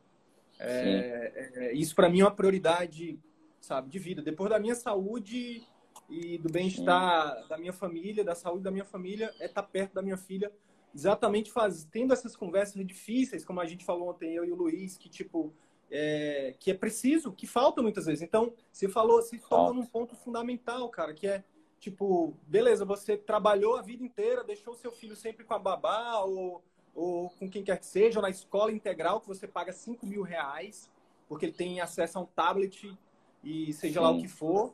É, 0.59 1.51
é, 1.55 1.73
isso 1.73 1.95
para 1.95 2.09
mim 2.09 2.21
é 2.21 2.25
uma 2.25 2.35
prioridade, 2.35 3.19
sabe, 3.61 3.91
de 3.91 3.99
vida. 3.99 4.23
Depois 4.23 4.49
da 4.49 4.59
minha 4.59 4.75
saúde 4.75 5.67
e 6.09 6.39
do 6.39 6.51
bem-estar 6.51 7.47
da 7.49 7.59
minha 7.59 7.73
família, 7.73 8.23
da 8.23 8.35
saúde 8.35 8.63
da 8.63 8.71
minha 8.71 8.85
família, 8.85 9.33
é 9.41 9.47
estar 9.47 9.63
perto 9.63 9.95
da 9.95 10.03
minha 10.03 10.17
filha 10.17 10.53
exatamente 10.95 11.51
faz, 11.51 11.85
tendo 11.85 12.13
essas 12.13 12.37
conversas 12.37 12.85
difíceis, 12.87 13.45
como 13.45 13.61
a 13.61 13.65
gente 13.65 13.85
falou 13.85 14.11
ontem, 14.11 14.35
eu 14.35 14.45
e 14.45 14.53
o 14.53 14.57
Luiz, 14.57 14.97
que 14.97 15.09
tipo, 15.09 15.53
é, 15.91 16.55
que 16.59 16.71
é 16.71 16.75
preciso, 16.75 17.33
que 17.33 17.47
falta 17.47 17.83
muitas 17.83 18.07
vezes. 18.07 18.23
Então, 18.23 18.53
você 18.71 18.89
falou, 18.89 19.23
você 19.23 19.39
falta 19.39 19.75
num 19.75 19.87
ponto 19.87 20.15
fundamental, 20.17 20.89
cara, 20.89 21.13
que 21.13 21.27
é 21.27 21.45
tipo, 21.79 22.35
beleza, 22.47 22.85
você 22.85 23.17
trabalhou 23.17 23.77
a 23.77 23.83
vida 23.83 24.05
inteira, 24.05 24.45
deixou 24.45 24.75
seu 24.75 24.93
filho 24.93 25.17
sempre 25.17 25.45
com 25.45 25.53
a 25.53 25.59
babá 25.59 26.21
ou, 26.21 26.63
ou 26.95 27.29
com 27.31 27.51
quem 27.51 27.65
quer 27.65 27.79
que 27.79 27.87
seja, 27.87 28.21
ou 28.21 28.23
na 28.23 28.31
escola 28.31 28.71
integral, 28.71 29.21
que 29.21 29.27
você 29.27 29.49
paga 29.49 29.73
5 29.73 30.07
mil 30.07 30.23
reais, 30.23 30.91
porque 31.29 31.47
ele 31.47 31.53
tem 31.53 31.81
acesso 31.81 32.19
a 32.19 32.23
um 32.23 32.27
tablet 32.27 32.97
e 33.43 33.73
seja 33.73 33.99
Sim. 33.99 34.05
lá 34.05 34.11
o 34.13 34.21
que 34.21 34.29
for 34.29 34.73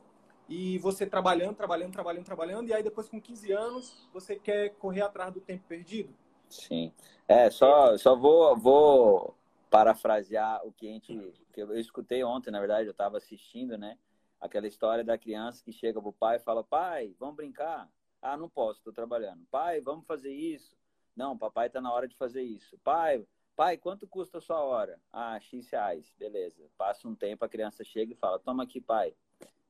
e 0.49 0.79
você 0.79 1.05
trabalhando, 1.05 1.55
trabalhando, 1.55 1.93
trabalhando, 1.93 2.25
trabalhando, 2.25 2.67
e 2.67 2.73
aí 2.73 2.81
depois 2.81 3.07
com 3.07 3.21
15 3.21 3.51
anos 3.51 4.09
você 4.11 4.35
quer 4.35 4.69
correr 4.71 5.01
atrás 5.01 5.31
do 5.31 5.39
tempo 5.39 5.63
perdido? 5.67 6.13
Sim. 6.49 6.91
É, 7.27 7.51
só, 7.51 7.95
só 7.97 8.15
vou, 8.15 8.57
vou 8.57 9.35
parafrasear 9.69 10.65
o 10.65 10.71
que 10.71 10.89
a 10.89 10.91
gente. 10.91 11.33
Que 11.53 11.61
eu 11.61 11.77
escutei 11.77 12.23
ontem, 12.23 12.49
na 12.49 12.59
verdade, 12.59 12.87
eu 12.87 12.91
estava 12.91 13.17
assistindo, 13.17 13.77
né? 13.77 13.95
Aquela 14.41 14.67
história 14.67 15.03
da 15.03 15.17
criança 15.17 15.63
que 15.63 15.71
chega 15.71 16.01
pro 16.01 16.11
pai 16.11 16.37
e 16.37 16.39
fala: 16.39 16.63
pai, 16.63 17.13
vamos 17.19 17.35
brincar? 17.35 17.87
Ah, 18.19 18.35
não 18.35 18.49
posso, 18.49 18.79
estou 18.79 18.91
trabalhando. 18.91 19.45
Pai, 19.51 19.79
vamos 19.79 20.07
fazer 20.07 20.33
isso? 20.33 20.75
Não, 21.15 21.37
papai 21.37 21.67
está 21.67 21.79
na 21.79 21.93
hora 21.93 22.07
de 22.07 22.15
fazer 22.15 22.41
isso. 22.41 22.77
Pai, 22.83 23.25
pai, 23.55 23.77
quanto 23.77 24.07
custa 24.07 24.39
a 24.39 24.41
sua 24.41 24.61
hora? 24.61 24.99
Ah, 25.13 25.39
X 25.39 25.69
reais. 25.69 26.11
Beleza. 26.17 26.65
Passa 26.75 27.07
um 27.07 27.13
tempo, 27.13 27.45
a 27.45 27.49
criança 27.49 27.83
chega 27.83 28.13
e 28.13 28.15
fala: 28.15 28.39
toma 28.39 28.63
aqui, 28.63 28.81
pai 28.81 29.13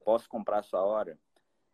posso 0.10 0.28
comprar 0.28 0.58
a 0.58 0.64
sua 0.64 0.84
hora. 0.84 1.20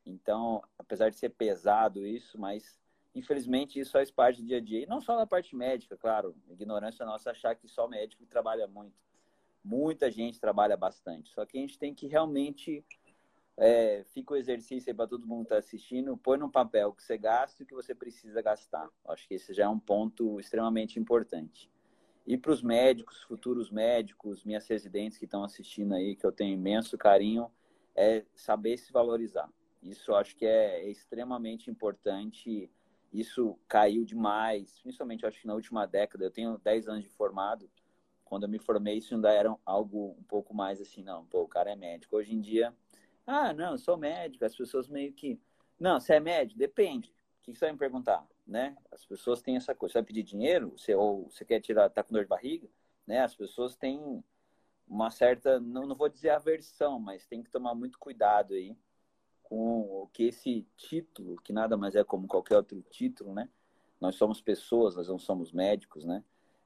Então, 0.05 0.61
apesar 0.77 1.09
de 1.09 1.15
ser 1.15 1.29
pesado 1.29 2.05
isso, 2.05 2.37
mas 2.37 2.77
infelizmente 3.15 3.79
isso 3.79 3.93
faz 3.93 4.11
parte 4.11 4.41
do 4.41 4.47
dia 4.47 4.57
a 4.57 4.61
dia. 4.61 4.81
E 4.81 4.85
não 4.85 4.99
só 4.99 5.15
na 5.15 5.25
parte 5.25 5.55
médica, 5.55 5.95
claro. 5.95 6.35
Ignorância 6.49 7.05
nossa 7.05 7.31
achar 7.31 7.55
que 7.55 7.65
só 7.65 7.87
médico 7.87 8.25
trabalha 8.25 8.67
muito. 8.67 8.93
Muita 9.63 10.11
gente 10.11 10.37
trabalha 10.37 10.75
bastante. 10.75 11.29
Só 11.29 11.45
que 11.45 11.57
a 11.57 11.61
gente 11.61 11.79
tem 11.79 11.95
que 11.95 12.07
realmente. 12.07 12.83
É, 13.57 14.03
fica 14.13 14.33
o 14.33 14.35
exercício 14.35 14.89
aí 14.89 14.93
para 14.93 15.07
todo 15.07 15.25
mundo 15.25 15.45
que 15.45 15.53
está 15.53 15.57
assistindo. 15.57 16.17
Põe 16.17 16.37
no 16.37 16.51
papel 16.51 16.89
o 16.89 16.93
que 16.93 17.01
você 17.01 17.17
gasta 17.17 17.61
e 17.61 17.63
o 17.63 17.67
que 17.67 17.73
você 17.73 17.95
precisa 17.95 18.41
gastar. 18.41 18.89
Acho 19.07 19.25
que 19.29 19.35
esse 19.35 19.53
já 19.53 19.63
é 19.63 19.69
um 19.69 19.79
ponto 19.79 20.41
extremamente 20.41 20.99
importante. 20.99 21.71
E 22.27 22.37
para 22.37 22.51
os 22.51 22.61
médicos, 22.61 23.23
futuros 23.23 23.71
médicos, 23.71 24.43
minhas 24.43 24.67
residentes 24.67 25.17
que 25.17 25.23
estão 25.23 25.41
assistindo 25.41 25.95
aí, 25.95 26.17
que 26.17 26.25
eu 26.25 26.33
tenho 26.33 26.53
imenso 26.53 26.97
carinho, 26.97 27.49
é 27.95 28.25
saber 28.35 28.77
se 28.77 28.91
valorizar. 28.91 29.49
Isso 29.81 30.13
acho 30.13 30.35
que 30.35 30.45
é, 30.45 30.81
é 30.81 30.89
extremamente 30.89 31.69
importante. 31.69 32.69
Isso 33.13 33.57
caiu 33.67 34.03
demais, 34.03 34.79
principalmente 34.81 35.25
acho 35.25 35.39
que 35.39 35.47
na 35.47 35.53
última 35.53 35.85
década. 35.85 36.25
Eu 36.25 36.31
tenho 36.31 36.57
10 36.57 36.87
anos 36.87 37.03
de 37.03 37.09
formado. 37.09 37.69
Quando 38.23 38.43
eu 38.43 38.49
me 38.49 38.57
formei, 38.57 38.97
isso 38.97 39.13
ainda 39.13 39.31
era 39.31 39.55
algo 39.63 40.15
um 40.19 40.23
pouco 40.23 40.53
mais 40.53 40.81
assim, 40.81 41.03
não, 41.03 41.25
pô, 41.27 41.43
o 41.43 41.47
cara 41.47 41.71
é 41.71 41.75
médico. 41.75 42.17
Hoje 42.17 42.33
em 42.33 42.41
dia, 42.41 42.75
ah, 43.25 43.53
não, 43.53 43.73
eu 43.73 43.77
sou 43.77 43.95
médico. 43.97 44.43
As 44.43 44.55
pessoas 44.55 44.89
meio 44.89 45.13
que, 45.13 45.39
não, 45.79 45.99
você 45.99 46.15
é 46.15 46.19
médico? 46.19 46.57
Depende. 46.59 47.09
O 47.39 47.43
que 47.43 47.53
você 47.53 47.65
vai 47.65 47.73
me 47.73 47.77
perguntar, 47.77 48.27
né? 48.45 48.75
As 48.91 49.05
pessoas 49.05 49.41
têm 49.41 49.55
essa 49.55 49.75
coisa. 49.75 49.93
Você 49.93 49.99
vai 49.99 50.05
pedir 50.05 50.23
dinheiro? 50.23 50.71
Você, 50.71 50.95
ou 50.95 51.29
você 51.29 51.45
quer 51.45 51.61
tirar, 51.61 51.89
tá 51.89 52.03
com 52.03 52.11
dor 52.11 52.23
de 52.23 52.29
barriga? 52.29 52.67
Né? 53.05 53.21
As 53.21 53.35
pessoas 53.35 53.75
têm 53.75 54.23
uma 54.87 55.09
certa, 55.09 55.59
não, 55.59 55.85
não 55.85 55.95
vou 55.95 56.09
dizer 56.09 56.29
aversão, 56.29 56.99
mas 56.99 57.25
tem 57.25 57.43
que 57.43 57.49
tomar 57.49 57.73
muito 57.75 57.97
cuidado 57.97 58.53
aí 58.53 58.77
com 59.43 59.81
o 59.81 60.09
que 60.11 60.23
esse 60.23 60.65
título, 60.75 61.37
que 61.37 61.53
nada 61.53 61.77
mais 61.77 61.95
é 61.95 62.03
como 62.03 62.27
qualquer 62.27 62.57
outro 62.57 62.81
título, 62.89 63.33
né? 63.33 63.49
Nós 63.99 64.15
somos 64.15 64.41
pessoas, 64.41 64.95
nós 64.95 65.07
não 65.07 65.19
somos 65.19 65.51
médicos, 65.51 66.03
né? 66.03 66.23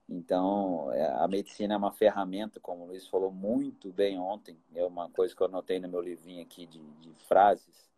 Então, 0.07 0.91
é, 0.91 1.05
a 1.05 1.27
medicina 1.27 1.75
é 1.75 1.77
uma 1.77 1.91
ferramenta, 1.91 2.59
como 2.59 2.83
o 2.83 2.87
Luiz 2.87 3.07
falou 3.07 3.31
muito 3.31 3.91
bem 3.91 4.17
ontem, 4.17 4.57
é 4.73 4.83
uma 4.85 5.09
coisa 5.09 5.35
que 5.35 5.41
eu 5.41 5.47
anotei 5.47 5.79
no 5.79 5.89
meu 5.89 6.01
livrinho 6.01 6.41
aqui 6.41 6.65
de, 6.65 6.79
de 6.79 7.13
frases. 7.27 7.89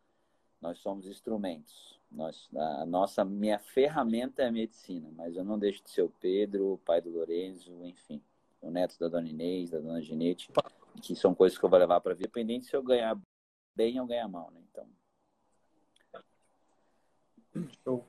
Nós 0.60 0.80
somos 0.80 1.08
instrumentos. 1.08 2.00
Nós, 2.12 2.50
a 2.56 2.86
nossa, 2.86 3.24
minha 3.24 3.58
ferramenta 3.60 4.44
é 4.44 4.48
a 4.48 4.52
medicina, 4.52 5.10
mas 5.16 5.36
eu 5.36 5.44
não 5.46 5.58
deixo 5.58 5.84
de 5.84 5.92
ser 5.92 6.02
o 6.02 6.14
Pedro, 6.20 6.74
o 6.74 6.78
pai 6.80 7.00
do 7.02 7.10
Lorenzo, 7.10 7.72
enfim 7.86 8.22
o 8.62 8.70
neto 8.70 8.98
da 9.00 9.08
dona 9.08 9.28
Inês, 9.28 9.72
da 9.72 9.80
dona 9.80 10.02
Ginete, 10.02 10.52
que 11.02 11.16
são 11.16 11.34
coisas 11.34 11.58
que 11.58 11.66
eu 11.66 11.70
vou 11.70 11.80
levar 11.80 12.00
para 12.02 12.14
vida, 12.14 12.28
independente 12.28 12.68
se 12.68 12.76
eu 12.76 12.84
ganhar 12.84 13.20
bem 13.76 14.00
ou 14.00 14.06
ganhar 14.06 14.28
mal, 14.28 14.52
né? 14.52 14.62
Então. 14.70 14.88
Show. 17.84 18.06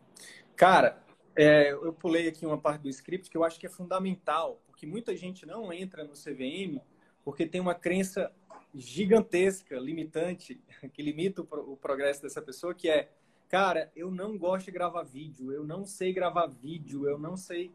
Cara, 0.55 1.03
é, 1.35 1.73
eu 1.73 1.93
pulei 1.93 2.29
aqui 2.29 2.45
uma 2.45 2.59
parte 2.59 2.83
do 2.83 2.89
script 2.89 3.31
que 3.31 3.37
eu 3.37 3.45
acho 3.45 3.59
que 3.59 3.67
é 3.67 3.71
fundamental, 3.71 4.63
porque 4.67 4.87
muita 4.87 5.17
gente 5.17 5.47
não 5.47 5.73
entra 5.73 6.05
no 6.05 6.13
CVM 6.13 6.81
porque 7.25 7.47
tem 7.47 7.61
uma 7.61 7.75
crença 7.75 8.33
gigantesca, 8.75 9.79
limitante, 9.79 10.61
que 10.93 11.03
limita 11.03 11.43
o, 11.43 11.73
o 11.73 11.77
progresso 11.77 12.23
dessa 12.23 12.43
pessoa, 12.43 12.75
que 12.75 12.89
é, 12.89 13.11
cara, 13.49 13.91
eu 13.95 14.11
não 14.11 14.37
gosto 14.37 14.67
de 14.67 14.73
gravar 14.73 15.03
vídeo, 15.03 15.53
eu 15.53 15.65
não 15.65 15.85
sei 15.85 16.13
gravar 16.13 16.47
vídeo, 16.47 17.09
eu 17.09 17.19
não 17.19 17.37
sei. 17.37 17.71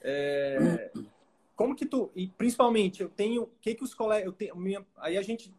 É... 0.00 0.90
Como 1.58 1.74
que 1.74 1.84
tu. 1.84 2.08
E 2.14 2.28
principalmente, 2.28 3.02
eu 3.02 3.08
tenho. 3.08 3.42
O 3.42 3.50
que, 3.60 3.74
que 3.74 3.82
os 3.82 3.92
colegas. 3.92 4.26
Eu 4.26 4.32
tenho, 4.32 4.54
minha, 4.54 4.86
aí 4.96 5.18
a 5.18 5.22
gente 5.22 5.52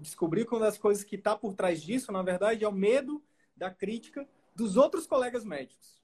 descobriu 0.00 0.46
que 0.46 0.54
uma 0.54 0.60
das 0.60 0.78
coisas 0.78 1.04
que 1.04 1.16
está 1.16 1.36
por 1.36 1.52
trás 1.52 1.82
disso, 1.82 2.10
na 2.10 2.22
verdade, 2.22 2.64
é 2.64 2.68
o 2.68 2.72
medo 2.72 3.22
da 3.54 3.70
crítica 3.70 4.26
dos 4.56 4.78
outros 4.78 5.06
colegas 5.06 5.44
médicos. 5.44 6.00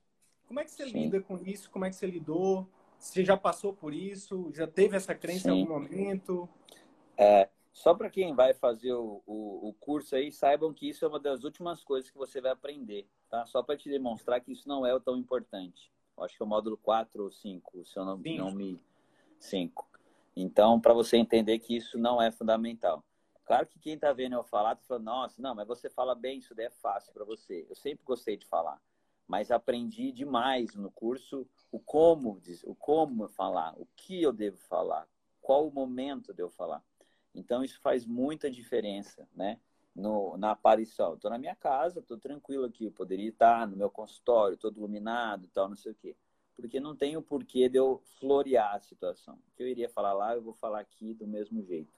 Como 0.47 0.61
é 0.61 0.65
que 0.65 0.71
você 0.71 0.85
Sim. 0.85 1.05
lida 1.05 1.23
com 1.23 1.39
isso? 1.39 1.71
Como 1.71 1.87
é 1.87 1.89
que 1.89 1.97
você 1.97 2.07
lidou? 2.07 2.69
Você 2.99 3.25
já 3.25 3.39
passou 3.39 3.73
por 3.73 3.95
isso? 3.95 4.51
Já 4.53 4.67
teve 4.67 4.95
essa 4.95 5.15
crença 5.15 5.49
Sim. 5.49 5.49
em 5.49 5.61
algum 5.63 5.81
momento? 5.81 6.47
É, 7.17 7.49
só 7.73 7.95
para 7.95 8.11
quem 8.11 8.35
vai 8.35 8.53
fazer 8.53 8.93
o, 8.93 9.23
o, 9.27 9.69
o, 9.69 9.73
curso 9.81 10.15
aí, 10.15 10.31
saibam 10.31 10.75
que 10.75 10.91
isso 10.91 11.07
é 11.07 11.09
uma 11.09 11.19
das 11.19 11.43
últimas 11.43 11.83
coisas 11.83 12.11
que 12.11 12.19
você 12.19 12.39
vai 12.39 12.53
aprender, 12.53 13.09
tá? 13.31 13.47
Só 13.47 13.63
para 13.63 13.79
te 13.79 13.89
demonstrar 13.89 14.43
que 14.43 14.53
isso 14.53 14.69
não 14.69 14.85
é 14.85 15.01
tão 15.01 15.17
importante. 15.17 15.91
Acho 16.19 16.37
que 16.37 16.43
é 16.43 16.45
o 16.45 16.49
módulo 16.49 16.77
4 16.77 17.25
ou 17.25 17.31
5, 17.31 17.85
se 17.87 17.99
eu 17.99 18.05
não, 18.05 18.19
não 18.19 18.51
me... 18.51 18.79
5. 19.39 19.89
Então, 20.35 20.81
para 20.81 20.93
você 20.93 21.17
entender 21.17 21.59
que 21.59 21.77
isso 21.77 21.99
não 21.99 22.21
é 22.21 22.31
fundamental. 22.31 23.03
Claro 23.45 23.67
que 23.67 23.79
quem 23.79 23.95
está 23.95 24.13
vendo 24.13 24.35
eu 24.35 24.43
falar, 24.43 24.73
está 24.73 24.85
falando, 24.85 25.05
nossa, 25.05 25.41
não, 25.41 25.55
mas 25.55 25.67
você 25.67 25.89
fala 25.89 26.15
bem, 26.15 26.39
isso 26.39 26.55
daí 26.55 26.67
é 26.67 26.71
fácil 26.71 27.13
para 27.13 27.25
você. 27.25 27.65
Eu 27.71 27.77
sempre 27.77 28.05
gostei 28.05 28.37
de 28.37 28.45
falar, 28.45 28.81
mas 29.27 29.51
aprendi 29.51 30.11
demais 30.11 30.75
no 30.75 30.91
curso 30.91 31.49
o 31.71 31.79
como, 31.79 32.41
o 32.65 32.75
como 32.75 33.29
falar, 33.29 33.73
o 33.79 33.87
que 33.97 34.21
eu 34.21 34.33
devo 34.33 34.59
falar, 34.59 35.09
qual 35.41 35.67
o 35.67 35.73
momento 35.73 36.35
de 36.35 36.43
eu 36.43 36.51
falar. 36.51 36.83
Então, 37.35 37.63
isso 37.63 37.81
faz 37.81 38.05
muita 38.05 38.51
diferença, 38.51 39.29
né? 39.35 39.61
No, 39.95 40.37
na 40.37 40.51
aparição. 40.51 41.15
Estou 41.15 41.31
na 41.31 41.39
minha 41.39 41.55
casa, 41.55 42.01
estou 42.01 42.19
tranquilo 42.19 42.65
aqui. 42.65 42.85
Eu 42.85 42.93
poderia 42.93 43.29
estar 43.29 43.67
no 43.67 43.77
meu 43.77 43.91
consultório, 43.91 44.57
todo 44.57 44.77
iluminado 44.77 45.45
e 45.45 45.49
tal, 45.49 45.69
não 45.69 45.77
sei 45.77 45.93
o 45.93 45.95
quê. 45.95 46.17
Porque 46.57 46.81
não 46.81 46.97
tem 46.97 47.17
o 47.17 47.23
porquê 47.23 47.69
de 47.69 47.79
eu 47.79 48.01
florear 48.19 48.75
a 48.75 48.81
situação. 48.81 49.35
O 49.35 49.57
que 49.57 49.63
eu 49.63 49.69
iria 49.69 49.89
falar 49.89 50.15
lá, 50.15 50.35
eu 50.35 50.43
vou 50.43 50.55
falar 50.55 50.81
aqui 50.81 51.13
do 51.13 51.27
mesmo 51.27 51.63
jeito. 51.63 51.93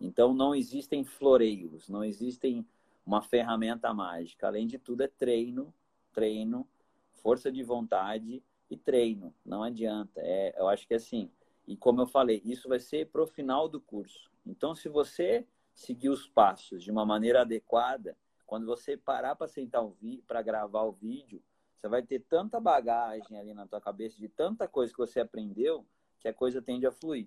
Então, 0.00 0.34
não 0.34 0.54
existem 0.54 1.04
floreios, 1.04 1.88
não 1.88 2.02
existem 2.02 2.66
uma 3.06 3.22
ferramenta 3.22 3.94
mágica. 3.94 4.46
Além 4.46 4.66
de 4.66 4.78
tudo, 4.78 5.02
é 5.02 5.08
treino, 5.08 5.72
treino, 6.12 6.66
força 7.12 7.52
de 7.52 7.62
vontade 7.62 8.42
e 8.68 8.76
treino. 8.76 9.34
Não 9.44 9.62
adianta. 9.62 10.20
É, 10.20 10.54
eu 10.58 10.68
acho 10.68 10.86
que 10.86 10.94
é 10.94 10.96
assim. 10.96 11.30
E 11.66 11.76
como 11.76 12.00
eu 12.00 12.06
falei, 12.06 12.42
isso 12.44 12.68
vai 12.68 12.80
ser 12.80 13.06
para 13.08 13.22
o 13.22 13.26
final 13.26 13.68
do 13.68 13.80
curso. 13.80 14.30
Então, 14.44 14.74
se 14.74 14.88
você 14.88 15.46
seguir 15.72 16.08
os 16.08 16.26
passos 16.26 16.82
de 16.82 16.90
uma 16.90 17.06
maneira 17.06 17.42
adequada, 17.42 18.16
quando 18.46 18.66
você 18.66 18.96
parar 18.96 19.36
para 19.36 19.46
sentar 19.46 19.84
para 20.26 20.42
gravar 20.42 20.82
o 20.82 20.92
vídeo, 20.92 21.40
você 21.80 21.88
vai 21.88 22.02
ter 22.02 22.20
tanta 22.20 22.60
bagagem 22.60 23.38
ali 23.38 23.54
na 23.54 23.66
tua 23.66 23.80
cabeça 23.80 24.18
de 24.18 24.28
tanta 24.28 24.68
coisa 24.68 24.92
que 24.92 24.98
você 24.98 25.20
aprendeu 25.20 25.86
que 26.18 26.28
a 26.28 26.34
coisa 26.34 26.60
tende 26.60 26.86
a 26.86 26.92
fluir. 26.92 27.26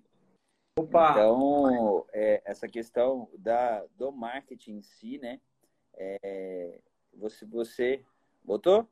Opa! 0.78 1.10
Então, 1.10 2.06
é, 2.12 2.42
essa 2.44 2.68
questão 2.68 3.28
da, 3.38 3.84
do 3.96 4.12
marketing 4.12 4.78
em 4.78 4.82
si, 4.82 5.18
né? 5.18 5.40
É, 5.94 6.80
você, 7.12 7.44
você. 7.44 8.04
Voltou? 8.44 8.88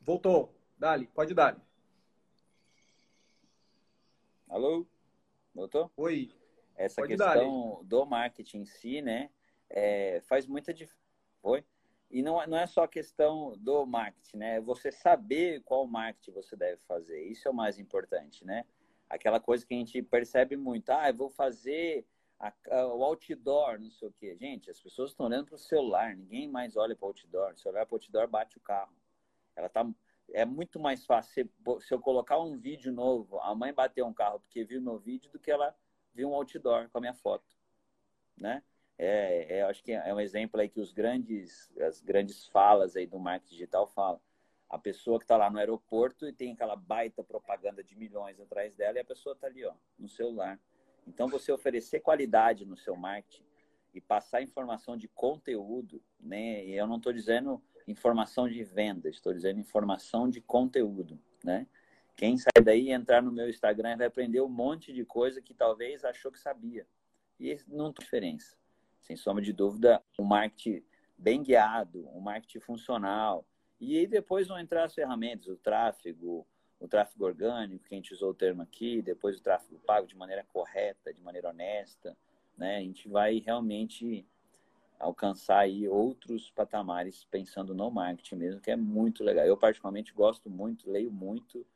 Voltou. 0.00 0.54
Dali, 0.78 1.06
pode 1.08 1.34
dar. 1.34 1.60
Alô? 4.48 4.86
Voltou? 5.54 5.90
Oi 5.96 6.30
essa 6.80 7.02
Pode 7.02 7.14
questão 7.14 7.78
dar, 7.82 7.84
do 7.84 8.06
marketing 8.06 8.60
em 8.60 8.64
si, 8.64 9.02
né? 9.02 9.30
É, 9.68 10.20
faz 10.22 10.46
muita 10.46 10.72
diferença. 10.72 10.98
Foi? 11.42 11.62
E 12.10 12.22
não, 12.22 12.44
não 12.46 12.58
é 12.58 12.66
só 12.66 12.86
questão 12.86 13.52
do 13.58 13.86
marketing, 13.86 14.38
né? 14.38 14.56
É 14.56 14.60
você 14.60 14.90
saber 14.90 15.62
qual 15.62 15.86
marketing 15.86 16.32
você 16.32 16.56
deve 16.56 16.78
fazer. 16.88 17.22
Isso 17.22 17.46
é 17.46 17.50
o 17.50 17.54
mais 17.54 17.78
importante, 17.78 18.44
né? 18.44 18.64
Aquela 19.08 19.38
coisa 19.38 19.64
que 19.64 19.74
a 19.74 19.76
gente 19.76 20.02
percebe 20.02 20.56
muito. 20.56 20.90
Ah, 20.90 21.08
eu 21.08 21.14
vou 21.14 21.30
fazer 21.30 22.04
a, 22.38 22.52
a, 22.70 22.86
o 22.86 23.04
outdoor, 23.04 23.78
não 23.78 23.90
sei 23.90 24.08
o 24.08 24.12
quê. 24.12 24.36
Gente, 24.36 24.70
as 24.70 24.80
pessoas 24.80 25.10
estão 25.10 25.26
olhando 25.26 25.46
para 25.46 25.54
o 25.54 25.58
celular. 25.58 26.16
Ninguém 26.16 26.48
mais 26.48 26.76
olha 26.76 26.96
para 26.96 27.06
o 27.06 27.08
outdoor. 27.08 27.56
Se 27.56 27.68
olhar 27.68 27.86
para 27.86 27.94
o 27.94 27.96
outdoor, 27.96 28.26
bate 28.26 28.56
o 28.58 28.60
carro. 28.60 28.92
Ela 29.54 29.68
tá, 29.68 29.88
é 30.32 30.44
muito 30.44 30.80
mais 30.80 31.06
fácil 31.06 31.32
se, 31.32 31.86
se 31.86 31.94
eu 31.94 32.00
colocar 32.00 32.40
um 32.40 32.58
vídeo 32.58 32.92
novo, 32.92 33.38
a 33.40 33.54
mãe 33.54 33.72
bater 33.72 34.02
um 34.02 34.12
carro 34.12 34.40
porque 34.40 34.64
viu 34.64 34.80
meu 34.80 34.98
vídeo, 34.98 35.30
do 35.30 35.38
que 35.38 35.50
ela 35.50 35.76
vi 36.12 36.24
um 36.24 36.34
outdoor 36.34 36.88
com 36.90 36.98
a 36.98 37.00
minha 37.00 37.14
foto, 37.14 37.56
né? 38.36 38.62
É, 39.02 39.60
é, 39.60 39.62
acho 39.62 39.82
que 39.82 39.92
é 39.92 40.12
um 40.12 40.20
exemplo 40.20 40.60
aí 40.60 40.68
que 40.68 40.78
os 40.78 40.92
grandes, 40.92 41.74
as 41.80 42.02
grandes 42.02 42.46
falas 42.48 42.94
aí 42.96 43.06
do 43.06 43.18
marketing 43.18 43.54
digital 43.54 43.86
falam. 43.86 44.20
A 44.68 44.78
pessoa 44.78 45.18
que 45.18 45.24
está 45.24 45.38
lá 45.38 45.48
no 45.48 45.58
aeroporto 45.58 46.26
e 46.28 46.34
tem 46.34 46.52
aquela 46.52 46.76
baita 46.76 47.24
propaganda 47.24 47.82
de 47.82 47.96
milhões 47.96 48.38
atrás 48.38 48.76
dela 48.76 48.98
e 48.98 49.00
a 49.00 49.04
pessoa 49.04 49.32
está 49.32 49.46
ali, 49.46 49.64
ó, 49.64 49.72
no 49.98 50.06
celular. 50.06 50.60
Então, 51.06 51.28
você 51.28 51.50
oferecer 51.50 52.00
qualidade 52.00 52.66
no 52.66 52.76
seu 52.76 52.94
marketing 52.94 53.42
e 53.94 54.02
passar 54.02 54.42
informação 54.42 54.98
de 54.98 55.08
conteúdo, 55.08 56.02
né? 56.20 56.62
E 56.66 56.76
eu 56.76 56.86
não 56.86 56.98
estou 56.98 57.12
dizendo 57.12 57.60
informação 57.88 58.46
de 58.46 58.62
venda, 58.62 59.08
estou 59.08 59.32
dizendo 59.32 59.58
informação 59.58 60.28
de 60.28 60.42
conteúdo, 60.42 61.18
né? 61.42 61.66
Quem 62.16 62.36
sair 62.36 62.62
daí 62.62 62.88
e 62.88 62.92
entrar 62.92 63.22
no 63.22 63.32
meu 63.32 63.48
Instagram 63.48 63.96
vai 63.96 64.08
aprender 64.08 64.42
um 64.42 64.48
monte 64.48 64.92
de 64.92 65.06
coisa 65.06 65.40
que 65.40 65.54
talvez 65.54 66.04
achou 66.04 66.30
que 66.30 66.38
sabia. 66.38 66.86
E 67.40 67.58
não 67.66 67.94
tem 67.94 68.04
diferença. 68.04 68.59
Sem 69.00 69.16
sombra 69.16 69.42
de 69.42 69.52
dúvida, 69.52 70.02
um 70.18 70.24
marketing 70.24 70.82
bem 71.16 71.42
guiado, 71.42 72.08
um 72.14 72.20
marketing 72.20 72.60
funcional. 72.60 73.44
E 73.80 73.98
aí 73.98 74.06
depois 74.06 74.48
vão 74.48 74.58
entrar 74.58 74.84
as 74.84 74.94
ferramentas, 74.94 75.48
o 75.48 75.56
tráfego, 75.56 76.46
o 76.78 76.88
tráfego 76.88 77.24
orgânico, 77.24 77.84
que 77.84 77.94
a 77.94 77.96
gente 77.96 78.12
usou 78.12 78.30
o 78.30 78.34
termo 78.34 78.62
aqui, 78.62 79.02
depois 79.02 79.38
o 79.38 79.42
tráfego 79.42 79.78
pago 79.80 80.06
de 80.06 80.16
maneira 80.16 80.44
correta, 80.44 81.12
de 81.12 81.22
maneira 81.22 81.50
honesta. 81.50 82.16
Né? 82.56 82.76
A 82.76 82.80
gente 82.80 83.08
vai 83.08 83.38
realmente 83.38 84.26
alcançar 84.98 85.60
aí 85.60 85.88
outros 85.88 86.50
patamares 86.50 87.24
pensando 87.30 87.74
no 87.74 87.90
marketing 87.90 88.36
mesmo, 88.36 88.60
que 88.60 88.70
é 88.70 88.76
muito 88.76 89.24
legal. 89.24 89.46
Eu 89.46 89.56
particularmente 89.56 90.12
gosto 90.12 90.50
muito, 90.50 90.90
leio 90.90 91.10
muito, 91.10 91.66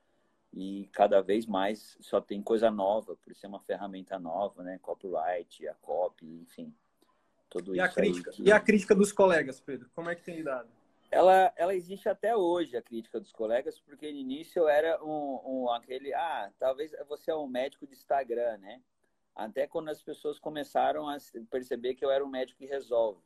e 0.52 0.88
cada 0.92 1.20
vez 1.20 1.46
mais 1.46 1.96
só 2.00 2.20
tem 2.20 2.40
coisa 2.40 2.70
nova, 2.70 3.16
por 3.16 3.34
ser 3.34 3.48
uma 3.48 3.60
ferramenta 3.60 4.18
nova, 4.18 4.62
né? 4.62 4.78
Copyright, 4.80 5.66
a 5.66 5.74
copy, 5.74 6.26
enfim, 6.26 6.72
tudo 7.62 7.76
e. 7.76 7.80
A 7.80 7.88
crítica, 7.88 8.30
que... 8.30 8.42
E 8.42 8.52
a 8.52 8.60
crítica 8.60 8.94
dos 8.94 9.12
colegas, 9.12 9.60
Pedro, 9.60 9.88
como 9.94 10.10
é 10.10 10.14
que 10.14 10.22
tem 10.22 10.36
lidado? 10.36 10.68
Ela, 11.10 11.52
ela 11.56 11.74
existe 11.74 12.08
até 12.08 12.36
hoje, 12.36 12.76
a 12.76 12.82
crítica 12.82 13.20
dos 13.20 13.30
colegas, 13.30 13.78
porque 13.78 14.10
no 14.10 14.18
início 14.18 14.62
eu 14.62 14.68
era 14.68 15.02
um, 15.04 15.40
um 15.44 15.70
aquele, 15.70 16.12
ah, 16.12 16.50
talvez 16.58 16.92
você 17.08 17.30
é 17.30 17.36
um 17.36 17.46
médico 17.46 17.86
de 17.86 17.92
Instagram, 17.92 18.58
né? 18.58 18.82
Até 19.34 19.66
quando 19.66 19.90
as 19.90 20.02
pessoas 20.02 20.40
começaram 20.40 21.08
a 21.08 21.16
perceber 21.50 21.94
que 21.94 22.04
eu 22.04 22.10
era 22.10 22.24
um 22.24 22.28
médico 22.28 22.58
que 22.58 22.66
resolve. 22.66 23.20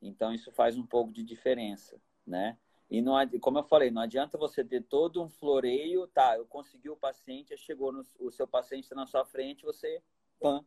Então 0.00 0.32
isso 0.32 0.52
faz 0.52 0.78
um 0.78 0.86
pouco 0.86 1.12
de 1.12 1.24
diferença, 1.24 2.00
né? 2.24 2.56
E 2.88 3.02
não, 3.02 3.14
como 3.40 3.58
eu 3.58 3.64
falei, 3.64 3.90
não 3.90 4.02
adianta 4.02 4.38
você 4.38 4.64
ter 4.64 4.82
todo 4.82 5.22
um 5.22 5.28
floreio, 5.28 6.06
tá? 6.06 6.36
Eu 6.36 6.46
consegui 6.46 6.88
o 6.88 6.96
paciente, 6.96 7.56
chegou 7.56 7.92
no, 7.92 8.04
o 8.20 8.30
seu 8.30 8.46
paciente 8.46 8.94
na 8.94 9.06
sua 9.06 9.24
frente, 9.24 9.64
você, 9.64 10.00
pã, 10.40 10.64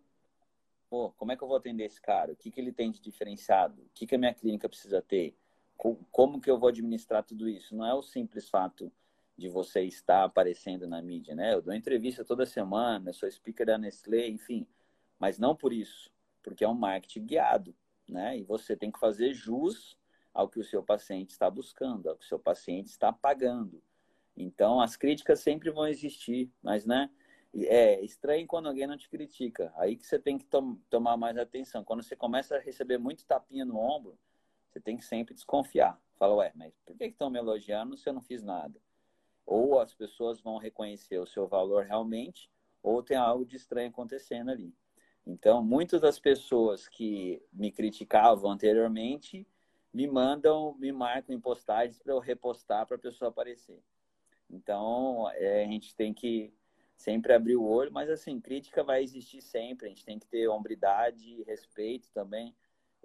pô, 0.91 1.09
como 1.11 1.31
é 1.31 1.38
que 1.38 1.41
eu 1.41 1.47
vou 1.47 1.55
atender 1.55 1.85
esse 1.85 2.01
cara? 2.01 2.34
O 2.34 2.35
que, 2.35 2.51
que 2.51 2.59
ele 2.59 2.73
tem 2.73 2.91
de 2.91 2.99
diferenciado? 2.99 3.81
O 3.81 3.89
que, 3.93 4.05
que 4.05 4.13
a 4.13 4.18
minha 4.18 4.34
clínica 4.34 4.68
precisa 4.68 5.01
ter? 5.01 5.38
Como 6.11 6.41
que 6.41 6.51
eu 6.51 6.59
vou 6.59 6.68
administrar 6.68 7.23
tudo 7.23 7.47
isso? 7.47 7.73
Não 7.73 7.85
é 7.85 7.93
o 7.93 8.03
simples 8.03 8.49
fato 8.49 8.91
de 9.38 9.47
você 9.47 9.84
estar 9.84 10.26
aparecendo 10.26 10.85
na 10.85 11.01
mídia, 11.01 11.34
né? 11.34 11.53
Eu 11.53 11.61
dou 11.61 11.73
entrevista 11.73 12.26
toda 12.26 12.45
semana, 12.45 13.13
sou 13.13 13.31
speaker 13.31 13.65
da 13.65 13.77
Nestlé, 13.77 14.27
enfim, 14.27 14.68
mas 15.18 15.39
não 15.39 15.55
por 15.55 15.72
isso, 15.72 16.11
porque 16.43 16.65
é 16.65 16.68
um 16.68 16.73
marketing 16.73 17.26
guiado, 17.26 17.73
né? 18.07 18.38
E 18.38 18.43
você 18.43 18.76
tem 18.76 18.91
que 18.91 18.99
fazer 18.99 19.34
jus 19.34 19.97
ao 20.34 20.49
que 20.49 20.59
o 20.59 20.63
seu 20.63 20.84
paciente 20.84 21.30
está 21.30 21.49
buscando, 21.49 22.09
ao 22.09 22.18
que 22.18 22.26
o 22.26 22.27
seu 22.27 22.38
paciente 22.38 22.88
está 22.88 23.13
pagando. 23.13 23.81
Então, 24.35 24.81
as 24.81 24.97
críticas 24.97 25.39
sempre 25.39 25.72
vão 25.72 25.88
existir, 25.88 26.51
mas, 26.61 26.85
né? 26.85 27.09
É 27.53 28.02
estranho 28.02 28.48
quando 28.48 28.68
alguém 28.68 28.88
não 28.88 28.98
te 28.98 29.10
critica. 29.10 29.73
Aí 29.76 29.98
que 29.98 30.06
você 30.06 30.18
tem 30.18 30.38
que 30.38 30.45
tom 30.45 30.78
tomar 30.90 31.18
mais 31.18 31.38
atenção. 31.38 31.84
Quando 31.84 32.03
você 32.03 32.15
começa 32.15 32.56
a 32.56 32.60
receber 32.60 32.98
muito 32.98 33.26
tapinha 33.26 33.65
no 33.65 33.78
ombro, 33.78 34.18
você 34.69 34.80
tem 34.80 34.95
que 34.95 35.03
sempre 35.03 35.34
desconfiar. 35.34 35.99
Fala, 36.18 36.36
ué, 36.36 36.52
mas 36.56 36.73
por 36.86 36.95
que 36.95 37.06
estão 37.06 37.30
me 37.30 37.40
elogiando 37.40 37.98
se 37.98 38.07
eu 38.07 38.14
não 38.14 38.22
fiz 38.22 38.41
nada? 38.41 38.80
Ou 39.45 39.80
as 39.80 39.94
pessoas 39.94 40.40
vão 40.40 40.57
reconhecer 40.57 41.19
o 41.19 41.26
seu 41.26 41.48
valor 41.48 41.86
realmente, 41.86 42.49
ou 42.82 43.03
tem 43.03 43.18
algo 43.18 43.45
de 43.45 43.57
estranho 43.57 43.90
acontecendo 43.90 44.49
ali. 44.49 44.73
Então, 45.26 45.64
muitas 45.64 45.99
das 45.99 46.19
pessoas 46.19 46.88
que 46.88 47.44
me 47.52 47.72
criticavam 47.72 48.49
anteriormente 48.49 49.48
me 49.94 50.07
mandam, 50.07 50.76
me 50.80 50.91
marcam 50.91 51.36
em 51.36 51.40
postagens 51.40 51.99
para 51.99 52.14
eu 52.14 52.19
repostar 52.19 52.88
para 52.88 52.95
a 52.95 52.99
pessoa 52.99 53.30
aparecer. 53.30 53.82
Então, 54.49 55.30
é, 55.32 55.64
a 55.64 55.68
gente 55.68 55.95
tem 55.95 56.14
que 56.14 56.53
sempre 57.02 57.34
abrir 57.34 57.56
o 57.56 57.68
olho, 57.68 57.91
mas 57.91 58.10
assim, 58.10 58.40
crítica 58.40 58.84
vai 58.84 59.03
existir 59.03 59.41
sempre, 59.41 59.88
a 59.88 59.90
gente 59.90 60.06
tem 60.06 60.19
que 60.19 60.28
ter 60.28 60.48
hombridade, 60.48 61.44
respeito 61.44 62.10
também, 62.14 62.56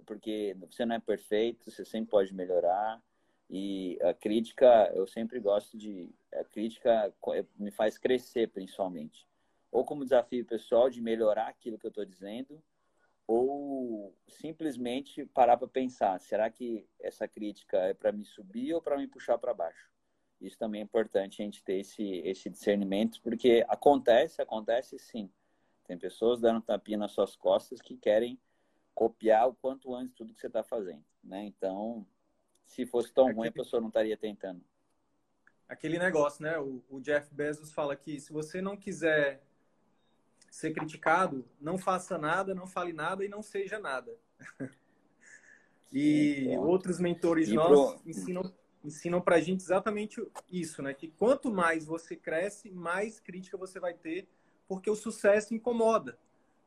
porque 0.05 0.55
você 0.59 0.85
não 0.85 0.95
é 0.95 0.99
perfeito, 0.99 1.69
você 1.69 1.83
sempre 1.83 2.11
pode 2.11 2.33
melhorar. 2.33 3.01
E 3.49 3.97
a 4.01 4.13
crítica, 4.13 4.91
eu 4.93 5.07
sempre 5.07 5.39
gosto 5.39 5.77
de. 5.77 6.09
A 6.33 6.43
crítica 6.43 7.13
me 7.57 7.71
faz 7.71 7.97
crescer, 7.97 8.49
principalmente. 8.49 9.25
Ou 9.71 9.85
como 9.85 10.03
desafio 10.03 10.45
pessoal 10.45 10.89
de 10.89 11.01
melhorar 11.01 11.47
aquilo 11.47 11.79
que 11.79 11.85
eu 11.85 11.89
estou 11.89 12.05
dizendo, 12.05 12.61
ou 13.25 14.13
simplesmente 14.27 15.25
parar 15.27 15.57
para 15.57 15.67
pensar: 15.67 16.19
será 16.19 16.49
que 16.49 16.85
essa 16.99 17.27
crítica 17.27 17.77
é 17.77 17.93
para 17.93 18.11
me 18.11 18.25
subir 18.25 18.73
ou 18.73 18.81
para 18.81 18.97
me 18.97 19.07
puxar 19.07 19.37
para 19.37 19.53
baixo? 19.53 19.89
Isso 20.39 20.57
também 20.57 20.81
é 20.81 20.83
importante 20.83 21.41
a 21.41 21.45
gente 21.45 21.63
ter 21.63 21.79
esse, 21.79 22.03
esse 22.19 22.49
discernimento, 22.49 23.19
porque 23.21 23.65
acontece, 23.67 24.41
acontece 24.41 24.99
sim. 24.99 25.29
Tem 25.85 25.97
pessoas 25.97 26.39
dando 26.39 26.61
tapinha 26.61 26.97
nas 26.97 27.11
suas 27.11 27.35
costas 27.35 27.81
que 27.81 27.97
querem 27.97 28.39
copiar 28.93 29.47
o 29.47 29.55
quanto 29.55 29.93
antes 29.95 30.15
tudo 30.15 30.33
que 30.33 30.39
você 30.39 30.47
está 30.47 30.63
fazendo, 30.63 31.03
né? 31.23 31.45
Então, 31.45 32.05
se 32.65 32.85
fosse 32.85 33.11
tão 33.11 33.31
ruim, 33.33 33.47
a 33.47 33.51
pessoa 33.51 33.79
não 33.79 33.87
estaria 33.87 34.17
tentando. 34.17 34.63
Aquele 35.67 35.97
negócio, 35.97 36.43
né? 36.43 36.57
O, 36.59 36.83
o 36.89 36.99
Jeff 36.99 37.33
Bezos 37.33 37.73
fala 37.73 37.95
que 37.95 38.19
se 38.19 38.31
você 38.31 38.61
não 38.61 38.77
quiser 38.77 39.43
ser 40.49 40.71
criticado, 40.71 41.45
não 41.59 41.77
faça 41.77 42.17
nada, 42.17 42.55
não 42.55 42.67
fale 42.67 42.93
nada 42.93 43.23
e 43.23 43.27
não 43.27 43.41
seja 43.41 43.79
nada. 43.79 44.15
e 45.91 46.47
outros 46.57 46.99
mentores 46.99 47.51
nossos 47.51 48.01
pro... 48.01 48.09
ensinam 48.09 48.53
ensinam 48.87 49.21
para 49.21 49.35
a 49.35 49.41
gente 49.41 49.61
exatamente 49.61 50.25
isso, 50.49 50.81
né? 50.81 50.93
Que 50.93 51.07
quanto 51.07 51.51
mais 51.51 51.85
você 51.85 52.15
cresce, 52.15 52.71
mais 52.71 53.19
crítica 53.19 53.57
você 53.57 53.79
vai 53.79 53.93
ter, 53.93 54.27
porque 54.67 54.89
o 54.89 54.95
sucesso 54.95 55.53
incomoda, 55.53 56.17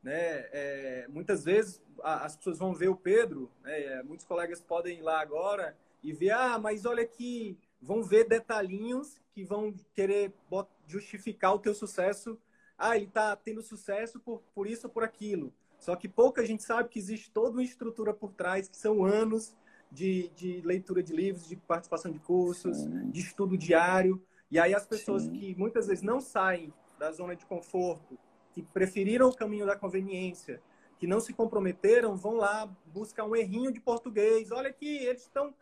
né? 0.03 0.47
É, 0.51 1.05
muitas 1.09 1.43
vezes 1.43 1.81
a, 2.01 2.25
as 2.25 2.35
pessoas 2.35 2.59
vão 2.59 2.73
ver 2.73 2.89
o 2.89 2.95
Pedro, 2.95 3.51
né? 3.63 4.01
muitos 4.03 4.25
colegas 4.25 4.61
podem 4.61 4.99
ir 4.99 5.01
lá 5.01 5.19
agora 5.19 5.77
e 6.03 6.13
ver, 6.13 6.31
ah, 6.31 6.57
mas 6.57 6.85
olha 6.85 7.03
aqui, 7.03 7.57
vão 7.81 8.03
ver 8.03 8.27
detalhinhos 8.27 9.19
que 9.33 9.43
vão 9.43 9.73
querer 9.93 10.33
justificar 10.87 11.53
o 11.53 11.59
teu 11.59 11.73
sucesso. 11.73 12.37
Ah, 12.77 12.95
ele 12.95 13.05
está 13.05 13.35
tendo 13.35 13.61
sucesso 13.61 14.19
por, 14.19 14.41
por 14.53 14.67
isso 14.67 14.87
ou 14.87 14.93
por 14.93 15.03
aquilo. 15.03 15.53
Só 15.79 15.95
que 15.95 16.07
pouca 16.07 16.45
gente 16.45 16.63
sabe 16.63 16.89
que 16.89 16.99
existe 16.99 17.31
toda 17.31 17.51
uma 17.51 17.63
estrutura 17.63 18.13
por 18.13 18.31
trás, 18.33 18.67
que 18.67 18.77
são 18.77 19.03
anos 19.03 19.55
de, 19.91 20.29
de 20.29 20.61
leitura 20.61 21.03
de 21.03 21.13
livros, 21.13 21.47
de 21.47 21.55
participação 21.55 22.11
de 22.11 22.19
cursos, 22.19 22.77
Sim. 22.77 23.11
de 23.11 23.19
estudo 23.19 23.57
diário. 23.57 24.23
E 24.49 24.59
aí 24.59 24.73
as 24.73 24.85
pessoas 24.85 25.23
Sim. 25.23 25.31
que 25.31 25.55
muitas 25.55 25.87
vezes 25.87 26.03
não 26.03 26.21
saem 26.21 26.73
da 26.97 27.11
zona 27.11 27.35
de 27.35 27.45
conforto, 27.45 28.17
que 28.53 28.61
preferiram 28.61 29.29
o 29.29 29.35
caminho 29.35 29.65
da 29.65 29.75
conveniência, 29.75 30.61
que 30.97 31.07
não 31.07 31.19
se 31.19 31.33
comprometeram, 31.33 32.15
vão 32.15 32.35
lá 32.35 32.69
buscar 32.85 33.25
um 33.25 33.35
errinho 33.35 33.71
de 33.71 33.79
português. 33.79 34.51
Olha 34.51 34.69
aqui, 34.69 34.97
eles 34.97 35.23
estão. 35.23 35.53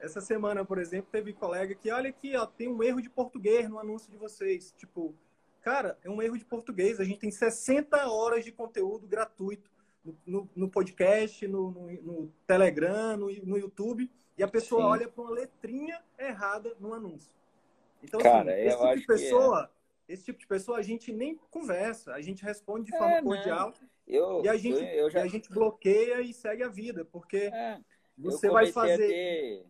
Essa 0.00 0.20
semana, 0.20 0.64
por 0.64 0.78
exemplo, 0.78 1.08
teve 1.10 1.32
colega 1.32 1.74
que, 1.74 1.90
olha 1.90 2.10
aqui, 2.10 2.36
ó, 2.36 2.44
tem 2.44 2.68
um 2.68 2.82
erro 2.82 3.00
de 3.00 3.08
português 3.08 3.68
no 3.70 3.78
anúncio 3.78 4.10
de 4.10 4.16
vocês. 4.18 4.74
Tipo, 4.76 5.14
cara, 5.62 5.96
é 6.02 6.10
um 6.10 6.20
erro 6.20 6.36
de 6.36 6.44
português. 6.44 7.00
A 7.00 7.04
gente 7.04 7.20
tem 7.20 7.30
60 7.30 8.06
horas 8.10 8.44
de 8.44 8.52
conteúdo 8.52 9.06
gratuito 9.06 9.70
no, 10.26 10.48
no 10.54 10.68
podcast, 10.68 11.46
no, 11.46 11.70
no, 11.70 12.02
no, 12.02 12.32
Telegram, 12.46 13.16
no, 13.16 13.26
no 13.26 13.58
YouTube, 13.58 14.10
e 14.36 14.42
a 14.42 14.48
pessoa 14.48 14.82
Sim. 14.82 14.88
olha 14.88 15.08
para 15.08 15.22
uma 15.22 15.30
letrinha 15.30 16.02
errada 16.18 16.76
no 16.78 16.92
anúncio. 16.92 17.32
Então, 18.02 18.20
assim, 18.20 18.28
Cara, 18.28 18.52
assim, 18.52 18.66
esse 18.66 18.76
tipo 18.76 18.94
de 18.96 19.02
é. 19.02 19.06
pessoa, 19.06 19.70
é. 20.08 20.12
esse 20.12 20.24
tipo 20.24 20.38
de 20.38 20.46
pessoa 20.46 20.78
a 20.78 20.82
gente 20.82 21.12
nem 21.12 21.36
conversa, 21.50 22.12
a 22.12 22.20
gente 22.20 22.44
responde 22.44 22.90
de 22.90 22.94
é, 22.94 22.98
forma 22.98 23.22
cordial 23.22 23.72
eu, 24.06 24.44
e 24.44 24.48
a 24.48 24.56
gente, 24.56 24.80
eu, 24.80 24.86
eu 24.86 25.10
já... 25.10 25.22
a 25.22 25.26
gente 25.26 25.48
bloqueia 25.50 26.20
e 26.20 26.34
segue 26.34 26.62
a 26.62 26.68
vida, 26.68 27.04
porque 27.06 27.50
é, 27.52 27.80
você 28.18 28.50
vai 28.50 28.66
fazer. 28.70 29.08
Ter... 29.08 29.66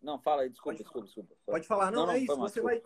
Não, 0.00 0.18
fala 0.18 0.42
aí, 0.42 0.48
desculpa, 0.48 0.76
pode, 0.76 0.82
desculpa, 0.82 1.06
desculpa. 1.06 1.36
Pode 1.44 1.66
falar, 1.66 1.90
não, 1.90 2.00
não, 2.00 2.06
não 2.06 2.12
é 2.14 2.18
isso. 2.18 2.36
Você 2.36 2.60
vai, 2.60 2.82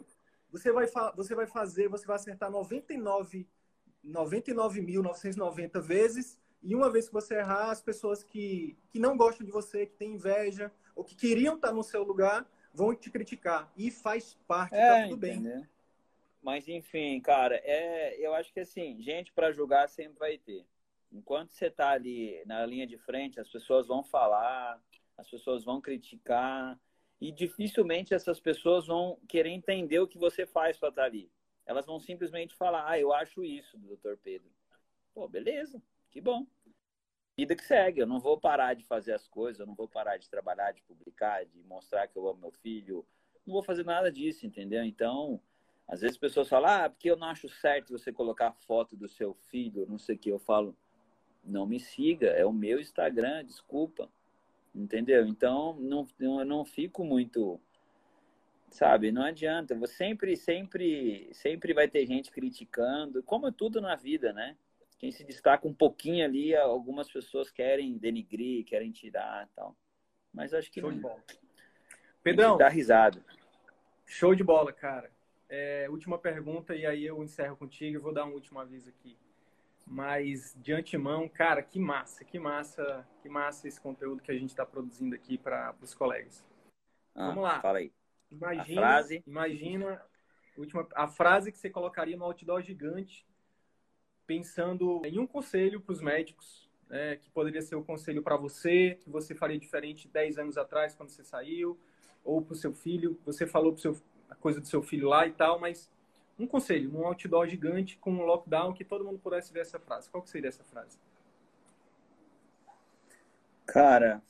você, 0.51 0.73
vai, 0.73 0.87
você 1.15 1.35
vai 1.35 1.47
fazer, 1.47 1.89
você 1.89 2.07
vai 2.07 2.17
acertar 2.17 2.51
99 2.51 3.47
99.990 4.05 5.81
vezes 5.81 6.39
e 6.63 6.75
uma 6.75 6.91
vez 6.91 7.09
que 7.09 7.13
você 7.13 7.37
errar, 7.37 7.71
as 7.71 7.83
pessoas 7.83 8.23
que, 8.23 8.77
que 8.91 8.99
não 8.99 9.17
gostam 9.17 9.45
de 9.45 9.51
você, 9.51 9.85
que 9.85 9.97
têm 9.97 10.15
inveja, 10.15 10.71
ou 10.95 11.03
que 11.03 11.17
queriam 11.17 11.57
estar 11.57 11.73
no 11.73 11.83
seu 11.83 12.05
lugar, 12.05 12.49
vão 12.73 12.95
te 12.95 13.11
criticar. 13.11 13.73
E 13.77 13.91
faz 13.91 14.35
parte, 14.47 14.71
tá 14.71 14.77
é, 14.77 15.03
tá 15.03 15.09
tudo 15.09 15.17
bem. 15.17 15.67
Mas, 16.41 16.69
enfim, 16.69 17.21
cara, 17.21 17.57
é, 17.65 18.17
eu 18.19 18.35
acho 18.35 18.53
que 18.53 18.61
assim, 18.61 19.01
gente 19.01 19.33
para 19.33 19.53
julgar 19.53 19.89
sempre 19.89 20.19
vai 20.19 20.39
ter. 20.39 20.65
Enquanto 21.11 21.51
você 21.51 21.71
tá 21.71 21.91
ali 21.91 22.43
na 22.47 22.65
linha 22.65 22.87
de 22.87 22.97
frente, 22.97 23.41
as 23.41 23.49
pessoas 23.49 23.87
vão 23.87 24.03
falar, 24.03 24.81
as 25.17 25.29
pessoas 25.29 25.65
vão 25.65 25.81
criticar, 25.81 26.79
e 27.21 27.31
dificilmente 27.31 28.15
essas 28.15 28.41
pessoas 28.41 28.87
vão 28.87 29.19
querer 29.29 29.51
entender 29.51 30.01
o 30.01 30.09
que 30.09 30.19
você 30.19 30.47
faz 30.47 30.77
para 30.77 30.89
estar 30.89 31.03
tá 31.03 31.07
ali. 31.07 31.31
Elas 31.67 31.87
vão 31.87 32.01
simplesmente 32.01 32.55
falar, 32.55 32.89
ah, 32.89 32.99
eu 32.99 33.13
acho 33.13 33.45
isso, 33.45 33.79
doutor 33.79 34.19
Pedro. 34.19 34.51
Pô, 35.15 35.29
beleza, 35.29 35.83
que 36.11 36.21
bom. 36.21 36.47
Vida 37.37 37.57
que 37.57 37.65
segue, 37.65 38.01
eu 38.01 38.07
não 38.07 38.21
vou 38.21 38.39
parar 38.39 38.75
de 38.75 38.85
fazer 38.85 39.13
as 39.13 39.27
coisas, 39.27 39.61
eu 39.61 39.67
não 39.67 39.75
vou 39.75 39.89
parar 39.89 40.17
de 40.19 40.29
trabalhar, 40.29 40.73
de 40.73 40.83
publicar, 40.83 41.45
de 41.45 41.63
mostrar 41.63 42.07
que 42.07 42.17
eu 42.17 42.29
amo 42.29 42.41
meu 42.41 42.51
filho. 42.51 43.07
Não 43.47 43.55
vou 43.55 43.63
fazer 43.63 43.85
nada 43.85 44.13
disso, 44.13 44.47
entendeu? 44.47 44.85
Então, 44.85 45.41
às 45.89 46.01
vezes 46.01 46.17
as 46.17 46.21
pessoas 46.21 46.49
falam, 46.49 46.71
ah, 46.71 46.91
porque 46.91 47.11
eu 47.11 47.17
não 47.17 47.29
acho 47.29 47.49
certo 47.49 47.99
você 47.99 48.13
colocar 48.13 48.53
foto 48.53 48.97
do 48.97 49.09
seu 49.09 49.35
filho, 49.35 49.87
não 49.89 49.99
sei 49.99 50.17
o 50.17 50.19
que. 50.19 50.29
Eu 50.29 50.39
falo, 50.39 50.77
não 51.43 51.67
me 51.67 51.81
siga, 51.81 52.29
é 52.29 52.45
o 52.45 52.53
meu 52.53 52.79
Instagram, 52.81 53.45
desculpa. 53.45 54.11
Entendeu? 54.75 55.27
Então, 55.27 55.75
não, 55.75 56.07
eu 56.19 56.45
não 56.45 56.65
fico 56.65 57.05
muito 57.05 57.61
sabe? 58.73 59.13
Não 59.13 59.23
adianta. 59.23 59.75
Você 59.77 59.95
sempre, 59.95 60.37
sempre, 60.37 61.29
sempre 61.33 61.73
vai 61.73 61.87
ter 61.87 62.05
gente 62.07 62.31
criticando, 62.31 63.23
como 63.23 63.47
é 63.47 63.53
tudo 63.53 63.81
na 63.81 63.95
vida, 63.95 64.33
né? 64.33 64.57
Quem 64.99 65.13
se 65.13 65.25
destaca 65.25 65.67
um 65.67 65.75
pouquinho 65.75 66.25
ali, 66.25 66.55
algumas 66.57 67.11
pessoas 67.11 67.51
querem 67.51 67.99
denigrir, 67.99 68.65
querem 68.65 68.91
tirar, 68.91 69.49
tal. 69.55 69.77
Mas 70.33 70.55
acho 70.55 70.71
que 70.71 70.81
show 70.81 70.91
não. 70.91 70.97
de 70.97 71.03
bola. 71.03 71.23
Pedrão, 72.23 72.57
dá 72.57 72.69
risada. 72.69 73.23
Show 74.07 74.35
de 74.35 74.45
bola, 74.45 74.73
cara. 74.73 75.11
É, 75.49 75.87
última 75.91 76.19
pergunta 76.19 76.75
e 76.75 76.87
aí 76.87 77.05
eu 77.05 77.23
encerro 77.23 77.57
contigo. 77.57 77.97
Eu 77.97 78.01
vou 78.01 78.13
dar 78.13 78.25
um 78.25 78.33
último 78.33 78.59
aviso 78.59 78.89
aqui. 78.89 79.19
Mas 79.85 80.57
de 80.57 80.73
antemão, 80.73 81.29
cara, 81.29 81.63
que 81.63 81.79
massa, 81.79 82.25
que 82.25 82.39
massa, 82.39 83.07
que 83.21 83.29
massa 83.29 83.69
esse 83.69 83.81
conteúdo 83.81 84.23
que 84.23 84.31
a 84.31 84.35
gente 84.35 84.51
está 84.51 84.65
produzindo 84.65 85.15
aqui 85.15 85.37
para 85.37 85.75
os 85.83 85.93
colegas. 85.93 86.43
Ah, 87.15 87.27
Vamos 87.27 87.43
lá. 87.43 87.61
Fala 87.61 87.79
aí. 87.79 87.93
Imagina, 88.33 88.81
a 88.81 88.83
frase. 88.83 89.23
imagina 89.27 90.03
última, 90.57 90.87
a 90.95 91.09
frase 91.09 91.53
que 91.53 91.59
você 91.59 91.71
colocaria 91.71 92.17
no 92.17 92.25
outdoor 92.25 92.63
gigante, 92.63 93.27
pensando 94.27 95.03
em 95.05 95.19
um 95.19 95.27
conselho 95.27 95.81
para 95.81 95.93
os 95.93 96.01
médicos, 96.01 96.69
né, 96.89 97.17
que 97.17 97.31
poderia 97.31 97.63
ser 97.63 97.75
o 97.75 97.85
conselho 97.85 98.23
para 98.23 98.37
você, 98.37 98.99
que 99.03 99.11
você 99.11 99.35
faria 99.35 99.59
diferente 99.59 100.09
10 100.09 100.39
anos 100.39 100.59
atrás, 100.59 100.95
quando 100.95 101.11
você 101.11 101.25
saiu, 101.25 101.79
ou 102.25 102.41
para 102.43 102.53
o 102.53 102.57
seu 102.57 102.73
filho. 102.73 103.19
Você 103.25 103.47
falou 103.47 103.77
seu, 103.77 103.97
a 104.29 104.35
coisa 104.35 104.61
do 104.61 104.67
seu 104.67 104.83
filho 104.83 105.09
lá 105.09 105.27
e 105.27 105.33
tal, 105.33 105.59
mas 105.59 105.91
um 106.39 106.47
conselho, 106.47 106.95
um 106.97 107.07
outdoor 107.07 107.47
gigante 107.47 107.97
com 107.99 108.13
um 108.13 108.25
lockdown 108.25 108.73
que 108.73 108.85
todo 108.85 109.05
mundo 109.05 109.19
pudesse 109.19 109.53
ver 109.53 109.61
essa 109.61 109.79
frase. 109.79 110.09
Qual 110.11 110.23
que 110.23 110.31
seria 110.31 110.49
essa 110.49 110.65
frase? 110.65 110.99
Cara, 113.67 114.23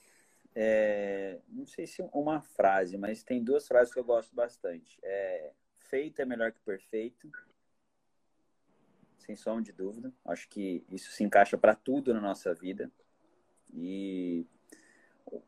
é, 0.55 1.41
não 1.49 1.67
sei 1.67 1.87
se 1.87 2.03
uma 2.13 2.41
frase, 2.43 2.97
mas 2.99 3.23
tem 3.23 3.43
duas 3.43 3.67
frases 3.67 3.93
que 3.93 3.99
eu 3.99 4.05
gosto 4.05 4.35
bastante. 4.35 4.99
É, 5.03 5.53
feito 5.79 6.21
é 6.21 6.25
melhor 6.25 6.53
que 6.53 6.61
perfeito, 6.61 7.31
sem 9.19 9.37
som 9.37 9.61
de 9.61 9.73
dúvida. 9.73 10.13
Acho 10.25 10.49
que 10.49 10.85
isso 10.91 11.11
se 11.13 11.25
encaixa 11.25 11.57
para 11.57 11.75
tudo 11.75 12.13
na 12.13 12.21
nossa 12.21 12.55
vida. 12.55 12.91
E 13.73 14.47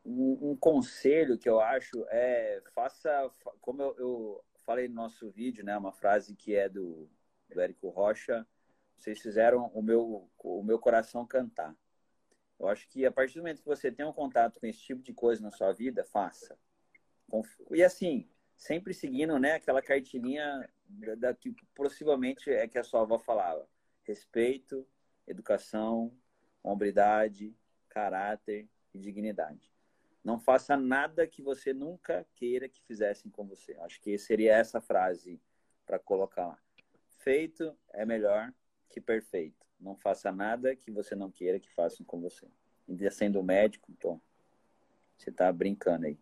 um, 0.05 0.51
um, 0.51 0.57
conselho 0.57 1.37
que 1.37 1.49
eu 1.49 1.61
acho 1.61 2.07
é 2.09 2.63
faça, 2.75 3.31
como 3.61 3.83
eu, 3.83 3.97
eu, 3.99 4.45
falei 4.65 4.89
no 4.89 4.95
nosso 4.95 5.31
vídeo, 5.31 5.63
né, 5.63 5.77
uma 5.77 5.93
frase 5.93 6.35
que 6.35 6.55
é 6.55 6.71
do, 6.71 7.07
do 7.51 7.61
Érico 7.61 7.91
Rocha. 7.91 8.47
Vocês 8.97 9.21
fizeram 9.21 9.67
o 9.75 9.83
meu, 9.83 10.31
o 10.39 10.63
meu 10.63 10.79
coração 10.79 11.27
cantar. 11.27 11.77
Eu 12.65 12.71
acho 12.71 12.89
que 12.89 13.05
a 13.05 13.13
partir 13.13 13.35
do 13.35 13.43
momento 13.43 13.61
que 13.61 13.69
você 13.69 13.93
tem 13.93 14.07
um 14.07 14.13
contato 14.13 14.59
com 14.59 14.67
esse 14.67 14.81
tipo 14.81 15.03
de 15.03 15.13
coisa 15.13 15.43
na 15.43 15.51
sua 15.51 15.73
vida, 15.73 16.03
faça. 16.03 16.59
E 17.71 17.83
assim, 17.83 18.29
sempre 18.57 18.95
seguindo 18.95 19.39
né, 19.39 19.53
aquela 19.53 19.83
cartilinha 19.83 20.69
da, 20.89 21.15
da, 21.15 21.35
que 21.35 21.55
possivelmente 21.75 22.51
é 22.51 22.67
que 22.67 22.79
a 22.79 22.85
sua 22.85 23.03
avó 23.03 23.19
falava. 23.19 23.69
Respeito, 24.03 24.87
educação, 25.27 26.17
hombridade, 26.63 27.55
caráter 27.89 28.67
e 28.95 28.99
dignidade. 28.99 29.71
Não 30.23 30.39
faça 30.39 30.75
nada 30.75 31.27
que 31.27 31.43
você 31.43 31.75
nunca 31.75 32.27
queira 32.35 32.67
que 32.67 32.83
fizessem 32.83 33.31
com 33.31 33.47
você. 33.47 33.75
Acho 33.81 34.01
que 34.01 34.17
seria 34.17 34.55
essa 34.55 34.81
frase 34.81 35.39
para 35.85 35.99
colocar 35.99 36.47
lá. 36.47 36.59
feito 37.19 37.77
é 37.93 38.07
melhor 38.07 38.53
que 38.89 39.03
perfeito. 39.03 39.64
Não 39.85 39.95
faça 39.95 40.33
nada 40.33 40.75
que 40.75 40.91
você 40.91 41.15
não 41.15 41.31
queira 41.31 41.61
que 41.61 41.71
façam 41.71 42.05
com 42.07 42.19
você. 42.19 42.49
E 42.89 43.11
sendo 43.11 43.43
médico, 43.43 43.93
então, 43.93 44.21
você 45.17 45.31
tá 45.31 45.53
brincando 45.53 46.07
aí. 46.07 46.19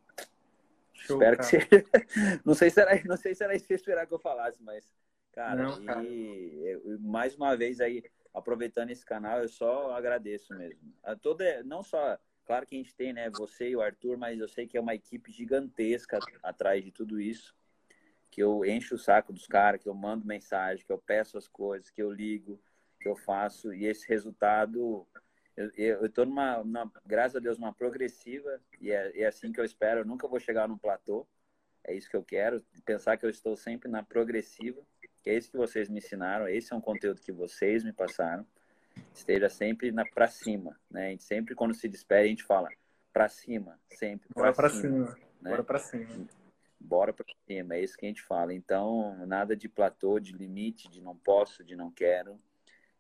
Show, 0.93 1.17
Espero 1.23 1.37
cara. 1.37 1.49
que 1.49 1.59
você. 1.59 1.87
não 2.45 2.55
sei 2.55 2.71
se 2.71 2.81
era, 2.81 3.05
não 3.05 3.17
sei 3.17 3.35
se 3.35 3.45
era 3.45 3.55
isso 3.55 3.67
que 3.67 3.75
esperar 3.75 4.07
que 4.07 4.13
eu 4.13 4.19
falasse, 4.19 4.61
mas, 4.63 4.93
cara, 5.31 5.63
não, 5.63 5.85
cara. 5.85 6.03
E, 6.05 6.81
mais 7.01 7.37
uma 7.37 7.57
vez 7.57 7.81
aí, 7.81 8.05
aproveitando 8.35 8.91
esse 8.91 9.05
canal, 9.05 9.41
eu 9.41 9.49
só 9.49 9.93
agradeço 9.93 10.53
mesmo. 10.55 10.93
A 11.03 11.15
toda, 11.15 11.63
não 11.63 11.85
só, 11.85 12.19
claro 12.45 12.67
que 12.67 12.75
a 12.75 12.79
gente 12.79 12.95
tem, 12.95 13.13
né, 13.13 13.31
você 13.31 13.71
e 13.71 13.77
o 13.77 13.81
Arthur, 13.81 14.19
mas 14.19 14.41
eu 14.41 14.49
sei 14.49 14.67
que 14.67 14.77
é 14.77 14.81
uma 14.81 14.95
equipe 14.95 15.31
gigantesca 15.33 16.19
atrás 16.43 16.85
de 16.85 16.91
tudo 16.91 17.21
isso 17.21 17.55
que 18.33 18.43
eu 18.43 18.65
encho 18.65 18.95
o 18.95 18.99
saco 18.99 19.31
dos 19.31 19.47
caras, 19.47 19.79
que 19.79 19.89
eu 19.89 19.95
mando 19.95 20.27
mensagem, 20.27 20.85
que 20.85 20.91
eu 20.91 20.97
peço 20.97 21.37
as 21.37 21.47
coisas, 21.47 21.91
que 21.91 22.03
eu 22.03 22.11
ligo, 22.11 22.59
que 23.03 23.09
eu 23.09 23.17
faço, 23.17 23.75
e 23.75 23.87
esse 23.87 24.09
resultado, 24.09 25.07
eu 25.77 26.07
estou 26.07 26.25
numa, 26.25 26.59
numa, 26.63 26.91
graças 27.05 27.37
a 27.37 27.41
Deus, 27.41 27.59
uma 27.59 27.75
progressiva, 27.75 28.61
e 28.81 28.91
é, 28.91 29.21
é, 29.21 29.27
assim 29.27 29.53
que 29.53 29.61
eu 29.61 29.65
espero, 29.65 30.01
eu 30.01 30.05
nunca 30.05 30.29
vou 30.29 30.39
chegar 30.39 30.69
num 30.69 30.79
platô, 30.79 31.27
é 31.85 31.95
isso 31.95 32.09
que 32.09 32.17
eu 32.17 32.23
quero, 32.23 32.65
pensar 32.85 33.17
que 33.17 33.27
eu 33.27 33.31
estou 33.31 33.57
sempre 33.57 33.91
na 33.91 34.03
progressiva, 34.03 34.81
que 35.23 35.31
é 35.31 35.37
isso 35.37 35.51
que 35.51 35.57
vocês 35.57 35.89
me 35.89 35.99
ensinaram, 35.99 36.49
esse 36.49 36.73
é 36.73 36.77
um 36.77 36.81
conteúdo 36.81 37.21
que 37.21 37.33
vocês 37.33 37.83
me 37.85 37.93
passaram, 37.93 38.47
esteja 39.15 39.49
sempre 39.49 39.91
na 39.91 40.05
para 40.05 40.29
cima, 40.29 40.79
né? 40.91 41.09
A 41.09 41.11
gente 41.11 41.25
sempre 41.25 41.55
quando 41.55 41.75
se 41.75 41.89
despede 41.89 42.27
a 42.27 42.29
gente 42.29 42.45
fala 42.45 42.69
para 43.13 43.29
cima, 43.29 43.81
sempre 43.89 44.29
para 44.35 44.69
cima, 44.69 44.71
cima. 44.71 45.19
Né? 45.41 45.51
Bora 45.51 45.65
para 45.65 45.79
cima 45.79 46.29
bora 46.83 47.13
para 47.13 47.25
cima, 47.47 47.75
é 47.75 47.83
isso 47.83 47.97
que 47.97 48.05
a 48.05 48.09
gente 48.09 48.23
fala. 48.23 48.53
Então, 48.53 49.25
nada 49.27 49.57
de 49.57 49.69
platô, 49.69 50.19
de 50.19 50.33
limite, 50.33 50.91
de 50.91 51.01
não 51.01 51.17
posso, 51.17 51.65
de 51.65 51.77
não 51.77 51.91
quero. 51.91 52.39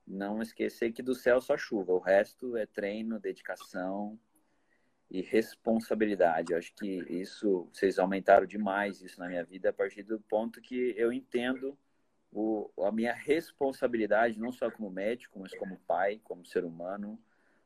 Não 0.06 0.42
esquecer 0.42 0.92
que 0.92 1.02
do 1.02 1.14
céu 1.14 1.40
só 1.40 1.56
chuva, 1.56 1.92
o 1.92 1.98
resto 1.98 2.56
é 2.56 2.66
treino, 2.66 3.20
dedicação 3.20 4.18
e 5.10 5.20
responsabilidade. 5.20 6.52
Eu 6.52 6.58
acho 6.58 6.74
que 6.74 7.04
isso, 7.08 7.68
vocês 7.72 7.98
aumentaram 7.98 8.46
demais 8.46 9.02
isso 9.02 9.20
na 9.20 9.28
minha 9.28 9.44
vida 9.44 9.70
a 9.70 9.72
partir 9.72 10.02
do 10.02 10.18
ponto 10.20 10.60
que 10.60 10.94
eu 10.96 11.12
entendo 11.12 11.78
o, 12.32 12.70
a 12.82 12.90
minha 12.90 13.12
responsabilidade, 13.12 14.40
não 14.40 14.50
só 14.50 14.70
como 14.70 14.90
médico, 14.90 15.38
mas 15.38 15.54
como 15.54 15.78
pai, 15.86 16.20
como 16.24 16.46
ser 16.46 16.64
humano, 16.64 17.18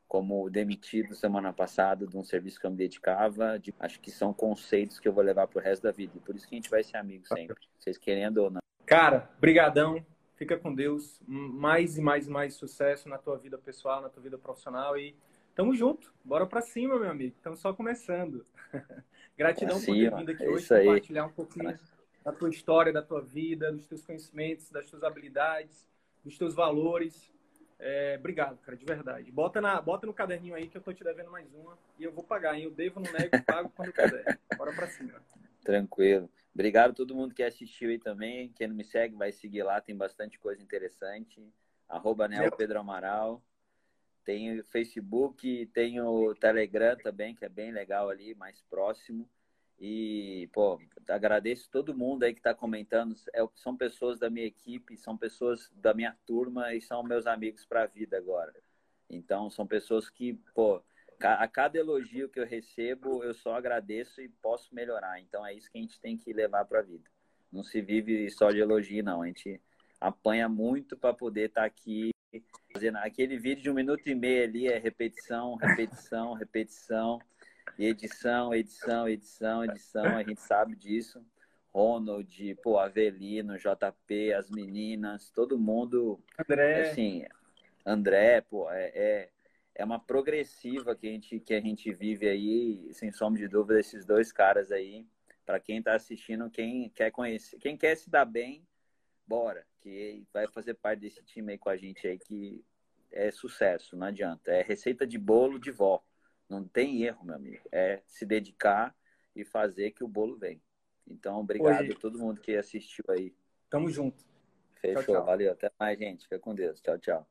como 0.07 0.49
demitido 0.49 1.15
semana 1.15 1.51
passada 1.53 2.05
de 2.05 2.17
um 2.17 2.23
serviço 2.23 2.59
que 2.59 2.65
eu 2.65 2.71
me 2.71 2.77
dedicava. 2.77 3.57
De, 3.57 3.73
acho 3.79 3.99
que 3.99 4.11
são 4.11 4.33
conceitos 4.33 4.99
que 4.99 5.07
eu 5.07 5.13
vou 5.13 5.23
levar 5.23 5.47
para 5.47 5.59
o 5.59 5.63
resto 5.63 5.83
da 5.83 5.91
vida. 5.91 6.13
E 6.15 6.19
por 6.19 6.35
isso 6.35 6.47
que 6.47 6.55
a 6.55 6.57
gente 6.57 6.69
vai 6.69 6.83
ser 6.83 6.97
amigo 6.97 7.25
sempre, 7.27 7.55
vocês 7.79 7.97
querendo 7.97 8.37
ou 8.39 8.49
não. 8.49 8.59
Cara, 8.85 9.29
brigadão. 9.39 10.05
Fica 10.37 10.55
com 10.57 10.73
Deus. 10.73 11.19
Mais 11.27 11.97
e 11.97 12.01
mais 12.01 12.27
e 12.27 12.29
mais 12.29 12.53
sucesso 12.53 13.09
na 13.09 13.17
tua 13.17 13.37
vida 13.37 13.57
pessoal, 13.57 14.01
na 14.01 14.09
tua 14.09 14.21
vida 14.21 14.37
profissional 14.37 14.97
e 14.97 15.15
tamo 15.55 15.75
junto. 15.75 16.13
Bora 16.23 16.45
para 16.45 16.61
cima, 16.61 16.97
meu 16.99 17.09
amigo. 17.09 17.35
Estamos 17.35 17.59
só 17.59 17.73
começando. 17.73 18.45
Gratidão 19.35 19.79
por 19.79 19.85
ter 19.85 20.15
vindo 20.15 20.31
aqui 20.31 20.43
é 20.43 20.49
hoje 20.49 20.67
compartilhar 20.67 21.25
um 21.25 21.31
pouquinho 21.31 21.77
da 22.23 22.31
tua 22.31 22.49
história, 22.49 22.93
da 22.93 23.01
tua 23.01 23.21
vida, 23.21 23.71
dos 23.71 23.87
teus 23.87 24.05
conhecimentos, 24.05 24.69
das 24.71 24.89
tuas 24.89 25.03
habilidades, 25.03 25.87
dos 26.23 26.37
teus 26.37 26.53
valores. 26.53 27.31
É, 27.79 28.15
obrigado, 28.19 28.57
cara, 28.59 28.77
de 28.77 28.85
verdade. 28.85 29.31
Bota, 29.31 29.61
na, 29.61 29.79
bota 29.81 30.05
no 30.05 30.13
caderninho 30.13 30.55
aí 30.55 30.67
que 30.67 30.77
eu 30.77 30.81
tô 30.81 30.93
te 30.93 31.03
devendo 31.03 31.31
mais 31.31 31.51
uma 31.53 31.77
e 31.97 32.03
eu 32.03 32.11
vou 32.11 32.23
pagar, 32.23 32.55
hein? 32.55 32.63
Eu 32.63 32.71
devo, 32.71 32.99
não 32.99 33.11
nego, 33.11 33.43
pago 33.43 33.71
quando 33.75 33.89
eu 33.89 33.93
quiser. 33.93 34.39
Bora 34.57 34.73
pra 34.73 34.87
cima. 34.87 35.21
Tranquilo. 35.67 36.29
Obrigado 36.53 36.91
a 36.91 36.93
todo 36.93 37.13
mundo 37.13 37.35
que 37.35 37.43
assistiu 37.43 37.89
aí 37.89 37.99
também. 37.99 38.53
Quem 38.53 38.69
não 38.69 38.75
me 38.75 38.85
segue, 38.85 39.17
vai 39.17 39.33
seguir 39.33 39.63
lá, 39.63 39.81
tem 39.81 39.93
bastante 39.93 40.39
coisa 40.39 40.63
interessante. 40.63 41.45
Arroba 41.89 42.25
Neo 42.25 42.49
Pedro 42.55 42.79
Amaral. 42.79 43.43
Tem 44.23 44.57
o 44.57 44.63
Facebook, 44.63 45.65
tem 45.73 45.99
o 45.99 46.33
Telegram 46.35 46.95
também, 46.95 47.35
que 47.35 47.43
é 47.43 47.49
bem 47.49 47.73
legal 47.73 48.09
ali, 48.09 48.33
mais 48.33 48.61
próximo. 48.69 49.29
E, 49.77 50.49
pô, 50.53 50.79
agradeço 51.09 51.69
todo 51.69 51.93
mundo 51.93 52.23
aí 52.23 52.33
que 52.33 52.39
está 52.39 52.53
comentando. 52.53 53.13
É, 53.33 53.45
são 53.53 53.75
pessoas 53.75 54.17
da 54.17 54.29
minha 54.29 54.45
equipe, 54.45 54.95
são 54.95 55.17
pessoas 55.17 55.69
da 55.75 55.93
minha 55.93 56.17
turma 56.25 56.73
e 56.73 56.79
são 56.79 57.03
meus 57.03 57.27
amigos 57.27 57.65
para 57.65 57.83
a 57.83 57.87
vida 57.87 58.17
agora. 58.17 58.55
Então, 59.09 59.49
são 59.49 59.67
pessoas 59.67 60.09
que, 60.09 60.33
pô, 60.55 60.81
a 61.21 61.47
cada 61.47 61.77
elogio 61.77 62.29
que 62.29 62.39
eu 62.39 62.45
recebo, 62.45 63.23
eu 63.23 63.33
só 63.33 63.55
agradeço 63.55 64.21
e 64.21 64.29
posso 64.29 64.73
melhorar. 64.73 65.19
Então, 65.19 65.45
é 65.45 65.53
isso 65.53 65.71
que 65.71 65.77
a 65.77 65.81
gente 65.81 65.99
tem 65.99 66.17
que 66.17 66.31
levar 66.31 66.65
para 66.65 66.79
a 66.79 66.83
vida. 66.83 67.09
Não 67.51 67.63
se 67.63 67.81
vive 67.81 68.29
só 68.29 68.51
de 68.51 68.59
elogio, 68.59 69.03
não. 69.03 69.21
A 69.21 69.27
gente 69.27 69.61
apanha 69.99 70.47
muito 70.47 70.95
para 70.95 71.13
poder 71.13 71.49
estar 71.49 71.61
tá 71.61 71.67
aqui 71.67 72.11
fazendo 72.71 72.97
aquele 72.97 73.37
vídeo 73.37 73.63
de 73.63 73.69
um 73.69 73.73
minuto 73.73 74.07
e 74.07 74.13
meio 74.13 74.43
ali, 74.43 74.67
é 74.67 74.77
repetição, 74.77 75.55
repetição, 75.55 76.33
repetição. 76.35 77.19
E 77.77 77.85
edição, 77.85 78.53
edição, 78.53 79.07
edição, 79.09 79.65
edição, 79.65 80.17
a 80.17 80.23
gente 80.23 80.41
sabe 80.41 80.75
disso. 80.75 81.23
Ronald, 81.73 82.55
pô, 82.63 82.79
Avelino, 82.79 83.57
JP, 83.57 84.33
as 84.33 84.49
meninas, 84.49 85.29
todo 85.29 85.59
mundo. 85.59 86.19
André. 86.39 86.89
Assim, 86.89 87.25
André, 87.85 88.41
pô, 88.41 88.71
é, 88.71 88.91
é, 88.95 89.29
é 89.77 89.85
uma 89.85 89.99
progressiva 89.99 90.95
que 90.95 91.07
a, 91.07 91.11
gente, 91.11 91.39
que 91.39 91.53
a 91.53 91.61
gente 91.61 91.93
vive 91.93 92.27
aí, 92.27 92.91
sem 92.93 93.11
sombra 93.11 93.39
de 93.39 93.47
dúvida, 93.47 93.79
esses 93.79 94.05
dois 94.05 94.31
caras 94.31 94.71
aí. 94.71 95.05
Para 95.45 95.59
quem 95.59 95.77
está 95.77 95.93
assistindo, 95.93 96.49
quem 96.49 96.89
quer 96.89 97.11
conhecer, 97.11 97.57
quem 97.59 97.77
quer 97.77 97.95
se 97.95 98.09
dar 98.09 98.25
bem, 98.25 98.67
bora, 99.25 99.65
que 99.77 100.25
vai 100.33 100.47
fazer 100.47 100.73
parte 100.73 101.01
desse 101.01 101.23
time 101.23 101.53
aí 101.53 101.57
com 101.59 101.69
a 101.69 101.77
gente 101.77 102.07
aí 102.07 102.17
que 102.17 102.65
é 103.11 103.29
sucesso, 103.29 103.95
não 103.95 104.07
adianta. 104.07 104.51
É 104.51 104.63
receita 104.63 105.05
de 105.05 105.19
bolo 105.19 105.59
de 105.59 105.71
vó. 105.71 106.03
Não 106.49 106.67
tem 106.67 107.03
erro, 107.03 107.23
meu 107.23 107.35
amigo. 107.35 107.63
É 107.71 108.01
se 108.07 108.25
dedicar 108.25 108.95
e 109.35 109.45
fazer 109.45 109.91
que 109.91 110.03
o 110.03 110.07
bolo 110.07 110.35
vem. 110.37 110.59
Então, 111.05 111.39
obrigado 111.39 111.81
Oi. 111.81 111.91
a 111.91 111.99
todo 111.99 112.17
mundo 112.17 112.41
que 112.41 112.55
assistiu 112.55 113.05
aí. 113.09 113.31
Tamo 113.69 113.89
junto. 113.91 114.25
Fechou. 114.81 115.03
Tchau, 115.03 115.15
tchau. 115.15 115.25
Valeu. 115.25 115.51
Até 115.51 115.71
mais, 115.79 115.99
gente. 115.99 116.23
Fica 116.23 116.39
com 116.39 116.55
Deus. 116.55 116.81
Tchau, 116.81 116.97
tchau. 116.97 117.27